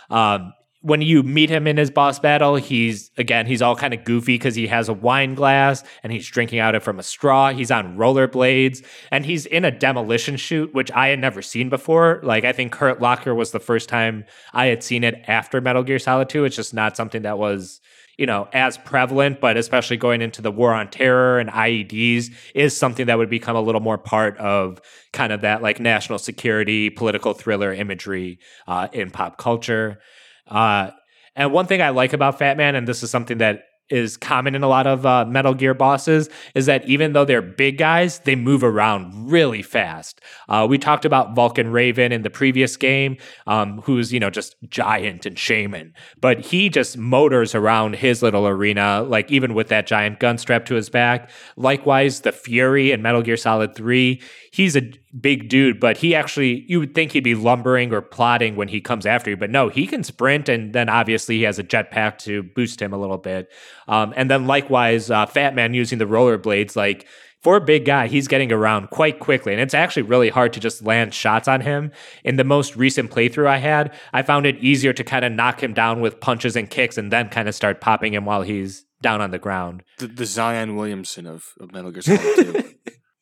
Um, 0.09 0.53
when 0.83 1.01
you 1.01 1.23
meet 1.23 1.49
him 1.49 1.65
in 1.65 1.77
his 1.77 1.89
boss 1.89 2.19
battle, 2.19 2.55
he's 2.55 3.09
again, 3.17 3.45
he's 3.45 3.61
all 3.61 3.73
kind 3.73 3.93
of 3.93 4.03
goofy 4.03 4.33
because 4.33 4.53
he 4.53 4.67
has 4.67 4.89
a 4.89 4.93
wine 4.93 5.33
glass 5.33 5.81
and 6.03 6.11
he's 6.11 6.27
drinking 6.27 6.59
out 6.59 6.75
it 6.75 6.83
from 6.83 6.99
a 6.99 7.03
straw. 7.03 7.53
He's 7.53 7.71
on 7.71 7.97
rollerblades 7.97 8.85
and 9.09 9.25
he's 9.25 9.45
in 9.45 9.63
a 9.63 9.71
demolition 9.71 10.35
chute, 10.35 10.73
which 10.73 10.91
I 10.91 11.07
had 11.07 11.19
never 11.19 11.41
seen 11.41 11.69
before. 11.69 12.19
Like, 12.21 12.43
I 12.43 12.51
think 12.51 12.75
Hurt 12.75 13.01
Locker 13.01 13.33
was 13.33 13.51
the 13.51 13.61
first 13.61 13.87
time 13.87 14.25
I 14.51 14.65
had 14.65 14.83
seen 14.83 15.05
it 15.05 15.23
after 15.25 15.61
Metal 15.61 15.83
Gear 15.83 15.99
Solid 15.99 16.27
2. 16.27 16.43
It's 16.43 16.57
just 16.57 16.73
not 16.73 16.97
something 16.97 17.21
that 17.21 17.37
was, 17.37 17.79
you 18.17 18.25
know, 18.25 18.49
as 18.51 18.77
prevalent, 18.77 19.39
but 19.39 19.55
especially 19.55 19.95
going 19.95 20.21
into 20.21 20.41
the 20.41 20.51
war 20.51 20.73
on 20.73 20.89
terror 20.89 21.39
and 21.39 21.49
IEDs 21.49 22.29
is 22.53 22.75
something 22.75 23.05
that 23.05 23.17
would 23.17 23.29
become 23.29 23.55
a 23.55 23.61
little 23.61 23.79
more 23.79 23.97
part 23.97 24.37
of 24.37 24.81
kind 25.13 25.31
of 25.31 25.39
that 25.41 25.61
like 25.61 25.79
national 25.79 26.19
security, 26.19 26.89
political 26.89 27.33
thriller 27.33 27.71
imagery 27.71 28.37
uh, 28.67 28.89
in 28.91 29.11
pop 29.11 29.37
culture. 29.37 30.01
Uh, 30.47 30.91
and 31.35 31.51
one 31.51 31.65
thing 31.65 31.81
I 31.81 31.89
like 31.89 32.13
about 32.13 32.37
Fat 32.39 32.57
Man, 32.57 32.75
and 32.75 32.87
this 32.87 33.03
is 33.03 33.09
something 33.09 33.39
that 33.39 33.63
is 33.89 34.15
common 34.17 34.55
in 34.55 34.63
a 34.63 34.67
lot 34.67 34.87
of 34.87 35.05
uh, 35.05 35.25
Metal 35.25 35.53
Gear 35.53 35.73
bosses 35.73 36.29
is 36.55 36.65
that 36.67 36.87
even 36.87 37.13
though 37.13 37.25
they're 37.25 37.41
big 37.41 37.77
guys, 37.77 38.19
they 38.19 38.35
move 38.35 38.63
around 38.63 39.29
really 39.29 39.61
fast. 39.61 40.21
Uh, 40.47 40.65
we 40.69 40.77
talked 40.77 41.05
about 41.05 41.35
Vulcan 41.35 41.71
Raven 41.71 42.11
in 42.11 42.21
the 42.21 42.29
previous 42.29 42.77
game, 42.77 43.17
um, 43.45 43.81
who's 43.81 44.13
you 44.13 44.19
know 44.19 44.29
just 44.29 44.55
giant 44.69 45.25
and 45.25 45.37
shaman, 45.37 45.93
but 46.19 46.39
he 46.39 46.69
just 46.69 46.97
motors 46.97 47.53
around 47.53 47.95
his 47.95 48.23
little 48.23 48.47
arena, 48.47 49.03
like 49.03 49.29
even 49.29 49.53
with 49.53 49.67
that 49.67 49.85
giant 49.85 50.19
gun 50.19 50.37
strapped 50.37 50.67
to 50.69 50.75
his 50.75 50.89
back. 50.89 51.29
Likewise, 51.57 52.21
the 52.21 52.31
Fury 52.31 52.91
in 52.91 53.01
Metal 53.01 53.21
Gear 53.21 53.37
Solid 53.37 53.75
Three, 53.75 54.21
he's 54.53 54.75
a 54.75 54.91
big 55.19 55.49
dude, 55.49 55.79
but 55.79 55.97
he 55.97 56.13
actually 56.13 56.63
you 56.67 56.79
would 56.79 56.93
think 56.93 57.11
he'd 57.11 57.23
be 57.23 57.35
lumbering 57.35 57.91
or 57.91 58.01
plodding 58.01 58.55
when 58.55 58.67
he 58.67 58.79
comes 58.79 59.05
after 59.05 59.31
you, 59.31 59.37
but 59.37 59.49
no, 59.49 59.69
he 59.69 59.87
can 59.87 60.03
sprint, 60.03 60.47
and 60.47 60.73
then 60.73 60.89
obviously 60.89 61.37
he 61.37 61.43
has 61.43 61.57
a 61.57 61.63
jetpack 61.63 62.19
to 62.19 62.43
boost 62.43 62.81
him 62.81 62.93
a 62.93 62.97
little 62.97 63.17
bit. 63.17 63.51
Um, 63.87 64.13
and 64.15 64.29
then 64.29 64.45
likewise, 64.45 65.09
uh, 65.09 65.25
Fat 65.25 65.55
Man 65.55 65.73
using 65.73 65.97
the 65.97 66.05
rollerblades, 66.05 66.75
like 66.75 67.07
for 67.41 67.57
a 67.57 67.61
big 67.61 67.83
guy, 67.83 68.07
he's 68.07 68.27
getting 68.27 68.51
around 68.51 68.89
quite 68.91 69.19
quickly, 69.19 69.51
and 69.51 69.61
it's 69.61 69.73
actually 69.73 70.03
really 70.03 70.29
hard 70.29 70.53
to 70.53 70.59
just 70.59 70.83
land 70.83 71.13
shots 71.13 71.47
on 71.47 71.61
him. 71.61 71.91
In 72.23 72.37
the 72.37 72.43
most 72.43 72.75
recent 72.75 73.11
playthrough 73.11 73.47
I 73.47 73.57
had, 73.57 73.93
I 74.13 74.21
found 74.21 74.45
it 74.45 74.57
easier 74.59 74.93
to 74.93 75.03
kind 75.03 75.25
of 75.25 75.31
knock 75.33 75.61
him 75.61 75.73
down 75.73 75.99
with 75.99 76.19
punches 76.19 76.55
and 76.55 76.69
kicks, 76.69 76.97
and 76.97 77.11
then 77.11 77.27
kind 77.29 77.49
of 77.49 77.55
start 77.55 77.81
popping 77.81 78.13
him 78.13 78.25
while 78.25 78.43
he's 78.43 78.85
down 79.01 79.19
on 79.19 79.31
the 79.31 79.39
ground. 79.39 79.83
The, 79.97 80.07
the 80.07 80.25
Zion 80.25 80.75
Williamson 80.75 81.27
of, 81.27 81.49
of 81.59 81.73
Metal 81.73 81.91
Gear 81.91 82.03
Solid 82.03 82.75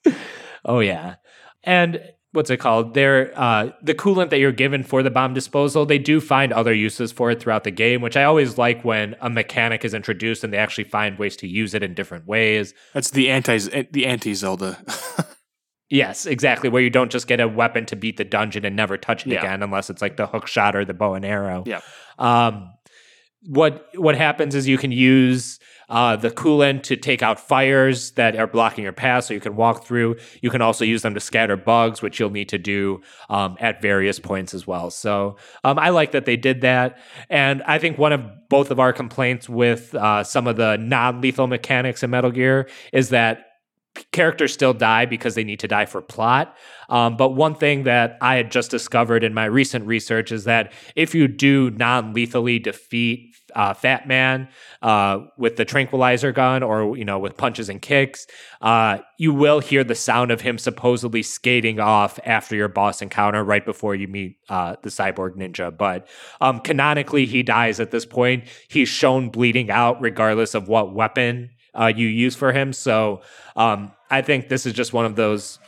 2. 0.06 0.14
oh 0.66 0.80
yeah, 0.80 1.16
and 1.64 2.02
what's 2.34 2.50
it 2.50 2.58
called? 2.58 2.94
They're 2.94 3.38
uh, 3.40 3.72
the 3.82 3.94
coolant 3.94 4.30
that 4.30 4.40
you're 4.40 4.52
given 4.52 4.84
for 4.84 5.04
the 5.04 5.12
bomb 5.12 5.34
disposal. 5.34 5.86
They 5.86 5.98
do 5.98 6.22
find 6.22 6.54
other 6.54 6.74
uses 6.74 7.12
for 7.12 7.32
it 7.32 7.42
throughout 7.42 7.64
the 7.64 7.72
game, 7.72 8.02
which 8.02 8.18
I 8.18 8.24
always 8.24 8.58
like 8.58 8.84
when 8.84 9.16
a 9.22 9.30
mechanic 9.30 9.84
is 9.84 9.94
introduced 9.94 10.44
and 10.44 10.54
they 10.54 10.58
actually 10.58 10.86
find 10.86 11.20
ways 11.20 11.36
to 11.38 11.48
use 11.48 11.74
it 11.74 11.84
in 11.84 11.94
different 11.94 12.28
ways. 12.28 12.74
That's 12.94 13.12
the 13.12 13.30
anti 13.30 13.58
the 13.92 14.06
anti 14.06 14.34
Zelda. 14.34 14.78
yes, 15.90 16.26
exactly. 16.26 16.70
Where 16.70 16.82
you 16.82 16.90
don't 16.90 17.12
just 17.12 17.28
get 17.28 17.40
a 17.40 17.48
weapon 17.48 17.86
to 17.88 17.96
beat 17.96 18.18
the 18.18 18.24
dungeon 18.24 18.66
and 18.66 18.76
never 18.76 18.98
touch 18.98 19.26
it 19.26 19.34
yeah. 19.34 19.40
again, 19.40 19.62
unless 19.64 19.90
it's 19.90 20.02
like 20.02 20.18
the 20.18 20.28
hook 20.28 20.48
shot 20.48 20.76
or 20.76 20.86
the 20.86 20.94
bow 20.94 21.16
and 21.16 21.26
arrow. 21.26 21.64
Yeah. 21.66 21.82
Um, 22.18 22.72
what 23.44 23.88
what 23.96 24.16
happens 24.16 24.56
is 24.56 24.68
you 24.68 24.78
can 24.78 24.92
use 24.92 25.60
uh, 25.92 26.16
the 26.16 26.32
coolant 26.32 26.84
to 26.84 26.96
take 26.96 27.22
out 27.22 27.38
fires 27.38 28.12
that 28.12 28.38
are 28.38 28.48
blocking 28.48 28.84
your 28.84 28.94
path 28.94 29.26
so 29.26 29.34
you 29.34 29.42
can 29.42 29.58
walk 29.58 29.84
through. 29.84 30.16
You 30.42 30.50
can 30.50 30.62
also 30.62 30.86
use 30.86 31.02
them 31.02 31.14
to 31.14 31.20
scatter 31.20 31.58
bugs, 31.58 32.02
which 32.02 32.18
you'll 32.18 32.30
need 32.30 32.48
to 32.50 32.58
do 32.58 33.02
um, 33.30 33.58
at 33.60 33.82
various 33.82 34.18
points 34.18 34.54
as 34.54 34.66
well. 34.66 34.90
So 34.90 35.36
um, 35.66 35.78
I 35.78 35.90
like 35.90 36.12
that 36.12 36.24
they 36.24 36.38
did 36.38 36.62
that. 36.62 36.98
And 37.30 37.62
I 37.64 37.78
think 37.78 37.98
one 37.98 38.14
of 38.14 38.22
both 38.48 38.72
of 38.72 38.80
our 38.80 38.94
complaints 38.94 39.50
with 39.50 39.94
uh, 39.94 40.24
some 40.24 40.48
of 40.48 40.56
the 40.56 40.78
non 40.78 41.20
lethal 41.20 41.48
mechanics 41.48 42.04
in 42.04 42.10
Metal 42.10 42.32
Gear 42.32 42.70
is 42.94 43.10
that 43.10 43.48
characters 44.14 44.54
still 44.54 44.74
die 44.74 45.06
because 45.06 45.36
they 45.36 45.44
need 45.44 45.60
to 45.60 45.68
die 45.68 45.86
for 45.86 46.02
plot. 46.02 46.56
Um, 46.90 47.18
but 47.18 47.30
one 47.30 47.56
thing 47.56 47.84
that 47.84 48.18
I 48.22 48.36
had 48.36 48.52
just 48.52 48.72
discovered 48.72 49.24
in 49.24 49.34
my 49.34 49.46
recent 49.46 49.86
research 49.86 50.32
is 50.32 50.46
that 50.46 50.72
if 50.96 51.14
you 51.14 51.28
do 51.28 51.72
non 51.72 52.14
lethally 52.14 52.60
defeat 52.60 53.31
uh, 53.56 53.74
Fat 53.74 54.08
Man 54.08 54.48
uh, 54.82 55.20
with 55.38 55.56
the 55.56 55.66
tranquilizer 55.66 56.32
gun 56.32 56.64
or 56.64 56.98
you 56.98 57.06
know 57.06 57.20
with 57.20 57.38
punches 57.38 57.70
and 57.70 57.82
kicks, 57.82 58.28
uh, 58.62 59.00
you 59.18 59.34
will 59.34 59.60
hear 59.60 59.84
the 59.84 59.96
sound 59.96 60.32
of 60.32 60.42
him 60.42 60.58
supposedly 60.58 61.24
skating 61.24 61.80
off 61.80 62.20
after 62.26 62.56
your 62.56 62.68
boss 62.68 63.02
encounter 63.02 63.44
right 63.44 63.66
before 63.66 63.96
you 63.96 64.08
meet 64.08 64.38
uh, 64.50 64.76
the 64.82 64.90
cyborg 64.90 65.36
ninja. 65.36 65.76
But 65.76 66.08
um, 66.40 66.60
canonically, 66.60 67.26
he 67.26 67.44
dies 67.44 67.80
at 67.80 67.92
this 67.92 68.06
point. 68.06 68.46
He's 68.70 68.90
shown 68.90 69.30
bleeding 69.30 69.70
out 69.70 70.02
regardless 70.02 70.56
of 70.56 70.68
what 70.68 70.94
weapon 70.94 71.52
uh, 71.74 71.92
you 71.96 72.08
use 72.08 72.36
for 72.36 72.52
him. 72.52 72.74
So 72.74 73.22
um, 73.56 73.92
I 74.10 74.22
think 74.22 74.50
this 74.50 74.66
is 74.66 74.74
just 74.74 74.94
one 74.94 75.06
of 75.06 75.16
those. 75.16 75.60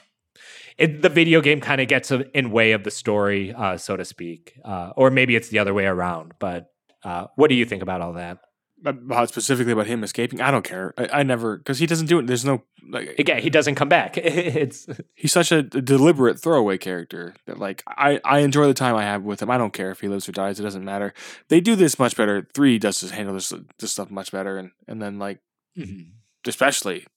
It, 0.78 1.04
the 1.04 1.10
video 1.10 1.40
game 1.40 1.62
kind 1.62 1.80
of 1.82 1.88
gets 1.88 2.12
in 2.12 2.50
way 2.50 2.72
of 2.72 2.84
the 2.84 2.90
story, 2.90 3.54
uh, 3.54 3.78
so 3.78 3.96
to 3.96 4.04
speak, 4.04 4.60
or 4.66 5.12
maybe 5.12 5.36
it's 5.36 5.50
the 5.50 5.60
other 5.60 5.74
way 5.74 5.86
around. 5.86 6.34
But 6.40 6.73
uh, 7.04 7.28
what 7.36 7.50
do 7.50 7.56
you 7.56 7.66
think 7.66 7.82
about 7.82 8.02
all 8.02 8.14
that? 8.14 8.40
About 8.86 9.30
specifically 9.30 9.72
about 9.72 9.88
him 9.88 10.04
escaping, 10.04 10.42
I 10.42 10.52
don't 10.52 10.66
care. 10.66 10.94
I, 10.98 11.20
I 11.20 11.24
never 11.24 11.58
because 11.58 11.80
he 11.80 11.86
doesn't 11.86 12.08
do 12.08 12.20
it. 12.20 12.28
There's 12.28 12.44
no 12.44 12.64
like 12.90 13.18
again, 13.18 13.42
he 13.42 13.50
doesn't 13.50 13.76
come 13.76 13.88
back. 13.88 14.18
it's 14.18 14.88
he's 15.14 15.32
such 15.32 15.54
a 15.54 15.64
deliberate 15.64 16.38
throwaway 16.38 16.78
character 16.78 17.34
that 17.46 17.60
like 17.60 17.82
I 17.88 18.20
I 18.26 18.40
enjoy 18.40 18.68
the 18.68 18.74
time 18.74 18.96
I 18.96 19.04
have 19.04 19.24
with 19.24 19.42
him. 19.42 19.50
I 19.50 19.58
don't 19.58 19.72
care 19.72 19.92
if 19.92 20.02
he 20.02 20.10
lives 20.10 20.28
or 20.28 20.34
dies. 20.34 20.60
It 20.60 20.64
doesn't 20.64 20.84
matter. 20.84 21.14
They 21.48 21.62
do 21.62 21.78
this 21.78 21.98
much 21.98 22.18
better. 22.18 22.46
Three 22.54 22.78
does 22.78 23.00
this, 23.00 23.12
handle 23.12 23.34
this 23.34 23.54
this 23.80 23.92
stuff 23.94 24.12
much 24.12 24.34
better, 24.34 24.58
and 24.58 24.72
and 24.86 25.02
then 25.02 25.18
like 25.18 25.40
mm-hmm. 25.78 26.10
especially, 26.46 27.08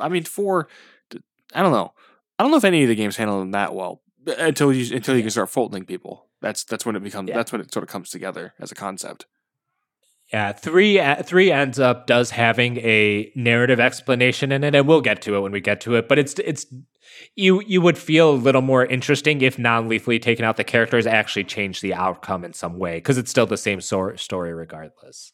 I 0.00 0.08
mean 0.08 0.24
four. 0.24 0.66
I 1.54 1.62
don't 1.62 1.72
know. 1.72 1.92
I 2.38 2.42
don't 2.42 2.50
know 2.50 2.58
if 2.58 2.64
any 2.64 2.82
of 2.82 2.88
the 2.88 2.94
games 2.96 3.16
handle 3.16 3.38
them 3.38 3.52
that 3.52 3.72
well 3.72 4.02
until 4.26 4.72
you 4.72 4.94
until 4.94 5.16
you 5.16 5.22
can 5.22 5.30
start 5.30 5.50
folding 5.50 5.84
people. 5.84 6.27
That's 6.40 6.64
that's 6.64 6.86
when 6.86 6.96
it 6.96 7.02
becomes. 7.02 7.28
Yeah. 7.28 7.36
That's 7.36 7.52
when 7.52 7.60
it 7.60 7.72
sort 7.72 7.82
of 7.82 7.88
comes 7.88 8.10
together 8.10 8.54
as 8.58 8.70
a 8.70 8.74
concept. 8.74 9.26
Yeah, 10.32 10.52
three 10.52 11.00
uh, 11.00 11.22
three 11.22 11.50
ends 11.50 11.80
up 11.80 12.06
does 12.06 12.30
having 12.30 12.76
a 12.78 13.32
narrative 13.34 13.80
explanation 13.80 14.52
in 14.52 14.62
it, 14.62 14.74
and 14.74 14.86
we'll 14.86 15.00
get 15.00 15.22
to 15.22 15.36
it 15.36 15.40
when 15.40 15.52
we 15.52 15.60
get 15.60 15.80
to 15.82 15.94
it. 15.94 16.06
But 16.06 16.18
it's 16.18 16.34
it's 16.40 16.66
you 17.34 17.62
you 17.66 17.80
would 17.80 17.96
feel 17.96 18.30
a 18.30 18.32
little 18.32 18.60
more 18.60 18.84
interesting 18.84 19.40
if 19.40 19.58
non-lethally 19.58 20.18
taking 20.18 20.44
out 20.44 20.58
the 20.58 20.64
characters 20.64 21.06
actually 21.06 21.44
change 21.44 21.80
the 21.80 21.94
outcome 21.94 22.44
in 22.44 22.52
some 22.52 22.78
way 22.78 22.98
because 22.98 23.16
it's 23.16 23.30
still 23.30 23.46
the 23.46 23.56
same 23.56 23.80
so- 23.80 24.16
story 24.16 24.52
regardless. 24.52 25.32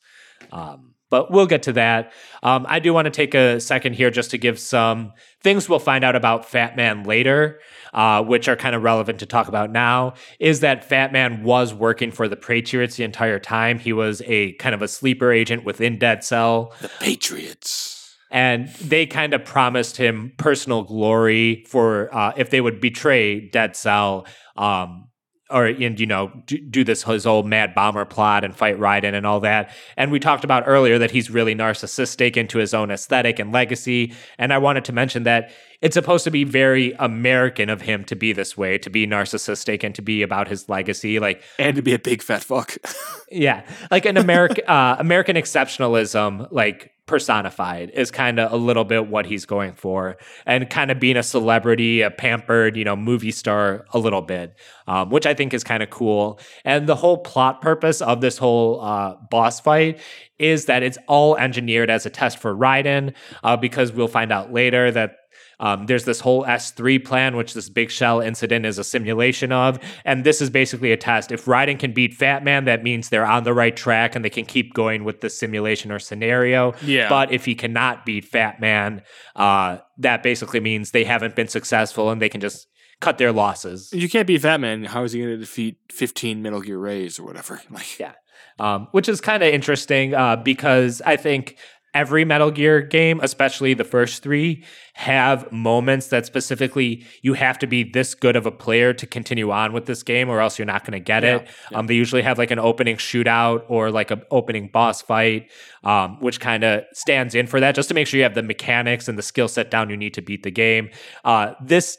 Um, 0.52 0.93
but 1.14 1.30
we'll 1.30 1.46
get 1.46 1.62
to 1.62 1.72
that. 1.74 2.12
Um, 2.42 2.66
I 2.68 2.80
do 2.80 2.92
want 2.92 3.04
to 3.04 3.10
take 3.12 3.34
a 3.34 3.60
second 3.60 3.92
here 3.92 4.10
just 4.10 4.32
to 4.32 4.36
give 4.36 4.58
some 4.58 5.12
things 5.44 5.68
we'll 5.68 5.78
find 5.78 6.02
out 6.02 6.16
about 6.16 6.44
Fat 6.44 6.76
Man 6.76 7.04
later, 7.04 7.60
uh, 7.92 8.24
which 8.24 8.48
are 8.48 8.56
kind 8.56 8.74
of 8.74 8.82
relevant 8.82 9.20
to 9.20 9.26
talk 9.26 9.46
about 9.46 9.70
now. 9.70 10.14
Is 10.40 10.58
that 10.58 10.84
Fat 10.84 11.12
Man 11.12 11.44
was 11.44 11.72
working 11.72 12.10
for 12.10 12.26
the 12.26 12.34
Patriots 12.34 12.96
the 12.96 13.04
entire 13.04 13.38
time? 13.38 13.78
He 13.78 13.92
was 13.92 14.22
a 14.26 14.54
kind 14.54 14.74
of 14.74 14.82
a 14.82 14.88
sleeper 14.88 15.30
agent 15.30 15.64
within 15.64 16.00
Dead 16.00 16.24
Cell. 16.24 16.74
The 16.80 16.90
Patriots. 16.98 18.16
And 18.32 18.66
they 18.80 19.06
kind 19.06 19.34
of 19.34 19.44
promised 19.44 19.96
him 19.96 20.32
personal 20.36 20.82
glory 20.82 21.64
for 21.68 22.12
uh, 22.12 22.32
if 22.36 22.50
they 22.50 22.60
would 22.60 22.80
betray 22.80 23.48
Dead 23.50 23.76
Cell. 23.76 24.26
Um, 24.56 25.10
or 25.50 25.66
and 25.66 26.00
you 26.00 26.06
know 26.06 26.32
do, 26.46 26.58
do, 26.58 26.84
this 26.84 27.02
his 27.02 27.26
old 27.26 27.46
mad 27.46 27.74
bomber 27.74 28.04
plot 28.04 28.44
and 28.44 28.56
fight 28.56 28.78
Raiden 28.78 29.14
and 29.14 29.26
all 29.26 29.40
that. 29.40 29.70
And 29.96 30.10
we 30.10 30.18
talked 30.18 30.44
about 30.44 30.64
earlier 30.66 30.98
that 30.98 31.10
he's 31.10 31.30
really 31.30 31.54
narcissistic 31.54 32.36
into 32.36 32.58
his 32.58 32.72
own 32.72 32.90
aesthetic 32.90 33.38
and 33.38 33.52
legacy. 33.52 34.14
And 34.38 34.52
I 34.52 34.58
wanted 34.58 34.84
to 34.86 34.92
mention 34.92 35.24
that 35.24 35.50
it's 35.80 35.94
supposed 35.94 36.24
to 36.24 36.30
be 36.30 36.44
very 36.44 36.92
American 36.98 37.68
of 37.68 37.82
him 37.82 38.04
to 38.04 38.16
be 38.16 38.32
this 38.32 38.56
way, 38.56 38.78
to 38.78 38.90
be 38.90 39.06
narcissistic 39.06 39.84
and 39.84 39.94
to 39.94 40.02
be 40.02 40.22
about 40.22 40.48
his 40.48 40.68
legacy, 40.68 41.18
like 41.18 41.42
and 41.58 41.76
to 41.76 41.82
be 41.82 41.94
a 41.94 41.98
big 41.98 42.22
fat 42.22 42.42
fuck. 42.42 42.76
yeah, 43.30 43.66
like 43.90 44.06
an 44.06 44.16
American 44.16 44.64
uh, 44.68 44.96
American 44.98 45.36
exceptionalism, 45.36 46.48
like 46.50 46.94
personified 47.06 47.90
is 47.90 48.10
kind 48.10 48.40
of 48.40 48.50
a 48.50 48.56
little 48.56 48.84
bit 48.84 49.08
what 49.08 49.26
he's 49.26 49.44
going 49.44 49.74
for 49.74 50.16
and 50.46 50.70
kind 50.70 50.90
of 50.90 50.98
being 50.98 51.18
a 51.18 51.22
celebrity 51.22 52.00
a 52.00 52.10
pampered 52.10 52.78
you 52.78 52.84
know 52.84 52.96
movie 52.96 53.30
star 53.30 53.84
a 53.92 53.98
little 53.98 54.22
bit 54.22 54.56
um, 54.88 55.10
which 55.10 55.26
i 55.26 55.34
think 55.34 55.52
is 55.52 55.62
kind 55.62 55.82
of 55.82 55.90
cool 55.90 56.40
and 56.64 56.86
the 56.86 56.94
whole 56.94 57.18
plot 57.18 57.60
purpose 57.60 58.00
of 58.00 58.22
this 58.22 58.38
whole 58.38 58.80
uh, 58.80 59.14
boss 59.30 59.60
fight 59.60 60.00
is 60.38 60.64
that 60.64 60.82
it's 60.82 60.98
all 61.06 61.36
engineered 61.36 61.90
as 61.90 62.06
a 62.06 62.10
test 62.10 62.38
for 62.38 62.54
Raiden 62.54 63.14
uh, 63.44 63.56
because 63.56 63.92
we'll 63.92 64.08
find 64.08 64.32
out 64.32 64.52
later 64.52 64.90
that 64.90 65.16
Um, 65.60 65.86
there's 65.86 66.04
this 66.04 66.20
whole 66.20 66.44
S3 66.44 67.04
plan, 67.04 67.36
which 67.36 67.54
this 67.54 67.68
big 67.68 67.90
shell 67.90 68.20
incident 68.20 68.66
is 68.66 68.78
a 68.78 68.84
simulation 68.84 69.52
of. 69.52 69.78
And 70.04 70.24
this 70.24 70.40
is 70.40 70.50
basically 70.50 70.92
a 70.92 70.96
test. 70.96 71.32
If 71.32 71.44
Raiden 71.44 71.78
can 71.78 71.92
beat 71.92 72.14
Fat 72.14 72.44
Man, 72.44 72.64
that 72.64 72.82
means 72.82 73.08
they're 73.08 73.26
on 73.26 73.44
the 73.44 73.54
right 73.54 73.76
track 73.76 74.14
and 74.14 74.24
they 74.24 74.30
can 74.30 74.44
keep 74.44 74.74
going 74.74 75.04
with 75.04 75.20
the 75.20 75.30
simulation 75.30 75.90
or 75.92 75.98
scenario. 75.98 76.74
Yeah. 76.82 77.08
But 77.08 77.32
if 77.32 77.44
he 77.44 77.54
cannot 77.54 78.04
beat 78.04 78.24
Fat 78.24 78.60
Man, 78.60 79.02
uh, 79.36 79.78
that 79.98 80.22
basically 80.22 80.60
means 80.60 80.90
they 80.90 81.04
haven't 81.04 81.36
been 81.36 81.48
successful 81.48 82.10
and 82.10 82.20
they 82.20 82.28
can 82.28 82.40
just 82.40 82.68
cut 83.00 83.18
their 83.18 83.32
losses. 83.32 83.90
You 83.92 84.08
can't 84.08 84.26
beat 84.26 84.42
Fat 84.42 84.60
Man. 84.60 84.84
How 84.84 85.04
is 85.04 85.12
he 85.12 85.20
going 85.20 85.32
to 85.32 85.38
defeat 85.38 85.78
15 85.90 86.42
Metal 86.42 86.60
Gear 86.60 86.78
Rays 86.78 87.18
or 87.18 87.24
whatever? 87.24 87.60
Like, 87.70 87.98
Yeah. 87.98 88.12
Um, 88.56 88.86
which 88.92 89.08
is 89.08 89.20
kind 89.20 89.42
of 89.42 89.52
interesting 89.52 90.14
uh, 90.14 90.36
because 90.36 91.02
I 91.04 91.16
think 91.16 91.58
every 91.94 92.24
Metal 92.24 92.50
Gear 92.50 92.82
game, 92.82 93.20
especially 93.22 93.72
the 93.72 93.84
first 93.84 94.22
three, 94.22 94.64
have 94.94 95.50
moments 95.50 96.08
that 96.08 96.26
specifically 96.26 97.04
you 97.22 97.34
have 97.34 97.58
to 97.60 97.66
be 97.66 97.82
this 97.84 98.14
good 98.14 98.36
of 98.36 98.46
a 98.46 98.50
player 98.50 98.92
to 98.92 99.06
continue 99.06 99.50
on 99.50 99.72
with 99.72 99.86
this 99.86 100.02
game, 100.02 100.28
or 100.28 100.40
else 100.40 100.58
you're 100.58 100.66
not 100.66 100.84
going 100.84 100.92
to 100.92 101.00
get 101.00 101.22
Yeah, 101.22 101.36
it. 101.36 101.48
Um, 101.72 101.86
they 101.86 101.94
usually 101.94 102.22
have 102.22 102.36
like 102.38 102.50
an 102.50 102.58
opening 102.58 102.96
shootout 102.96 103.64
or 103.68 103.90
like 103.90 104.10
an 104.10 104.22
opening 104.30 104.68
boss 104.68 105.00
fight, 105.02 105.50
um, 105.84 106.20
which 106.20 106.40
kind 106.40 106.64
of 106.64 106.84
stands 106.92 107.34
in 107.34 107.46
for 107.46 107.60
that, 107.60 107.74
just 107.74 107.88
to 107.88 107.94
make 107.94 108.06
sure 108.06 108.18
you 108.18 108.24
have 108.24 108.34
the 108.34 108.42
mechanics 108.42 109.08
and 109.08 109.16
the 109.16 109.22
skill 109.22 109.48
set 109.48 109.70
down 109.70 109.90
you 109.90 109.96
need 109.96 110.14
to 110.14 110.22
beat 110.22 110.42
the 110.42 110.50
game. 110.50 110.90
Uh, 111.24 111.54
this 111.62 111.98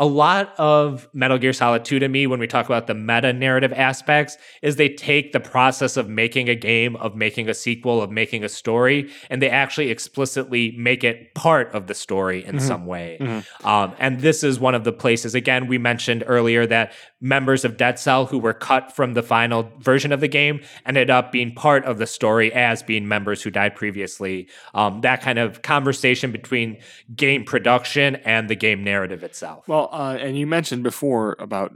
a 0.00 0.06
lot 0.06 0.54
of 0.58 1.06
Metal 1.12 1.36
Gear 1.36 1.52
Solid 1.52 1.84
2 1.84 1.98
to 1.98 2.08
me, 2.08 2.26
when 2.26 2.40
we 2.40 2.46
talk 2.46 2.64
about 2.64 2.86
the 2.86 2.94
meta 2.94 3.34
narrative 3.34 3.70
aspects, 3.74 4.38
is 4.62 4.76
they 4.76 4.88
take 4.88 5.32
the 5.32 5.40
process 5.40 5.98
of 5.98 6.08
making 6.08 6.48
a 6.48 6.54
game, 6.54 6.96
of 6.96 7.14
making 7.14 7.50
a 7.50 7.54
sequel, 7.54 8.00
of 8.00 8.10
making 8.10 8.42
a 8.42 8.48
story, 8.48 9.10
and 9.28 9.42
they 9.42 9.50
actually 9.50 9.90
explicitly 9.90 10.74
make 10.78 11.04
it 11.04 11.34
part 11.34 11.70
of 11.74 11.86
the 11.86 11.92
story 11.94 12.42
in 12.46 12.58
some 12.58 12.86
way. 12.86 13.18
Um, 13.62 13.94
and 13.98 14.20
this 14.20 14.42
is 14.42 14.58
one 14.58 14.74
of 14.74 14.84
the 14.84 14.92
places, 14.92 15.34
again, 15.34 15.66
we 15.66 15.76
mentioned 15.76 16.24
earlier 16.26 16.64
that 16.66 16.94
members 17.20 17.66
of 17.66 17.76
Dead 17.76 17.98
Cell 17.98 18.24
who 18.24 18.38
were 18.38 18.54
cut 18.54 18.96
from 18.96 19.12
the 19.12 19.22
final 19.22 19.70
version 19.80 20.12
of 20.12 20.20
the 20.20 20.28
game 20.28 20.60
ended 20.86 21.10
up 21.10 21.30
being 21.30 21.54
part 21.54 21.84
of 21.84 21.98
the 21.98 22.06
story 22.06 22.50
as 22.54 22.82
being 22.82 23.06
members 23.06 23.42
who 23.42 23.50
died 23.50 23.76
previously. 23.76 24.48
Um, 24.72 25.02
that 25.02 25.20
kind 25.20 25.38
of 25.38 25.60
conversation 25.60 26.32
between 26.32 26.78
game 27.14 27.44
production 27.44 28.16
and 28.16 28.48
the 28.48 28.56
game 28.56 28.82
narrative 28.82 29.22
itself. 29.22 29.68
Well, 29.68 29.89
uh, 29.90 30.16
and 30.20 30.38
you 30.38 30.46
mentioned 30.46 30.82
before 30.82 31.36
about 31.38 31.72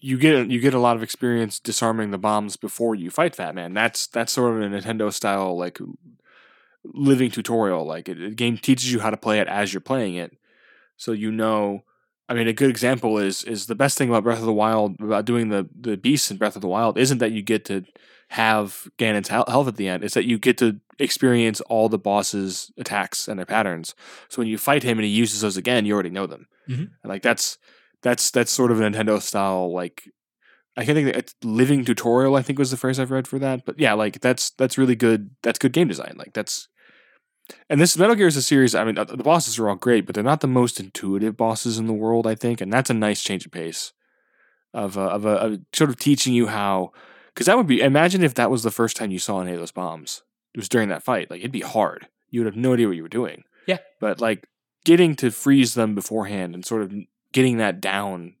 you 0.00 0.18
get 0.18 0.48
you 0.48 0.60
get 0.60 0.74
a 0.74 0.78
lot 0.78 0.96
of 0.96 1.02
experience 1.02 1.60
disarming 1.60 2.10
the 2.10 2.18
bombs 2.18 2.56
before 2.56 2.94
you 2.94 3.10
fight 3.10 3.34
Fat 3.34 3.54
Man. 3.54 3.74
That's 3.74 4.06
that's 4.06 4.32
sort 4.32 4.54
of 4.54 4.62
a 4.62 4.66
Nintendo 4.66 5.12
style 5.12 5.56
like 5.56 5.78
living 6.84 7.30
tutorial. 7.30 7.84
Like 7.84 8.06
the 8.06 8.30
game 8.30 8.58
teaches 8.58 8.92
you 8.92 9.00
how 9.00 9.10
to 9.10 9.16
play 9.16 9.40
it 9.40 9.48
as 9.48 9.72
you're 9.72 9.80
playing 9.80 10.14
it, 10.14 10.36
so 10.96 11.12
you 11.12 11.30
know. 11.30 11.84
I 12.30 12.34
mean, 12.34 12.46
a 12.46 12.52
good 12.52 12.68
example 12.68 13.16
is 13.16 13.42
is 13.44 13.66
the 13.66 13.74
best 13.74 13.96
thing 13.96 14.10
about 14.10 14.24
Breath 14.24 14.40
of 14.40 14.44
the 14.44 14.52
Wild 14.52 15.00
about 15.00 15.24
doing 15.24 15.48
the 15.48 15.68
the 15.78 15.96
beasts 15.96 16.30
in 16.30 16.36
Breath 16.36 16.56
of 16.56 16.62
the 16.62 16.68
Wild 16.68 16.98
isn't 16.98 17.18
that 17.18 17.32
you 17.32 17.40
get 17.40 17.64
to 17.66 17.84
have 18.28 18.88
Ganon's 18.98 19.28
health 19.28 19.68
at 19.68 19.76
the 19.76 19.88
end. 19.88 20.04
is 20.04 20.14
that 20.14 20.26
you 20.26 20.38
get 20.38 20.58
to 20.58 20.80
experience 20.98 21.60
all 21.62 21.88
the 21.88 21.98
bosses' 21.98 22.70
attacks 22.76 23.28
and 23.28 23.38
their 23.38 23.46
patterns. 23.46 23.94
So 24.28 24.40
when 24.40 24.48
you 24.48 24.58
fight 24.58 24.82
him 24.82 24.98
and 24.98 25.04
he 25.04 25.10
uses 25.10 25.40
those 25.40 25.56
again, 25.56 25.86
you 25.86 25.94
already 25.94 26.10
know 26.10 26.26
them. 26.26 26.46
Mhm. 26.68 26.78
And, 26.78 26.90
like 27.04 27.22
that's 27.22 27.58
that's 28.02 28.30
that's 28.30 28.52
sort 28.52 28.70
of 28.70 28.80
a 28.80 28.84
Nintendo 28.84 29.20
style 29.20 29.72
like 29.72 30.10
I 30.76 30.84
can't 30.84 30.94
think 30.94 31.08
it's 31.08 31.34
living 31.42 31.84
tutorial. 31.84 32.36
I 32.36 32.42
think 32.42 32.58
was 32.58 32.70
the 32.70 32.76
phrase 32.76 33.00
I've 33.00 33.10
read 33.10 33.26
for 33.26 33.38
that. 33.40 33.64
But 33.64 33.80
yeah, 33.80 33.94
like 33.94 34.20
that's 34.20 34.50
that's 34.50 34.78
really 34.78 34.94
good. 34.94 35.30
That's 35.42 35.58
good 35.58 35.72
game 35.72 35.88
design. 35.88 36.14
Like 36.16 36.34
that's 36.34 36.68
and 37.70 37.80
this 37.80 37.96
Metal 37.96 38.14
Gear 38.14 38.26
is 38.26 38.36
a 38.36 38.42
series. 38.42 38.74
I 38.74 38.84
mean, 38.84 38.98
uh, 38.98 39.04
the 39.04 39.16
bosses 39.16 39.58
are 39.58 39.68
all 39.68 39.74
great, 39.74 40.04
but 40.06 40.14
they're 40.14 40.22
not 40.22 40.40
the 40.40 40.46
most 40.46 40.78
intuitive 40.78 41.36
bosses 41.36 41.78
in 41.78 41.86
the 41.86 41.92
world. 41.94 42.26
I 42.26 42.34
think, 42.34 42.60
and 42.60 42.72
that's 42.72 42.90
a 42.90 42.94
nice 42.94 43.22
change 43.22 43.46
of 43.46 43.52
pace 43.52 43.92
of 44.74 44.98
a, 44.98 45.00
of 45.00 45.24
a, 45.24 45.30
of 45.30 45.60
sort 45.72 45.90
of 45.90 45.96
teaching 45.98 46.34
you 46.34 46.48
how. 46.48 46.92
Because 47.38 47.46
that 47.46 47.56
would 47.56 47.68
be 47.68 47.80
imagine 47.80 48.24
if 48.24 48.34
that 48.34 48.50
was 48.50 48.64
the 48.64 48.70
first 48.72 48.96
time 48.96 49.12
you 49.12 49.20
saw 49.20 49.40
any 49.40 49.52
of 49.52 49.60
those 49.60 49.70
bombs. 49.70 50.22
It 50.54 50.58
was 50.58 50.68
during 50.68 50.88
that 50.88 51.04
fight. 51.04 51.30
Like 51.30 51.38
it'd 51.38 51.52
be 51.52 51.60
hard. 51.60 52.08
You 52.30 52.40
would 52.40 52.46
have 52.52 52.56
no 52.56 52.72
idea 52.72 52.88
what 52.88 52.96
you 52.96 53.04
were 53.04 53.08
doing. 53.08 53.44
Yeah. 53.64 53.78
But 54.00 54.20
like 54.20 54.48
getting 54.84 55.14
to 55.14 55.30
freeze 55.30 55.74
them 55.74 55.94
beforehand 55.94 56.56
and 56.56 56.66
sort 56.66 56.82
of 56.82 56.92
getting 57.32 57.58
that 57.58 57.80
down 57.80 58.34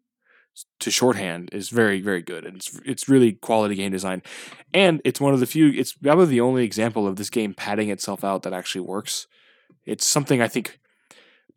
to 0.80 0.90
shorthand 0.90 1.50
is 1.52 1.68
very 1.68 2.00
very 2.00 2.22
good 2.22 2.44
and 2.44 2.56
it's 2.56 2.80
it's 2.84 3.08
really 3.08 3.30
quality 3.30 3.76
game 3.76 3.92
design 3.92 4.20
and 4.74 5.00
it's 5.04 5.20
one 5.20 5.32
of 5.32 5.38
the 5.38 5.46
few 5.46 5.68
it's 5.68 5.92
probably 5.92 6.26
the 6.26 6.40
only 6.40 6.64
example 6.64 7.06
of 7.06 7.14
this 7.14 7.30
game 7.30 7.54
padding 7.54 7.90
itself 7.90 8.24
out 8.24 8.42
that 8.42 8.52
actually 8.52 8.80
works 8.80 9.28
it's 9.86 10.04
something 10.04 10.42
i 10.42 10.48
think 10.48 10.80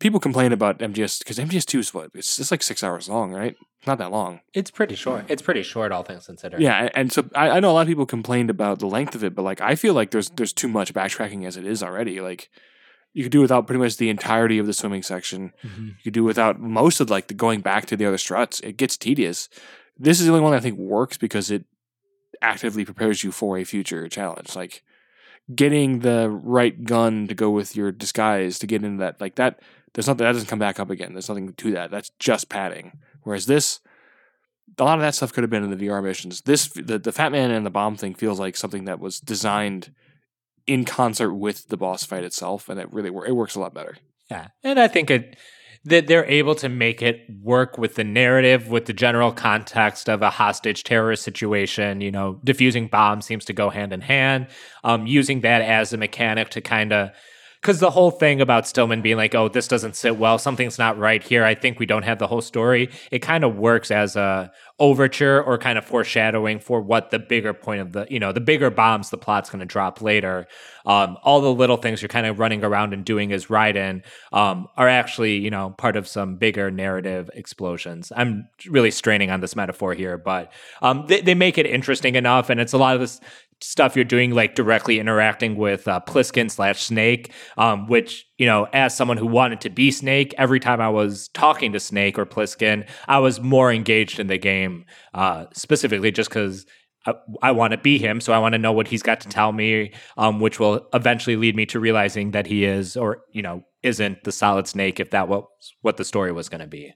people 0.02 0.20
complain 0.20 0.52
about 0.52 0.78
mgs 0.78 1.18
because 1.20 1.38
mgs2 1.38 1.78
is 1.78 1.94
what 1.94 2.10
it's 2.14 2.36
just 2.36 2.50
like 2.50 2.62
six 2.62 2.82
hours 2.84 3.08
long 3.08 3.32
right 3.32 3.56
not 3.86 3.98
that 3.98 4.10
long 4.12 4.40
It's 4.54 4.70
pretty 4.70 4.94
short. 4.94 5.24
It's 5.28 5.42
pretty 5.42 5.62
short, 5.64 5.90
all 5.92 6.02
things 6.04 6.26
considered. 6.26 6.60
yeah 6.60 6.88
and, 6.94 7.10
so 7.12 7.28
I, 7.34 7.50
I 7.56 7.60
know 7.60 7.70
a 7.70 7.74
lot 7.74 7.80
of 7.82 7.88
people 7.88 8.06
complained 8.06 8.50
about 8.50 8.78
the 8.78 8.86
length 8.86 9.14
of 9.14 9.24
it 9.24 9.34
but 9.34 9.42
like 9.42 9.60
i 9.60 9.74
feel 9.74 9.94
like 9.94 10.10
there's 10.10 10.28
there's 10.30 10.52
too 10.52 10.68
much 10.68 10.92
backtracking 10.94 11.46
as 11.46 11.56
it 11.56 11.66
is 11.66 11.82
already 11.82 12.20
like 12.20 12.48
you 13.14 13.22
could 13.24 13.32
do 13.32 13.40
without 13.40 13.66
pretty 13.66 13.80
much 13.82 13.96
the 13.96 14.08
entirety 14.08 14.58
of 14.58 14.66
the 14.66 14.72
swimming 14.72 15.02
section 15.02 15.52
Mhm. 15.64 15.88
you 15.98 16.02
could 16.04 16.14
do 16.14 16.24
without 16.24 16.60
most 16.60 17.00
of 17.00 17.10
like 17.10 17.26
the 17.28 17.34
going 17.34 17.60
back 17.60 17.86
to 17.86 17.96
the 17.96 18.06
other 18.06 18.16
struts. 18.18 18.60
It 18.60 18.76
gets 18.78 18.96
tedious. 18.96 19.48
This 19.98 20.18
is 20.18 20.24
the 20.26 20.32
only 20.32 20.42
one 20.44 20.54
I 20.54 20.60
think 20.60 20.78
works 20.78 21.18
because 21.18 21.50
it 21.50 21.66
actively 22.40 22.84
prepares 22.86 23.22
you 23.22 23.30
for 23.30 23.58
a 23.58 23.64
future 23.64 24.08
challenge. 24.08 24.56
Like 24.56 24.82
getting 25.54 25.98
the 25.98 26.30
right 26.30 26.84
gun 26.84 27.26
to 27.28 27.34
go 27.34 27.50
with 27.50 27.76
your 27.76 27.92
disguise 27.92 28.58
to 28.60 28.66
get 28.66 28.82
into 28.82 29.00
that 29.00 29.20
like 29.20 29.34
that 29.34 29.60
there's 29.94 30.06
nothing 30.06 30.24
that 30.24 30.32
doesn't 30.32 30.48
come 30.48 30.58
back 30.58 30.80
up 30.80 30.90
again. 30.90 31.12
There's 31.12 31.28
nothing 31.28 31.52
to 31.52 31.72
that. 31.72 31.90
That's 31.90 32.10
just 32.18 32.48
padding. 32.48 32.98
Whereas 33.22 33.46
this 33.46 33.80
a 34.78 34.84
lot 34.84 34.98
of 34.98 35.02
that 35.02 35.14
stuff 35.14 35.32
could 35.32 35.42
have 35.42 35.50
been 35.50 35.64
in 35.64 35.70
the 35.70 35.86
VR 35.86 36.02
missions. 36.02 36.42
This 36.42 36.68
the, 36.68 36.98
the 36.98 37.12
Fat 37.12 37.32
Man 37.32 37.50
and 37.50 37.66
the 37.66 37.70
bomb 37.70 37.96
thing 37.96 38.14
feels 38.14 38.40
like 38.40 38.56
something 38.56 38.84
that 38.84 39.00
was 39.00 39.20
designed 39.20 39.92
in 40.66 40.84
concert 40.84 41.34
with 41.34 41.68
the 41.68 41.76
boss 41.76 42.04
fight 42.04 42.24
itself, 42.24 42.68
and 42.68 42.80
it 42.80 42.92
really 42.92 43.08
it 43.26 43.36
works 43.36 43.54
a 43.54 43.60
lot 43.60 43.74
better. 43.74 43.96
Yeah, 44.30 44.48
and 44.62 44.80
I 44.80 44.88
think 44.88 45.10
it 45.10 45.36
that 45.84 46.06
they're 46.06 46.24
able 46.26 46.54
to 46.54 46.68
make 46.68 47.02
it 47.02 47.26
work 47.42 47.76
with 47.76 47.96
the 47.96 48.04
narrative, 48.04 48.68
with 48.68 48.86
the 48.86 48.92
general 48.92 49.32
context 49.32 50.08
of 50.08 50.22
a 50.22 50.30
hostage 50.30 50.84
terrorist 50.84 51.24
situation. 51.24 52.00
You 52.00 52.12
know, 52.12 52.40
diffusing 52.44 52.86
bombs 52.86 53.26
seems 53.26 53.44
to 53.46 53.52
go 53.52 53.68
hand 53.70 53.92
in 53.92 54.00
hand. 54.00 54.46
Um, 54.84 55.06
using 55.06 55.40
that 55.40 55.62
as 55.62 55.92
a 55.92 55.96
mechanic 55.96 56.50
to 56.50 56.60
kind 56.60 56.92
of. 56.92 57.10
Because 57.62 57.78
the 57.78 57.92
whole 57.92 58.10
thing 58.10 58.40
about 58.40 58.66
Stillman 58.66 59.02
being 59.02 59.16
like, 59.16 59.36
oh, 59.36 59.48
this 59.48 59.68
doesn't 59.68 59.94
sit 59.94 60.16
well, 60.16 60.36
something's 60.36 60.80
not 60.80 60.98
right 60.98 61.22
here. 61.22 61.44
I 61.44 61.54
think 61.54 61.78
we 61.78 61.86
don't 61.86 62.02
have 62.02 62.18
the 62.18 62.26
whole 62.26 62.40
story. 62.40 62.90
It 63.12 63.20
kind 63.20 63.44
of 63.44 63.56
works 63.56 63.92
as 63.92 64.16
a 64.16 64.50
overture 64.80 65.40
or 65.40 65.58
kind 65.58 65.78
of 65.78 65.84
foreshadowing 65.84 66.58
for 66.58 66.80
what 66.80 67.12
the 67.12 67.20
bigger 67.20 67.54
point 67.54 67.80
of 67.80 67.92
the, 67.92 68.04
you 68.10 68.18
know, 68.18 68.32
the 68.32 68.40
bigger 68.40 68.68
bombs 68.68 69.10
the 69.10 69.16
plot's 69.16 69.48
going 69.48 69.60
to 69.60 69.64
drop 69.64 70.02
later. 70.02 70.48
Um, 70.84 71.16
all 71.22 71.40
the 71.40 71.54
little 71.54 71.76
things 71.76 72.02
you're 72.02 72.08
kind 72.08 72.26
of 72.26 72.40
running 72.40 72.64
around 72.64 72.92
and 72.94 73.04
doing 73.04 73.32
as 73.32 73.46
Raiden 73.46 74.02
um, 74.32 74.66
are 74.76 74.88
actually, 74.88 75.36
you 75.36 75.50
know, 75.50 75.70
part 75.78 75.94
of 75.94 76.08
some 76.08 76.34
bigger 76.38 76.68
narrative 76.68 77.30
explosions. 77.32 78.10
I'm 78.16 78.48
really 78.66 78.90
straining 78.90 79.30
on 79.30 79.40
this 79.40 79.54
metaphor 79.54 79.94
here, 79.94 80.18
but 80.18 80.52
um, 80.80 81.06
they, 81.06 81.20
they 81.20 81.36
make 81.36 81.58
it 81.58 81.66
interesting 81.66 82.16
enough, 82.16 82.50
and 82.50 82.60
it's 82.60 82.72
a 82.72 82.78
lot 82.78 82.96
of 82.96 83.00
this 83.00 83.20
stuff 83.62 83.96
you're 83.96 84.04
doing, 84.04 84.32
like 84.32 84.54
directly 84.54 84.98
interacting 84.98 85.56
with 85.56 85.86
uh, 85.88 86.00
Pliskin 86.06 86.50
slash 86.50 86.82
Snake, 86.82 87.32
um, 87.56 87.86
which 87.86 88.26
you 88.38 88.46
know, 88.46 88.66
as 88.72 88.96
someone 88.96 89.16
who 89.16 89.26
wanted 89.26 89.60
to 89.62 89.70
be 89.70 89.90
Snake, 89.90 90.34
every 90.36 90.60
time 90.60 90.80
I 90.80 90.88
was 90.88 91.28
talking 91.28 91.72
to 91.72 91.80
Snake 91.80 92.18
or 92.18 92.26
Pliskin, 92.26 92.88
I 93.08 93.18
was 93.18 93.40
more 93.40 93.72
engaged 93.72 94.18
in 94.18 94.26
the 94.26 94.38
game, 94.38 94.84
uh, 95.14 95.46
specifically 95.52 96.10
just 96.10 96.30
because. 96.30 96.66
I, 97.04 97.14
I 97.42 97.50
want 97.50 97.72
to 97.72 97.78
be 97.78 97.98
him, 97.98 98.20
so 98.20 98.32
I 98.32 98.38
want 98.38 98.52
to 98.52 98.60
know 98.60 98.70
what 98.70 98.86
he's 98.86 99.02
got 99.02 99.18
to 99.22 99.28
tell 99.28 99.50
me, 99.50 99.92
um, 100.16 100.38
which 100.38 100.60
will 100.60 100.86
eventually 100.94 101.34
lead 101.34 101.56
me 101.56 101.66
to 101.66 101.80
realizing 101.80 102.30
that 102.30 102.46
he 102.46 102.64
is, 102.64 102.96
or 102.96 103.22
you 103.32 103.42
know, 103.42 103.64
isn't 103.82 104.22
the 104.22 104.30
Solid 104.30 104.68
Snake, 104.68 105.00
if 105.00 105.10
that 105.10 105.26
was 105.26 105.44
what 105.80 105.96
the 105.96 106.04
story 106.04 106.30
was 106.30 106.48
going 106.48 106.60
to 106.60 106.68
be. 106.68 106.94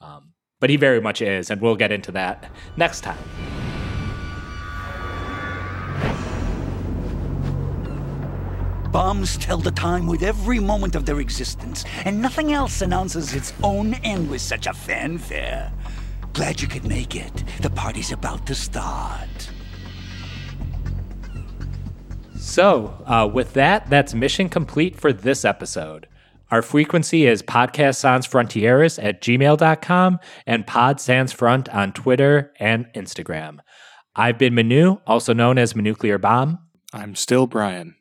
Um, 0.00 0.34
but 0.60 0.70
he 0.70 0.76
very 0.76 1.00
much 1.00 1.20
is, 1.20 1.50
and 1.50 1.60
we'll 1.60 1.74
get 1.74 1.90
into 1.90 2.12
that 2.12 2.48
next 2.76 3.00
time. 3.00 3.18
Bombs 8.92 9.36
tell 9.36 9.58
the 9.58 9.70
time 9.70 10.06
with 10.06 10.22
every 10.22 10.58
moment 10.58 10.94
of 10.94 11.04
their 11.04 11.20
existence, 11.20 11.84
and 12.04 12.22
nothing 12.22 12.52
else 12.52 12.80
announces 12.80 13.34
its 13.34 13.52
own 13.62 13.94
end 13.94 14.30
with 14.30 14.40
such 14.40 14.66
a 14.66 14.72
fanfare. 14.72 15.70
Glad 16.32 16.60
you 16.62 16.68
could 16.68 16.86
make 16.86 17.14
it. 17.14 17.44
The 17.60 17.70
party's 17.70 18.12
about 18.12 18.46
to 18.46 18.54
start. 18.54 19.50
So, 22.36 23.02
uh, 23.04 23.28
with 23.32 23.52
that, 23.54 23.90
that's 23.90 24.14
mission 24.14 24.48
complete 24.48 24.96
for 24.96 25.12
this 25.12 25.44
episode. 25.44 26.08
Our 26.50 26.62
frequency 26.62 27.26
is 27.26 27.42
Podcast 27.42 27.96
Sans 27.96 28.26
Frontieres 28.26 28.98
at 29.02 29.20
gmail.com 29.20 30.18
and 30.46 30.66
Pod 30.66 30.98
Sans 30.98 31.30
Front 31.30 31.68
on 31.68 31.92
Twitter 31.92 32.54
and 32.58 32.86
Instagram. 32.94 33.58
I've 34.16 34.38
been 34.38 34.54
Manu, 34.54 34.96
also 35.06 35.34
known 35.34 35.58
as 35.58 35.74
Manuclear 35.74 36.18
Bomb. 36.18 36.58
I'm 36.94 37.14
still 37.14 37.46
Brian. 37.46 37.97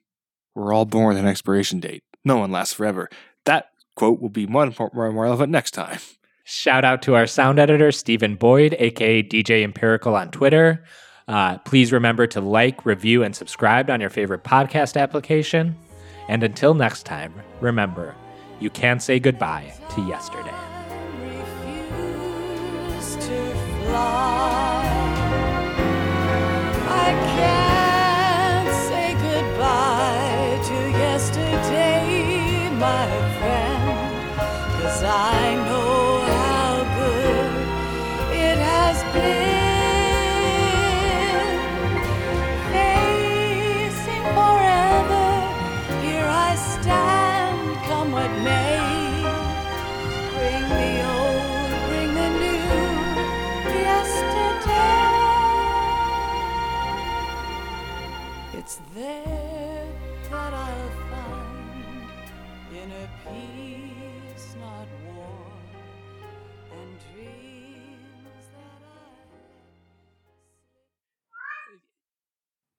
We're 0.58 0.74
all 0.74 0.86
born 0.86 1.10
with 1.10 1.18
an 1.24 1.30
expiration 1.30 1.80
date. 1.80 2.04
No 2.26 2.38
one 2.38 2.52
lasts 2.52 2.74
forever. 2.74 3.10
That 3.46 3.70
quote 3.96 4.20
will 4.20 4.30
be 4.30 4.48
more, 4.48 4.66
more, 4.80 4.90
more 5.12 5.24
relevant 5.24 5.52
next 5.52 5.72
time. 5.72 6.00
Shout 6.46 6.84
out 6.84 7.04
to 7.04 7.14
our 7.14 7.28
sound 7.28 7.60
editor, 7.60 7.92
Stephen 7.92 8.34
Boyd, 8.34 8.76
aka 8.80 9.22
DJ 9.22 9.64
Empirical 9.64 10.16
on 10.16 10.32
Twitter. 10.32 10.84
Uh, 11.28 11.60
please 11.60 11.92
remember 11.92 12.26
to 12.26 12.42
like, 12.42 12.88
review, 12.88 13.22
and 13.22 13.36
subscribe 13.36 13.92
on 13.92 14.02
your 14.02 14.10
favorite 14.10 14.44
podcast 14.44 15.00
application. 15.00 15.76
And 16.28 16.42
until 16.42 16.74
next 16.74 17.04
time, 17.04 17.36
remember, 17.62 18.16
you 18.60 18.72
can't 18.72 19.04
say 19.04 19.20
goodbye 19.20 19.72
to 19.92 20.02
yesterday. 20.08 20.56
refuse 21.22 23.16
to 23.28 23.54
fly. 23.86 24.88
I 26.90 27.12
can't 27.36 27.67
my 32.88 33.27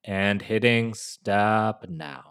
And 0.09 0.43
hitting 0.43 0.93
stop 0.95 1.87
now. 1.89 2.28